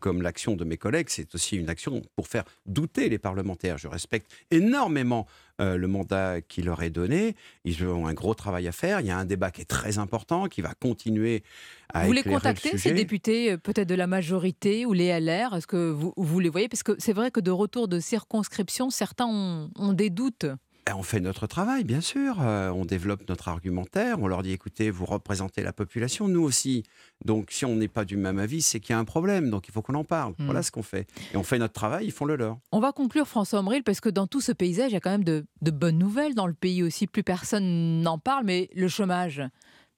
comme 0.00 0.22
l'action 0.22 0.56
de 0.56 0.64
mes 0.64 0.76
collègues, 0.76 1.08
c'est 1.08 1.32
aussi 1.36 1.56
une 1.56 1.70
action 1.70 2.02
pour 2.16 2.26
faire 2.26 2.44
douter 2.66 3.08
les 3.08 3.18
parlementaires. 3.18 3.78
Je 3.78 3.86
respecte 3.86 4.28
énormément 4.50 5.28
euh, 5.60 5.76
le 5.76 5.86
mandat 5.86 6.40
qui 6.40 6.62
leur 6.62 6.82
est 6.82 6.90
donné. 6.90 7.36
Ils 7.64 7.84
ont 7.84 8.06
un 8.08 8.12
gros 8.12 8.34
travail 8.34 8.66
à 8.66 8.72
faire. 8.72 9.00
Il 9.00 9.06
y 9.06 9.10
a 9.10 9.16
un 9.16 9.24
débat 9.24 9.52
qui 9.52 9.60
est 9.60 9.66
très 9.66 9.98
important, 9.98 10.46
qui 10.46 10.62
va 10.62 10.74
continuer 10.74 11.44
à 11.92 12.06
vous 12.06 12.12
les 12.12 12.22
le 12.22 12.30
contactez, 12.30 12.76
ces 12.76 12.92
députés, 12.92 13.52
euh, 13.52 13.56
peut-être 13.56 13.88
de 13.88 13.94
la 13.94 14.08
majorité 14.08 14.84
ou 14.84 14.92
les 14.92 15.18
LR 15.20 15.54
Est-ce 15.54 15.68
que 15.68 15.92
vous, 15.92 16.12
vous 16.16 16.40
les 16.40 16.48
voyez? 16.48 16.68
Parce 16.68 16.82
que 16.82 16.96
c'est 16.98 17.12
vrai 17.12 17.30
que 17.30 17.38
de 17.38 17.52
retour 17.52 17.86
de 17.86 18.00
circonscription, 18.00 18.90
certains 18.90 19.26
ont, 19.26 19.70
ont 19.76 19.92
des 19.92 20.10
doutes. 20.10 20.46
Ben, 20.86 20.94
On 20.96 21.02
fait 21.02 21.20
notre 21.20 21.46
travail, 21.46 21.84
bien 21.84 22.00
sûr. 22.00 22.36
Euh, 22.40 22.70
on 22.70 22.84
développe 22.84 23.28
notre 23.28 23.48
argumentaire. 23.48 24.18
On 24.20 24.26
leur 24.26 24.42
dit 24.42 24.52
écoutez, 24.52 24.90
vous 24.90 25.06
représentez 25.06 25.62
la 25.62 25.72
population, 25.72 26.28
nous 26.28 26.42
aussi. 26.42 26.82
Donc, 27.24 27.50
si 27.50 27.64
on 27.64 27.76
n'est 27.76 27.88
pas 27.88 28.04
du 28.04 28.16
même 28.16 28.38
avis, 28.38 28.60
c'est 28.60 28.80
qu'il 28.80 28.90
y 28.90 28.96
a 28.96 28.98
un 28.98 29.04
problème. 29.04 29.50
Donc, 29.50 29.68
il 29.68 29.72
faut 29.72 29.82
qu'on 29.82 29.94
en 29.94 30.04
parle. 30.04 30.34
Hmm. 30.38 30.44
Voilà 30.44 30.62
ce 30.62 30.70
qu'on 30.70 30.82
fait. 30.82 31.06
Et 31.32 31.36
on 31.36 31.42
fait 31.42 31.58
notre 31.58 31.72
travail, 31.72 32.06
ils 32.06 32.12
font 32.12 32.26
le 32.26 32.36
leur. 32.36 32.58
On 32.72 32.80
va 32.80 32.92
conclure 32.92 33.26
François 33.26 33.60
Omril 33.60 33.82
parce 33.82 34.00
que 34.00 34.10
dans 34.10 34.26
tout 34.26 34.40
ce 34.40 34.52
paysage, 34.52 34.90
il 34.90 34.94
y 34.94 34.96
a 34.96 35.00
quand 35.00 35.10
même 35.10 35.24
de, 35.24 35.46
de 35.62 35.70
bonnes 35.70 35.98
nouvelles 35.98 36.34
dans 36.34 36.46
le 36.46 36.54
pays 36.54 36.82
aussi. 36.82 37.06
Plus 37.06 37.22
personne 37.22 38.02
n'en 38.02 38.18
parle, 38.18 38.44
mais 38.44 38.68
le 38.74 38.88
chômage. 38.88 39.42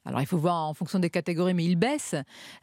Alors 0.06 0.20
il 0.20 0.26
faut 0.26 0.38
voir 0.38 0.54
en 0.68 0.72
fonction 0.72 1.00
des 1.00 1.10
catégories, 1.10 1.52
mais 1.52 1.64
il 1.64 1.74
baisse. 1.74 2.14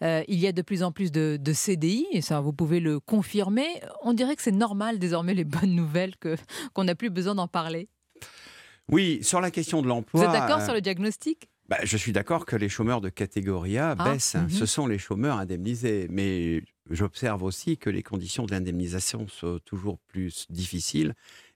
Euh, 0.02 0.24
il 0.30 0.40
y 0.40 0.48
a 0.48 0.54
de 0.54 0.62
plus 0.62 0.82
en 0.82 0.94
plus 0.94 1.12
de, 1.12 1.38
de 1.40 1.54
CDI, 1.54 2.08
et 2.12 2.22
ça 2.22 2.40
vous 2.40 2.54
pouvez 2.54 2.80
le 2.80 3.02
confirmer. 3.02 3.68
On 4.02 4.14
dirait 4.14 4.38
que 4.38 4.41
c'est 4.41 4.52
normal 4.52 4.98
désormais 4.98 5.34
les 5.34 5.44
bonnes 5.44 5.76
nouvelles, 5.76 6.16
que 6.16 6.38
qu'on 6.74 6.86
n'a 6.86 6.95
plus 6.95 7.10
besoin 7.10 7.36
d'en 7.36 7.50
parler. 7.50 7.90
Oui, 8.91 9.19
sur 9.23 9.41
la 9.41 9.51
question 9.51 9.81
de 9.81 9.88
l'emploi. 9.88 10.19
Vous 10.22 10.26
êtes 10.27 10.39
d'accord 10.39 10.60
euh, 10.60 10.65
sur 10.65 10.73
le 10.73 10.81
diagnostic? 10.81 11.49
bah, 11.69 11.77
Je 11.84 11.97
suis 11.97 12.11
d'accord 12.11 12.45
que 12.45 12.55
les 12.55 12.69
chômeurs 12.69 13.01
de 13.01 13.10
catégorie 13.10 13.77
A 13.77 13.95
Ah, 13.97 14.11
baissent. 14.14 14.35
mhm. 14.35 14.49
Ce 14.49 14.65
sont 14.65 14.88
les 14.88 14.97
chômeurs 14.97 15.38
indemnisés. 15.38 16.07
Mais 16.10 16.61
j'observe 16.89 17.43
aussi 17.43 17.77
que 17.77 17.89
les 17.89 18.03
conditions 18.03 18.45
de 18.45 18.51
l'indemnisation 18.51 19.27
sont 19.27 19.60
toujours 19.65 19.99
plus 19.99 20.45
difficiles 20.49 21.14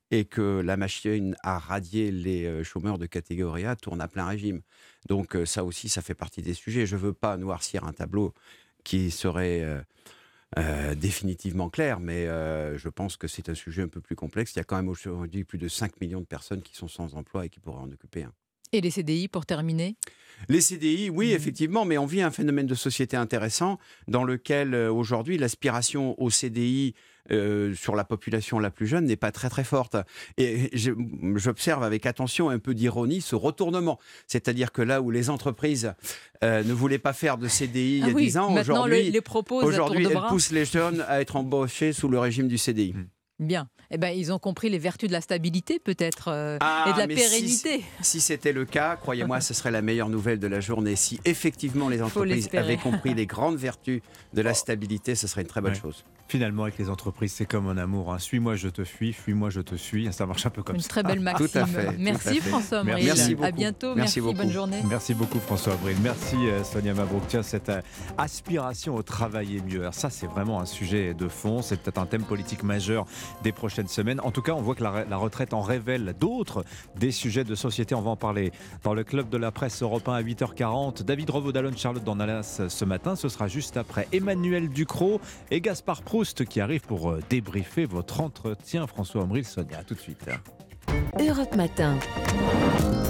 et 0.09 0.23
que 0.23 0.61
la 0.61 0.77
machine 0.77 1.35
à 1.43 1.59
radier 1.59 2.11
les 2.11 2.45
euh, 2.45 2.63
chômeurs 2.63 2.97
de 2.97 3.05
catégorie 3.05 3.65
A 3.65 3.75
tourne 3.75 3.99
à 3.99 4.07
plein 4.07 4.25
régime. 4.25 4.61
Donc 5.09 5.35
euh, 5.35 5.45
ça 5.45 5.65
aussi, 5.65 5.89
ça 5.89 6.01
fait 6.01 6.13
partie 6.15 6.41
des 6.41 6.53
sujets. 6.53 6.85
Je 6.85 6.95
ne 6.95 7.01
veux 7.01 7.13
pas 7.13 7.35
noircir 7.35 7.83
un 7.83 7.91
tableau 7.91 8.33
qui 8.85 9.11
serait 9.11 9.61
euh, 9.63 9.81
euh, 10.57 10.95
définitivement 10.95 11.69
clair, 11.69 11.99
mais 11.99 12.25
euh, 12.25 12.77
je 12.77 12.87
pense 12.87 13.17
que 13.17 13.27
c'est 13.27 13.49
un 13.49 13.53
sujet 13.53 13.81
un 13.81 13.89
peu 13.89 13.99
plus 13.99 14.15
complexe. 14.15 14.53
Il 14.55 14.59
y 14.59 14.61
a 14.61 14.63
quand 14.63 14.77
même 14.77 14.87
aujourd'hui 14.87 15.43
plus 15.43 15.57
de 15.57 15.67
5 15.67 15.99
millions 15.99 16.21
de 16.21 16.25
personnes 16.25 16.61
qui 16.61 16.73
sont 16.73 16.87
sans 16.87 17.15
emploi 17.15 17.45
et 17.45 17.49
qui 17.49 17.59
pourraient 17.59 17.81
en 17.81 17.91
occuper 17.91 18.23
un. 18.23 18.33
Et 18.71 18.81
les 18.81 18.91
CDI 18.91 19.27
pour 19.27 19.45
terminer? 19.45 19.95
Les 20.49 20.61
CDI, 20.61 21.09
oui, 21.09 21.31
effectivement, 21.31 21.83
mais 21.83 21.97
on 21.97 22.05
vit 22.05 22.21
un 22.21 22.31
phénomène 22.31 22.67
de 22.67 22.75
société 22.75 23.17
intéressant 23.17 23.77
dans 24.07 24.23
lequel 24.23 24.73
euh, 24.73 24.91
aujourd'hui 24.91 25.37
l'aspiration 25.37 26.21
au 26.21 26.29
CDI 26.29 26.93
euh, 27.31 27.73
sur 27.75 27.95
la 27.95 28.03
population 28.03 28.59
la 28.59 28.69
plus 28.69 28.87
jeune 28.87 29.05
n'est 29.05 29.15
pas 29.15 29.31
très 29.31 29.49
très 29.49 29.63
forte. 29.63 29.95
Et 30.37 30.69
j'observe 31.35 31.83
avec 31.83 32.05
attention 32.05 32.49
un 32.49 32.59
peu 32.59 32.73
d'ironie 32.73 33.21
ce 33.21 33.35
retournement. 33.35 33.99
C'est-à-dire 34.27 34.71
que 34.71 34.81
là 34.81 35.01
où 35.01 35.11
les 35.11 35.29
entreprises 35.29 35.93
euh, 36.43 36.63
ne 36.63 36.73
voulaient 36.73 36.99
pas 36.99 37.13
faire 37.13 37.37
de 37.37 37.47
CDI 37.47 37.97
il 37.97 37.99
y 37.99 38.03
Ah 38.03 38.07
a 38.07 38.09
oui, 38.11 38.23
10 38.25 38.37
ans, 38.37 38.49
aujourd'hui, 38.61 39.11
le- 39.11 39.67
aujourd'hui 39.67 40.03
elles 40.05 40.29
poussent 40.29 40.51
les 40.51 40.65
jeunes 40.65 41.03
à 41.07 41.21
être 41.21 41.35
embauchés 41.35 41.93
sous 41.93 42.07
le 42.07 42.19
régime 42.19 42.47
du 42.47 42.57
CDI. 42.57 42.93
Bien. 43.39 43.69
Eh 43.89 43.97
ben, 43.97 44.09
ils 44.09 44.33
ont 44.33 44.39
compris 44.39 44.69
les 44.69 44.79
vertus 44.79 45.07
de 45.07 45.13
la 45.13 45.21
stabilité, 45.21 45.79
peut-être, 45.79 46.27
euh, 46.29 46.57
Ah, 46.59 46.85
et 46.89 46.93
de 46.93 46.97
la 46.97 47.15
si- 47.15 47.15
pérennité. 47.29 47.83
Si, 48.01 48.19
c'était 48.19 48.51
le 48.51 48.65
cas, 48.65 48.97
croyez-moi, 48.97 49.39
ce 49.39 49.53
serait 49.53 49.71
la 49.71 49.81
meilleure 49.81 50.09
nouvelle 50.09 50.39
de 50.39 50.47
la 50.47 50.59
journée. 50.59 50.95
Si 50.97 51.19
effectivement 51.23 51.87
les 51.87 52.01
entreprises 52.01 52.49
avaient 52.53 52.75
compris 52.77 53.13
les 53.15 53.25
grandes 53.25 53.55
vertus 53.57 54.01
de 54.33 54.41
la 54.41 54.53
stabilité, 54.53 55.15
ce 55.15 55.27
serait 55.27 55.41
une 55.43 55.47
très 55.47 55.61
bonne 55.61 55.71
Ouais. 55.71 55.79
chose. 55.79 56.03
Finalement, 56.29 56.63
avec 56.63 56.77
les 56.77 56.89
entreprises, 56.89 57.31
c'est 57.31 57.45
comme 57.45 57.69
un 57.69 57.77
amour. 57.77 58.13
hein. 58.13 58.19
Suis-moi, 58.19 58.57
je 58.57 58.67
te 58.67 58.83
fuis. 58.83 59.13
Fuis-moi, 59.13 59.49
je 59.49 59.61
te 59.61 59.75
suis. 59.75 60.11
Ça 60.11 60.25
marche 60.25 60.45
un 60.45 60.49
peu 60.49 60.61
comme 60.61 60.75
Une 60.75 60.81
ça. 60.81 60.89
très 60.89 61.03
belle 61.03 61.21
maxime. 61.21 61.47
Tout 61.47 61.57
à 61.57 61.65
fait, 61.65 61.85
tout 61.85 61.93
Merci 61.99 62.27
à 62.27 62.31
fait. 62.33 62.39
François 62.49 62.83
Merci. 62.83 63.09
Avril. 63.09 63.15
Merci 63.15 63.31
À 63.31 63.35
beaucoup. 63.35 63.51
bientôt. 63.57 63.87
Merci 63.95 63.99
Merci. 63.99 64.21
beaucoup. 64.21 64.37
Bonne 64.37 64.51
journée. 64.51 64.77
Merci 64.89 65.13
beaucoup 65.13 65.39
François 65.39 65.71
Avril. 65.71 65.95
Merci 66.03 66.35
euh, 66.35 66.65
Sonia 66.65 66.93
Mabrouk. 66.93 67.23
Tiens, 67.29 67.43
cette 67.43 67.69
euh, 67.69 67.79
aspiration 68.17 68.95
au 68.95 69.03
travailler 69.03 69.61
mieux. 69.61 69.79
Alors 69.81 69.93
ça, 69.93 70.09
c'est 70.09 70.27
vraiment 70.27 70.59
un 70.59 70.65
sujet 70.65 71.13
de 71.13 71.29
fond. 71.29 71.61
C'est 71.61 71.79
peut-être 71.81 71.97
un 71.97 72.05
thème 72.05 72.23
politique 72.23 72.63
majeur 72.63 73.05
des 73.43 73.53
prochaines 73.53 73.76
En 74.23 74.31
tout 74.31 74.41
cas, 74.41 74.53
on 74.53 74.61
voit 74.61 74.75
que 74.75 74.83
la, 74.83 75.17
retraite 75.17 75.53
en 75.53 75.61
révèle 75.61 76.15
d'autres, 76.19 76.63
des 76.95 77.11
sujets 77.11 77.43
de 77.43 77.55
société. 77.55 77.95
On 77.95 78.01
va 78.01 78.11
en 78.11 78.15
parler 78.15 78.51
dans 78.83 78.93
le 78.93 79.03
club 79.03 79.29
de 79.29 79.37
la 79.37 79.51
presse 79.51 79.81
européen 79.81 80.13
à 80.13 80.21
8h40. 80.21 81.03
David 81.03 81.29
Revaud-Dallon, 81.29 81.71
Charlotte 81.75 82.03
Dornalas 82.03 82.61
ce 82.67 82.85
matin. 82.85 83.15
Ce 83.15 83.29
sera 83.29 83.47
juste 83.47 83.77
après 83.77 84.07
Emmanuel 84.11 84.69
Ducrot 84.69 85.21
et 85.51 85.61
Gaspard 85.61 86.01
Proust 86.01 86.45
qui 86.45 86.61
arrivent 86.61 86.85
pour 86.85 87.09
euh, 87.09 87.21
débriefer 87.29 87.85
votre 87.85 88.21
entretien. 88.21 88.87
François 88.87 89.23
Avril, 89.23 89.45
Sonia, 89.45 89.79
à 89.79 89.83
tout 89.83 89.93
de 89.93 89.99
suite. 89.99 90.25
Europe 91.19 91.55
Matin. 91.55 91.97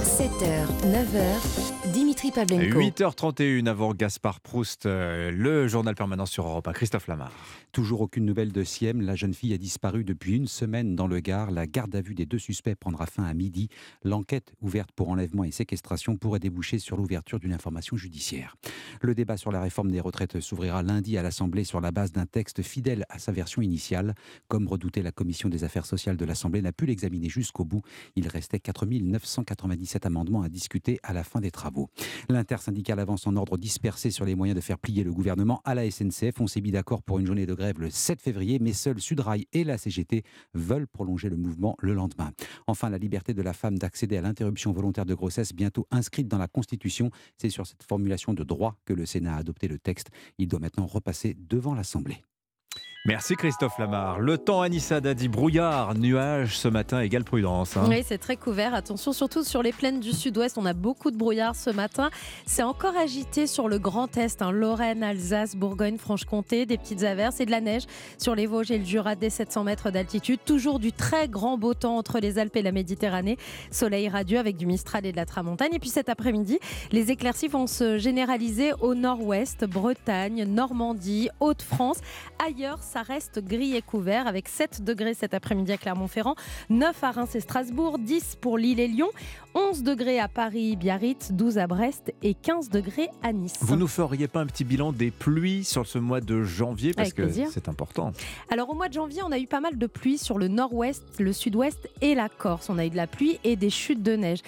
7h, 0.07 0.65
9h, 0.85 1.91
Dimitri 1.91 2.31
Pavlenko. 2.31 2.79
8h31 2.79 3.67
avant 3.67 3.93
Gaspard 3.93 4.39
Proust, 4.39 4.85
euh, 4.85 5.31
le 5.31 5.67
journal 5.67 5.95
permanent 5.95 6.25
sur 6.25 6.47
Europe 6.47 6.65
1. 6.69 6.71
Christophe 6.71 7.07
Lamar. 7.07 7.33
Toujours 7.73 7.99
aucune 7.99 8.23
nouvelle 8.23 8.53
de 8.53 8.63
Siem. 8.63 9.01
La 9.01 9.15
jeune 9.15 9.33
fille 9.33 9.53
a 9.53 9.57
disparu 9.57 10.05
depuis 10.05 10.37
une 10.37 10.47
semaine 10.47 10.95
dans 10.95 11.07
le 11.07 11.19
Gard. 11.19 11.51
La 11.51 11.67
garde 11.67 11.93
à 11.93 11.99
vue 11.99 12.15
des 12.15 12.25
deux 12.25 12.39
suspects 12.39 12.73
prendra 12.73 13.05
fin 13.05 13.25
à 13.25 13.33
midi. 13.33 13.67
L'enquête 14.05 14.53
ouverte 14.61 14.93
pour 14.93 15.09
enlèvement 15.09 15.43
et 15.43 15.51
séquestration 15.51 16.15
pourrait 16.15 16.39
déboucher 16.39 16.79
sur 16.79 16.95
l'ouverture 16.95 17.37
d'une 17.37 17.53
information 17.53 17.97
judiciaire. 17.97 18.55
Le 19.01 19.13
débat 19.13 19.35
sur 19.35 19.51
la 19.51 19.59
réforme 19.59 19.91
des 19.91 19.99
retraites 19.99 20.39
s'ouvrira 20.39 20.83
lundi 20.83 21.17
à 21.17 21.21
l'Assemblée 21.21 21.65
sur 21.65 21.81
la 21.81 21.91
base 21.91 22.13
d'un 22.13 22.25
texte 22.25 22.61
fidèle 22.61 23.05
à 23.09 23.19
sa 23.19 23.33
version 23.33 23.61
initiale. 23.61 24.15
Comme 24.47 24.69
redouté, 24.69 25.01
la 25.01 25.11
Commission 25.11 25.49
des 25.49 25.65
affaires 25.65 25.85
sociales 25.85 26.15
de 26.15 26.23
l'Assemblée 26.23 26.61
n'a 26.61 26.71
pu 26.71 26.85
l'examiner 26.85 27.27
jusqu'au 27.27 27.65
bout. 27.65 27.81
Il 28.15 28.29
restait 28.29 28.59
4997 28.59 29.96
amendements 30.05 30.41
à 30.41 30.49
discuter 30.49 30.99
à 31.03 31.13
la 31.13 31.23
fin 31.23 31.39
des 31.39 31.51
travaux. 31.51 31.89
L'intersyndicale 32.29 32.99
avance 32.99 33.27
en 33.27 33.35
ordre 33.35 33.57
dispersé 33.57 34.11
sur 34.11 34.25
les 34.25 34.35
moyens 34.35 34.55
de 34.55 34.61
faire 34.61 34.77
plier 34.77 35.03
le 35.03 35.13
gouvernement 35.13 35.61
à 35.65 35.75
la 35.75 35.89
SNCF. 35.89 36.39
On 36.39 36.47
s'est 36.47 36.61
mis 36.61 36.71
d'accord 36.71 37.03
pour 37.03 37.19
une 37.19 37.25
journée 37.25 37.45
de 37.45 37.53
grève 37.53 37.79
le 37.79 37.89
7 37.89 38.21
février, 38.21 38.59
mais 38.59 38.73
seuls 38.73 38.99
Sudrail 38.99 39.47
et 39.53 39.63
la 39.63 39.77
CGT 39.77 40.23
veulent 40.53 40.87
prolonger 40.87 41.29
le 41.29 41.37
mouvement 41.37 41.75
le 41.79 41.93
lendemain. 41.93 42.31
Enfin, 42.67 42.89
la 42.89 42.97
liberté 42.97 43.33
de 43.33 43.41
la 43.41 43.53
femme 43.53 43.77
d'accéder 43.77 44.17
à 44.17 44.21
l'interruption 44.21 44.71
volontaire 44.71 45.05
de 45.05 45.13
grossesse, 45.13 45.53
bientôt 45.53 45.87
inscrite 45.91 46.27
dans 46.27 46.37
la 46.37 46.47
Constitution. 46.47 47.09
C'est 47.37 47.49
sur 47.49 47.65
cette 47.65 47.83
formulation 47.83 48.33
de 48.33 48.43
droit 48.43 48.77
que 48.85 48.93
le 48.93 49.05
Sénat 49.05 49.35
a 49.35 49.37
adopté 49.39 49.67
le 49.67 49.79
texte. 49.79 50.09
Il 50.37 50.47
doit 50.47 50.59
maintenant 50.59 50.85
repasser 50.85 51.35
devant 51.39 51.73
l'Assemblée. 51.73 52.21
Merci 53.05 53.35
Christophe 53.35 53.77
Lamar. 53.79 54.19
Le 54.19 54.37
temps, 54.37 54.59
Anissa 54.61 54.99
Dadi, 54.99 55.29
brouillard, 55.29 55.95
nuages 55.95 56.57
ce 56.57 56.67
matin 56.67 56.99
égale 56.99 57.23
prudence. 57.23 57.77
hein. 57.77 57.85
Oui, 57.87 58.03
c'est 58.05 58.17
très 58.17 58.35
couvert. 58.35 58.73
Attention, 58.73 59.13
surtout 59.13 59.45
sur 59.45 59.63
les 59.63 59.71
plaines 59.71 60.01
du 60.01 60.11
sud-ouest, 60.11 60.57
on 60.57 60.65
a 60.65 60.73
beaucoup 60.73 61.09
de 61.09 61.15
brouillard 61.15 61.55
ce 61.55 61.69
matin. 61.69 62.09
C'est 62.45 62.63
encore 62.63 62.97
agité 62.97 63.47
sur 63.47 63.69
le 63.69 63.79
Grand 63.79 64.17
Est, 64.17 64.41
hein, 64.41 64.51
Lorraine, 64.51 65.03
Alsace, 65.03 65.55
Bourgogne, 65.55 65.97
Franche-Comté, 65.97 66.65
des 66.65 66.77
petites 66.77 67.03
averses 67.03 67.39
et 67.39 67.45
de 67.45 67.51
la 67.51 67.61
neige 67.61 67.83
sur 68.17 68.35
les 68.35 68.45
Vosges 68.45 68.71
et 68.71 68.77
le 68.77 68.83
Jura 68.83 69.15
dès 69.15 69.29
700 69.29 69.63
mètres 69.63 69.89
d'altitude. 69.89 70.39
Toujours 70.45 70.77
du 70.79 70.91
très 70.91 71.29
grand 71.29 71.57
beau 71.57 71.73
temps 71.73 71.95
entre 71.95 72.19
les 72.19 72.39
Alpes 72.39 72.57
et 72.57 72.61
la 72.61 72.73
Méditerranée. 72.73 73.37
Soleil 73.71 74.09
radieux 74.09 74.37
avec 74.39 74.57
du 74.57 74.65
Mistral 74.65 75.05
et 75.05 75.13
de 75.13 75.17
la 75.17 75.25
Tramontagne. 75.25 75.73
Et 75.73 75.79
puis 75.79 75.89
cet 75.91 76.09
après-midi, 76.09 76.59
les 76.91 77.09
éclaircies 77.09 77.47
vont 77.47 77.67
se 77.67 77.97
généraliser 77.97 78.73
au 78.81 78.95
nord-ouest, 78.95 79.63
Bretagne, 79.63 80.43
Normandie, 80.43 81.29
Haute-France. 81.39 81.99
Ailleurs, 82.45 82.79
ça 82.87 83.01
reste 83.01 83.43
gris 83.43 83.75
et 83.75 83.81
couvert 83.81 84.27
avec 84.27 84.47
7 84.47 84.83
degrés 84.83 85.13
cet 85.13 85.33
après-midi 85.33 85.73
à 85.73 85.77
Clermont-Ferrand, 85.77 86.35
9 86.69 87.03
à 87.03 87.11
Reims 87.11 87.35
et 87.35 87.41
Strasbourg, 87.41 87.99
10 87.99 88.37
pour 88.39 88.57
Lille 88.57 88.79
et 88.79 88.87
Lyon, 88.87 89.09
11 89.55 89.83
degrés 89.83 90.19
à 90.19 90.27
Paris, 90.27 90.75
Biarritz, 90.75 91.31
12 91.31 91.57
à 91.57 91.67
Brest 91.67 92.13
et 92.23 92.33
15 92.33 92.69
degrés 92.69 93.09
à 93.23 93.33
Nice. 93.33 93.57
Vous 93.61 93.75
nous 93.75 93.87
feriez 93.87 94.27
pas 94.27 94.39
un 94.39 94.45
petit 94.45 94.63
bilan 94.63 94.93
des 94.93 95.11
pluies 95.11 95.65
sur 95.65 95.85
ce 95.85 95.97
mois 95.97 96.21
de 96.21 96.43
janvier 96.43 96.93
parce 96.93 97.11
Avec 97.17 97.33
que 97.33 97.49
c'est 97.51 97.67
important. 97.67 98.13
Alors 98.49 98.69
au 98.69 98.73
mois 98.73 98.87
de 98.87 98.93
janvier, 98.93 99.21
on 99.23 99.31
a 99.31 99.39
eu 99.39 99.47
pas 99.47 99.59
mal 99.59 99.77
de 99.77 99.87
pluie 99.87 100.17
sur 100.17 100.37
le 100.37 100.47
nord-ouest, 100.47 101.03
le 101.19 101.33
sud-ouest 101.33 101.89
et 102.01 102.15
la 102.15 102.29
Corse. 102.29 102.69
On 102.69 102.77
a 102.77 102.85
eu 102.85 102.89
de 102.89 102.95
la 102.95 103.07
pluie 103.07 103.39
et 103.43 103.55
des 103.57 103.69
chutes 103.69 104.03
de 104.03 104.15
neige. 104.15 104.39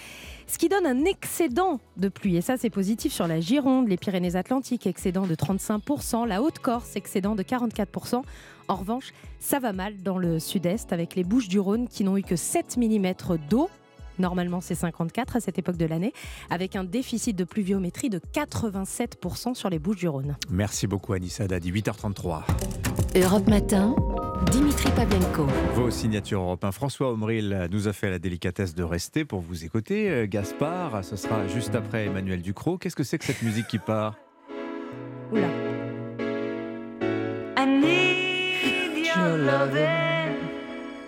Ce 0.50 0.58
qui 0.58 0.68
donne 0.68 0.88
un 0.88 1.06
excédent 1.06 1.80
de 1.98 2.10
pluie. 2.10 2.36
Et 2.36 2.42
ça, 2.42 2.58
c'est 2.58 2.72
positif 2.72 3.14
sur 3.14 3.28
la 3.28 3.40
Gironde, 3.40 3.88
les 3.88 3.98
Pyrénées-Atlantiques, 3.98 4.88
excédent 4.88 5.28
de 5.28 5.36
35%, 5.36 6.28
la 6.28 6.42
Haute-Corse, 6.42 6.96
excédent 6.96 7.36
de 7.36 7.44
44%. 7.44 8.24
En 8.68 8.76
revanche, 8.76 9.14
ça 9.40 9.60
va 9.60 9.74
mal 9.74 10.02
dans 10.02 10.18
le 10.18 10.40
sud-est 10.40 10.92
avec 10.92 11.16
les 11.16 11.24
Bouches 11.24 11.50
du 11.50 11.60
Rhône 11.60 11.88
qui 11.88 12.04
n'ont 12.04 12.18
eu 12.18 12.24
que 12.24 12.36
7 12.36 12.78
mm 12.78 13.14
d'eau. 13.48 13.70
Normalement, 14.18 14.60
c'est 14.60 14.74
54 14.74 15.36
à 15.36 15.40
cette 15.40 15.60
époque 15.60 15.78
de 15.78 15.86
l'année, 15.86 16.14
avec 16.50 16.76
un 16.76 16.84
déficit 16.84 17.36
de 17.36 17.44
pluviométrie 17.44 18.10
de 18.10 18.20
87% 18.20 19.54
sur 19.54 19.70
les 19.70 19.78
Bouches 19.78 19.98
du 19.98 20.08
Rhône. 20.08 20.36
Merci 20.50 20.88
beaucoup 20.88 21.14
Anissa 21.14 21.48
Dadi, 21.48 21.72
8h33. 21.72 22.42
Europe 23.16 23.48
Matin, 23.48 23.96
Dimitri 24.52 24.92
Pavlenko. 24.92 25.48
Vos 25.74 25.90
signatures 25.90 26.42
Europe 26.42 26.64
1. 26.64 26.72
François 26.72 27.12
Omril 27.12 27.68
nous 27.72 27.88
a 27.88 27.94
fait 27.94 28.12
la 28.12 28.20
délicatesse 28.20 28.76
de 28.76 28.84
rester 28.84 29.26
pour 29.26 29.40
vous 29.42 29.66
écouter. 29.66 30.10
Euh, 30.12 30.28
Gaspard, 30.28 31.04
ce 31.04 31.16
sera 31.16 31.48
juste 31.48 31.74
après 31.74 32.06
Emmanuel 32.06 32.44
Ducrot. 32.44 32.78
Qu'est-ce 32.78 32.96
que 32.96 33.04
c'est 33.04 33.18
que 33.18 33.26
cette 33.26 33.42
musique 33.42 33.68
qui 33.68 33.80
part? 33.80 34.16
Oula. 35.32 35.48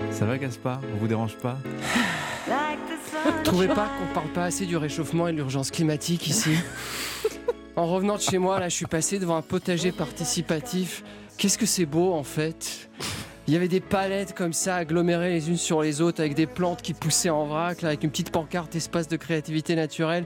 Ça 0.09 0.25
va 0.25 0.37
Gaspard? 0.39 0.81
On 0.95 0.97
vous 0.97 1.07
dérange 1.07 1.37
pas? 1.37 1.57
Vous 3.23 3.43
trouvez 3.43 3.67
pas 3.67 3.87
qu'on 3.99 4.13
parle 4.15 4.29
pas 4.29 4.45
assez 4.45 4.65
du 4.65 4.75
réchauffement 4.77 5.27
et 5.27 5.31
de 5.31 5.37
l'urgence 5.37 5.69
climatique 5.69 6.27
ici? 6.27 6.55
En 7.77 7.85
revenant 7.87 8.17
de 8.17 8.21
chez 8.21 8.37
moi, 8.37 8.59
là, 8.59 8.67
je 8.67 8.75
suis 8.75 8.85
passé 8.85 9.17
devant 9.17 9.37
un 9.37 9.41
potager 9.41 9.93
participatif. 9.93 11.03
Qu'est-ce 11.37 11.57
que 11.57 11.65
c'est 11.65 11.85
beau 11.85 12.13
en 12.13 12.23
fait 12.23 12.89
il 13.47 13.55
y 13.55 13.57
avait 13.57 13.67
des 13.67 13.81
palettes 13.81 14.33
comme 14.35 14.53
ça, 14.53 14.75
agglomérées 14.75 15.31
les 15.31 15.49
unes 15.49 15.57
sur 15.57 15.81
les 15.81 15.99
autres, 15.99 16.21
avec 16.21 16.35
des 16.35 16.45
plantes 16.45 16.83
qui 16.83 16.93
poussaient 16.93 17.31
en 17.31 17.45
vrac, 17.47 17.81
là, 17.81 17.89
avec 17.89 18.03
une 18.03 18.11
petite 18.11 18.29
pancarte 18.29 18.75
espace 18.75 19.07
de 19.07 19.17
créativité 19.17 19.75
naturelle. 19.75 20.25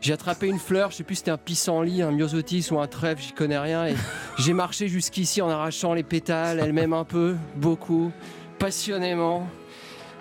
J'ai 0.00 0.12
attrapé 0.12 0.48
une 0.48 0.58
fleur, 0.58 0.90
je 0.90 0.96
sais 0.96 1.04
plus 1.04 1.14
si 1.14 1.20
c'était 1.20 1.30
un 1.30 1.38
pissenlit, 1.38 2.02
un 2.02 2.10
myosotis 2.10 2.68
ou 2.72 2.80
un 2.80 2.88
trèfle, 2.88 3.22
j'y 3.22 3.32
connais 3.32 3.56
rien. 3.56 3.86
Et 3.86 3.94
j'ai 4.38 4.52
marché 4.52 4.88
jusqu'ici 4.88 5.40
en 5.40 5.48
arrachant 5.48 5.94
les 5.94 6.02
pétales, 6.02 6.58
elles-mêmes 6.58 6.92
un 6.92 7.04
peu, 7.04 7.36
beaucoup, 7.54 8.10
passionnément. 8.58 9.46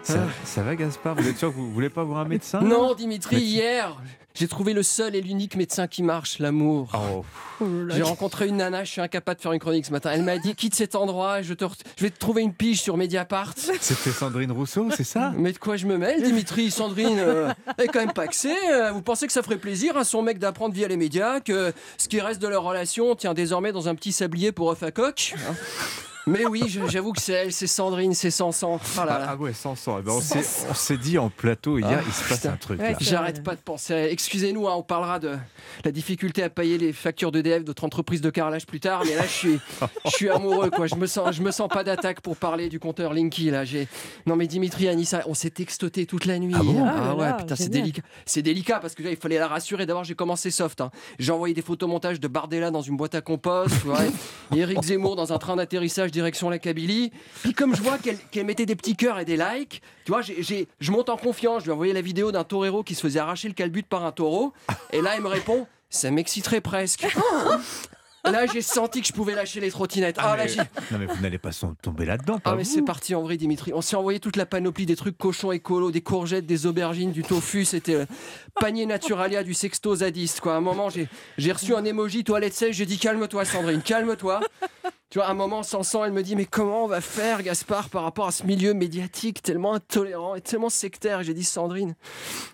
ça, 0.03 0.19
ça 0.43 0.61
va 0.61 0.75
Gaspard? 0.75 1.15
Vous 1.15 1.27
êtes 1.27 1.37
sûr 1.37 1.49
que 1.49 1.55
vous 1.55 1.71
voulez 1.73 1.89
pas 1.89 2.03
voir 2.03 2.19
un 2.19 2.25
médecin 2.29 2.61
Non, 2.61 2.93
Dimitri, 2.93 3.37
Mais- 3.37 3.41
hier, 3.41 3.97
j'ai 4.35 4.47
trouvé 4.47 4.73
le 4.73 4.83
seul 4.83 5.15
et 5.15 5.21
l'unique 5.21 5.55
médecin 5.55 5.87
qui 5.87 6.03
marche, 6.03 6.39
l'amour. 6.39 6.89
Oh. 6.93 7.25
J'ai 7.89 8.01
rencontré 8.03 8.47
une 8.47 8.57
nana, 8.57 8.83
je 8.83 8.91
suis 8.91 9.01
incapable 9.01 9.37
de 9.37 9.41
faire 9.41 9.53
une 9.53 9.59
chronique 9.59 9.85
ce 9.85 9.91
matin. 9.91 10.11
Elle 10.13 10.23
m'a 10.23 10.37
dit 10.37 10.55
quitte 10.55 10.75
cet 10.75 10.93
endroit, 10.95 11.41
je, 11.41 11.53
te 11.53 11.63
re- 11.65 11.71
je 11.97 12.03
vais 12.03 12.09
te 12.09 12.19
trouver 12.19 12.41
une 12.41 12.53
pige 12.53 12.81
sur 12.81 12.97
Mediapart. 12.97 13.53
C'était 13.81 14.11
Sandrine 14.11 14.51
Rousseau, 14.51 14.89
c'est 14.95 15.03
ça? 15.05 15.31
Mais 15.37 15.51
de 15.53 15.57
quoi 15.57 15.77
je 15.77 15.85
me 15.87 15.97
mêle, 15.97 16.21
Dimitri 16.21 16.69
Sandrine, 16.69 17.17
euh, 17.19 17.51
est 17.77 17.87
quand 17.87 17.99
même 18.01 18.13
paxée. 18.13 18.53
euh, 18.71 18.91
Vous 18.91 19.01
pensez 19.01 19.25
que 19.27 19.33
ça 19.33 19.41
ferait 19.41 19.57
plaisir 19.57 19.95
à 19.97 20.03
son 20.03 20.21
mec 20.21 20.37
d'apprendre 20.37 20.73
via 20.75 20.87
les 20.87 20.97
médias 20.97 21.39
que 21.39 21.71
ce 21.97 22.07
qui 22.09 22.19
reste 22.19 22.41
de 22.41 22.47
leur 22.47 22.63
relation 22.63 23.15
tient 23.15 23.33
désormais 23.33 23.71
dans 23.71 23.87
un 23.87 23.95
petit 23.95 24.11
sablier 24.11 24.51
pour 24.51 24.69
œuf 24.71 24.83
à 24.83 24.91
coque? 24.91 25.33
hein 25.47 25.53
Mais 26.27 26.45
oui, 26.45 26.64
j'avoue 26.88 27.14
que 27.14 27.22
c'est 27.22 27.34
elle, 27.34 27.53
c'est 27.53 27.68
Sandrine, 27.68 28.14
c'est 28.14 28.31
Sansan. 28.31 28.80
Oh 28.84 28.99
là 28.99 29.06
là. 29.06 29.26
Ah 29.30 29.35
ouais, 29.35 29.53
sans 29.53 29.76
sang. 29.76 29.97
Eh 29.99 30.02
ben, 30.03 30.11
on 30.11 30.73
s'est- 30.73 30.97
dit 30.97 31.18
en 31.18 31.30
plateau 31.30 31.77
hier, 31.77 31.99
Ah, 31.99 32.03
il 32.06 32.14
se 32.14 32.27
passe 32.27 32.38
putain. 32.39 32.53
un 32.53 32.57
truc. 32.57 32.81
J'arrête 32.99 33.43
pas 33.43 33.56
de 33.56 33.60
penser. 33.61 34.07
Excusez-nous, 34.11 34.68
hein, 34.68 34.73
on 34.76 34.81
parlera 34.84 35.19
de 35.19 35.35
la 35.84 35.91
difficulté 35.91 36.41
à 36.41 36.49
payer 36.49 36.77
les 36.77 36.93
factures 36.93 37.31
d'EDF, 37.31 37.64
d'autres 37.64 37.84
entreprises 37.84 38.22
de 38.22 38.30
carrelage 38.30 38.65
plus 38.65 38.80
tard. 38.80 39.03
Mais 39.06 39.15
là, 39.15 39.23
je 39.23 39.27
suis, 39.31 39.60
je 40.06 40.10
suis 40.10 40.30
amoureux, 40.30 40.69
quoi. 40.69 40.88
Je 40.88 40.95
me 40.95 41.06
sens, 41.06 41.35
je 41.35 41.41
me 41.41 41.52
sens 41.52 41.68
pas 41.69 41.84
d'attaque 41.84 42.22
pour 42.22 42.38
parler 42.38 42.69
du 42.69 42.80
compteur 42.80 43.14
Linky. 43.14 43.52
Là, 43.52 43.65
j'ai. 43.65 43.88
Non, 44.26 44.35
mais 44.35 44.47
Dimitri, 44.47 44.88
Anissa, 44.88 45.22
on 45.27 45.34
s'est 45.34 45.49
textoté 45.52 46.06
toute 46.06 46.26
la 46.26 46.39
nuit. 46.39 46.53
Ah 46.57 46.64
bon. 46.64 46.85
Ah 46.88 47.15
ouais, 47.15 47.26
là, 47.26 47.34
putain, 47.34 47.56
c'est 47.56 47.69
délicat. 47.69 48.02
C'est 48.26 48.41
délicat 48.41 48.80
parce 48.80 48.95
que 48.95 49.03
là, 49.03 49.11
il 49.11 49.18
fallait 49.18 49.38
la 49.39 49.47
rassurer. 49.47 49.85
D'abord, 49.85 50.03
j'ai 50.06 50.15
commencé 50.15 50.49
soft. 50.49 50.81
hein. 50.81 50.91
J'ai 51.19 51.31
envoyé 51.31 51.53
des 51.53 51.61
photomontages 51.61 52.19
de 52.19 52.27
Bardella 52.27 52.72
dans 52.72 52.81
une 52.81 52.97
boîte 52.97 53.15
à 53.15 53.22
compost. 53.22 53.76
et 54.56 54.60
Eric 54.60 54.81
Zemmour 54.84 55.15
dans 55.15 55.34
un 55.34 55.38
train 55.38 55.56
d'atterrissage 55.56 56.11
direction 56.15 56.49
la 56.49 56.57
Kabylie. 56.59 57.11
Puis 57.43 57.53
comme 57.53 57.75
je 57.75 57.81
vois 57.83 57.97
qu'elle 57.99 58.45
mettait 58.45 58.65
des 58.65 58.75
petits 58.75 58.95
cœurs 58.95 59.19
et 59.19 59.25
des 59.25 59.37
likes, 59.37 59.81
tu 60.05 60.11
vois, 60.11 60.21
j'ai- 60.21 60.67
je 60.79 60.91
monte 60.91 61.09
en 61.09 61.17
confiance. 61.17 61.59
Je 61.61 61.65
lui 61.65 61.71
ai 61.71 61.73
envoyé 61.73 61.93
la 61.93 62.01
vidéo 62.01 62.31
d'un 62.31 62.43
torero 62.43 62.81
qui 62.83 62.95
se 62.95 63.01
faisait 63.01 63.19
arracher 63.19 63.47
le 63.47 63.53
calbut 63.53 63.83
par 63.83 64.03
un 64.05 64.11
taureau. 64.11 64.53
Et 64.91 65.01
là, 65.01 65.11
elle 65.15 65.21
me 65.21 65.27
répond 65.29 65.67
Ça 65.91 66.09
m'exciterait 66.11 66.61
presque. 66.61 67.05
Là, 68.25 68.47
j'ai 68.51 68.63
senti 68.63 69.01
que 69.01 69.07
je 69.07 69.13
pouvais 69.13 69.35
lâcher 69.35 69.59
les 69.59 69.69
trottinettes. 69.69 70.15
Ah, 70.17 70.35
Ah, 70.35 70.43
mais- 70.43 70.55
non 70.91 70.97
mais 70.97 71.05
vous 71.05 71.21
n'allez 71.21 71.37
pas 71.37 71.51
tomber 71.83 72.05
là-dedans. 72.05 72.37
ah 72.37 72.39
pas 72.49 72.55
mais 72.55 72.63
vous. 72.63 72.69
c'est 72.73 72.81
parti 72.81 73.13
en 73.13 73.21
vrai 73.21 73.37
Dimitri. 73.37 73.71
On 73.71 73.81
s'est 73.81 73.95
envoyé 73.95 74.19
toute 74.19 74.35
la 74.35 74.47
panoplie 74.47 74.87
des 74.87 74.95
trucs 74.95 75.15
cochons 75.15 75.51
écolo, 75.51 75.91
des 75.91 76.01
courgettes, 76.01 76.47
des 76.47 76.65
aubergines, 76.65 77.11
du 77.11 77.21
tofu. 77.21 77.65
C'était 77.65 77.93
euh, 77.93 78.05
panier 78.59 78.87
naturalia 78.87 79.43
du 79.43 79.53
sexto 79.53 79.97
zadiste 79.97 80.39
quoi. 80.41 80.55
À 80.55 80.57
un 80.57 80.61
moment 80.61 80.89
j'ai 80.89 81.07
j'ai 81.37 81.51
reçu 81.51 81.75
un 81.75 81.85
emoji 81.85 82.23
toilette 82.23 82.55
sèche. 82.55 82.77
J'ai 82.77 82.87
dit 82.87 82.97
calme-toi 82.97 83.45
Sandrine, 83.45 83.83
calme-toi. 83.83 84.39
Tu 85.11 85.19
vois, 85.19 85.27
à 85.27 85.32
un 85.32 85.36
moment, 85.36 85.61
Sansan, 85.64 86.03
elle 86.06 86.11
me 86.11 86.23
dit 86.23 86.36
Mais 86.36 86.45
comment 86.45 86.84
on 86.84 86.88
va 86.88 86.99
faire, 86.99 87.44
Gaspard, 87.44 87.90
par 87.90 88.03
rapport 88.03 88.27
à 88.27 88.32
ce 88.32 88.44
milieu 88.44 88.73
médiatique 88.73 89.41
tellement 89.44 89.73
intolérant 89.73 90.36
et 90.36 90.41
tellement 90.41 90.69
sectaire? 90.69 91.22
J'ai 91.23 91.34
dit 91.36 91.44
Sandrine, 91.44 91.95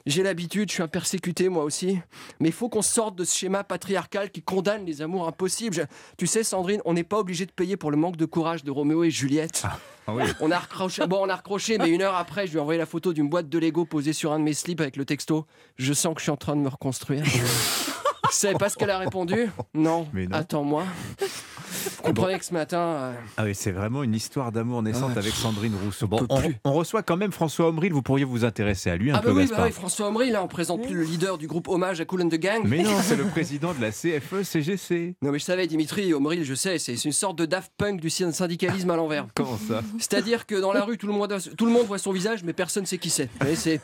j'ai 0.06 0.22
l'habitude, 0.22 0.70
je 0.70 0.76
suis 0.76 0.84
un 0.84 0.88
persécuté 0.90 1.48
moi 1.50 1.64
aussi. 1.64 1.98
Mais 2.40 2.50
il 2.50 2.54
faut 2.54 2.68
qu'on 2.70 2.82
sorte 2.82 3.16
de 3.16 3.24
ce 3.24 3.36
schéma 3.38 3.64
patriarcal 3.64 4.32
qui 4.32 4.42
condamne 4.44 4.86
les 4.86 5.02
amours 5.02 5.28
impossibles. 5.28 5.76
Je- 5.76 5.82
tu 6.18 6.28
sais, 6.28 6.44
Sandrine, 6.44 6.82
on 6.86 6.94
n'est 6.94 7.06
pas 7.06 7.20
obligé 7.20 7.46
de 7.46 7.52
payer 7.52 7.78
pour 7.78 7.90
le 7.90 7.98
manque 7.98 8.18
de 8.18 8.26
courage 8.26 8.64
de 8.66 8.70
Roméo 8.72 9.04
et 9.06 9.12
Juliette. 9.12 9.64
Ah 10.06 10.14
oui. 10.14 10.24
On 10.42 10.52
a 10.52 10.60
recroché, 10.60 11.08
bon, 11.08 11.20
on 11.26 11.30
a 11.30 11.36
recroché, 11.38 11.78
mais 11.78 11.90
une 11.90 12.02
heure 12.02 12.16
après, 12.16 12.48
je 12.48 12.52
lui 12.52 12.58
ai 12.58 12.62
envoyé 12.62 12.78
la 12.78 12.86
photo 12.86 13.14
d'une 13.14 13.30
boîte 13.30 13.48
de 13.50 13.58
Lego 13.60 13.86
posée 13.86 14.14
sur 14.14 14.34
un 14.34 14.40
de 14.40 14.44
mes 14.44 14.54
slips 14.54 14.82
avec 14.82 14.98
le 14.98 15.06
texto 15.06 15.46
Je 15.78 15.94
sens 15.94 16.14
que 16.14 16.20
je 16.20 16.24
suis 16.26 16.32
en 16.32 16.38
train 16.38 16.56
de 16.58 16.62
me 16.62 16.70
reconstruire. 16.70 17.24
Vous 18.32 18.38
savez 18.38 18.56
pas 18.56 18.70
ce 18.70 18.78
qu'elle 18.78 18.90
a 18.90 18.98
répondu? 18.98 19.50
Non. 19.74 20.08
Mais 20.14 20.26
non. 20.26 20.38
Attends-moi. 20.38 20.86
Vous 21.20 22.02
comprenez 22.04 22.38
que 22.40 22.46
ce 22.46 22.54
matin. 22.54 22.78
euh, 22.80 23.14
Ah 23.38 23.44
oui, 23.44 23.56
c'est 23.56 23.72
vraiment 23.72 24.04
une 24.04 24.14
histoire 24.14 24.52
d'amour 24.52 24.82
naissante 24.84 25.12
Ah, 25.16 25.20
avec 25.20 25.34
Sandrine 25.34 25.74
Rousseau. 25.84 26.08
Bon, 26.08 26.18
peut 26.20 26.26
on, 26.30 26.40
plus. 26.42 26.56
on 26.66 26.74
reçoit 26.74 27.02
quand 27.04 27.18
même 27.18 27.32
François 27.32 27.68
Omril, 27.70 27.94
vous 27.94 28.02
pourriez 28.02 28.26
vous 28.26 28.44
intéresser 28.46 28.90
à 28.90 28.96
lui 28.98 29.12
un 29.12 29.16
Ah, 29.16 29.22
peu, 29.22 29.30
bah 29.30 29.34
oui, 29.36 29.42
Gaspard. 29.44 29.60
bah 29.60 29.66
oui, 29.68 29.72
François 29.72 30.08
Omri, 30.08 30.30
là, 30.32 30.44
on 30.44 30.48
présente 30.48 30.82
plus 30.84 30.94
le 30.96 31.04
leader 31.04 31.38
du 31.38 31.48
groupe 31.48 31.68
Hommage 31.70 32.00
à 32.02 32.06
Cool 32.06 32.24
and 32.24 32.30
the 32.30 32.36
Gang. 32.36 32.62
Mais 32.66 32.84
non, 32.84 32.98
c'est 33.02 33.16
le 33.16 33.24
président 33.32 33.74
de 33.74 33.82
la 33.82 33.90
E 33.90 33.92
CFE-CGC. 33.92 35.16
Non, 35.22 35.32
mais 35.32 35.40
je 35.40 35.44
savais, 35.46 35.68
Dimitri 35.68 36.14
Omril, 36.14 36.44
je 36.44 36.54
sais, 36.56 36.78
c'est 36.80 36.96
c'est 36.98 37.06
une 37.08 37.14
sorte 37.14 37.38
de 37.38 37.46
Daft 37.46 37.72
Punk 37.78 38.00
du 38.02 38.10
syndicalisme 38.10 38.90
à 38.92 38.96
l'envers. 38.96 39.28
Comment 39.36 39.58
ça? 39.68 39.82
C'est-à-dire 39.98 40.46
que 40.46 40.56
dans 40.56 40.74
la 40.74 40.84
rue, 40.84 40.98
tout 40.98 41.08
le, 41.08 41.14
monde, 41.14 41.36
tout 41.58 41.66
le 41.66 41.72
monde 41.72 41.86
voit 41.88 41.98
son 42.00 42.12
visage, 42.12 42.44
mais 42.44 42.54
personne 42.54 42.86
sait 42.86 42.98
qui 42.98 43.10
c'est. 43.10 43.26
Vous 43.26 43.30
voyez, 43.42 43.56
c'est- 43.56 43.82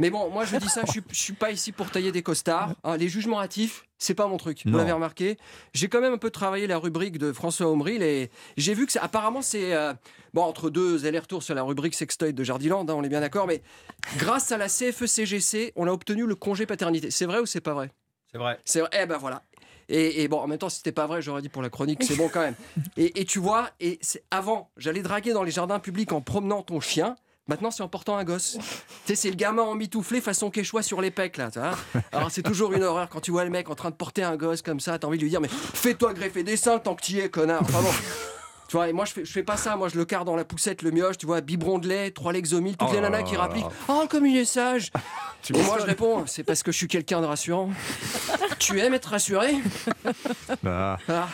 Mais 0.00 0.10
bon, 0.10 0.30
moi 0.30 0.44
je 0.44 0.56
dis 0.56 0.68
ça, 0.68 0.82
je 0.86 0.92
suis, 0.92 1.02
je 1.10 1.16
suis 1.18 1.32
pas 1.32 1.50
ici 1.50 1.72
pour 1.72 1.90
tailler 1.90 2.12
des 2.12 2.22
costards. 2.22 2.74
hein. 2.84 2.96
les 2.96 3.08
jugements 3.08 3.40
hâtifs, 3.40 3.84
c'est 3.98 4.14
pas 4.14 4.28
mon 4.28 4.36
truc. 4.36 4.62
Vous 4.64 4.76
l'avez 4.78 4.92
remarqué. 4.92 5.38
J'ai 5.74 5.88
quand 5.88 6.00
même 6.00 6.12
un 6.12 6.18
peu 6.18 6.30
travaillé 6.30 6.66
la 6.68 6.78
rubrique 6.78 7.18
de 7.18 7.32
François 7.32 7.66
Omril 7.68 8.02
et 8.02 8.30
j'ai 8.56 8.74
vu 8.74 8.86
que 8.86 8.92
c'est- 8.92 9.00
apparemment 9.00 9.42
c'est 9.42 9.74
euh, 9.74 9.92
bon 10.34 10.42
entre 10.42 10.70
deux 10.70 11.04
allers-retours 11.04 11.42
sur 11.42 11.54
la 11.56 11.64
rubrique 11.64 11.94
sextoy 11.94 12.32
de 12.32 12.44
Jardiland, 12.44 12.86
hein, 12.88 12.94
on 12.96 13.02
est 13.02 13.08
bien 13.08 13.20
d'accord. 13.20 13.48
Mais 13.48 13.60
grâce 14.18 14.52
à 14.52 14.56
la 14.56 14.66
E 14.66 14.68
CFE-CGC, 14.68 15.72
on 15.74 15.88
a 15.88 15.90
obtenu 15.90 16.26
le 16.26 16.36
congé 16.36 16.64
paternité. 16.64 17.10
C'est 17.10 17.26
vrai 17.26 17.40
ou 17.40 17.46
c'est 17.46 17.60
pas 17.60 17.74
vrai? 17.74 17.90
C'est 18.30 18.38
vrai. 18.38 18.58
c'est 18.64 18.80
vrai. 18.80 18.90
Eh 19.02 19.06
ben 19.06 19.16
voilà. 19.18 19.42
Et, 19.88 20.22
et 20.22 20.28
bon, 20.28 20.38
en 20.38 20.46
même 20.46 20.58
temps, 20.58 20.68
si 20.68 20.76
c'était 20.76 20.92
pas 20.92 21.06
vrai, 21.06 21.22
j'aurais 21.22 21.40
dit 21.42 21.48
pour 21.48 21.62
la 21.62 21.70
chronique, 21.70 22.04
c'est 22.04 22.14
bon 22.14 22.28
quand 22.28 22.40
même. 22.42 22.54
Et, 22.98 23.20
et 23.20 23.24
tu 23.24 23.38
vois, 23.38 23.70
et 23.80 23.98
c'est 24.02 24.22
avant, 24.30 24.70
j'allais 24.76 25.00
draguer 25.02 25.32
dans 25.32 25.42
les 25.42 25.50
jardins 25.50 25.78
publics 25.80 26.12
en 26.12 26.20
promenant 26.20 26.62
ton 26.62 26.78
chien. 26.78 27.16
Maintenant, 27.48 27.70
c'est 27.70 27.82
en 27.82 27.88
portant 27.88 28.16
un 28.16 28.24
gosse. 28.24 28.58
tu 28.58 28.62
sais, 29.06 29.14
c'est 29.14 29.30
le 29.30 29.36
gamin 29.36 29.62
en 29.62 29.74
mitouflé 29.74 30.20
façon 30.20 30.50
quechua 30.50 30.82
sur 30.82 31.00
les 31.00 31.10
pecs, 31.10 31.36
là. 31.36 31.50
Alors, 32.12 32.30
c'est 32.30 32.42
toujours 32.42 32.72
une 32.72 32.84
horreur 32.84 33.08
quand 33.08 33.20
tu 33.20 33.30
vois 33.30 33.44
le 33.44 33.50
mec 33.50 33.70
en 33.70 33.74
train 33.74 33.90
de 33.90 33.94
porter 33.96 34.22
un 34.22 34.36
gosse 34.36 34.62
comme 34.62 34.80
ça. 34.80 34.98
T'as 34.98 35.08
envie 35.08 35.18
de 35.18 35.22
lui 35.22 35.30
dire, 35.30 35.40
mais 35.40 35.48
fais-toi 35.48 36.12
greffer 36.14 36.42
des 36.42 36.56
seins 36.56 36.78
tant 36.78 36.94
que 36.94 37.02
tu 37.02 37.12
y 37.12 37.20
es, 37.20 37.28
connard. 37.28 37.62
Enfin 37.62 37.80
bon. 37.80 37.90
Tu 38.68 38.76
vois, 38.76 38.86
et 38.90 38.92
moi 38.92 39.06
je 39.06 39.14
fais, 39.14 39.24
je 39.24 39.32
fais 39.32 39.42
pas 39.42 39.56
ça, 39.56 39.76
moi 39.76 39.88
je 39.88 39.96
le 39.96 40.04
carre 40.04 40.26
dans 40.26 40.36
la 40.36 40.44
poussette, 40.44 40.82
le 40.82 40.90
mioche, 40.90 41.16
tu 41.16 41.24
vois, 41.24 41.40
biberon 41.40 41.78
de 41.78 41.88
lait, 41.88 42.10
trois 42.10 42.34
Lexomil, 42.34 42.76
toutes 42.76 42.88
Oh 42.90 42.94
les 42.94 43.00
nanas 43.00 43.22
qui 43.22 43.34
rappliquent. 43.34 43.64
Oh, 43.88 44.04
comme 44.10 44.26
il 44.26 44.36
est 44.36 44.44
sage 44.44 44.92
Et 45.54 45.62
moi 45.62 45.78
je 45.80 45.86
réponds, 45.86 46.24
c'est 46.26 46.42
parce 46.42 46.62
que 46.62 46.70
je 46.70 46.76
suis 46.76 46.86
quelqu'un 46.86 47.22
de 47.22 47.26
rassurant. 47.26 47.70
tu 48.58 48.78
aimes 48.78 48.92
être 48.92 49.08
rassuré? 49.08 49.54
Bah, 50.62 50.98
Ah. 51.08 51.28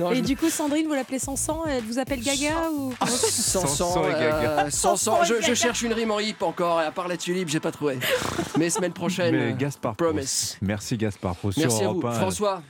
Non, 0.00 0.10
Et 0.12 0.16
je- 0.16 0.20
du 0.22 0.36
coup, 0.36 0.48
Sandrine, 0.50 0.86
vous 0.86 0.94
l'appelez 0.94 1.18
Sansan 1.18 1.62
Elle 1.68 1.84
vous 1.84 1.98
appelle 1.98 2.20
Gaga 2.20 2.70
ou 2.72 2.92
Sans 3.06 3.60
Sans 3.60 3.66
sang, 3.66 3.92
sang 3.94 4.08
et 4.08 4.12
gaga. 4.12 4.24
euh, 4.24 4.70
sans 4.70 4.96
sang. 4.96 4.96
Sans 4.96 5.16
sang 5.16 5.22
et 5.22 5.26
Je, 5.26 5.34
je 5.36 5.40
gaga. 5.42 5.54
cherche 5.54 5.82
une 5.82 5.92
rime 5.92 6.10
en 6.10 6.20
hip 6.20 6.36
encore, 6.42 6.80
et 6.82 6.84
à 6.84 6.90
part 6.90 7.08
la 7.08 7.16
tulipe, 7.16 7.48
j'ai 7.48 7.60
pas 7.60 7.70
trouvé. 7.72 7.98
Mais 8.58 8.70
semaine 8.70 8.92
prochaine, 8.92 9.34
mais 9.34 9.52
Gaspard 9.54 9.96
promise. 9.96 10.24
Proust. 10.24 10.58
Merci 10.62 10.96
Gaspard 10.96 11.34
Proust. 11.36 11.58
Merci 11.58 11.76
sur 11.78 11.90
à 11.90 11.92
vous. 11.92 12.00
Europe. 12.00 12.14
François, 12.14 12.62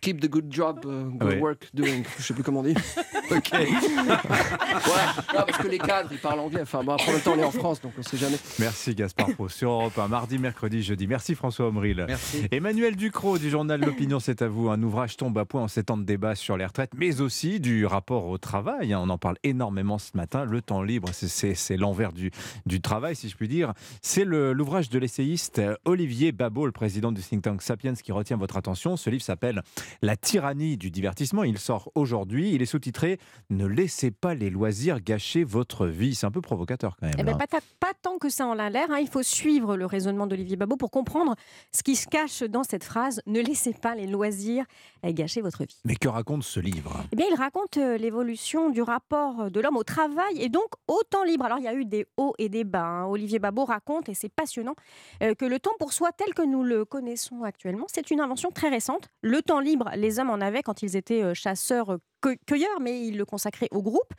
keep 0.00 0.20
the 0.20 0.28
good 0.28 0.46
job, 0.52 0.80
uh, 0.84 1.10
good 1.18 1.22
Ouais. 1.28 1.38
work 1.40 1.68
doing. 1.74 2.02
Je 2.18 2.22
sais 2.22 2.34
plus 2.34 2.42
comment 2.42 2.60
on 2.60 2.64
dit. 2.64 2.74
Ok. 3.28 3.50
Voilà. 4.84 5.14
Non, 5.34 5.44
parce 5.46 5.58
que 5.58 5.68
les 5.68 5.78
cadres, 5.78 6.08
ils 6.12 6.18
parlent 6.18 6.38
anglais. 6.40 6.60
Enfin, 6.62 6.84
bon, 6.84 6.92
après, 6.92 7.08
en 7.10 7.12
même 7.14 7.20
temps, 7.22 7.32
on 7.36 7.38
est 7.40 7.44
en 7.44 7.50
France, 7.50 7.80
donc 7.80 7.92
on 7.98 8.02
sait 8.02 8.16
jamais. 8.16 8.36
Merci 8.58 8.94
Gaspard 8.94 9.30
Proust 9.34 9.56
sur 9.56 9.70
Europe 9.70 9.98
1, 9.98 10.08
mardi, 10.08 10.38
mercredi, 10.38 10.82
jeudi. 10.82 11.06
Merci 11.06 11.34
François 11.34 11.66
Omril. 11.68 12.04
Merci. 12.06 12.46
Emmanuel 12.50 12.94
Ducrot 12.96 13.38
du 13.38 13.50
journal 13.50 13.80
L'Opinion, 13.84 14.20
c'est 14.20 14.42
à 14.42 14.48
vous. 14.48 14.68
Un 14.70 14.82
ouvrage 14.82 15.16
tombe 15.16 15.36
à 15.38 15.44
point 15.44 15.62
en 15.62 15.68
ces 15.68 15.82
temps 15.84 15.96
de 15.96 16.04
débat 16.04 16.34
sur 16.34 16.56
les 16.56 16.64
retraites, 16.66 16.92
mais 16.96 17.20
aussi 17.20 17.58
du 17.60 17.84
rapport 17.86 18.26
au 18.26 18.38
travail. 18.38 18.92
hein. 18.92 19.00
On 19.02 19.08
en 19.10 19.18
parle 19.18 19.36
énormément 19.42 19.98
ce 19.98 20.10
matin. 20.16 20.44
Le 20.44 20.62
temps 20.62 20.82
libre, 20.82 21.08
c'est- 21.12 21.76
l'envers 21.76 22.12
du, 22.12 22.30
du 22.64 22.80
travail, 22.80 23.16
si 23.16 23.28
je 23.28 23.36
puis 23.36 23.48
dire. 23.48 23.72
C'est 24.02 24.24
le- 24.24 24.52
l'ouvrage 24.52 24.88
de 24.88 24.98
l'essayiste 24.98 25.60
Olivier 25.84 26.32
Babot, 26.32 26.66
le 26.66 26.72
président 26.72 27.12
du 27.12 27.22
think 27.22 27.42
tank 27.42 27.62
Sapiens, 27.62 27.94
qui 27.94 28.12
retient 28.12 28.36
votre 28.36 28.56
attention. 28.56 28.96
Ce 28.96 29.10
livre 29.10 29.22
s'appelle 29.24 29.62
La 30.02 30.16
tyrannie 30.16 30.76
du 30.76 30.90
divertissement. 30.90 31.44
Il 31.44 31.58
sort 31.58 31.90
aujourd'hui. 31.94 32.52
Il 32.54 32.62
est 32.62 32.66
sous-titré 32.66 33.18
Ne 33.50 33.66
laissez 33.66 34.10
pas 34.10 34.34
les 34.34 34.50
loisirs 34.50 35.00
gâcher 35.00 35.44
votre 35.44 35.86
vie. 35.86 36.14
C'est 36.14 36.26
un 36.26 36.30
peu 36.30 36.40
provocateur 36.40 36.96
quand 37.00 37.06
même. 37.06 37.14
Eh 37.18 37.22
ben, 37.22 37.36
pas, 37.36 37.46
ta- 37.46 37.58
pas 37.80 37.92
tant 38.00 38.18
que 38.18 38.28
ça 38.28 38.46
en 38.46 38.58
a 38.58 38.70
l'air. 38.70 38.88
hein. 38.90 38.98
Il 39.00 39.08
faut 39.08 39.22
suivre 39.22 39.76
le 39.76 39.86
raisonnement 39.86 40.26
d'Olivier 40.26 40.56
Babot 40.56 40.76
pour 40.76 40.90
comprendre 40.90 41.34
ce 41.72 41.82
qui 41.82 41.96
se 41.96 42.06
cache 42.08 42.42
dans 42.42 42.64
cette 42.64 42.84
phrase 42.84 43.20
Ne 43.26 43.40
laissez 43.40 43.72
pas 43.74 43.94
les 43.94 44.06
loisirs 44.06 44.64
gâcher 45.04 45.40
votre 45.40 45.64
vie. 45.64 45.76
Mais 45.84 45.94
que 45.94 46.08
raconte 46.08 46.42
ce 46.42 46.58
livre? 46.58 47.04
Eh 47.12 47.16
bien, 47.16 47.26
il 47.30 47.36
raconte 47.36 47.76
euh, 47.76 47.96
l'évolution 47.96 48.70
du 48.70 48.82
rapport 48.82 49.50
de 49.50 49.60
l'homme 49.60 49.76
au 49.76 49.84
travail 49.84 50.40
et 50.40 50.48
donc 50.48 50.66
au 50.88 51.00
temps 51.08 51.22
libre. 51.22 51.44
Alors, 51.44 51.58
il 51.58 51.64
y 51.64 51.68
a 51.68 51.74
eu 51.74 51.84
des 51.84 52.06
hauts 52.16 52.34
et 52.38 52.48
des 52.48 52.64
bas. 52.64 52.84
hein. 52.84 53.04
Olivier 53.06 53.38
Babot 53.38 53.64
raconte, 53.66 54.08
et 54.08 54.14
c'est 54.14 54.28
passionnant, 54.28 54.74
euh, 55.22 55.34
que 55.34 55.44
le 55.44 55.60
temps 55.60 55.70
pour 55.78 55.92
soi 55.92 56.10
tel 56.12 56.34
que 56.34 56.42
nous 56.42 56.64
le 56.64 56.84
connaissons 56.84 57.44
actuellement, 57.44 57.86
c'est 57.88 58.10
une 58.10 58.20
invention 58.20 58.50
très 58.50 58.68
récente. 58.68 59.08
Le 59.22 59.42
temps 59.42 59.60
libre, 59.60 59.75
les 59.94 60.18
hommes 60.18 60.30
en 60.30 60.40
avaient 60.40 60.62
quand 60.62 60.82
ils 60.82 60.96
étaient 60.96 61.22
euh, 61.22 61.34
chasseurs. 61.34 61.98
Cueilleurs, 62.46 62.80
mais 62.80 63.06
ils 63.06 63.16
le 63.16 63.24
consacraient 63.24 63.68
au 63.70 63.82
groupe. 63.82 64.12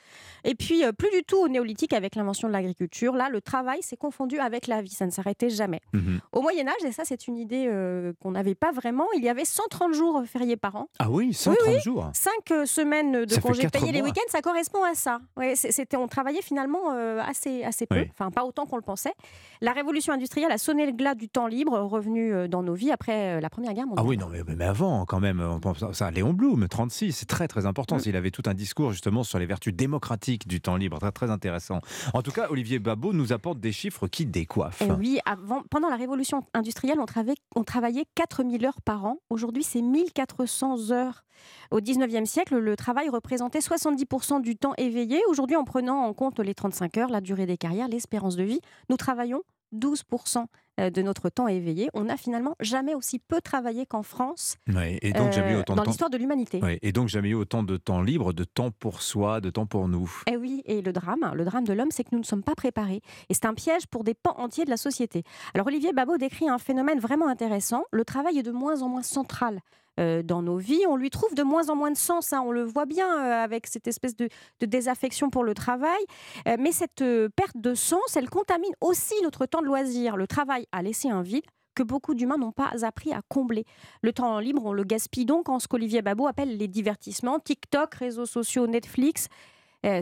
Et 0.44 0.56
puis, 0.56 0.84
euh, 0.84 0.92
plus 0.92 1.10
du 1.12 1.24
tout 1.24 1.38
au 1.38 1.48
néolithique 1.48 1.94
avec 1.94 2.16
l'invention 2.16 2.48
de 2.48 2.54
l'agriculture. 2.54 3.14
Là, 3.16 3.30
le 3.30 3.42
travail 3.42 3.82
s'est 3.82 3.98
confondu 3.98 4.40
avec 4.40 4.68
la 4.68 4.82
vie, 4.82 4.90
ça 4.90 5.06
ne 5.06 5.12
s'arrêtait 5.12 5.50
jamais. 5.50 5.82
Mhm. 5.94 6.20
Au 6.32 6.42
Moyen 6.42 6.68
Âge, 6.68 6.84
et 6.86 6.92
ça 6.92 7.04
c'est 7.06 7.28
une 7.28 7.38
idée 7.38 7.66
euh, 7.68 8.14
qu'on 8.22 8.32
n'avait 8.32 8.56
pas 8.56 8.72
vraiment, 8.72 9.06
il 9.16 9.24
y 9.24 9.30
avait 9.30 9.46
130 9.46 9.94
jours 9.94 10.24
fériés 10.26 10.58
par 10.58 10.76
an. 10.76 10.90
Ah 11.00 11.10
oui, 11.10 11.34
130 11.34 11.58
Oui, 11.68 11.74
oui. 11.76 11.80
jours. 11.82 12.10
Cinq 12.14 12.52
euh, 12.52 12.66
semaines 12.66 13.26
de 13.26 13.36
congés 13.40 13.70
payés 13.70 13.92
les 13.92 14.02
week-ends, 14.02 14.30
ça 14.30 14.42
correspond 14.42 14.84
à 14.84 14.96
ça. 14.96 15.20
Ouais, 15.36 15.56
c'était, 15.56 15.98
on 15.98 16.08
travaillait 16.08 16.42
finalement 16.42 16.92
euh, 16.94 17.20
assez, 17.26 17.64
assez 17.64 17.86
peu, 17.86 17.96
Oui. 18.00 18.12
enfin 18.12 18.32
pas 18.32 18.44
autant 18.46 18.66
qu'on 18.66 18.78
le 18.78 18.82
pensait. 18.82 19.14
La 19.62 19.72
révolution 19.74 20.14
industrielle 20.14 20.52
a 20.52 20.58
sonné 20.58 20.86
le 20.86 20.92
glas 20.92 21.16
du 21.16 21.30
temps 21.30 21.48
libre 21.48 21.78
revenu 21.80 22.48
dans 22.48 22.64
nos 22.64 22.74
vies 22.74 22.92
après 22.92 23.42
la 23.42 23.50
Première 23.50 23.74
Guerre 23.74 23.88
mondiale. 23.88 24.06
Ah 24.06 24.10
oui, 24.10 24.18
non, 24.18 24.28
mais, 24.30 24.42
mais 24.56 24.66
avant, 24.66 25.06
quand 25.06 25.20
même, 25.20 25.42
on 25.42 25.60
pense 25.60 25.82
à 25.84 25.94
ça. 25.94 26.12
Léon 26.12 26.34
Blum, 26.34 26.68
36, 26.68 27.12
c'est 27.14 27.26
très 27.26 27.48
très 27.48 27.66
important. 27.66 27.97
Il 28.06 28.16
avait 28.16 28.32
tout 28.32 28.44
un 28.46 28.54
discours 28.54 28.92
justement 28.92 29.24
sur 29.24 29.40
les 29.40 29.46
vertus 29.46 29.74
démocratiques 29.74 30.48
du 30.48 30.62
temps 30.62 30.76
libre, 30.76 31.00
très 31.00 31.12
très 31.12 31.32
intéressant. 31.32 31.80
En 32.14 32.22
tout 32.22 32.32
cas, 32.32 32.48
Olivier 32.50 32.80
Babot 32.80 33.14
nous 33.14 33.34
apporte 33.34 33.60
des 33.60 33.72
chiffres 33.72 34.08
qui 34.08 34.26
décoiffent. 34.26 34.84
Eh 34.86 34.92
oui, 34.92 35.20
avant, 35.26 35.64
pendant 35.70 35.90
la 35.90 35.96
révolution 35.96 36.44
industrielle, 36.54 37.00
on, 37.00 37.06
travaillait- 37.06 37.38
on 37.56 37.64
travaillait 37.64 38.06
4000 38.16 38.66
heures 38.66 38.82
par 38.82 39.06
an. 39.06 39.18
Aujourd'hui, 39.30 39.64
c'est 39.64 39.82
1400 39.82 40.92
heures. 40.92 41.24
Au 41.72 41.80
19e 41.80 42.26
siècle, 42.26 42.58
le 42.58 42.76
travail 42.76 43.10
représentait 43.10 43.60
70% 43.60 44.42
du 44.42 44.56
temps 44.56 44.74
éveillé. 44.78 45.20
Aujourd'hui, 45.30 45.56
en 45.56 45.64
prenant 45.64 46.00
en 46.04 46.14
compte 46.14 46.40
les 46.40 46.54
35 46.56 46.98
heures, 46.98 47.10
la 47.10 47.22
durée 47.22 47.46
des 47.46 47.58
carrières, 47.58 47.88
l'espérance 47.88 48.36
de 48.36 48.44
vie, 48.44 48.60
nous 48.90 48.98
travaillons 48.98 49.42
12% 49.76 50.40
euh, 50.40 50.46
de 50.78 51.02
notre 51.02 51.30
temps 51.30 51.48
éveillé. 51.48 51.90
On 51.94 52.06
n'a 52.06 52.18
finalement 52.18 52.56
jamais 52.60 52.96
aussi 52.96 53.20
peu 53.20 53.42
travaillé 53.42 53.86
qu'en 53.86 54.04
France 54.04 54.58
Ouais, 54.68 55.00
et 55.02 55.12
donc 55.14 55.32
jamais 55.32 55.52
eu 55.52 55.56
euh, 55.56 55.60
autant 55.60 55.74
de 55.74 55.78
dans 55.78 55.84
l'histoire 55.84 56.10
de 56.10 56.18
l'humanité. 56.18 56.62
Ouais, 56.62 56.80
et 56.82 56.92
donc 56.92 57.08
jamais 57.08 57.30
eu 57.30 57.34
autant 57.36 57.64
de 57.64 57.78
temps 57.78 58.02
libre, 58.02 58.34
de 58.34 58.44
temps 58.44 58.72
pour 58.72 59.02
soi, 59.02 59.42
de 59.42 59.50
temps 59.50 59.66
pour 59.66 59.88
nous. 59.88 60.12
Eh 60.28 60.38
oui, 60.38 60.62
et 60.66 60.82
le 60.82 60.94
drame, 60.94 61.32
le 61.34 61.46
drame 61.46 61.66
de 61.66 61.74
l'homme, 61.74 61.92
c'est 61.92 62.04
que 62.04 62.10
nous 62.12 62.20
ne 62.20 62.26
sommes 62.26 62.44
pas 62.44 62.56
préparés. 62.56 63.02
Et 63.30 63.34
c'est 63.34 63.46
un 63.46 63.54
piège 63.54 63.88
pour 63.88 64.04
des 64.04 64.14
pans 64.14 64.36
entiers 64.38 64.66
de 64.66 64.70
la 64.70 64.78
société. 64.78 65.24
Alors 65.54 65.68
Olivier 65.68 65.94
Babot 65.94 66.18
décrit 66.18 66.50
un 66.50 66.58
phénomène 66.58 67.00
vraiment 67.00 67.28
intéressant. 67.28 67.84
Le 67.92 68.06
travail 68.06 68.40
est 68.40 68.44
de 68.44 68.52
moins 68.52 68.82
en 68.82 68.90
moins 68.90 69.04
central. 69.04 69.62
Euh, 70.00 70.22
dans 70.24 70.42
nos 70.42 70.58
vies, 70.58 70.86
on 70.88 70.96
lui 70.96 71.10
trouve 71.10 71.34
de 71.34 71.44
moins 71.44 71.70
en 71.70 71.76
moins 71.76 71.92
de 71.92 71.98
sens. 71.98 72.34
hein. 72.34 72.42
On 72.46 72.52
le 72.52 72.64
voit 72.64 72.86
bien 72.86 73.08
euh, 73.08 73.44
avec 73.44 73.68
cette 73.68 73.88
espèce 73.88 74.16
de, 74.16 74.30
désaffection 74.62 75.30
pour 75.30 75.44
le 75.44 75.54
travail. 75.54 76.00
Euh, 76.48 76.58
mais 76.60 76.72
cette 76.72 77.04
perte 77.36 77.56
de 77.56 77.74
sens, 77.74 78.16
elle 78.16 78.30
contamine 78.30 78.74
aussi 78.82 79.16
notre 79.24 79.46
temps 79.46 79.62
de 79.62 79.66
loisir. 79.66 80.18
Le 80.18 80.28
travail 80.28 80.68
a 80.72 80.82
laissé 80.82 81.10
un 81.10 81.22
vide 81.22 81.46
que 81.76 81.84
beaucoup 81.84 82.16
d'humains 82.16 82.38
n'ont 82.38 82.52
pas 82.52 82.72
appris 82.84 83.14
à 83.14 83.22
combler. 83.30 83.64
Le 84.02 84.12
temps 84.12 84.40
libre, 84.40 84.66
on 84.66 84.74
le 84.74 84.84
gaspille 84.84 85.26
donc 85.26 85.48
en 85.48 85.60
ce 85.60 85.68
qu'Olivier 85.68 86.02
Babot 86.02 86.28
appelle 86.28 86.58
les 86.58 86.68
divertissements, 86.68 87.40
TikTok, 87.40 87.94
réseaux 87.94 88.26
sociaux, 88.26 88.66
Netflix. 88.66 89.28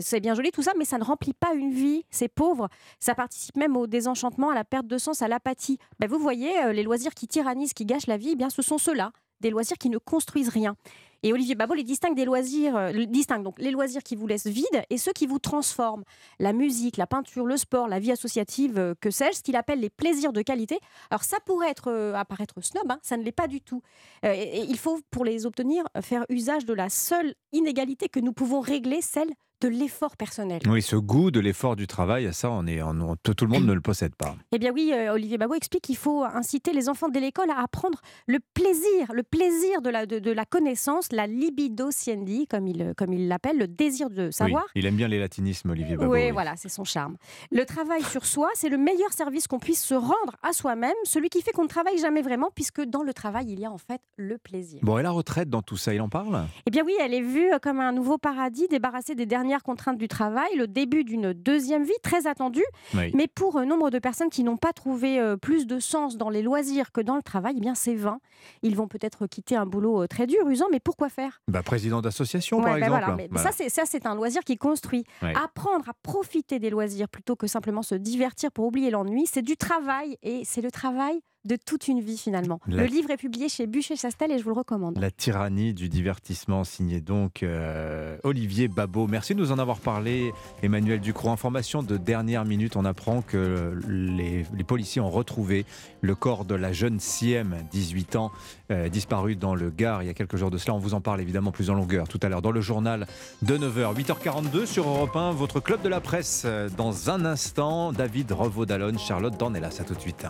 C'est 0.00 0.18
bien 0.20 0.34
joli 0.34 0.50
tout 0.50 0.62
ça, 0.62 0.72
mais 0.76 0.86
ça 0.86 0.98
ne 0.98 1.04
remplit 1.04 1.34
pas 1.34 1.54
une 1.54 1.70
vie. 1.70 2.02
C'est 2.10 2.28
pauvre. 2.28 2.68
Ça 2.98 3.14
participe 3.14 3.56
même 3.56 3.76
au 3.76 3.86
désenchantement, 3.86 4.50
à 4.50 4.54
la 4.54 4.64
perte 4.64 4.86
de 4.86 4.98
sens, 4.98 5.20
à 5.22 5.28
l'apathie. 5.28 5.78
Ben, 6.00 6.08
vous 6.08 6.18
voyez, 6.18 6.72
les 6.72 6.82
loisirs 6.82 7.14
qui 7.14 7.28
tyrannisent, 7.28 7.74
qui 7.74 7.84
gâchent 7.84 8.08
la 8.08 8.16
vie, 8.16 8.30
eh 8.32 8.36
bien, 8.36 8.50
ce 8.50 8.62
sont 8.62 8.78
ceux-là, 8.78 9.12
des 9.40 9.50
loisirs 9.50 9.78
qui 9.78 9.90
ne 9.90 9.98
construisent 9.98 10.48
rien. 10.48 10.76
Et 11.22 11.32
Olivier 11.32 11.54
Babot 11.54 11.74
les 11.74 11.82
distingue 11.82 12.14
des 12.14 12.24
loisirs, 12.24 12.76
euh, 12.76 13.04
distingue 13.06 13.42
donc 13.42 13.58
les 13.58 13.70
loisirs 13.70 14.02
qui 14.02 14.16
vous 14.16 14.26
laissent 14.26 14.46
vide 14.46 14.84
et 14.90 14.98
ceux 14.98 15.12
qui 15.12 15.26
vous 15.26 15.38
transforment. 15.38 16.04
La 16.38 16.52
musique, 16.52 16.96
la 16.96 17.06
peinture, 17.06 17.46
le 17.46 17.56
sport, 17.56 17.88
la 17.88 17.98
vie 17.98 18.12
associative, 18.12 18.78
euh, 18.78 18.94
que 19.00 19.10
sais-je, 19.10 19.38
ce 19.38 19.42
qu'il 19.42 19.56
appelle 19.56 19.80
les 19.80 19.90
plaisirs 19.90 20.32
de 20.32 20.42
qualité. 20.42 20.78
Alors 21.10 21.24
ça 21.24 21.38
pourrait 21.44 21.70
être, 21.70 21.90
euh, 21.90 22.14
apparaître 22.14 22.60
snob, 22.60 22.90
hein, 22.90 22.98
ça 23.02 23.16
ne 23.16 23.22
l'est 23.22 23.32
pas 23.32 23.48
du 23.48 23.60
tout. 23.60 23.82
Il 24.22 24.78
faut, 24.78 25.00
pour 25.10 25.24
les 25.24 25.46
obtenir, 25.46 25.84
faire 26.00 26.24
usage 26.28 26.64
de 26.64 26.74
la 26.74 26.88
seule 26.88 27.34
inégalité 27.52 28.08
que 28.08 28.20
nous 28.20 28.32
pouvons 28.32 28.60
régler, 28.60 29.00
celle 29.00 29.30
de 29.62 29.68
l'effort 29.68 30.16
personnel. 30.16 30.60
Oui, 30.66 30.82
ce 30.82 30.96
goût 30.96 31.30
de 31.30 31.40
l'effort 31.40 31.76
du 31.76 31.86
travail, 31.86 32.28
ça, 32.34 32.50
on 32.50 32.66
est, 32.66 32.82
on- 32.82 33.16
tout 33.22 33.34
tout 33.34 33.46
le 33.46 33.50
monde 33.52 33.64
ne 33.66 33.72
le 33.72 33.80
possède 33.80 34.14
pas. 34.14 34.36
Eh 34.52 34.58
bien 34.58 34.70
oui, 34.72 34.92
euh, 34.94 35.12
Olivier 35.14 35.38
Babot 35.38 35.54
explique 35.54 35.82
qu'il 35.84 35.96
faut 35.96 36.24
inciter 36.24 36.72
les 36.72 36.88
enfants 36.88 37.08
dès 37.08 37.20
l'école 37.20 37.50
à 37.50 37.60
apprendre 37.62 38.00
le 38.26 38.38
plaisir, 38.54 39.12
le 39.12 39.22
plaisir 39.22 39.80
de 39.82 39.88
la, 39.90 40.04
de, 40.06 40.18
de 40.18 40.30
la 40.30 40.44
connaissance, 40.44 41.10
la 41.12 41.26
libido 41.26 41.90
sciendi, 41.90 42.46
comme 42.46 42.66
il 42.66 42.92
comme 42.96 43.12
il 43.12 43.28
l'appelle, 43.28 43.56
le 43.58 43.66
désir 43.66 44.10
de 44.10 44.30
savoir. 44.30 44.64
Oui, 44.66 44.70
il 44.82 44.86
aime 44.86 44.96
bien 44.96 45.08
les 45.08 45.18
latinismes, 45.18 45.70
Olivier 45.70 45.96
Babot. 45.96 46.12
Oui, 46.12 46.24
oui. 46.26 46.30
voilà, 46.32 46.54
c'est 46.56 46.68
son 46.68 46.84
charme. 46.84 47.16
Le 47.50 47.64
travail 47.64 48.02
sur 48.02 48.26
soi, 48.26 48.50
c'est 48.54 48.68
le 48.68 48.78
meilleur 48.78 49.12
service 49.12 49.46
qu'on 49.46 49.58
puisse 49.58 49.82
se 49.82 49.94
rendre 49.94 50.36
à 50.42 50.52
soi-même, 50.52 50.94
celui 51.04 51.28
qui 51.30 51.40
fait 51.42 51.52
qu'on 51.52 51.64
ne 51.64 51.68
travaille 51.68 51.98
jamais 51.98 52.22
vraiment, 52.22 52.50
puisque 52.54 52.82
dans 52.82 53.02
le 53.02 53.14
travail, 53.14 53.46
il 53.48 53.60
y 53.60 53.64
a 53.64 53.70
en 53.70 53.78
fait 53.78 54.00
le 54.16 54.36
plaisir. 54.38 54.80
Bon, 54.82 54.98
et 54.98 55.02
la 55.02 55.10
retraite 55.10 55.48
dans 55.48 55.62
tout 55.62 55.76
ça, 55.78 55.94
il 55.94 56.00
en 56.02 56.08
parle? 56.08 56.44
Eh 56.66 56.70
bien 56.70 56.82
oui, 56.84 56.94
elle 57.00 57.14
est 57.14 57.22
vue 57.22 57.50
comme 57.62 57.80
un 57.80 57.92
nouveau 57.92 58.18
paradis, 58.18 58.66
débarrassé 58.68 59.14
des 59.14 59.26
dernières 59.46 59.62
contraintes 59.62 59.96
du 59.98 60.08
travail, 60.08 60.48
le 60.56 60.66
début 60.66 61.04
d'une 61.04 61.32
deuxième 61.32 61.84
vie 61.84 61.92
très 62.02 62.26
attendue. 62.26 62.64
Oui. 62.94 63.12
Mais 63.14 63.28
pour 63.28 63.56
euh, 63.58 63.64
nombre 63.64 63.90
de 63.90 64.00
personnes 64.00 64.28
qui 64.28 64.42
n'ont 64.42 64.56
pas 64.56 64.72
trouvé 64.72 65.20
euh, 65.20 65.36
plus 65.36 65.68
de 65.68 65.78
sens 65.78 66.16
dans 66.16 66.30
les 66.30 66.42
loisirs 66.42 66.90
que 66.90 67.00
dans 67.00 67.14
le 67.14 67.22
travail, 67.22 67.54
eh 67.56 67.60
bien 67.60 67.76
c'est 67.76 67.94
vain. 67.94 68.18
Ils 68.62 68.74
vont 68.74 68.88
peut-être 68.88 69.28
quitter 69.28 69.54
un 69.54 69.64
boulot 69.64 70.02
euh, 70.02 70.06
très 70.08 70.26
dur, 70.26 70.48
usant, 70.48 70.66
mais 70.72 70.80
pourquoi 70.80 71.08
faire? 71.08 71.40
Bah, 71.46 71.62
Président 71.62 72.00
d'association, 72.00 72.56
Ouais, 72.58 72.64
par 72.64 72.72
ben 72.74 72.78
exemple. 72.86 73.00
voilà, 73.02 73.16
mais 73.16 73.28
Voilà. 73.30 73.50
Ça, 73.50 73.56
c'est, 73.56 73.68
ça, 73.68 73.82
c'est 73.86 74.04
un 74.04 74.16
loisir 74.16 74.42
qui 74.42 74.56
construit. 74.56 75.04
Ouais. 75.22 75.32
Apprendre 75.36 75.88
à 75.88 75.92
profiter 76.02 76.58
des 76.58 76.70
loisirs 76.70 77.08
plutôt 77.08 77.36
que 77.36 77.46
simplement 77.46 77.82
se 77.82 77.94
divertir 77.94 78.50
pour 78.50 78.66
oublier 78.66 78.90
l'ennui, 78.90 79.26
c'est 79.30 79.42
du 79.42 79.56
travail. 79.56 80.18
Et 80.24 80.42
c'est 80.44 80.60
le 80.60 80.72
travail 80.72 81.20
de 81.46 81.56
toute 81.56 81.88
une 81.88 82.00
vie 82.00 82.18
finalement. 82.18 82.60
La- 82.66 82.82
Le 82.82 82.88
livre 82.88 83.10
est 83.10 83.16
publié 83.16 83.48
chez 83.48 83.66
Bûcher-Chastel 83.66 84.32
et 84.32 84.38
je 84.38 84.42
vous 84.44 84.50
le 84.50 84.56
recommande. 84.56 84.98
La 84.98 85.10
tyrannie 85.10 85.72
du 85.74 85.88
divertissement, 85.88 86.64
signé 86.64 87.00
donc 87.00 87.42
euh, 87.42 88.16
Olivier 88.24 88.68
Babot. 88.68 89.06
Merci 89.06 89.34
de 89.34 89.40
nous 89.40 89.52
en 89.52 89.58
avoir 89.58 89.78
parlé, 89.78 90.32
Emmanuel 90.62 91.00
Ducrot. 91.00 91.30
Information 91.30 91.82
de 91.82 91.96
dernière 91.96 92.44
minute, 92.44 92.76
on 92.76 92.84
apprend 92.84 93.22
que 93.22 93.78
les, 93.88 94.44
les 94.56 94.64
policiers 94.64 95.00
ont 95.00 95.10
retrouvé 95.10 95.64
le 96.00 96.14
corps 96.14 96.44
de 96.44 96.54
la 96.54 96.72
jeune 96.72 97.00
Siem, 97.00 97.56
18 97.70 98.16
ans, 98.16 98.30
euh, 98.70 98.88
disparue 98.88 99.36
dans 99.36 99.54
le 99.54 99.70
Gard 99.70 100.02
il 100.02 100.06
y 100.06 100.10
a 100.10 100.14
quelques 100.14 100.36
jours 100.36 100.50
de 100.50 100.58
cela. 100.58 100.74
On 100.74 100.78
vous 100.78 100.94
en 100.94 101.00
parle 101.00 101.20
évidemment 101.20 101.52
plus 101.52 101.70
en 101.70 101.74
longueur 101.74 102.08
tout 102.08 102.20
à 102.22 102.28
l'heure 102.28 102.42
dans 102.42 102.50
le 102.52 102.60
journal 102.60 103.06
de 103.42 103.56
9h. 103.56 103.94
8h42 103.94 104.66
sur 104.66 104.88
Europe 104.88 105.14
1, 105.16 105.30
votre 105.32 105.60
club 105.60 105.82
de 105.82 105.88
la 105.88 106.00
presse. 106.00 106.42
euh, 106.44 106.68
Dans 106.76 107.10
un 107.10 107.24
instant, 107.24 107.92
David 107.92 108.32
Revaud-Dallon, 108.32 108.98
Charlotte 108.98 109.36
Dornelas. 109.38 109.76
À 109.80 109.84
tout 109.84 109.94
de 109.94 110.00
suite. 110.00 110.26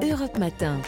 Europe 0.00 0.38
Matin. 0.38 0.80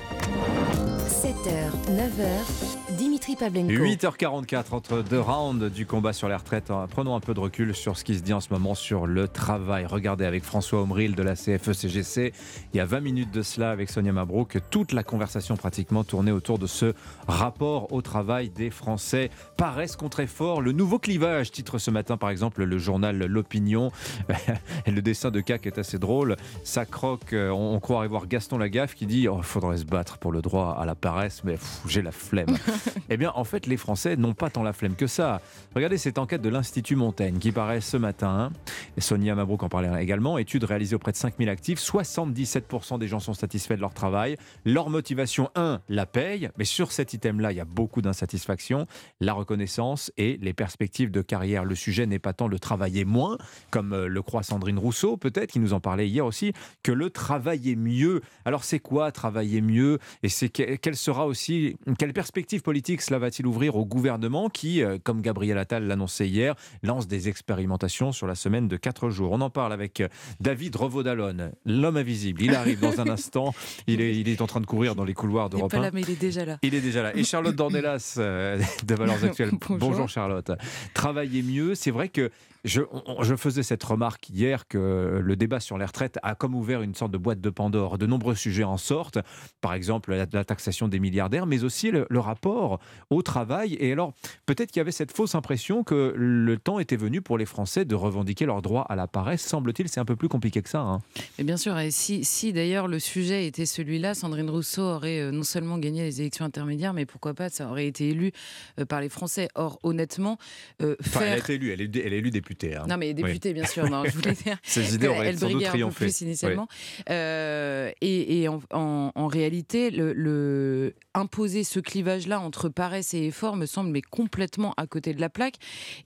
7h, 1.09 1.71
9h, 1.87 2.99
Dimitri 3.25 3.37
Pavlenko. 3.37 3.85
8h44 3.85 4.75
entre 4.75 5.03
deux 5.03 5.21
rounds 5.21 5.71
du 5.71 5.87
combat 5.87 6.13
sur 6.13 6.29
les 6.29 6.35
retraites. 6.35 6.71
Prenons 6.91 7.15
un 7.15 7.21
peu 7.21 7.33
de 7.33 7.41
recul 7.41 7.75
sur 7.75 7.97
ce 7.97 8.05
qui 8.05 8.17
se 8.17 8.23
dit 8.23 8.33
en 8.33 8.41
ce 8.41 8.53
moment 8.53 8.75
sur 8.75 9.07
le 9.07 9.29
travail. 9.29 9.87
Regardez 9.87 10.25
avec 10.25 10.45
François 10.45 10.83
Omril 10.83 11.15
de 11.15 11.23
la 11.23 11.35
CFE-CGC, 11.35 12.33
il 12.73 12.77
y 12.77 12.81
a 12.81 12.85
20 12.85 13.01
minutes 13.01 13.31
de 13.31 13.43
cela 13.43 13.71
avec 13.71 13.91
Sonia 13.91 14.13
Mabrouk, 14.13 14.59
toute 14.71 14.93
la 14.93 15.03
conversation 15.03 15.57
pratiquement 15.57 16.05
tournait 16.05 16.33
autour 16.33 16.59
de 16.59 16.67
ce 16.67 16.93
rapport 17.27 17.93
au 17.93 18.03
travail 18.03 18.51
des 18.51 18.71
Français. 18.71 19.31
Paresse 19.57 19.97
contre 19.97 20.21
effort, 20.21 20.61
le 20.61 20.73
nouveau 20.73 20.99
clivage, 20.99 21.51
titre 21.51 21.79
ce 21.79 21.91
matin 21.91 22.17
par 22.17 22.31
exemple 22.31 22.65
le 22.65 22.79
journal 22.79 23.19
L'Opinion. 23.19 23.91
Le 24.87 25.01
dessin 25.01 25.31
de 25.31 25.41
CAC 25.41 25.67
est 25.67 25.79
assez 25.79 25.99
drôle. 25.99 26.37
Ça 26.63 26.85
croque, 26.85 27.33
euh, 27.33 27.51
on, 27.51 27.81
croirait 27.81 28.07
voir 28.07 28.27
Gaston 28.27 28.59
Lagaffe 28.59 28.95
qui 28.95 29.07
dit 29.07 29.23
il 29.23 29.43
faudrait 29.43 29.79
se 29.79 29.85
battre 29.85 30.19
pour 30.19 30.31
le 30.31 30.41
droit 30.41 30.77
à 30.79 30.85
la 30.85 30.95
paresse, 30.95 31.43
mais 31.45 31.57
j'ai 31.89 32.03
la 32.03 32.13
flemme. 32.13 32.57
eh 33.15 33.17
bien, 33.17 33.31
en 33.37 33.45
fait, 33.45 33.67
les 33.67 33.77
Français 33.77 34.17
n'ont 34.17 34.35
pas 34.35 34.51
tant 34.51 34.65
la 34.65 34.73
flemme 34.73 34.97
que 34.97 35.07
ça. 35.07 35.41
Regardez 35.77 35.99
cette 35.99 36.19
enquête 36.19 36.43
de 36.43 36.49
l'Institut 36.49 36.97
Montaigne 36.97 37.39
qui 37.39 37.53
paraît 37.53 37.81
ce 37.81 37.97
matin. 37.97 38.51
Et 38.97 39.01
Sonia 39.01 39.37
Mabrouk 39.37 39.63
en 39.63 39.69
parlait 39.69 40.03
également. 40.03 40.37
Étude 40.37 40.65
réalisée 40.65 40.97
auprès 40.97 41.13
de 41.13 41.17
5000 41.17 41.49
actifs. 41.49 41.79
77% 41.79 42.99
des 42.99 43.07
gens 43.07 43.21
sont 43.21 43.33
satisfaits 43.33 43.75
de 43.75 43.81
leur 43.81 43.95
travail. 43.95 44.37
Leur 44.65 44.91
motivation, 44.91 45.49
1, 45.55 45.81
la 45.89 46.07
paye. 46.07 46.51
Mais 46.59 46.65
sur 46.65 46.91
cet 46.91 47.15
item-là, 47.15 47.53
il 47.53 47.57
y 47.57 47.61
a 47.61 47.65
beaucoup 47.65 48.03
d'insatisfaction. 48.03 48.89
La 49.21 49.33
reconnaissance 49.33 50.11
et 50.17 50.37
les 50.43 50.53
perspectives 50.53 51.13
de 51.13 51.23
carrière. 51.23 51.65
Le 51.65 51.77
sujet 51.77 52.07
n'est 52.07 52.19
pas 52.19 52.33
tant 52.33 52.49
de 52.49 52.57
travailler 52.57 53.05
moins, 53.05 53.39
comme 53.71 53.93
euh, 53.93 54.09
le 54.09 54.23
croit 54.23 54.43
Sandrine 54.43 54.81
Rousseau, 54.81 55.17
peut-être, 55.17 55.53
qui 55.53 55.61
nous 55.61 55.73
en 55.73 55.79
parlait 55.79 56.09
hier 56.09 56.27
aussi, 56.27 56.53
que 56.83 56.91
le 56.91 57.11
travailler 57.11 57.77
mieux. 57.77 58.23
Alors, 58.45 58.65
c'est 58.65 58.81
quoi 58.81 59.13
travailler 59.13 59.61
mieux? 59.61 60.01
Et 60.25 60.29
quelle 60.29 60.97
sera 60.97 61.29
aussi, 61.29 61.77
quelle 61.97 62.13
perspective 62.13 62.63
politique 62.63 63.04
cela 63.05 63.19
va-t-il 63.19 63.47
ouvrir 63.47 63.77
au 63.77 63.85
gouvernement 63.85 64.49
qui, 64.49 64.83
euh, 64.83 64.99
comme 65.03 65.21
Gabriel 65.21 65.59
Attal 65.59 65.87
l'annonçait 65.87 66.27
hier, 66.29 66.55
lance 66.83 67.07
des 67.07 67.29
expérimentations 67.29 68.13
sur 68.13 68.27
la 68.27 68.35
semaine 68.35 68.69
de 68.69 68.77
4 68.77 69.11
jours? 69.11 69.33
On 69.33 69.41
en 69.41 69.51
parle 69.51 69.73
avec 69.73 70.01
euh, 70.01 70.09
David 70.41 70.75
Revaud-Dallon, 70.77 71.51
l'homme 71.67 71.97
invisible. 71.97 72.43
Il 72.43 72.55
arrive 72.55 72.81
dans 72.81 73.01
un 73.01 73.09
instant. 73.09 73.55
Il 73.87 74.01
est, 74.01 74.17
il 74.17 74.29
est 74.29 74.41
en 74.41 74.47
train 74.47 74.61
de 74.61 74.67
courir 74.67 74.95
dans 74.95 75.05
les 75.05 75.15
couloirs 75.15 75.49
Il 75.53 75.55
n'est 75.55 75.59
d'Europe 75.59 75.73
pas 75.73 75.79
1. 75.79 75.83
là, 75.83 75.91
mais 75.93 76.01
il 76.03 76.11
est 76.11 76.21
déjà 76.21 76.45
là. 76.45 76.59
Il 76.63 76.75
est 76.75 76.81
déjà 76.81 77.03
là. 77.03 77.17
Et 77.17 77.25
Charlotte 77.25 77.55
Dornelas 77.57 78.15
euh, 78.19 78.59
de 78.87 78.95
Valeurs 78.95 79.15
Actuelles. 79.25 79.51
Bonjour. 79.69 80.09
Charlotte. 80.09 80.51
Travailler 80.95 81.43
mieux, 81.43 81.75
c'est 81.75 81.91
vrai 81.91 82.09
que 82.09 82.31
je, 82.65 82.81
on- 82.91 83.23
je 83.23 83.37
faisais 83.37 83.63
cette 83.63 83.83
remarque 83.85 84.29
hier 84.31 84.67
que 84.67 85.21
le 85.23 85.37
débat 85.37 85.61
sur 85.61 85.77
les 85.79 85.85
retraites 85.85 86.19
a 86.23 86.35
comme 86.35 86.55
ouvert 86.55 86.83
une 86.83 86.95
sorte 86.95 87.13
de 87.13 87.19
boîte 87.19 87.41
de 87.41 87.51
Pandore. 87.51 87.99
De 87.99 88.07
nombreux 88.07 88.35
sujets 88.35 88.65
en 88.65 88.77
sortent, 88.79 89.19
par 89.61 89.75
exemple 89.75 90.13
la, 90.15 90.27
la 90.33 90.45
taxation 90.45 90.89
des 90.89 90.99
milliardaires, 90.99 91.47
mais 91.47 91.63
aussi 91.65 91.91
le, 91.91 92.07
le 92.11 92.19
rapport 92.21 92.81
au 93.11 93.23
travail. 93.23 93.75
Et 93.81 93.93
alors, 93.93 94.13
peut-être 94.47 94.71
qu'il 94.73 94.81
y 94.81 94.83
avait 94.83 94.93
cette 94.93 95.13
fausse 95.13 95.35
impression 95.35 95.85
que 95.85 96.15
le 96.17 96.57
temps 96.59 96.79
était 96.79 96.97
venu 96.97 97.21
pour 97.21 97.39
les 97.39 97.47
Français 97.47 97.85
de 97.85 97.95
revendiquer 97.95 98.47
leur 98.47 98.63
droit 98.63 98.83
à 98.89 98.97
la 98.97 99.07
paresse. 99.07 99.43
Semble-t-il, 99.43 99.89
c'est 99.89 100.01
un 100.01 100.05
peu 100.05 100.17
plus 100.17 100.29
compliqué 100.29 100.63
que 100.63 100.69
ça. 100.71 100.81
hein. 100.81 101.01
Et 101.39 101.45
bien 101.45 101.57
sûr, 101.57 101.79
et 101.79 101.91
si, 101.91 102.25
si 102.25 102.53
d'ailleurs 102.53 102.89
le 102.89 102.99
sujet 102.99 103.47
était 103.47 103.67
celui-là, 103.67 104.15
Sandrine 104.15 104.49
Rousseau 104.51 104.83
aurait 104.83 105.21
euh, 105.21 105.31
non 105.31 105.43
seulement 105.43 105.79
gagné 105.79 106.03
les 106.05 106.21
élections 106.21 106.45
intermédiaires, 106.45 106.95
mais 106.95 107.05
pourquoi 107.07 107.35
pas, 107.35 107.51
ça 107.51 107.69
aurait 107.69 107.87
été 107.87 108.09
élu 108.09 108.33
euh, 108.79 108.85
par 108.85 109.01
les 109.01 109.09
Français. 109.09 109.49
Or, 109.55 109.79
honnêtement, 109.83 110.39
euh, 110.83 110.97
Enfin, 111.01 111.21
elle 111.27 111.33
a 111.35 111.39
été 111.39 111.55
élue, 111.55 111.71
elle 111.73 111.81
est, 111.83 111.97
elle 111.97 112.13
est 112.13 112.19
élue 112.19 112.31
députée. 112.31 112.54
Hein. 112.63 112.87
Non, 112.89 112.97
mais 112.97 113.13
députée, 113.15 113.49
Oui. 113.51 113.55
bien 113.55 113.67
sûr. 113.67 113.89
Non, 113.91 114.05
je 114.05 114.11
voulais 114.13 114.33
dire. 114.33 114.57
Ces 114.63 114.95
idées 114.95 115.09
auraient 115.09 115.33
sans 115.37 115.49
doute 115.51 115.65
un 115.65 115.73
peu 115.89 115.91
plus 115.91 116.21
initialement. 116.23 116.69
Euh, 117.11 117.91
et 118.01 118.43
et 118.43 118.49
en, 118.49 118.61
en- 118.73 119.13
en 119.15 119.27
réalité, 119.27 119.91
le, 119.91 120.13
le- 120.13 120.95
imposer 121.15 121.63
ce 121.65 121.79
clivage-là 121.81 122.41
entre 122.41 122.69
paresse 122.69 123.15
et 123.15 123.27
effort 123.27 123.57
me 123.57 123.67
semble 123.67 123.91
mais 123.91 124.03
complètement 124.03 124.75
à 124.77 124.87
côté 124.87 125.15
de 125.15 125.21
la 125.21 125.29
plaque. 125.29 125.55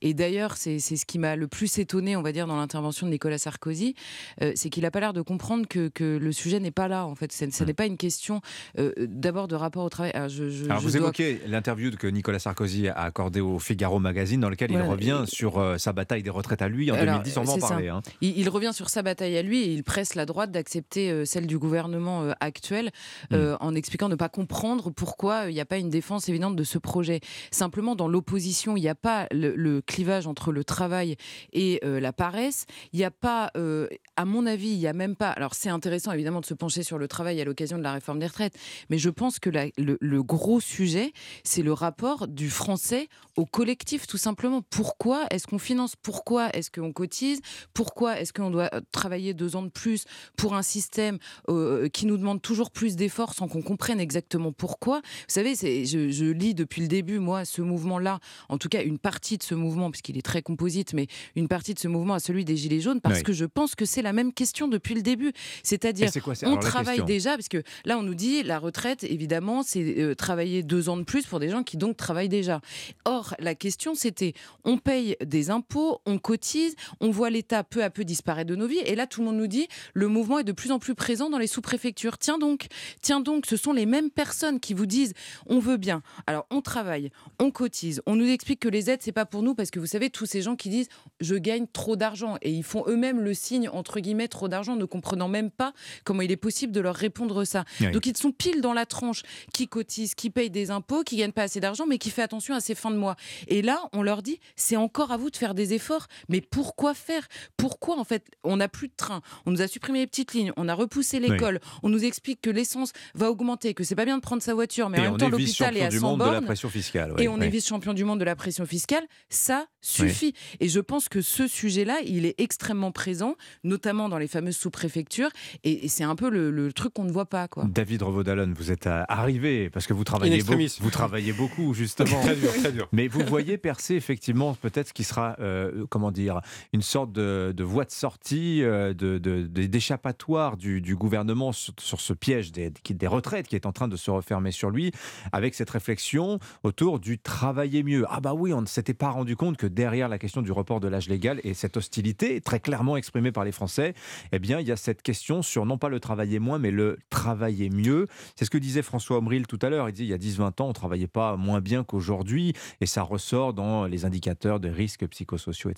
Et 0.03 0.13
d'ailleurs, 0.15 0.57
c'est 0.57 0.79
ce 0.79 1.07
qui 1.07 1.19
m'a 1.19 1.37
le 1.37 1.49
plus 1.49 1.79
étonné, 1.79 2.17
on 2.17 2.23
va 2.23 2.33
dire, 2.33 2.47
dans 2.47 2.57
l'intervention 2.57 3.07
de 3.07 3.13
Nicolas 3.13 3.39
Sarkozy, 3.39 3.95
euh, 4.43 4.53
c'est 4.55 4.69
qu'il 4.69 4.83
n'a 4.83 4.91
pas 4.91 5.01
l'air 5.01 5.13
de 5.15 5.23
comprendre 5.23 5.67
que, 5.67 5.89
que 5.89 6.19
le 6.21 6.33
sujet 6.33 6.61
n'est 6.61 6.71
pas 6.71 6.89
là. 6.89 7.07
En 7.07 7.15
fait, 7.15 7.33
Ce- 7.33 7.51
ce 7.51 7.65
n'est 7.65 7.75
pas 7.75 7.87
une 7.87 7.97
question 7.97 8.41
euh, 8.79 8.93
d'abord 8.99 9.49
de 9.49 9.55
rapport 9.55 9.85
au 9.85 9.89
travail. 9.89 10.11
Alors, 10.15 10.29
je, 10.29 10.49
je- 10.51 10.65
Alors, 10.67 10.79
je 10.81 10.85
vous 10.87 10.91
dois- 10.93 11.01
évoquez 11.01 11.41
l'interview 11.47 11.91
que 11.93 12.07
Nicolas 12.07 12.39
Sarkozy 12.39 12.89
a 12.89 12.95
accordée 13.01 13.41
au 13.41 13.59
Figaro 13.59 13.99
Magazine, 13.99 14.41
dans 14.41 14.51
lequel 14.51 14.71
il 14.73 14.81
revient 14.83 15.25
sur 15.27 15.75
sa 15.79 15.93
bataille 15.93 16.23
des 16.23 16.31
retraite 16.39 16.63
à 16.63 16.69
lui 16.69 16.91
en 16.91 16.95
Alors, 16.95 17.17
2010, 17.23 17.37
on 17.39 17.43
va 17.45 17.53
en 17.53 17.59
parler. 17.59 17.89
hein. 17.89 18.03
Il, 18.21 18.39
il 18.39 18.49
revient 18.49 18.73
sur 18.75 18.89
sa 18.89 19.03
bataille 19.03 19.37
à 19.37 19.43
lui 19.43 19.63
et 19.63 19.73
il 19.73 19.85
presse 19.85 20.15
la 20.15 20.25
droite 20.27 20.51
d'accepter 20.51 21.11
euh, 21.11 21.25
celle 21.25 21.47
du 21.47 21.59
gouvernement 21.59 22.23
euh, 22.23 22.33
actuel 22.41 22.91
euh, 23.33 23.57
en 23.61 23.75
expliquant 23.75 24.09
ne 24.09 24.15
pas 24.15 24.29
comprendre 24.29 24.91
pourquoi 24.91 25.51
il 25.51 25.55
n'y 25.55 25.61
a 25.61 25.67
pas 25.67 25.79
une 25.79 25.91
défense 25.91 26.29
évidente 26.29 26.57
de 26.57 26.65
ce 26.65 26.79
projet. 26.79 27.21
Simplement, 27.51 27.95
dans 27.95 28.09
l'opposition, 28.09 28.77
il 28.77 28.81
n'y 28.81 28.89
a 28.89 28.95
pas 28.95 29.27
le, 29.33 29.55
le 29.55 29.81
clivage 29.83 30.27
entre 30.27 30.53
le 30.53 30.65
travail 30.65 31.17
et 31.53 31.81
euh, 31.85 32.01
la 32.01 32.13
paresse. 32.13 32.67
Il 32.93 32.99
n'y 32.99 33.05
a 33.05 33.11
pas, 33.11 33.51
euh, 33.57 33.89
à 34.17 34.25
mon 34.25 34.47
avis, 34.47 34.69
il 34.71 34.79
n'y 34.79 34.87
a 34.87 34.93
même 34.93 35.17
pas. 35.17 35.31
Alors, 35.31 35.55
c'est 35.55 35.69
intéressant 35.71 36.13
évidemment 36.13 36.41
de 36.41 36.47
se 36.47 36.55
pencher 36.55 36.83
sur 36.83 36.99
le 36.99 37.09
travail 37.09 37.41
à 37.41 37.45
l'occasion 37.45 37.79
de 37.79 37.83
la 37.83 37.93
réforme 37.93 38.19
des 38.19 38.27
retraites, 38.27 38.57
mais 38.91 38.99
je 38.99 39.11
pense 39.11 39.39
que 39.39 39.51
la- 39.51 39.67
le, 39.77 39.99
le 40.01 40.23
gros 40.23 40.61
sujet, 40.61 41.13
c'est 41.45 41.63
le 41.63 41.73
rapport 41.73 42.29
du 42.29 42.51
français 42.51 43.09
au 43.37 43.45
collectif, 43.45 44.07
tout 44.07 44.19
simplement. 44.19 44.63
Pourquoi 44.71 45.25
est-ce 45.31 45.47
qu'on 45.47 45.59
finance? 45.59 45.95
Pourquoi 46.01 46.28
est-ce 46.53 46.71
qu'on 46.71 46.93
cotise 46.93 47.41
Pourquoi 47.75 48.21
est-ce 48.21 48.33
qu'on 48.33 48.51
doit 48.51 48.69
euh, 48.75 48.81
travailler 48.93 49.35
deux 49.35 49.57
ans 49.57 49.63
de 49.63 49.69
plus 49.71 50.05
pour 50.37 50.55
un 50.55 50.63
système 50.63 51.19
euh, 51.49 51.89
qui 51.89 52.07
nous 52.07 52.17
demande 52.17 52.43
toujours 52.43 52.71
plus 52.71 52.97
d'efforts 52.97 53.35
sans 53.35 53.49
qu'on 53.49 53.63
comprenne 53.63 54.01
exactement 54.01 54.53
pourquoi 54.53 55.01
Vous 55.01 55.25
savez, 55.29 55.55
je, 55.55 56.11
je 56.11 56.25
lis 56.27 56.55
depuis 56.55 56.83
le 56.83 56.89
début, 56.89 57.19
moi, 57.19 57.45
ce 57.45 57.63
mouvement-là, 57.63 58.21
en 58.49 58.59
tout 58.59 58.69
cas 58.69 58.83
une 58.83 58.99
partie 58.99 59.39
de 59.39 59.43
ce 59.43 59.55
mouvement, 59.55 59.91
puisqu'il 59.91 60.19
est 60.19 60.23
très 60.23 60.43
composite, 60.43 60.93
mais 60.93 61.07
une 61.37 61.49
partie 61.49 61.75
de 61.75 61.79
ce 61.79 61.89
mouvement 61.89 62.15
à 62.15 62.21
celui 62.21 62.45
des 62.45 62.57
Gilets 62.57 62.81
jaunes, 62.81 63.01
parce 63.01 63.19
Oui. 63.19 63.23
que 63.25 63.33
je 63.33 63.45
pense 63.45 63.75
que 63.75 63.85
c'est 63.85 64.03
la 64.03 64.13
même 64.13 64.33
question 64.33 64.69
depuis 64.69 64.95
le 64.95 65.03
début. 65.03 65.33
C'est-à-dire, 65.63 66.11
on 66.45 66.57
travaille 66.59 67.05
déjà, 67.05 67.37
parce 67.37 67.49
que 67.49 67.63
là, 67.85 67.99
on 67.99 68.03
nous 68.03 68.15
dit, 68.15 68.43
la 68.43 68.59
retraite, 68.59 69.05
évidemment, 69.05 69.63
c'est 69.63 69.99
euh, 69.99 70.15
travailler 70.15 70.63
deux 70.63 70.89
ans 70.89 70.97
de 70.97 71.05
plus 71.05 71.25
pour 71.27 71.41
des 71.41 71.49
gens 71.49 71.63
qui 71.63 71.77
donc 71.77 71.97
travaillent 71.97 72.29
déjà. 72.29 72.61
Or, 73.05 73.35
la 73.39 73.55
question, 73.55 73.95
c'était, 73.95 74.35
on 74.65 74.79
paye 74.79 75.17
des 75.25 75.51
impôts, 75.51 76.01
on 76.07 76.18
cotise, 76.19 76.75
on 77.01 77.11
voit 77.11 77.31
l'État 77.31 77.65
peu 77.65 77.83
à 77.83 77.91
peu 77.91 78.05
disparaître 78.05 78.49
de 78.49 78.57
nos 78.57 78.67
vies, 78.67 78.79
et 78.79 78.95
là, 78.95 79.07
tout 79.07 79.21
le 79.21 79.27
monde 79.27 79.37
nous 79.37 79.47
dit, 79.47 79.69
le 79.95 80.09
mouvement 80.09 80.39
est 80.39 80.45
de 80.45 80.53
plus 80.53 80.73
en 80.73 80.79
plus 80.79 80.95
présent 80.95 81.31
dans 81.31 81.39
les 81.39 81.47
sous-préfectures. 81.47 82.19
Tiens 82.19 82.39
donc, 82.39 82.67
tiens 83.03 83.21
donc, 83.21 83.47
ce 83.47 83.57
sont 83.57 83.73
les 83.73 83.87
mêmes 83.87 84.11
personnes 84.11 84.61
qui 84.61 84.75
vous 84.75 84.87
disent, 84.87 85.15
on 85.47 85.59
veut 85.59 85.77
bien. 85.77 86.03
Alors, 86.27 86.47
on 86.51 86.61
travaille, 86.61 87.11
on 87.39 87.51
cotise, 87.51 88.03
on 88.07 88.17
nous 88.17 88.29
explique 88.29 88.61
que 88.61 88.69
les 88.69 88.91
aides, 88.91 89.01
c'est 89.03 89.13
pas 89.13 89.27
pour 89.27 89.43
nous, 89.43 89.55
parce 89.55 89.71
que 89.71 89.81
vous 89.81 89.87
savez, 89.87 90.11
tous 90.11 90.27
ces 90.27 90.43
gens 90.43 90.57
qui 90.57 90.69
disent, 90.69 90.89
je 91.21 91.35
gagne 91.35 91.67
trop 91.73 91.97
d'argent, 91.97 92.37
et 92.43 92.51
ils 92.51 92.65
font 92.65 92.85
eux-mêmes 92.87 93.21
le 93.21 93.35
signe, 93.35 93.69
entre 93.69 94.01
guillemets, 94.01 94.29
trop 94.29 94.49
d'argent, 94.49 94.77
ne 94.77 94.85
comprenant 94.85 95.29
même 95.29 95.51
pas 95.51 95.73
comment 96.05 96.23
il 96.23 96.31
est 96.31 96.37
possible 96.37 96.73
de 96.73 96.81
leur 96.81 96.95
répondre 96.95 97.45
ça. 97.45 97.65
Oui. 97.81 97.91
Donc, 97.91 98.07
ils 98.07 98.17
sont 98.17 98.33
pile 98.33 98.61
dans 98.61 98.73
la 98.73 98.87
tranche 98.87 99.23
qui 99.53 99.69
cotise, 99.69 100.15
qui 100.15 100.31
paye 100.31 100.51
des 100.51 100.71
impôts, 100.71 101.03
qui 101.03 101.17
gagne 101.17 101.33
pas 101.33 101.43
assez 101.43 101.61
d'argent, 101.61 101.87
mais 101.87 101.99
qui 101.99 102.11
fait 102.11 102.23
attention 102.23 102.55
à 102.55 102.61
ses 102.61 102.75
fins 102.75 102.91
de 102.91 102.97
mois. 102.97 103.17
Et 103.49 103.63
là, 103.63 103.89
on 103.93 104.03
leur 104.03 104.23
dit, 104.23 104.41
c'est 104.57 104.77
encore 104.77 105.13
à 105.13 105.17
vous 105.17 105.31
de 105.31 105.37
faire 105.37 105.55
des 105.55 105.75
efforts. 105.75 105.98
Mais 106.29 106.41
pourquoi 106.41 106.95
faire? 106.95 107.27
Pourquoi, 107.57 107.99
en 107.99 108.05
fait, 108.05 108.25
on 108.45 108.57
n'a 108.59 108.69
plus 108.69 108.89
de 108.89 108.95
train? 108.97 109.21
On 109.47 109.51
nous 109.51 109.63
a 109.63 109.69
supprimé 109.69 110.01
les 110.01 110.07
petites 110.07 110.33
lignes, 110.35 110.53
on 110.57 110.69
a 110.69 110.75
repoussé 110.75 111.21
l'école, 111.21 111.61
on 111.83 111.89
nous 111.89 112.05
explique 112.05 112.41
que 112.41 112.51
l'essence 112.51 112.93
va 113.15 113.31
augmenter, 113.31 113.75
que 113.75 113.85
c'est 113.85 113.95
pas 113.95 114.05
bien 114.05 114.17
de 114.17 114.23
prendre 114.23 114.43
sa 114.43 114.55
voiture, 114.55 114.89
mais 114.91 114.99
Et 114.99 115.01
en 115.03 115.05
on 115.07 115.11
même 115.13 115.19
temps, 115.19 115.27
est 115.27 115.31
l'hôpital 115.31 115.77
est 115.77 115.81
vice-champion 115.81 115.87
à 115.87 115.91
du 115.91 115.99
100 115.99 116.07
monde 116.09 116.19
de 116.21 116.25
la 116.25 116.31
bornes. 116.33 116.45
pression 116.47 116.69
fiscale. 116.69 117.15
Et 117.19 117.29
on 117.29 117.41
est 117.41 117.49
vice-champion 117.49 117.95
du 117.95 118.05
monde 118.05 118.21
de 118.21 118.25
la 118.25 118.37
pression 118.37 118.67
fiscale, 118.67 119.05
ça 119.29 119.67
suffit. 119.81 120.35
Et 120.61 120.69
je 120.69 120.81
pense 120.81 121.09
que 121.09 121.21
ce 121.23 121.47
sujet-là, 121.47 121.99
il 122.05 122.27
est 122.27 122.35
extrêmement 122.39 122.93
présent, 122.93 123.35
notamment 123.65 124.09
dans 124.09 124.19
les 124.19 124.29
fameuses 124.29 124.57
sous-préfectures, 124.57 125.31
et, 125.65 125.85
et 125.85 125.89
c'est 125.89 126.05
un 126.05 126.17
peu 126.17 126.29
le, 126.31 126.51
le 126.51 126.73
truc 126.73 126.95
qu'on 126.95 127.05
ne 127.05 127.13
voit 127.13 127.27
pas. 127.27 127.49
Quoi. 127.49 127.65
David 127.69 128.03
Revaudalon, 128.03 128.53
vous 128.57 128.71
êtes 128.71 128.87
arrivé 129.09 129.71
parce 129.71 129.87
que 129.87 129.93
vous 129.93 130.05
travaillez, 130.05 130.41
In 130.41 130.45
beaucoup, 130.45 130.63
vous 130.81 130.91
travaillez 130.91 131.33
beaucoup 131.33 131.75
justement. 131.79 132.21
Très 132.23 132.37
dur, 132.37 132.53
très 132.55 132.73
dur. 132.73 132.89
Mais 132.93 133.09
vous 133.09 133.21
voyez 133.27 133.59
percer 133.59 133.95
effectivement 133.95 134.55
peut-être 134.55 134.89
ce 134.89 134.93
qui 134.93 135.05
sera, 135.05 135.37
euh, 135.41 135.87
comment 135.89 136.11
dire, 136.11 136.41
une 136.73 136.83
sorte 136.83 137.13
de, 137.13 137.55
voie 137.63 137.85
de 137.85 137.91
sortie, 137.91 138.63
euh, 138.63 138.95
d'échappatoire 138.95 140.57
du, 140.57 140.97
gouvernement 140.97 141.53
sur, 141.53 142.01
ce 142.01 142.13
piège 142.13 142.53
des 142.53 143.07
retraites 143.07 143.49
qui 143.49 143.57
est 143.57 143.67
en 143.67 143.73
train 143.73 143.89
de 143.89 143.97
se 143.97 144.11
refermer 144.11 144.53
sur 144.53 144.71
lui, 144.71 144.93
avec 145.33 145.55
cette 145.55 145.71
réflexion 145.71 146.39
autour 146.63 146.99
du 146.99 147.19
travailler 147.19 147.83
mieux. 147.83 148.05
Ah 148.09 148.21
bah 148.21 148.35
oui, 148.35 148.53
on 148.53 148.61
ne 148.61 148.67
s'était 148.67 148.95
pas 148.95 149.11
rendu 149.11 149.37
compte 149.37 149.57
que 149.57 149.67
derrière 149.67 150.09
la 150.09 150.19
question 150.19 150.43
du 150.43 150.53
report 150.53 150.81
de 150.81 150.89
l'âge 150.89 151.09
légal 151.09 151.41
et 151.45 151.55
cette 151.55 151.77
hostilité 151.77 152.41
très 152.41 152.61
clairement 152.61 152.97
exprimée 152.97 153.33
par 153.33 153.45
les 153.45 153.53
Français, 153.53 153.95
eh 154.33 154.39
bien 154.39 154.61
il 154.61 154.67
y 154.67 154.73
a 154.73 154.77
cette 154.77 155.03
question 155.03 155.43
sur 155.43 155.67
non 155.67 155.79
pas 155.79 155.89
le 155.89 156.01
travailler 156.01 156.39
moins, 156.39 156.59
mais 156.59 156.71
le 156.71 156.99
travailler 157.11 157.71
mieux. 157.71 158.07
C'est 158.37 158.45
ce 158.45 158.51
que 158.51 158.59
disait 158.59 158.83
François 158.83 159.19
Omril 159.19 159.47
tout 159.47 159.59
à 159.63 159.71
l'heure. 159.71 159.89
Il 159.89 159.93
dit 159.93 160.05
il 160.05 160.09
y 160.09 160.15
a 160.15 160.19
10-20 160.19 160.63
ans, 160.63 160.69
on 160.69 160.73
travaillait 160.73 161.07
pas 161.07 161.37
moins 161.37 161.61
bien 161.61 161.85
qu'aujourd'hui, 161.85 162.55
et 162.81 162.87
ça 162.87 163.03
ressort 163.03 163.55
dans 163.55 163.87
les 163.87 164.05
indicateurs 164.05 164.61
de 164.61 164.69
risques 164.69 165.07
psychosociaux, 165.09 165.71
etc. 165.71 165.78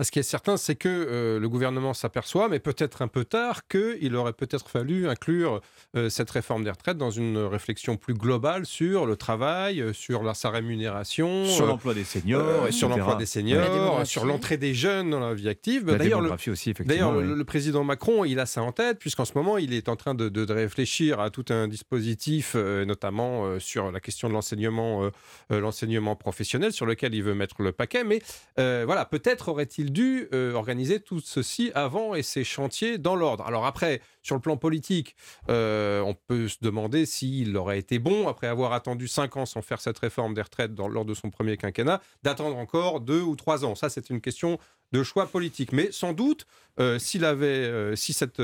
Ce 0.00 0.10
qui 0.10 0.18
est 0.18 0.22
certain, 0.24 0.56
c'est 0.56 0.74
que 0.74 0.88
euh, 0.88 1.38
le 1.40 1.48
gouvernement 1.48 1.94
s'aperçoit, 1.94 2.48
mais 2.48 2.58
peut-être 2.58 3.02
un 3.02 3.08
peu 3.08 3.24
tard, 3.24 3.66
qu'il 3.68 4.14
aurait 4.16 4.32
peut-être 4.32 4.68
fallu 4.68 5.08
inclure 5.08 5.60
euh, 5.96 6.08
cette 6.08 6.30
réforme 6.30 6.64
des 6.64 6.70
retraites 6.70 6.98
dans 6.98 7.10
une 7.10 7.38
réflexion 7.38 7.96
plus 7.96 8.14
globale 8.14 8.66
sur 8.66 9.06
le 9.06 9.16
travail, 9.16 9.80
euh, 9.80 9.92
sur 9.92 10.22
la, 10.22 10.34
sa 10.34 10.50
rémunération, 10.50 11.44
Sur 11.46 11.64
euh, 11.64 11.68
l'emploi 11.68 11.94
des 11.94 12.04
seniors, 12.04 12.42
euh, 12.42 12.70
sur 12.70 12.88
l'emploi 12.88 13.16
des 13.16 13.26
seniors, 13.26 14.06
sur 14.06 14.24
l'entrée 14.26 14.56
des 14.56 14.74
jeunes 14.74 15.10
dans 15.10 15.20
la 15.20 15.34
vie 15.34 15.48
active. 15.48 15.86
La 15.86 15.98
D'ailleurs, 15.98 16.20
le- 16.20 16.24
démographie 16.26 16.50
aussi, 16.50 16.70
effectivement. 16.70 17.06
D'ailleurs, 17.10 17.16
oui. 17.22 17.28
le, 17.28 17.34
le 17.34 17.44
président 17.44 17.84
Macron, 17.84 18.24
il 18.24 18.38
a 18.40 18.46
ça 18.46 18.62
en 18.62 18.72
tête, 18.72 18.98
puisqu'en 18.98 19.24
ce 19.24 19.32
moment, 19.34 19.58
il 19.58 19.72
est 19.72 19.88
en 19.88 19.96
train 19.96 20.14
de, 20.14 20.52
réfléchir 20.52 21.20
à 21.20 21.30
tout 21.30 21.44
un 21.50 21.68
dispositif, 21.68 22.52
euh, 22.54 22.84
notamment 22.84 23.44
euh, 23.46 23.58
sur 23.58 23.90
la 23.90 24.00
question 24.00 24.28
de 24.28 24.34
l'enseignement, 24.34 25.04
euh, 25.04 25.10
euh, 25.52 25.60
l'enseignement 25.60 26.16
professionnel, 26.16 26.72
sur 26.72 26.86
lequel 26.86 27.14
il 27.14 27.22
veut 27.22 27.34
mettre 27.34 27.62
le 27.62 27.72
paquet. 27.72 28.04
Mais 28.04 28.20
euh, 28.58 28.84
voilà, 28.86 29.04
peut-être 29.14 29.46
aurait-il 29.46 29.92
dû 29.92 30.26
euh, 30.32 30.54
organiser 30.54 30.98
tout 30.98 31.20
ceci 31.20 31.70
avant 31.76 32.16
et 32.16 32.24
ces 32.24 32.42
chantiers 32.42 32.98
dans 32.98 33.14
l'ordre. 33.14 33.46
Alors 33.46 33.64
après, 33.64 34.00
sur 34.24 34.34
le 34.34 34.40
plan 34.40 34.56
politique, 34.56 35.14
euh, 35.48 36.00
on 36.00 36.14
peut 36.14 36.48
se 36.48 36.56
demander 36.62 37.06
s'il 37.06 37.56
aurait 37.56 37.78
été 37.78 38.00
bon, 38.00 38.26
après 38.26 38.48
avoir 38.48 38.72
attendu 38.72 39.06
cinq 39.06 39.36
ans 39.36 39.46
sans 39.46 39.62
faire 39.62 39.80
cette 39.80 40.00
réforme 40.00 40.34
des 40.34 40.42
retraites 40.42 40.72
lors 40.76 41.04
de 41.04 41.14
son 41.14 41.30
premier 41.30 41.56
quinquennat, 41.56 42.02
d'attendre 42.24 42.56
encore 42.56 42.98
deux 42.98 43.22
ou 43.22 43.36
trois 43.36 43.64
ans. 43.64 43.76
Ça, 43.76 43.88
c'est 43.88 44.10
une 44.10 44.20
question 44.20 44.58
de 44.90 45.04
choix 45.04 45.26
politique. 45.26 45.70
Mais 45.70 45.92
sans 45.92 46.12
doute, 46.12 46.44
euh, 46.80 46.98
s'il 46.98 47.24
avait, 47.24 47.94
si 47.94 48.14
cette, 48.14 48.42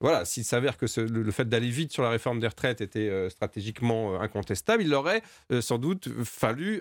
voilà, 0.00 0.24
s'il 0.24 0.44
s'avère 0.44 0.78
que 0.78 0.86
le, 0.98 1.22
le 1.22 1.30
fait 1.30 1.46
d'aller 1.46 1.68
vite 1.68 1.92
sur 1.92 2.02
la 2.02 2.08
réforme 2.08 2.40
des 2.40 2.48
retraites 2.48 2.80
était 2.80 3.28
stratégiquement 3.28 4.18
incontestable, 4.18 4.82
il 4.82 4.94
aurait 4.94 5.20
sans 5.60 5.76
doute 5.76 6.08
fallu 6.24 6.80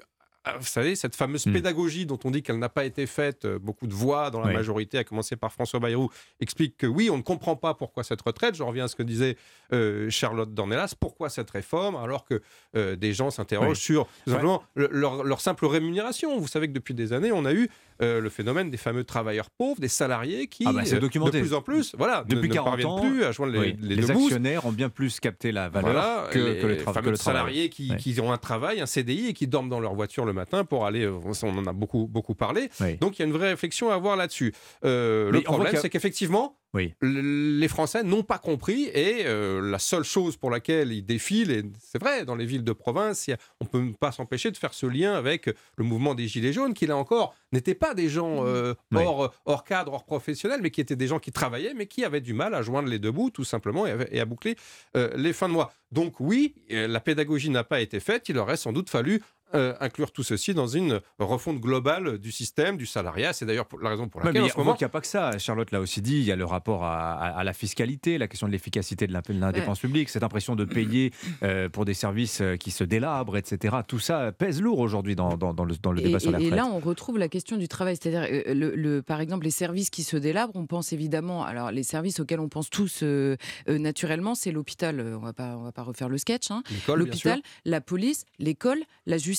vous 0.59 0.65
savez, 0.65 0.95
cette 0.95 1.15
fameuse 1.15 1.45
pédagogie 1.45 2.05
dont 2.05 2.19
on 2.23 2.31
dit 2.31 2.43
qu'elle 2.43 2.59
n'a 2.59 2.69
pas 2.69 2.85
été 2.85 3.05
faite, 3.07 3.45
euh, 3.45 3.59
beaucoup 3.59 3.87
de 3.87 3.93
voix 3.93 4.29
dans 4.31 4.39
la 4.41 4.47
Oui. 4.47 4.53
majorité, 4.53 4.97
à 4.97 5.03
commencer 5.03 5.35
par 5.35 5.51
François 5.51 5.79
Bayrou, 5.79 6.09
explique 6.39 6.77
que 6.77 6.87
oui, 6.87 7.09
on 7.09 7.17
ne 7.17 7.21
comprend 7.23 7.55
pas 7.55 7.73
pourquoi 7.73 8.03
cette 8.03 8.21
retraite. 8.21 8.55
Je 8.55 8.63
reviens 8.63 8.85
à 8.85 8.87
ce 8.87 8.95
que 8.95 9.03
disait 9.03 9.37
euh, 9.73 10.09
Charlotte 10.09 10.53
Dornelas. 10.53 10.93
Pourquoi 10.99 11.29
cette 11.29 11.49
réforme 11.49 11.95
alors 11.95 12.25
que 12.25 12.41
euh, 12.75 12.95
des 12.95 13.13
gens 13.13 13.31
s'interrogent 13.31 13.69
Oui. 13.77 13.83
sur 13.83 14.05
tout 14.05 14.11
Ouais. 14.27 14.33
simplement 14.33 14.63
le- 14.75 14.89
leur, 14.91 15.23
leur 15.23 15.41
simple 15.41 15.65
rémunération 15.65 16.39
Vous 16.39 16.47
savez 16.47 16.67
que 16.67 16.73
depuis 16.73 16.93
des 16.93 17.13
années, 17.13 17.31
on 17.31 17.45
a 17.45 17.53
eu 17.53 17.69
euh, 18.01 18.19
le 18.21 18.29
phénomène 18.29 18.69
des 18.69 18.77
fameux 18.77 19.03
travailleurs 19.03 19.49
pauvres, 19.49 19.79
des 19.79 19.87
salariés 19.87 20.47
qui, 20.47 20.63
Ah 20.67 20.73
bah, 20.73 20.81
euh, 20.91 20.99
documenté. 20.99 21.37
de 21.39 21.43
plus 21.45 21.53
en 21.53 21.61
plus, 21.61 21.95
voilà, 21.97 22.23
Depuis 22.27 22.49
ne, 22.49 22.53
40 22.53 22.69
parviennent 22.69 22.87
ans, 22.89 23.01
plus 23.01 23.23
à 23.23 23.31
joindre 23.31 23.53
les, 23.53 23.59
oui, 23.59 23.75
les 23.81 23.95
les 23.95 24.01
deux 24.07 24.13
bouts. 24.13 24.23
actionnaires 24.25 24.65
ont 24.65 24.71
bien 24.71 24.89
plus 24.89 25.19
capté 25.19 25.51
la 25.51 25.69
valeur 25.69 25.91
Voilà, 25.91 26.27
que, 26.31 26.39
les 26.39 26.55
que 26.77 26.83
que 26.83 26.91
fameux 26.91 27.09
le 27.11 27.15
salariés 27.15 27.69
qui, 27.69 27.91
Ouais. 27.91 27.97
qui 27.97 28.19
ont 28.19 28.31
un 28.31 28.37
travail, 28.37 28.81
un 28.81 28.85
CDI 28.85 29.27
et 29.27 29.33
qui 29.33 29.47
dorment 29.47 29.69
dans 29.69 29.79
leur 29.79 29.93
voiture 29.95 30.25
le 30.25 30.33
matin 30.33 30.63
pour 30.65 30.85
aller. 30.85 31.03
euh, 31.03 31.13
On 31.43 31.57
en 31.57 31.65
a 31.65 31.73
beaucoup, 31.73 32.07
beaucoup 32.07 32.35
parlé. 32.35 32.69
Oui. 32.81 32.97
Donc 32.97 33.17
il 33.17 33.21
y 33.21 33.23
a 33.23 33.27
une 33.27 33.33
vraie 33.33 33.49
réflexion 33.49 33.89
à 33.91 33.95
avoir 33.95 34.15
là-dessus. 34.15 34.53
Euh, 34.83 35.31
le 35.31 35.41
problème, 35.41 35.73
c'est 35.81 35.89
qu'effectivement, 35.89 36.57
Oui. 36.75 36.93
les 37.01 37.67
Français 37.67 38.03
n'ont 38.03 38.21
pas 38.23 38.37
compris 38.37 38.83
et 38.93 39.25
euh, 39.25 39.61
la 39.71 39.79
seule 39.79 40.03
chose 40.03 40.35
pour 40.37 40.51
laquelle 40.51 40.91
ils 40.91 41.03
défilent, 41.05 41.49
et 41.51 41.63
c'est 41.79 41.99
vrai, 41.99 42.25
dans 42.25 42.35
les 42.35 42.45
villes 42.45 42.63
de 42.63 42.73
province, 42.73 43.29
a- 43.29 43.37
on 43.61 43.65
ne 43.65 43.69
peut 43.69 43.93
pas 43.99 44.11
s'empêcher 44.11 44.51
de 44.51 44.57
faire 44.57 44.73
ce 44.73 44.85
lien 44.85 45.13
avec 45.13 45.49
le 45.77 45.83
mouvement 45.83 46.13
des 46.15 46.27
Gilets 46.27 46.53
jaunes, 46.53 46.73
qui 46.73 46.85
là 46.85 46.97
encore 46.97 47.33
n'étaient 47.53 47.75
pas 47.75 47.93
des 47.93 48.09
gens 48.09 48.45
euh, 48.45 48.73
Oui. 48.91 49.03
hors, 49.45 49.63
cadre, 49.63 49.93
hors 49.93 50.03
professionnel, 50.05 50.59
mais 50.61 50.69
qui 50.69 50.81
étaient 50.81 50.95
des 50.97 51.07
gens 51.07 51.19
qui 51.19 51.31
travaillaient, 51.31 51.73
mais 51.73 51.87
qui 51.87 52.03
avaient 52.03 52.21
du 52.21 52.33
mal 52.33 52.53
à 52.53 52.61
joindre 52.61 52.89
les 52.89 52.99
deux 52.99 53.11
bouts, 53.11 53.29
tout 53.29 53.45
simplement, 53.45 53.87
et, 53.87 53.91
à- 53.91 54.13
et 54.13 54.19
à 54.19 54.25
boucler 54.25 54.55
euh, 54.97 55.09
les 55.15 55.33
fins 55.33 55.47
de 55.47 55.53
mois. 55.53 55.73
Donc 55.91 56.19
oui, 56.19 56.55
la 56.69 56.99
pédagogie 56.99 57.49
n'a 57.49 57.63
pas 57.63 57.79
été 57.79 58.01
faite, 58.01 58.27
il 58.27 58.37
aurait 58.37 58.57
sans 58.57 58.73
doute 58.73 58.89
fallu 58.89 59.21
euh, 59.53 59.73
inclure 59.79 60.11
tout 60.11 60.23
ceci 60.23 60.53
dans 60.53 60.67
une 60.67 60.99
refonte 61.19 61.59
globale 61.59 62.17
du 62.17 62.31
système, 62.31 62.77
du 62.77 62.85
salariat. 62.85 63.31
C'est 63.33 63.45
d'ailleurs 63.45 63.67
la 63.81 63.89
raison 63.89 64.07
pour 64.09 64.21
laquelle 64.21 64.41
mais 64.41 64.45
en 64.47 64.47
ce 64.49 64.53
on 64.53 64.55
voit 64.55 64.63
moment... 64.65 64.75
qu'il 64.75 64.85
n'y 64.85 64.89
a 64.89 64.89
pas 64.89 65.01
que 65.01 65.07
ça. 65.07 65.37
Charlotte 65.37 65.71
l'a 65.71 65.79
aussi 65.79 66.01
dit. 66.01 66.17
Il 66.17 66.23
y 66.23 66.31
a 66.31 66.35
le 66.35 66.45
rapport 66.45 66.83
à, 66.83 67.13
à- 67.13 67.39
à 67.39 67.43
la 67.43 67.53
fiscalité, 67.53 68.17
la 68.17 68.27
question 68.27 68.47
de 68.47 68.51
l'efficacité 68.51 69.07
de 69.07 69.13
la 69.13 69.21
dépense 69.51 69.79
publique, 69.79 70.09
cette 70.09 70.23
impression 70.23 70.55
de 70.55 70.65
payer 70.65 71.11
euh, 71.43 71.69
pour 71.69 71.85
des 71.85 71.93
services 71.93 72.41
euh, 72.41 72.55
qui 72.57 72.71
se 72.71 72.83
délabrent, 72.83 73.37
etc. 73.37 73.77
Tout 73.87 73.99
ça 73.99 74.31
pèse 74.31 74.61
lourd 74.61 74.79
aujourd'hui 74.79 75.15
dans, 75.15 75.37
dans- 75.37 75.53
dans 75.53 75.65
le, 75.65 75.75
dans 75.81 75.91
le 75.91 75.99
Et, 76.01 76.05
débat 76.05 76.19
sur 76.19 76.29
et- 76.29 76.33
la 76.33 76.39
et 76.39 76.43
retraite. 76.45 76.57
là, 76.59 76.65
on 76.67 76.79
retrouve 76.79 77.17
la 77.19 77.27
question 77.29 77.57
du 77.57 77.67
travail. 77.67 77.97
C'est-à-dire, 78.01 78.27
euh, 78.31 78.53
le, 78.53 78.75
le- 78.75 79.01
par 79.01 79.21
exemple, 79.21 79.43
les 79.45 79.51
services 79.51 79.89
qui 79.89 80.03
se 80.03 80.17
délabrent, 80.17 80.55
on 80.55 80.65
pense 80.65 80.91
évidemment. 80.91 81.43
Alors, 81.45 81.71
les 81.71 81.83
services 81.83 82.19
auxquels 82.19 82.39
on 82.39 82.49
pense 82.49 82.69
tous 82.69 83.01
euh, 83.03 83.35
euh, 83.69 83.77
naturellement, 83.77 84.33
c'est 84.35 84.51
l'hôpital. 84.51 84.99
On 85.01 85.25
on 85.25 85.63
va 85.63 85.71
pas 85.71 85.83
refaire 85.83 86.07
le 86.09 86.17
sketch. 86.17 86.49
hein. 86.51 86.63
L'hôpital, 86.87 87.41
la 87.65 87.81
police, 87.81 88.25
l'école, 88.39 88.79
la 89.05 89.17
justice. 89.17 89.34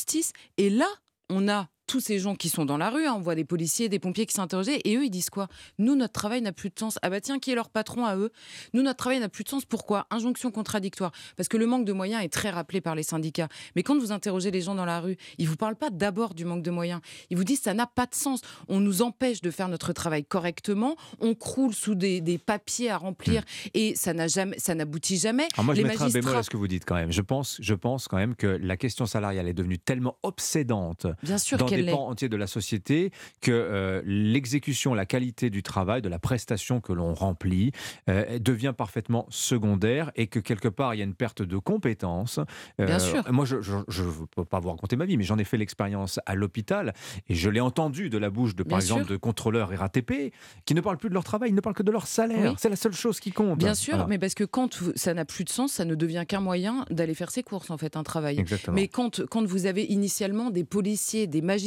Et 0.57 0.71
là, 0.71 0.89
on 1.29 1.49
a 1.49 1.69
tous 1.87 2.01
ces 2.01 2.19
gens 2.19 2.35
qui 2.35 2.49
sont 2.49 2.65
dans 2.65 2.77
la 2.77 2.91
rue, 2.91 3.07
hein, 3.07 3.15
on 3.17 3.21
voit 3.21 3.35
des 3.35 3.45
policiers, 3.45 3.89
des 3.89 3.99
pompiers 3.99 4.27
qui 4.27 4.35
s'interrogeaient, 4.35 4.81
et 4.85 4.97
eux, 4.97 5.05
ils 5.05 5.11
disent 5.11 5.31
quoi? 5.31 5.49
Nous, 5.79 5.95
notre 5.95 6.13
travail 6.13 6.43
n'a 6.43 6.53
plus 6.53 6.71
de 6.71 6.79
sens. 6.79 6.99
Ah 7.03 7.11
bah 7.11 7.21
tiens, 7.21 7.39
qui 7.39 7.51
est 7.51 7.55
leur 7.55 7.71
patron 7.71 8.05
à 8.05 8.17
eux? 8.17 8.31
Nous, 8.75 8.83
notre 8.83 8.97
travail 8.97 9.21
n'a 9.21 9.29
plus 9.29 9.45
de 9.45 9.49
sens. 9.49 9.65
Pourquoi? 9.65 10.07
Injonction 10.11 10.51
contradictoire. 10.51 11.13
Parce 11.37 11.49
que 11.49 11.57
le 11.57 11.67
manque 11.67 11.85
de 11.85 11.93
moyens 11.93 12.25
est 12.25 12.29
très 12.29 12.51
rappelé 12.51 12.81
par 12.81 12.95
les 12.95 13.03
syndicats. 13.03 13.49
Mais 13.75 13.83
quand 13.83 13.99
vous 13.99 14.13
interrogez 14.13 14.51
les 14.51 14.61
gens 14.61 14.75
dans 14.75 14.85
la 14.85 15.01
rue, 15.01 15.17
ils 15.39 15.49
vous 15.49 15.57
parlent 15.57 15.77
pas 15.77 15.91
d'abord 15.91 16.35
du 16.35 16.45
manque 16.45 16.63
de 16.63 16.71
moyens. 16.71 17.01
Ils 17.31 17.37
vous 17.37 17.45
disent 17.45 17.63
ça 17.63 17.75
n'a 17.75 17.87
pas 17.87 18.07
de 18.07 18.15
sens. 18.15 18.41
On 18.69 18.81
nous 18.81 19.03
empêche 19.03 19.41
de 19.41 19.51
faire 19.51 19.69
notre 19.69 19.93
travail 19.93 20.25
correctement. 20.25 20.97
On 21.21 21.35
croule 21.35 21.75
sous 21.75 21.95
des, 21.95 22.21
des 22.21 22.39
papiers 22.39 22.91
à 22.91 22.97
remplir 22.97 23.43
et 23.75 23.95
ça 23.95 24.13
n'a 24.13 24.29
jamais, 24.29 24.59
ça 24.59 24.75
n'aboutit 24.75 25.19
jamais. 25.19 25.49
Alors 25.55 25.65
moi, 25.65 25.75
je 25.75 25.83
les 25.83 25.89
mettrais 25.89 26.07
un 26.07 26.11
bémol 26.11 26.37
à 26.37 26.43
ce 26.43 26.51
que 26.51 26.57
vous 26.57 26.69
dites 26.69 26.85
quand 26.85 26.95
même. 26.95 27.13
Je 27.13 27.23
pense, 27.23 27.59
je 27.61 27.75
pense 27.75 28.09
quand 28.09 28.17
même 28.17 28.35
que 28.35 28.47
la 28.47 28.77
question 28.77 29.07
salariale 29.07 29.49
est 29.49 29.55
devenue 29.55 29.79
tellement 29.79 30.17
obsédante 30.23 31.07
Bien 31.23 31.39
sûr 31.39 31.59
dans 31.59 31.67
qu'elle 31.77 31.91
pans 31.91 32.09
entiers 32.09 32.29
de 32.29 32.37
la 32.37 32.47
société 32.47 33.11
que 33.41 33.51
euh, 33.53 34.03
l'exécution, 34.05 34.95
la 34.95 35.07
qualité 35.07 35.51
du 35.51 35.63
travail, 35.63 36.03
de 36.03 36.09
la 36.09 36.19
prestation 36.19 36.81
que 36.81 36.93
l'on 36.93 37.15
remplit 37.15 37.73
euh, 38.09 38.39
devient 38.39 38.75
parfaitement 38.77 39.27
secondaire 39.31 40.11
et 40.17 40.27
que 40.27 40.39
quelque 40.39 40.69
part 40.69 40.95
il 40.95 40.99
y 40.99 41.01
a 41.01 41.05
une 41.05 41.15
perte 41.15 41.43
de 41.43 41.57
compétences. 41.59 42.39
Euh, 42.81 42.87
Bien 42.87 42.99
sûr. 42.99 43.23
Moi, 43.33 43.45
je 43.45 43.57
ne 43.57 44.27
peux 44.35 44.45
pas 44.45 44.61
vous 44.61 44.71
raconter 44.71 44.97
ma 44.97 45.05
vie, 45.05 45.17
mais 45.17 45.25
j'en 45.25 45.39
ai 45.39 45.45
fait 45.45 45.57
l'expérience 45.57 46.21
à 46.27 46.35
l'hôpital 46.35 46.93
et 47.29 47.35
je 47.35 47.49
l'ai 47.51 47.61
entendu 47.61 48.11
de 48.11 48.19
la 48.19 48.31
bouche 48.31 48.55
de, 48.55 48.63
par 48.63 48.79
Bien 48.79 48.87
exemple, 48.87 49.03
sûr. 49.05 49.11
de 49.13 49.17
contrôleurs 49.17 49.71
RATP 49.71 50.33
qui 50.65 50.75
ne 50.75 50.81
parlent 50.81 50.99
plus 50.99 51.09
de 51.09 51.15
leur 51.15 51.25
travail, 51.25 51.51
ils 51.51 51.55
ne 51.55 51.61
parlent 51.61 51.75
que 51.77 51.83
de 51.83 51.91
leur 51.93 52.07
salaire. 52.07 52.53
Oui. 52.53 52.57
C'est 52.59 52.69
la 52.69 52.77
seule 52.77 52.93
chose 52.95 53.21
qui 53.21 53.33
compte. 53.33 53.59
Bien 53.59 53.75
sûr, 53.75 53.95
Voilà. 53.95 54.09
mais 54.09 54.19
parce 54.19 54.35
que 54.35 54.45
quand 54.45 54.79
ça 54.95 55.15
n'a 55.15 55.25
plus 55.25 55.45
de 55.45 55.49
sens, 55.51 55.73
ça 55.73 55.85
ne 55.85 55.95
devient 55.95 56.25
qu'un 56.27 56.41
moyen 56.41 56.85
d'aller 56.91 57.15
faire 57.15 57.31
ses 57.31 57.43
courses, 57.43 57.71
en 57.71 57.79
fait, 57.79 57.97
un 57.97 58.03
travail. 58.03 58.39
Exactement. 58.39 58.75
Mais 58.75 58.89
quand, 58.89 59.25
quand 59.27 59.45
vous 59.45 59.67
avez 59.67 59.85
initialement 59.85 60.51
des 60.51 60.65
policiers, 60.65 61.27
des 61.27 61.43
magistrats, 61.43 61.66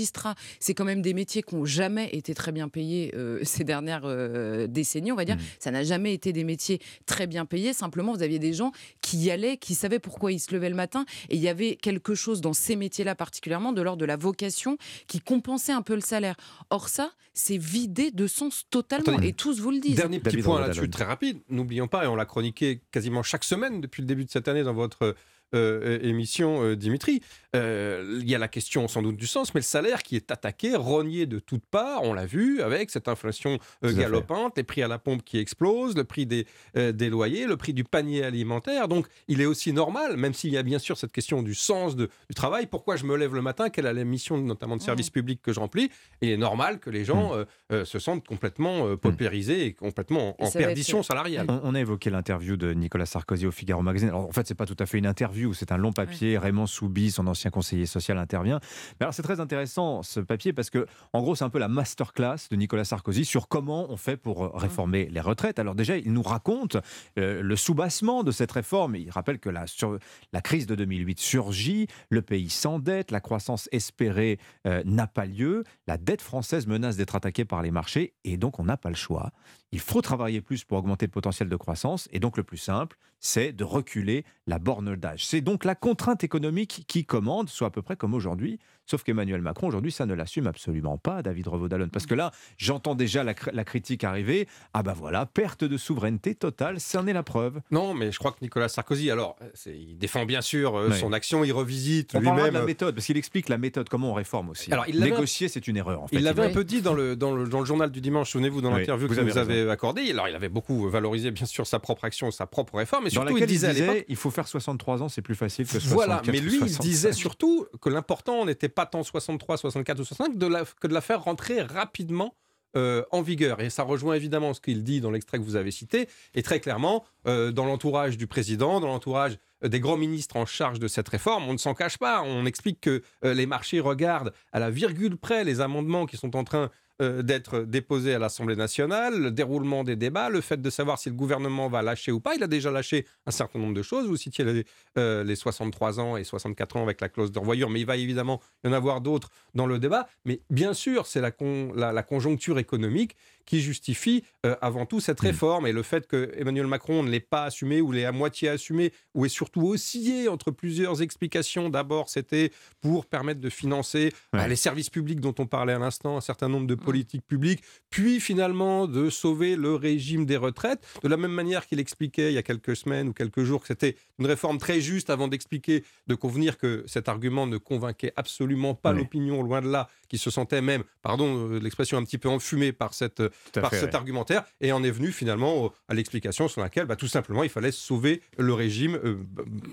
c'est 0.60 0.74
quand 0.74 0.86
même 0.86 1.02
des 1.02 1.14
métiers 1.14 1.44
qui 1.44 1.56
n'ont 1.56 1.66
jamais 1.66 2.10
été 2.14 2.34
très 2.34 2.52
bien 2.52 2.70
payés 2.70 3.12
euh, 3.16 3.40
ces 3.44 3.64
dernières 3.64 4.06
euh, 4.06 4.68
décennies, 4.68 5.12
on 5.12 5.16
va 5.16 5.26
dire. 5.26 5.36
Mm. 5.36 5.42
Ça 5.60 5.72
n'a 5.72 5.84
jamais 5.84 6.14
été 6.14 6.34
des 6.34 6.44
métiers 6.44 6.80
très 7.06 7.28
bien 7.28 7.46
payés. 7.46 7.74
Simplement, 7.74 8.14
vous 8.14 8.24
aviez 8.24 8.40
des 8.40 8.54
gens 8.54 8.72
qui 9.02 9.18
y 9.18 9.32
allaient, 9.32 9.58
qui 9.58 9.76
savaient 9.76 10.00
pourquoi 10.00 10.32
ils 10.32 10.40
se 10.40 10.54
levaient 10.54 10.70
le 10.70 10.76
matin. 10.76 11.06
Et 11.30 11.36
il 11.36 11.42
y 11.42 11.50
avait 11.50 11.76
quelque 11.76 12.16
chose 12.16 12.42
dans 12.42 12.54
ces 12.54 12.76
métiers-là, 12.76 13.16
particulièrement 13.16 13.74
de 13.74 13.82
l'ordre 13.82 14.02
de 14.02 14.06
la 14.06 14.18
vocation, 14.18 14.78
qui 15.08 15.20
compensait 15.20 15.72
un 15.72 15.82
peu 15.82 15.96
le 15.96 16.02
salaire. 16.02 16.36
Or, 16.70 16.90
ça, 16.90 17.12
c'est 17.34 17.58
vidé 17.58 18.12
de 18.12 18.28
sens 18.28 18.66
totalement. 18.70 19.20
Et 19.22 19.34
tous 19.34 19.60
vous 19.60 19.72
le 19.72 19.80
disent. 19.80 19.96
Dernier 19.96 20.20
petit 20.20 20.42
point 20.42 20.60
là-dessus, 20.60 20.90
très 20.90 21.06
rapide. 21.06 21.40
N'oublions 21.50 21.88
pas, 21.88 22.04
et 22.04 22.08
on 22.08 22.16
l'a 22.16 22.26
chroniqué 22.26 22.82
quasiment 22.92 23.24
chaque 23.24 23.44
semaine 23.44 23.82
depuis 23.82 24.02
le 24.02 24.08
début 24.08 24.26
de 24.26 24.30
cette 24.30 24.48
année 24.48 24.64
dans 24.64 24.74
votre 24.74 25.16
émission, 25.54 26.64
euh, 26.64 26.76
Dimitri. 26.76 27.22
Euh, 27.56 28.20
Il 28.22 28.30
y 28.30 28.36
a 28.36 28.38
la 28.38 28.48
question 28.48 28.88
sans 28.88 29.02
doute 29.02 29.18
du 29.18 29.26
sens, 29.28 29.54
mais 29.54 29.60
le 29.60 29.66
salaire 29.66 30.04
qui 30.04 30.16
est 30.16 30.30
attaqué, 30.32 30.76
rogné 30.76 31.26
de 31.26 31.40
toutes 31.40 31.66
parts, 31.66 32.04
on 32.04 32.14
l'a 32.14 32.26
vu 32.28 32.62
avec 32.62 32.90
cette 32.92 33.08
inflation 33.08 33.58
euh, 33.84 33.92
galopante, 33.94 34.54
les 34.58 34.64
prix 34.64 34.84
à 34.84 34.88
la 34.88 35.00
pompe 35.00 35.24
qui 35.24 35.40
explosent, 35.40 35.96
le 35.96 36.04
prix 36.04 36.26
des, 36.28 36.46
euh, 36.78 36.92
des 36.92 37.10
loyers, 37.10 37.48
le 37.48 37.58
prix 37.58 37.74
du 37.74 37.84
panier 37.84 38.24
alimentaire. 38.24 38.88
Donc 38.88 39.08
il 39.28 39.42
est 39.42 39.46
aussi 39.46 39.74
normal, 39.74 40.16
même 40.18 40.34
s'il 40.34 40.52
y 40.52 40.58
a 40.58 40.64
bien 40.64 40.78
sûr 40.80 40.98
cette 40.98 41.12
question 41.12 41.42
du 41.42 41.56
sens 41.56 41.96
de- 41.96 42.10
du 42.30 42.36
travail, 42.36 42.68
pourquoi 42.68 42.96
je 42.98 43.06
me 43.06 43.16
lève 43.18 43.34
le 43.34 43.42
matin, 43.42 43.70
quelle 43.70 43.88
est 43.88 43.94
la 43.94 44.04
mission 44.04 44.38
notamment 44.38 44.78
de 44.78 44.82
service 44.84 45.10
public 45.10 45.42
que 45.42 45.52
je 45.54 45.60
remplis, 45.60 45.90
il 46.22 46.30
est 46.30 46.38
normal 46.38 46.80
que 46.80 46.90
les 46.92 47.04
gens 47.06 47.34
euh, 47.34 47.46
euh, 47.72 47.86
se 47.86 47.98
sentent 47.98 48.28
complètement 48.28 48.86
euh, 48.88 48.96
paupérisés 48.98 49.66
et 49.66 49.74
complètement 49.74 50.36
en, 50.42 50.46
Et 50.46 50.48
être- 50.50 50.58
perdition 50.58 51.02
salariale. 51.02 51.48
On, 51.50 51.62
on 51.64 51.76
a 51.76 51.80
évoqué 51.80 52.10
l'interview 52.12 52.58
de 52.58 52.74
Nicolas 52.74 53.06
Sarkozy 53.08 53.48
au 53.48 53.52
Figaro 53.52 53.82
Magazine. 53.82 54.10
Alors, 54.10 54.28
en 54.28 54.32
fait, 54.32 54.46
c'est 54.48 54.56
pas 54.56 54.66
tout 54.68 54.76
à 54.80 54.86
fait 54.86 54.98
une 55.00 55.08
interview, 55.08 55.39
c'est 55.54 55.72
un 55.72 55.78
long 55.78 55.92
papier. 55.92 56.38
Raymond 56.38 56.68
Soubi, 56.68 57.12
son 57.12 57.28
ancien 57.28 57.52
conseiller 57.52 57.86
social, 57.86 58.18
intervient. 58.18 58.60
Mais 59.00 59.06
alors, 59.06 59.14
c'est 59.14 59.22
très 59.22 59.40
intéressant 59.40 60.04
ce 60.04 60.20
papier 60.20 60.54
parce 60.54 60.70
que, 60.70 60.86
en 61.14 61.22
gros, 61.22 61.36
c'est 61.36 61.44
un 61.44 61.50
peu 61.50 61.60
la 61.60 61.68
masterclass 61.68 62.48
de 62.50 62.56
Nicolas 62.56 62.86
Sarkozy 62.86 63.26
sur 63.26 63.48
comment 63.48 63.92
on 63.92 63.98
fait 63.98 64.18
pour 64.18 64.44
euh, 64.44 64.50
réformer 64.54 65.08
les 65.12 65.22
retraites. 65.22 65.60
Alors, 65.60 65.76
déjà, 65.76 65.98
il 65.98 66.14
nous 66.14 66.22
raconte 66.22 66.78
euh, 67.18 67.42
le 67.42 67.56
soubassement 67.56 68.24
de 68.24 68.32
cette 68.32 68.52
réforme. 68.52 68.96
Il 68.96 69.10
rappelle 69.10 69.40
que 69.40 69.50
la, 69.50 69.68
sur, 69.68 69.98
la 70.34 70.42
crise 70.42 70.68
de 70.68 70.76
2008 70.76 71.20
surgit, 71.20 71.88
le 72.10 72.22
pays 72.22 72.50
s'endette, 72.50 73.12
la 73.12 73.20
croissance 73.20 73.70
espérée 73.72 74.40
euh, 74.68 74.82
n'a 74.86 75.08
pas 75.08 75.26
lieu, 75.26 75.64
la 75.88 75.98
dette 75.98 76.22
française 76.22 76.68
menace 76.68 76.98
d'être 76.98 77.16
attaquée 77.16 77.46
par 77.46 77.62
les 77.62 77.72
marchés 77.72 78.14
et 78.24 78.38
donc 78.38 78.60
on 78.60 78.66
n'a 78.66 78.78
pas 78.78 78.90
le 78.90 78.96
choix. 78.96 79.32
Il 79.72 79.80
faut 79.80 80.02
travailler 80.02 80.42
plus 80.42 80.64
pour 80.64 80.80
augmenter 80.80 81.06
le 81.06 81.12
potentiel 81.12 81.48
de 81.48 81.56
croissance. 81.56 82.08
Et 82.12 82.20
donc, 82.20 82.38
le 82.38 82.44
plus 82.44 82.58
simple, 82.58 82.98
c'est 83.20 83.52
de 83.52 83.64
reculer 83.64 84.26
la 84.48 84.58
borne 84.58 84.96
d'âge. 84.96 85.26
C'est 85.26 85.42
donc 85.42 85.64
la 85.64 85.76
contrainte 85.76 86.24
économique 86.24 86.86
qui 86.88 87.06
commande, 87.06 87.50
soit 87.50 87.68
à 87.68 87.72
peu 87.72 87.82
près 87.82 87.96
comme 87.96 88.14
aujourd'hui. 88.14 88.60
Sauf 88.90 89.04
qu'Emmanuel 89.04 89.42
Macron, 89.42 89.68
aujourd'hui, 89.68 89.92
ça 89.92 90.08
ne 90.08 90.16
l'assume 90.16 90.48
absolument 90.48 90.98
pas, 90.98 91.22
David 91.22 91.48
Revaud-Dallon. 91.48 91.90
Parce 91.90 92.08
que 92.08 92.16
là, 92.16 92.32
j'entends 92.58 92.96
déjà 92.96 93.24
la, 93.24 93.36
la 93.54 93.64
critique 93.64 94.04
arriver. 94.04 94.48
Ah 94.74 94.82
bah 94.82 94.96
voilà, 94.98 95.28
perte 95.28 95.64
de 95.64 95.78
souveraineté 95.78 96.34
totale, 96.34 96.80
c'en 96.80 97.06
est 97.06 97.14
la 97.14 97.22
preuve. 97.22 97.62
Non, 97.70 97.94
mais 97.94 98.12
je 98.12 98.18
crois 98.18 98.32
que 98.32 98.38
Nicolas 98.42 98.68
Sarkozy, 98.68 99.12
alors, 99.12 99.36
euh, 99.44 99.72
il 99.72 100.00
défend 100.00 100.26
bien 100.26 100.42
sûr 100.42 100.76
euh, 100.76 100.92
son 100.92 101.14
action, 101.14 101.44
il 101.44 101.52
revisite 101.52 102.16
lui-même. 102.16 102.52
la 102.54 102.62
euh, 102.62 102.66
méthode, 102.66 102.96
parce 102.96 103.06
qu'il 103.06 103.18
explique 103.18 103.48
la 103.48 103.60
méthode, 103.60 103.90
comment 103.90 104.10
on 104.10 104.16
réforme 104.16 104.50
aussi. 104.50 104.74
Alors, 104.74 104.86
il 104.88 105.00
Négocier, 105.00 105.50
c'est 105.50 105.68
une 105.68 105.78
erreur, 105.78 106.02
en 106.02 106.08
fait. 106.08 106.16
Il 106.16 106.24
l'avait 106.24 106.46
un 106.46 106.50
peu 106.52 106.64
dit 106.64 106.82
dans 106.82 106.96
le, 106.96 107.16
dans 107.16 107.36
le, 107.36 107.48
dans 107.48 107.60
le 107.60 107.66
journal 107.66 107.92
du 107.92 108.02
dimanche, 108.02 108.32
souvenez-vous, 108.32 108.62
dans 108.62 108.74
Oui, 108.74 108.80
l'interview 108.80 109.08
que 109.08 109.14
avez 109.14 109.32
vous 109.32 109.38
avez 109.38 109.60
raison. 109.60 109.70
accordée. 109.72 110.10
Alors, 110.10 110.28
il 110.28 110.36
avait 110.36 110.50
beaucoup 110.50 110.90
valorisé, 110.90 111.30
bien 111.30 111.46
sûr, 111.46 111.68
sa 111.68 111.78
propre 111.78 112.06
action, 112.06 112.32
sa 112.32 112.48
propre 112.48 112.76
réforme. 112.78 113.04
Et 113.04 113.10
Dans 113.10 113.22
surtout, 113.22 113.38
il 113.38 113.42
laquelle 113.42 113.52
il 113.52 113.60
disait 113.60 114.06
il 114.08 114.16
faut 114.16 114.32
faire 114.32 114.48
63 114.48 115.04
ans, 115.04 115.10
c'est 115.10 115.22
plus 115.22 115.36
facile 115.36 115.66
que 115.66 115.80
64 115.80 115.94
Voilà, 115.94 116.22
mais 116.26 116.40
lui, 116.40 116.56
il 116.56 116.60
65. 116.60 116.82
disait 116.82 117.14
surtout 117.14 117.68
que 117.82 117.90
l'important 117.90 118.46
n'était 118.46 118.70
pas 118.70 118.79
tant 118.86 119.04
63, 119.04 119.58
64 119.58 120.00
ou 120.00 120.04
65, 120.06 120.38
de 120.38 120.48
la- 120.48 120.64
que 120.80 120.88
de 120.88 120.94
la 120.94 121.02
faire 121.02 121.24
rentrer 121.24 121.62
rapidement 121.62 122.36
euh, 122.76 123.04
en 123.12 123.24
vigueur. 123.24 123.62
Et 123.62 123.72
ça 123.72 123.82
rejoint 123.82 124.14
évidemment 124.14 124.54
ce 124.54 124.62
qu'il 124.62 124.84
dit 124.84 125.02
dans 125.02 125.10
l'extrait 125.10 125.40
que 125.40 125.44
vous 125.44 125.56
avez 125.56 125.72
cité, 125.72 126.08
et 126.36 126.44
très 126.44 126.60
clairement, 126.60 127.04
euh, 127.26 127.52
dans 127.52 127.66
l'entourage 127.66 128.16
du 128.16 128.28
président, 128.28 128.80
dans 128.80 128.86
l'entourage 128.86 129.40
euh, 129.64 129.70
des 129.70 129.80
grands 129.80 129.98
ministres 129.98 130.36
en 130.36 130.46
charge 130.46 130.78
de 130.78 130.88
cette 130.88 131.10
réforme, 131.10 131.46
on 131.50 131.54
ne 131.54 131.58
s'en 131.58 131.74
cache 131.74 131.98
pas. 131.98 132.22
On 132.22 132.46
explique 132.46 132.80
que 132.80 133.02
les 133.24 133.48
marchés 133.48 133.80
regardent 133.80 134.34
à 134.52 134.60
la 134.60 134.70
virgule 134.70 135.18
près 135.18 135.44
les 135.44 135.62
amendements 135.62 136.06
qui 136.06 136.16
sont 136.18 136.36
en 136.36 136.44
train 136.44 136.70
euh, 137.02 137.22
d'être 137.22 137.62
déposés 137.62 138.14
à 138.14 138.20
l'Assemblée 138.20 138.56
nationale, 138.56 139.18
le 139.18 139.32
déroulement 139.32 139.84
des 139.84 139.96
débats, 139.96 140.30
le 140.30 140.42
fait 140.42 140.62
de 140.62 140.70
savoir 140.70 141.00
si 141.00 141.10
le 141.10 141.16
gouvernement 141.16 141.70
va 141.70 141.82
lâcher 141.82 142.12
ou 142.12 142.20
pas. 142.20 142.36
Il 142.36 142.44
a 142.44 142.48
déjà 142.48 142.72
lâché 142.72 143.06
un 143.26 143.32
certain 143.32 143.60
nombre 143.60 143.74
de 143.74 143.82
choses. 143.82 144.08
Vous 144.08 144.18
citiez 144.18 144.44
les, 144.44 144.66
euh, 144.98 145.24
les 145.24 145.36
63 145.36 146.00
ans 146.00 146.18
et 146.18 146.24
64 146.24 146.76
ans 146.76 146.84
avec 146.84 147.00
la 147.00 147.10
clause 147.10 147.32
de 147.32 147.40
mais 147.70 147.80
il 147.80 147.86
va 147.86 147.96
évidemment 147.96 148.42
y 148.64 148.68
en 148.68 148.74
avoir 148.74 149.02
d'autres 149.02 149.30
dans 149.56 149.66
le 149.66 149.80
débat. 149.80 150.08
Mais 150.26 150.42
bien 150.50 150.74
sûr, 150.74 151.08
c'est 151.08 151.22
la 151.22 152.04
conjoncture 152.04 152.60
économique 152.60 153.16
qui 153.50 153.62
justifie 153.62 154.24
euh, 154.46 154.56
avant 154.62 154.86
tout 154.86 155.00
cette 155.00 155.20
réforme 155.20 155.66
et 155.66 155.72
le 155.72 155.82
fait 155.82 156.06
que 156.06 156.32
Emmanuel 156.38 156.68
Macron 156.68 157.02
ne 157.02 157.10
l'ait 157.10 157.20
pas 157.20 157.46
assumé 157.46 157.82
ou 157.82 157.92
l'ait 157.92 158.06
à 158.06 158.12
moitié 158.12 158.48
assumé 158.48 158.94
ou 159.16 159.26
est 159.26 159.30
surtout 159.30 159.68
oscillé 159.68 160.28
entre 160.28 160.52
plusieurs 160.52 161.02
explications. 161.02 161.70
D'abord, 161.70 162.10
c'était 162.10 162.52
pour 162.80 163.08
permettre 163.08 163.42
de 163.42 163.50
financer 163.50 164.14
bah, 164.32 164.48
les 164.48 164.56
services 164.56 164.92
publics 164.92 165.20
dont 165.20 165.34
on 165.40 165.48
parlait 165.48 165.74
à 165.74 165.80
l'instant, 165.80 166.16
un 166.16 166.22
certain 166.22 166.48
nombre 166.48 166.68
de 166.68 166.76
politiques 166.76 167.26
publiques, 167.26 167.64
puis 167.90 168.20
finalement 168.20 168.86
de 168.86 169.10
sauver 169.10 169.56
le 169.56 169.74
régime 169.74 170.28
des 170.28 170.38
retraites, 170.38 170.86
de 171.02 171.08
la 171.08 171.18
même 171.18 171.32
manière 171.32 171.66
qu'il 171.66 171.80
expliquait 171.80 172.32
il 172.32 172.36
y 172.36 172.38
a 172.38 172.44
quelques 172.44 172.76
semaines 172.76 173.10
ou 173.10 173.14
quelques 173.14 173.44
jours 173.44 173.62
que 173.62 173.68
c'était 173.68 173.96
une 174.20 174.28
réforme 174.28 174.60
très 174.60 174.80
juste 174.80 175.10
avant 175.10 175.28
d'expliquer, 175.28 175.84
de 176.06 176.14
convenir 176.14 176.60
que 176.60 176.84
cet 176.86 177.10
argument 177.10 177.48
ne 177.48 177.58
convainquait 177.58 178.14
absolument 178.16 178.76
pas 178.76 178.94
l'opinion, 178.94 179.42
loin 179.42 179.62
de 179.62 179.72
là, 179.72 179.90
qui 180.08 180.20
se 180.20 180.30
sentait 180.30 180.62
même, 180.62 180.84
pardon 181.02 181.50
euh, 181.50 181.60
l'expression 181.60 181.98
un 181.98 182.04
petit 182.04 182.18
peu 182.18 182.30
enfumée 182.30 182.74
par, 182.74 182.94
cette, 182.94 183.22
à 183.56 183.62
par 183.62 183.70
fait, 183.72 183.80
cet 183.80 183.90
ouais. 183.90 183.96
argumentaire, 183.96 184.44
et 184.62 184.72
en 184.72 184.84
est 184.84 184.92
venu 184.92 185.12
finalement 185.12 185.64
au- 185.66 185.74
à 185.88 185.94
l'explication 185.94 186.48
sur 186.48 186.62
laquelle 186.62 186.86
bah, 186.86 186.96
tout 186.96 187.08
simplement 187.08 187.44
il 187.44 187.50
fallait 187.50 187.72
sauver 187.72 188.22
le 188.38 188.54
régime 188.54 189.00
euh, 189.04 189.18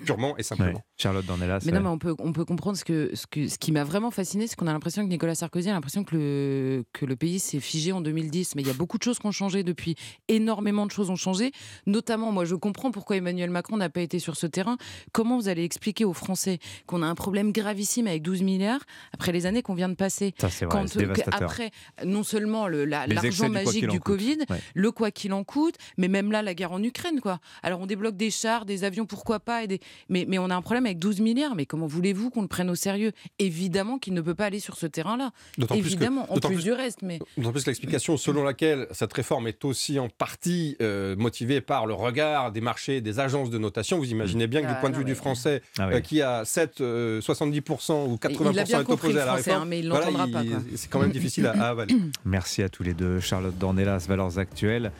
purement 0.04 0.36
et 0.38 0.42
simplement. 0.42 0.82
Charlotte 0.96 1.26
Dornelas. 1.26 1.62
Mais 1.66 1.72
non, 1.72 1.80
mais 1.80 1.88
on 1.88 1.98
peut, 1.98 2.14
on 2.18 2.32
peut 2.32 2.44
comprendre 2.44 2.76
ce, 2.78 2.84
que, 2.84 3.10
ce, 3.14 3.26
que, 3.26 3.48
ce 3.48 3.58
qui 3.58 3.72
m'a 3.72 3.84
vraiment 3.84 4.10
fasciné, 4.10 4.46
c'est 4.46 4.56
qu'on 4.56 4.66
a 4.66 4.72
l'impression 4.72 5.02
que 5.02 5.08
Nicolas 5.08 5.34
Sarkozy 5.34 5.68
a 5.68 5.72
l'impression 5.72 6.04
que 6.04 6.16
le, 6.16 6.84
que 6.92 7.04
le 7.04 7.16
pays 7.16 7.38
s'est 7.38 7.60
figé 7.60 7.92
en 7.92 8.00
2010. 8.00 8.54
Mais 8.56 8.62
il 8.62 8.68
y 8.68 8.70
a 8.70 8.74
beaucoup 8.74 8.98
de 8.98 9.02
choses 9.02 9.18
qui 9.18 9.26
ont 9.26 9.32
changé 9.32 9.62
depuis. 9.62 9.94
Énormément 10.28 10.86
de 10.86 10.90
choses 10.90 11.10
ont 11.10 11.16
changé. 11.16 11.52
Notamment, 11.86 12.32
moi, 12.32 12.44
je 12.44 12.54
comprends 12.54 12.90
pourquoi 12.90 13.16
Emmanuel 13.16 13.50
Macron 13.50 13.76
n'a 13.76 13.90
pas 13.90 14.00
été 14.00 14.18
sur 14.18 14.36
ce 14.36 14.46
terrain. 14.46 14.76
Comment 15.12 15.36
vous 15.38 15.48
allez 15.48 15.64
expliquer 15.64 16.04
aux 16.04 16.12
Français 16.14 16.58
qu'on 16.86 17.02
a 17.02 17.06
un 17.06 17.14
problème 17.14 17.52
gravissime 17.52 18.06
avec 18.06 18.22
12 18.22 18.42
milliards 18.42 18.80
après 19.12 19.32
les 19.32 19.46
années 19.46 19.62
qu'on 19.62 19.74
vient 19.74 19.88
de 19.88 19.94
passer? 19.94 20.34
Ça, 20.40 20.48
c'est 20.50 20.64
vrai, 20.66 20.84
que- 20.84 20.98
dévastateur. 20.98 21.42
Après, 21.42 21.70
non 22.04 22.22
seulement 22.22 22.68
le- 22.68 22.84
la- 22.84 23.06
Les 23.06 23.14
l'argent 23.14 23.48
magique 23.64 23.88
du. 23.88 24.00
Covid, 24.00 24.38
Ouais. 24.50 24.60
le 24.74 24.90
quoi 24.92 25.10
qu'il 25.10 25.32
en 25.32 25.42
coûte, 25.44 25.74
mais 25.96 26.08
même 26.08 26.30
là, 26.30 26.42
la 26.42 26.54
guerre 26.54 26.72
en 26.72 26.82
Ukraine, 26.82 27.20
quoi. 27.20 27.40
Alors 27.62 27.80
on 27.80 27.86
débloque 27.86 28.16
des 28.16 28.30
chars, 28.30 28.64
des 28.66 28.84
avions, 28.84 29.06
pourquoi 29.06 29.40
pas, 29.40 29.64
et 29.64 29.66
des... 29.66 29.80
mais, 30.08 30.24
mais 30.28 30.38
on 30.38 30.50
a 30.50 30.54
un 30.54 30.62
problème 30.62 30.86
avec 30.86 30.98
12 30.98 31.20
milliards. 31.20 31.54
Mais 31.56 31.66
comment 31.66 31.86
voulez-vous 31.86 32.30
qu'on 32.30 32.42
le 32.42 32.48
prenne 32.48 32.70
au 32.70 32.74
sérieux? 32.74 33.12
Évidemment 33.38 33.98
qu'il 33.98 34.14
ne 34.14 34.20
peut 34.20 34.34
pas 34.34 34.46
aller 34.46 34.60
sur 34.60 34.76
ce 34.76 34.86
terrain-là. 34.86 35.30
D'autant 35.58 35.74
plus 35.74 35.82
que- 35.82 35.86
Évidemment, 35.88 36.26
en 36.32 36.38
plus 36.38 36.54
plus- 36.56 36.62
du 36.64 36.72
reste. 36.72 37.02
Mais 37.02 37.18
D'autant 37.36 37.52
plus 37.52 37.66
l'explication 37.66 38.16
selon 38.16 38.42
laquelle 38.44 38.86
cette 38.92 39.12
réforme 39.12 39.46
est 39.48 39.64
aussi 39.64 39.98
en 39.98 40.08
partie 40.08 40.76
euh, 40.80 41.16
motivée 41.16 41.60
par 41.60 41.86
le 41.86 41.94
regard 41.94 42.52
des 42.52 42.60
marchés, 42.60 43.00
des 43.00 43.20
agences 43.20 43.50
de 43.50 43.58
notation. 43.58 43.98
Vous 43.98 44.10
imaginez 44.10 44.46
bien 44.46 44.62
que 44.62 44.66
Ah, 44.68 44.74
du 44.74 44.80
point 44.80 44.90
de 44.90 44.96
vue 44.96 45.04
du 45.04 45.14
français, 45.14 45.62
Ah 45.78 45.88
oui. 45.88 45.94
euh, 45.94 46.00
qui 46.00 46.22
a 46.22 46.44
7, 46.44 46.80
euh, 46.80 47.20
70% 47.20 48.06
ou 48.08 48.16
80% 48.16 48.52
Il 48.52 48.58
a 48.58 48.64
bien 48.64 48.80
est 48.80 48.84
compris 48.84 49.08
opposé 49.08 49.20
à 49.20 49.26
la 49.26 49.32
réforme, 49.34 49.62
hein, 49.62 49.66
mais 49.68 49.80
il 49.80 49.88
voilà, 49.88 50.06
l'entendra 50.10 50.26
pas, 50.28 50.42
c'est 50.74 50.90
quand 50.90 51.00
même 51.00 51.10
difficile 51.12 51.46
à, 51.46 51.52
à 51.52 51.68
avaler. 51.70 51.94
Merci 52.24 52.62
à 52.62 52.68
tous 52.68 52.82
les 52.82 52.94
deux, 52.94 53.20
Charlotte 53.36 53.58
Dornelas, 53.58 54.06
Valeurs 54.08 54.38
Actuelles. 54.38 54.92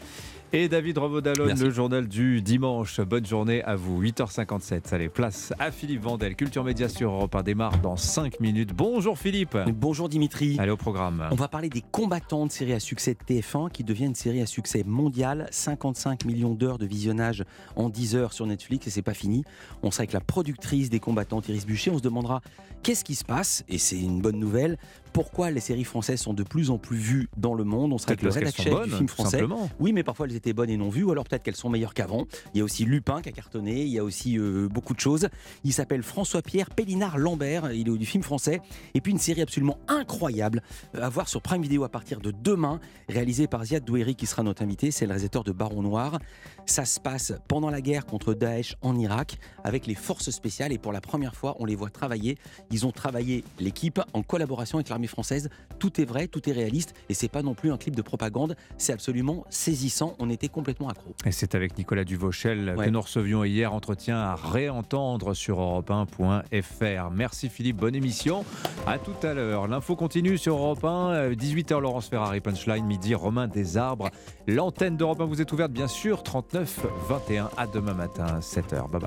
Et 0.53 0.69
David 0.69 0.99
Revaudalon, 0.99 1.47
le 1.47 1.71
journal 1.71 2.07
du 2.07 2.41
dimanche. 2.41 3.01
Bonne 3.01 3.27
journée 3.27 3.65
à 3.65 3.77
vous. 3.77 4.01
8h57. 4.03 4.95
Allez, 4.95 5.09
place 5.09 5.53
à 5.59 5.71
Philippe 5.71 6.03
Vandel. 6.03 6.37
Culture 6.37 6.63
Média 6.63 6.89
sur 6.89 7.11
Europe 7.11 7.35
1 7.35 7.43
démarre 7.43 7.79
dans 7.79 7.97
5 7.97 8.39
minutes. 8.41 8.73
Bonjour 8.73 9.19
Philippe. 9.19 9.57
Bonjour 9.75 10.09
Dimitri. 10.09 10.57
Allez 10.59 10.71
au 10.71 10.77
programme. 10.77 11.27
On 11.33 11.35
va 11.35 11.49
parler 11.49 11.69
des 11.69 11.83
combattants 11.83 12.47
de 12.47 12.53
série 12.53 12.75
à 12.75 12.81
succès 12.81 13.15
de 13.15 13.35
TF1 13.35 13.71
qui 13.71 13.85
devient 13.85 14.05
une 14.05 14.15
série 14.15 14.41
à 14.41 14.47
succès 14.47 14.85
mondial. 14.87 15.49
55 15.51 16.27
millions 16.27 16.55
d'heures 16.55 16.79
de 16.79 16.87
visionnage 16.87 17.45
en 17.75 17.89
10 17.89 18.17
heures 18.17 18.33
sur 18.33 18.47
Netflix 18.47 18.87
et 18.87 18.91
c'est 18.91 19.03
pas 19.03 19.15
fini. 19.15 19.45
On 19.83 19.91
sera 19.91 20.03
avec 20.03 20.13
la 20.13 20.21
productrice 20.21 20.91
des 20.91 21.01
combattants, 21.01 21.41
Iris 21.41 21.67
Bûcher. 21.67 21.91
On 21.91 21.99
se 21.99 22.03
demandera 22.03 22.41
qu'est-ce 22.83 23.05
qui 23.05 23.15
se 23.15 23.25
passe 23.25 23.65
et 23.69 23.79
c'est 23.79 23.99
une 23.99 24.21
bonne 24.21 24.39
nouvelle. 24.39 24.79
Pourquoi 25.12 25.51
les 25.51 25.61
séries 25.61 25.85
françaises 25.85 26.20
sont 26.20 26.35
de 26.35 26.43
plus 26.43 26.70
en 26.70 26.78
plus 26.78 26.97
vues 26.99 27.28
dans 27.37 27.55
le 27.55 27.65
monde 27.65 27.93
On 27.93 27.99
sera 27.99 28.11
avec 28.12 28.20
Peut-être 28.20 28.35
le 28.35 28.41
rédacteur 28.41 28.85
du 28.85 28.91
film 28.91 29.09
français. 29.09 29.39
simplement. 29.39 29.70
Oui, 29.81 29.93
mais 29.93 30.03
parfois 30.03 30.27
elles 30.27 30.37
étaient 30.37 30.53
bonnes 30.53 30.70
et 30.70 30.77
non 30.77 30.89
vues, 30.91 31.05
ou 31.05 31.11
alors 31.12 31.24
peut-être 31.24 31.43
qu'elles 31.43 31.57
sont 31.57 31.70
meilleures 31.70 31.95
qu'avant. 31.95 32.27
Il 32.55 32.59
y 32.59 32.61
a 32.61 32.65
aussi 32.65 32.85
Lupin 32.85 33.23
qui 33.23 33.28
a 33.28 33.33
cartonné, 33.33 33.83
il 33.83 33.89
y 33.93 33.99
a 33.99 34.05
aussi 34.05 34.39
euh, 34.39 34.69
beaucoup 34.69 34.95
de 34.95 35.01
choses. 35.01 35.28
Il 35.65 35.73
s'appelle 35.73 36.03
François-Pierre 36.03 36.70
Pellinard 36.70 37.19
Lambert, 37.19 37.73
il 37.73 37.89
est 37.89 37.99
du 37.99 38.07
film 38.07 38.23
français. 38.23 38.61
Et 38.95 39.01
puis 39.01 39.12
une 39.12 39.19
série 39.19 39.43
absolument 39.43 39.78
incroyable 39.89 40.62
euh, 40.95 41.03
à 41.03 41.09
voir 41.09 41.28
sur 41.28 41.41
Prime 41.43 41.62
Video 41.62 41.85
à 41.85 41.89
partir 41.89 42.20
de 42.20 42.31
demain, 42.31 42.81
réalisée 43.09 43.47
par 43.47 43.65
Ziad 43.65 43.85
Doueri 43.85 44.15
qui 44.16 44.27
sera 44.27 44.43
notre 44.43 44.62
invité, 44.62 44.91
c'est 44.91 45.05
le 45.07 45.11
réalisateur 45.11 45.45
de 45.45 45.53
Baron 45.53 45.83
Noir. 45.83 46.19
Ça 46.66 46.85
se 46.85 47.01
passe 47.01 47.33
pendant 47.49 47.70
la 47.70 47.81
guerre 47.81 48.07
contre 48.07 48.35
Daesh 48.35 48.77
en 48.83 48.99
Irak 48.99 49.39
avec 49.65 49.87
les 49.87 49.95
forces 49.95 50.31
spéciales 50.31 50.73
et 50.73 50.78
pour 50.78 50.93
la 50.93 51.01
première 51.01 51.35
fois 51.37 51.57
on 51.61 51.65
les 51.65 51.74
voit 51.77 51.91
travailler. 51.91 52.37
Ils 52.70 52.87
ont 52.87 52.93
travaillé 52.93 53.45
l'équipe 53.61 54.01
en 54.12 54.23
collaboration 54.23 54.78
avec 54.78 54.89
l'armée 54.97 55.06
française. 55.06 55.51
Tout 55.78 56.01
est 56.01 56.05
vrai, 56.05 56.27
tout 56.27 56.48
est 56.48 56.52
réaliste 56.52 56.94
et 57.09 57.14
c'est 57.14 57.28
pas 57.28 57.43
non 57.43 57.55
plus 57.55 57.70
un 57.70 57.77
clip 57.77 57.94
de 57.94 58.02
propagande, 58.02 58.56
c'est 58.78 58.93
absolument 58.93 59.44
saisissant. 59.51 60.14
On 60.18 60.31
était 60.31 60.48
complètement 60.48 60.89
accro. 60.89 61.14
Et 61.27 61.32
c'est 61.32 61.55
avec 61.55 61.77
Nicolas 61.77 62.05
Duvauchel 62.05 62.73
que 62.74 62.81
Ouais. 62.81 62.90
nous 62.90 63.01
recevions 63.01 63.44
hier. 63.44 63.73
Entretien 63.74 64.16
à 64.18 64.35
réentendre 64.35 65.35
sur 65.35 65.59
europe1.fr. 65.60 67.10
Merci 67.12 67.48
Philippe, 67.48 67.77
bonne 67.77 67.94
émission. 67.94 68.44
À 68.86 68.98
tout 68.98 69.12
à 69.27 69.35
l'heure. 69.35 69.68
L'info 69.68 69.97
continue 69.97 70.39
sur 70.39 70.56
Europe 70.56 70.85
1. 70.85 71.10
euh, 71.12 71.35
18h 71.35 71.78
Laurence 71.81 72.09
Ferrari, 72.09 72.40
Punchline, 72.40 72.86
midi 72.86 73.14
Romain 73.14 73.48
Desarbres. 73.48 74.10
L'antenne 74.47 74.97
d'Europe 74.97 75.20
1 75.20 75.24
vous 75.27 75.40
est 75.43 75.52
ouverte 75.52 75.73
bien 75.73 75.89
sûr. 75.89 76.23
39 76.23 76.86
21 77.09 77.51
à 77.56 77.66
demain 77.66 77.94
matin, 77.94 78.39
7h. 78.40 78.89
Bye 78.90 79.01
bye. 79.01 79.02